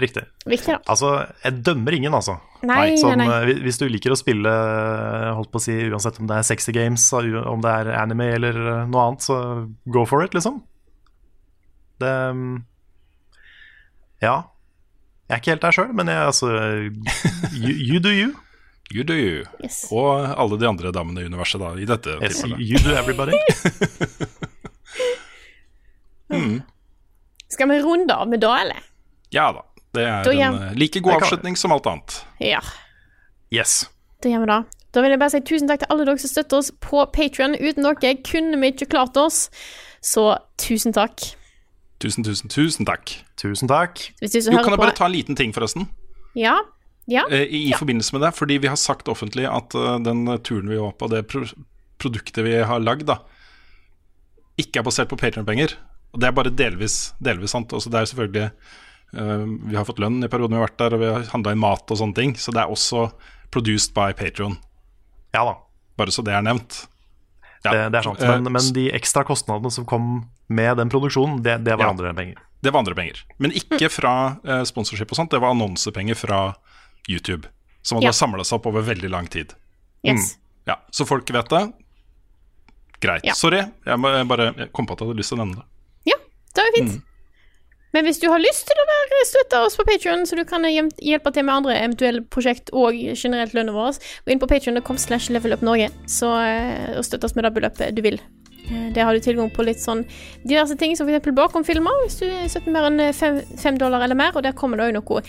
Riktig. 0.00 0.22
Riktig. 0.48 0.78
Altså, 0.88 1.08
jeg 1.44 1.58
dømmer 1.66 1.92
ingen, 1.92 2.14
altså. 2.16 2.38
Nei, 2.64 2.94
Som, 2.96 3.12
nei, 3.18 3.26
nei. 3.28 3.40
eh, 3.52 3.58
Hvis 3.60 3.76
du 3.78 3.84
liker 3.92 4.14
å 4.14 4.16
spille, 4.16 4.48
eh, 4.48 5.32
holdt 5.36 5.50
på 5.52 5.60
å 5.60 5.64
si, 5.66 5.74
uansett 5.92 6.16
om 6.22 6.26
det 6.30 6.38
er 6.38 6.46
sexy 6.48 6.72
games, 6.72 7.04
om 7.12 7.60
det 7.60 7.68
er 7.82 7.90
anime 8.00 8.30
eller 8.38 8.56
eh, 8.56 8.86
noe 8.88 9.02
annet, 9.10 9.26
så 9.26 9.36
go 9.92 10.06
for 10.08 10.24
it, 10.24 10.32
liksom. 10.32 10.62
Det 12.00 12.12
mm, 12.32 12.62
Ja. 14.24 14.38
Jeg 15.28 15.36
er 15.36 15.40
ikke 15.42 15.52
helt 15.54 15.62
der 15.66 15.76
sjøl, 15.76 15.92
men 15.96 16.08
jeg, 16.12 16.24
altså 16.28 16.48
you, 17.52 17.74
you 17.92 18.00
do 18.00 18.10
you. 18.14 18.32
You 18.92 19.04
do 19.08 19.14
you. 19.16 19.44
Og 19.96 20.26
alle 20.36 20.58
de 20.60 20.66
andre 20.68 20.90
damene 20.92 21.22
i 21.22 21.28
universet, 21.30 21.62
da, 21.62 21.70
i 21.80 21.86
dette 21.88 22.12
Yes, 22.20 22.42
tilfellet. 22.42 22.60
you 22.60 22.76
do 22.84 22.92
everybody. 22.92 23.32
Mm. 26.32 26.62
Skal 27.48 27.68
vi 27.68 27.78
runde 27.84 28.14
av 28.14 28.28
med 28.28 28.40
da, 28.40 28.54
eller? 28.62 28.78
Ja 29.30 29.50
da. 29.52 29.64
Det 29.92 30.04
er 30.08 30.24
Da 30.24 30.32
en 30.32 30.60
eh, 30.68 30.76
like 30.78 31.00
god 31.04 31.20
avslutning 31.20 31.58
som 31.58 31.74
alt 31.74 31.86
annet. 31.86 32.22
Ja. 32.40 32.62
Yes. 33.52 33.82
Da 34.24 34.32
gjør 34.32 34.46
vi 34.46 34.52
det. 34.52 34.62
Da 34.92 35.02
vil 35.04 35.14
jeg 35.14 35.20
bare 35.20 35.32
si 35.32 35.40
tusen 35.48 35.68
takk 35.68 35.82
til 35.82 35.92
alle 35.92 36.06
dere 36.08 36.20
som 36.20 36.32
støtter 36.32 36.60
oss 36.60 36.70
på 36.84 37.04
Patrion. 37.12 37.56
Uten 37.56 37.84
dere 37.86 38.16
kunne 38.24 38.60
vi 38.60 38.72
ikke 38.72 38.88
klart 38.92 39.16
oss. 39.20 39.46
Så 40.04 40.32
tusen 40.60 40.96
takk. 40.96 41.32
Tusen, 42.02 42.24
tusen, 42.26 42.50
tusen 42.50 42.88
takk. 42.88 43.12
Tusen 43.38 43.70
takk. 43.70 44.00
Hvis 44.20 44.34
du 44.34 44.40
som 44.40 44.52
Jo, 44.52 44.58
hører 44.58 44.64
kan 44.64 44.74
jeg 44.74 44.80
på 44.80 44.86
bare 44.88 44.96
ta 44.98 45.06
en 45.06 45.14
liten 45.14 45.38
ting, 45.38 45.52
forresten? 45.54 45.86
Ja. 46.34 46.56
Ja. 47.06 47.24
I, 47.30 47.44
I, 47.46 47.60
ja. 47.70 47.78
forbindelse 47.78 48.16
med 48.16 48.24
det, 48.26 48.32
fordi 48.34 48.58
vi 48.62 48.70
har 48.70 48.78
sagt 48.80 49.08
offentlig 49.10 49.46
at 49.48 49.74
eh, 49.74 49.98
den 50.02 50.24
turen 50.42 50.70
vi 50.70 50.80
var 50.80 50.96
på, 50.98 51.08
det 51.12 51.24
pro 51.30 51.44
produktet 52.02 52.42
vi 52.42 52.56
har 52.66 52.82
lagd, 52.82 53.06
da, 53.06 53.20
ikke 54.58 54.80
er 54.80 54.86
basert 54.86 55.10
på 55.12 55.18
Patreon-penger. 55.20 55.76
Og 56.12 56.20
det 56.20 56.28
er 56.28 56.34
bare 56.34 56.50
delvis, 56.50 57.12
delvis 57.22 57.54
sant. 57.54 57.72
Også 57.72 57.90
det 57.92 58.00
er 58.00 58.08
selvfølgelig 58.10 58.42
eh, 58.48 58.80
Vi 59.12 59.76
har 59.76 59.84
fått 59.84 59.98
lønn 60.00 60.22
i 60.24 60.28
perioden 60.32 60.54
vi 60.56 60.60
har 60.60 60.66
vært 60.68 60.78
der, 60.80 60.94
og 60.96 61.00
vi 61.02 61.08
har 61.12 61.26
handla 61.34 61.52
inn 61.52 61.60
mat 61.60 61.90
og 61.92 61.98
sånne 62.00 62.16
ting. 62.16 62.32
Så 62.40 62.52
det 62.54 62.62
er 62.62 62.70
også 62.72 63.10
produced 63.52 63.92
by 63.94 64.12
Patreon. 64.16 64.56
Ja 65.36 65.44
da. 65.44 65.56
Bare 66.00 66.14
så 66.14 66.24
det 66.24 66.32
er 66.32 66.42
nevnt. 66.46 66.86
Ja. 67.64 67.70
Det, 67.74 67.82
det 67.92 67.98
er 68.00 68.06
sant. 68.08 68.22
Eh, 68.24 68.32
Men, 68.40 68.52
men 68.56 68.70
de 68.74 68.86
ekstra 68.96 69.22
kostnadene 69.28 69.70
som 69.70 69.84
kom 69.86 70.24
med 70.48 70.76
den 70.80 70.88
produksjonen, 70.92 71.42
det, 71.44 71.58
det 71.64 71.76
var 71.76 71.86
Ja. 71.86 71.90
andre 71.92 72.14
penger. 72.16 72.40
Det 72.62 72.70
var 72.72 72.80
andre 72.84 72.94
penger. 72.94 73.20
Men 73.42 73.52
ikke 73.58 73.88
fra 73.90 74.14
uh, 74.46 74.62
sponsorship 74.64 75.10
og 75.12 75.18
sånt, 75.18 75.30
det 75.34 75.40
var 75.42 75.50
annonsepenger 75.52 76.14
fra 76.16 76.40
YouTube. 77.10 77.48
Som 77.82 77.98
hadde 77.98 78.06
Ja. 78.12 78.16
samla 78.16 78.44
seg 78.46 78.60
opp 78.60 78.66
over 78.70 78.82
veldig 78.86 79.10
lang 79.10 79.26
tid. 79.28 79.52
Yes. 80.06 80.38
Ja, 80.66 80.76
Så 80.90 81.04
folk 81.06 81.28
vet 81.30 81.48
det. 81.50 81.62
Greit. 83.02 83.24
Ja. 83.26 83.34
Sorry, 83.34 83.58
jeg 83.86 83.98
må 83.98 84.12
jeg 84.14 84.28
bare 84.30 84.52
jeg 84.56 84.70
kom 84.72 84.86
på 84.86 84.94
at 84.94 85.00
jeg 85.02 85.08
hadde 85.10 85.18
lyst 85.18 85.32
til 85.34 85.38
å 85.40 85.42
nevne 85.44 85.56
det. 85.58 85.66
Ja, 86.12 86.18
det 86.54 86.62
er 86.68 86.76
fint. 86.76 87.02
Men 87.92 88.06
hvis 88.08 88.20
du 88.22 88.28
har 88.32 88.40
lyst 88.40 88.64
til 88.68 88.78
å 88.80 88.86
være 88.88 89.22
støtte 89.28 89.58
oss 89.66 89.76
på 89.76 89.84
Patreon, 89.88 90.22
så 90.26 90.36
du 90.38 90.44
kan 90.48 90.64
hjelpe 90.64 91.32
til 91.36 91.44
med 91.44 91.54
andre 91.54 91.74
eventuelle 91.76 92.22
prosjekt 92.32 92.70
og 92.72 92.96
generelt 92.96 93.52
lønna 93.56 93.74
vår, 93.76 93.98
gå 94.24 94.32
inn 94.32 94.40
på 94.40 94.48
patrion.com 94.48 94.96
slash 94.98 95.28
levelupnorge 95.34 95.90
så, 96.08 96.30
eh, 96.40 96.94
og 96.96 97.04
støtte 97.04 97.28
oss 97.28 97.36
med 97.36 97.44
det 97.44 97.52
beløpet 97.58 97.92
du 97.96 98.00
vil. 98.04 98.16
Eh, 98.64 98.88
Der 98.96 99.04
har 99.04 99.12
du 99.12 99.20
tilgang 99.20 99.50
på 99.52 99.64
litt 99.66 99.82
sånn 99.82 100.06
diverse 100.48 100.76
ting, 100.80 100.96
som 100.96 101.08
f.eks. 101.10 101.28
bakomfilmer, 101.36 102.04
hvis 102.06 102.16
du 102.22 102.28
støtter 102.48 102.72
mer 102.72 102.88
enn 102.88 103.00
eh, 103.00 103.12
fem, 103.12 103.42
fem 103.60 103.76
dollar 103.80 104.04
eller 104.06 104.16
mer. 104.16 104.32
Og 104.36 104.42
der 104.46 104.56
kommer 104.56 104.80
det 104.80 104.88
òg 104.88 104.96
noe 104.96 105.22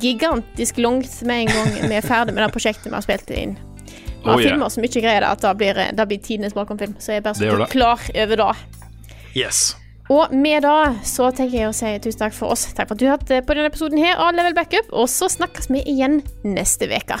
gigantisk 0.00 0.78
langt 0.84 1.22
med 1.24 1.46
en 1.46 1.54
gang 1.54 1.88
vi 1.88 1.94
er 1.96 2.04
ferdig 2.04 2.34
med 2.34 2.44
det 2.44 2.52
prosjektet 2.52 2.90
vi 2.90 2.98
har 2.98 3.06
spilt 3.06 3.30
inn. 3.30 3.56
Vi 3.56 4.30
har 4.30 4.36
Oh, 4.36 4.40
yeah. 4.40 4.54
filmer 4.54 4.70
så 4.72 4.80
mye 4.80 5.00
greier 5.04 5.24
at 5.28 5.40
det 5.44 5.50
blir, 5.60 5.74
det 5.92 6.04
blir 6.08 6.20
tidenes 6.24 6.54
bakomfilm. 6.56 6.94
Så 6.98 7.12
jeg 7.12 7.20
er 7.20 7.26
bare 7.26 7.36
så 7.36 7.66
klar 7.68 8.00
over 8.24 8.36
det. 8.40 8.52
Yes. 9.36 9.74
Og 10.12 10.34
med 10.36 10.66
det 10.66 11.06
så 11.08 11.30
tenker 11.32 11.56
jeg 11.56 11.70
å 11.70 11.76
si 11.76 11.92
tusen 12.04 12.26
takk 12.26 12.36
for 12.36 12.52
oss. 12.52 12.66
Takk 12.76 12.90
for 12.90 12.96
at 12.96 13.00
du 13.00 13.08
hørte 13.08 13.40
på 13.40 13.56
denne 13.56 13.70
episoden 13.72 14.02
her 14.02 14.20
av 14.20 14.34
Level 14.36 14.56
Backup. 14.56 14.92
Og 14.92 15.08
så 15.08 15.30
snakkes 15.32 15.70
vi 15.72 15.80
igjen 15.88 16.20
neste 16.44 16.90
uke. 16.90 17.20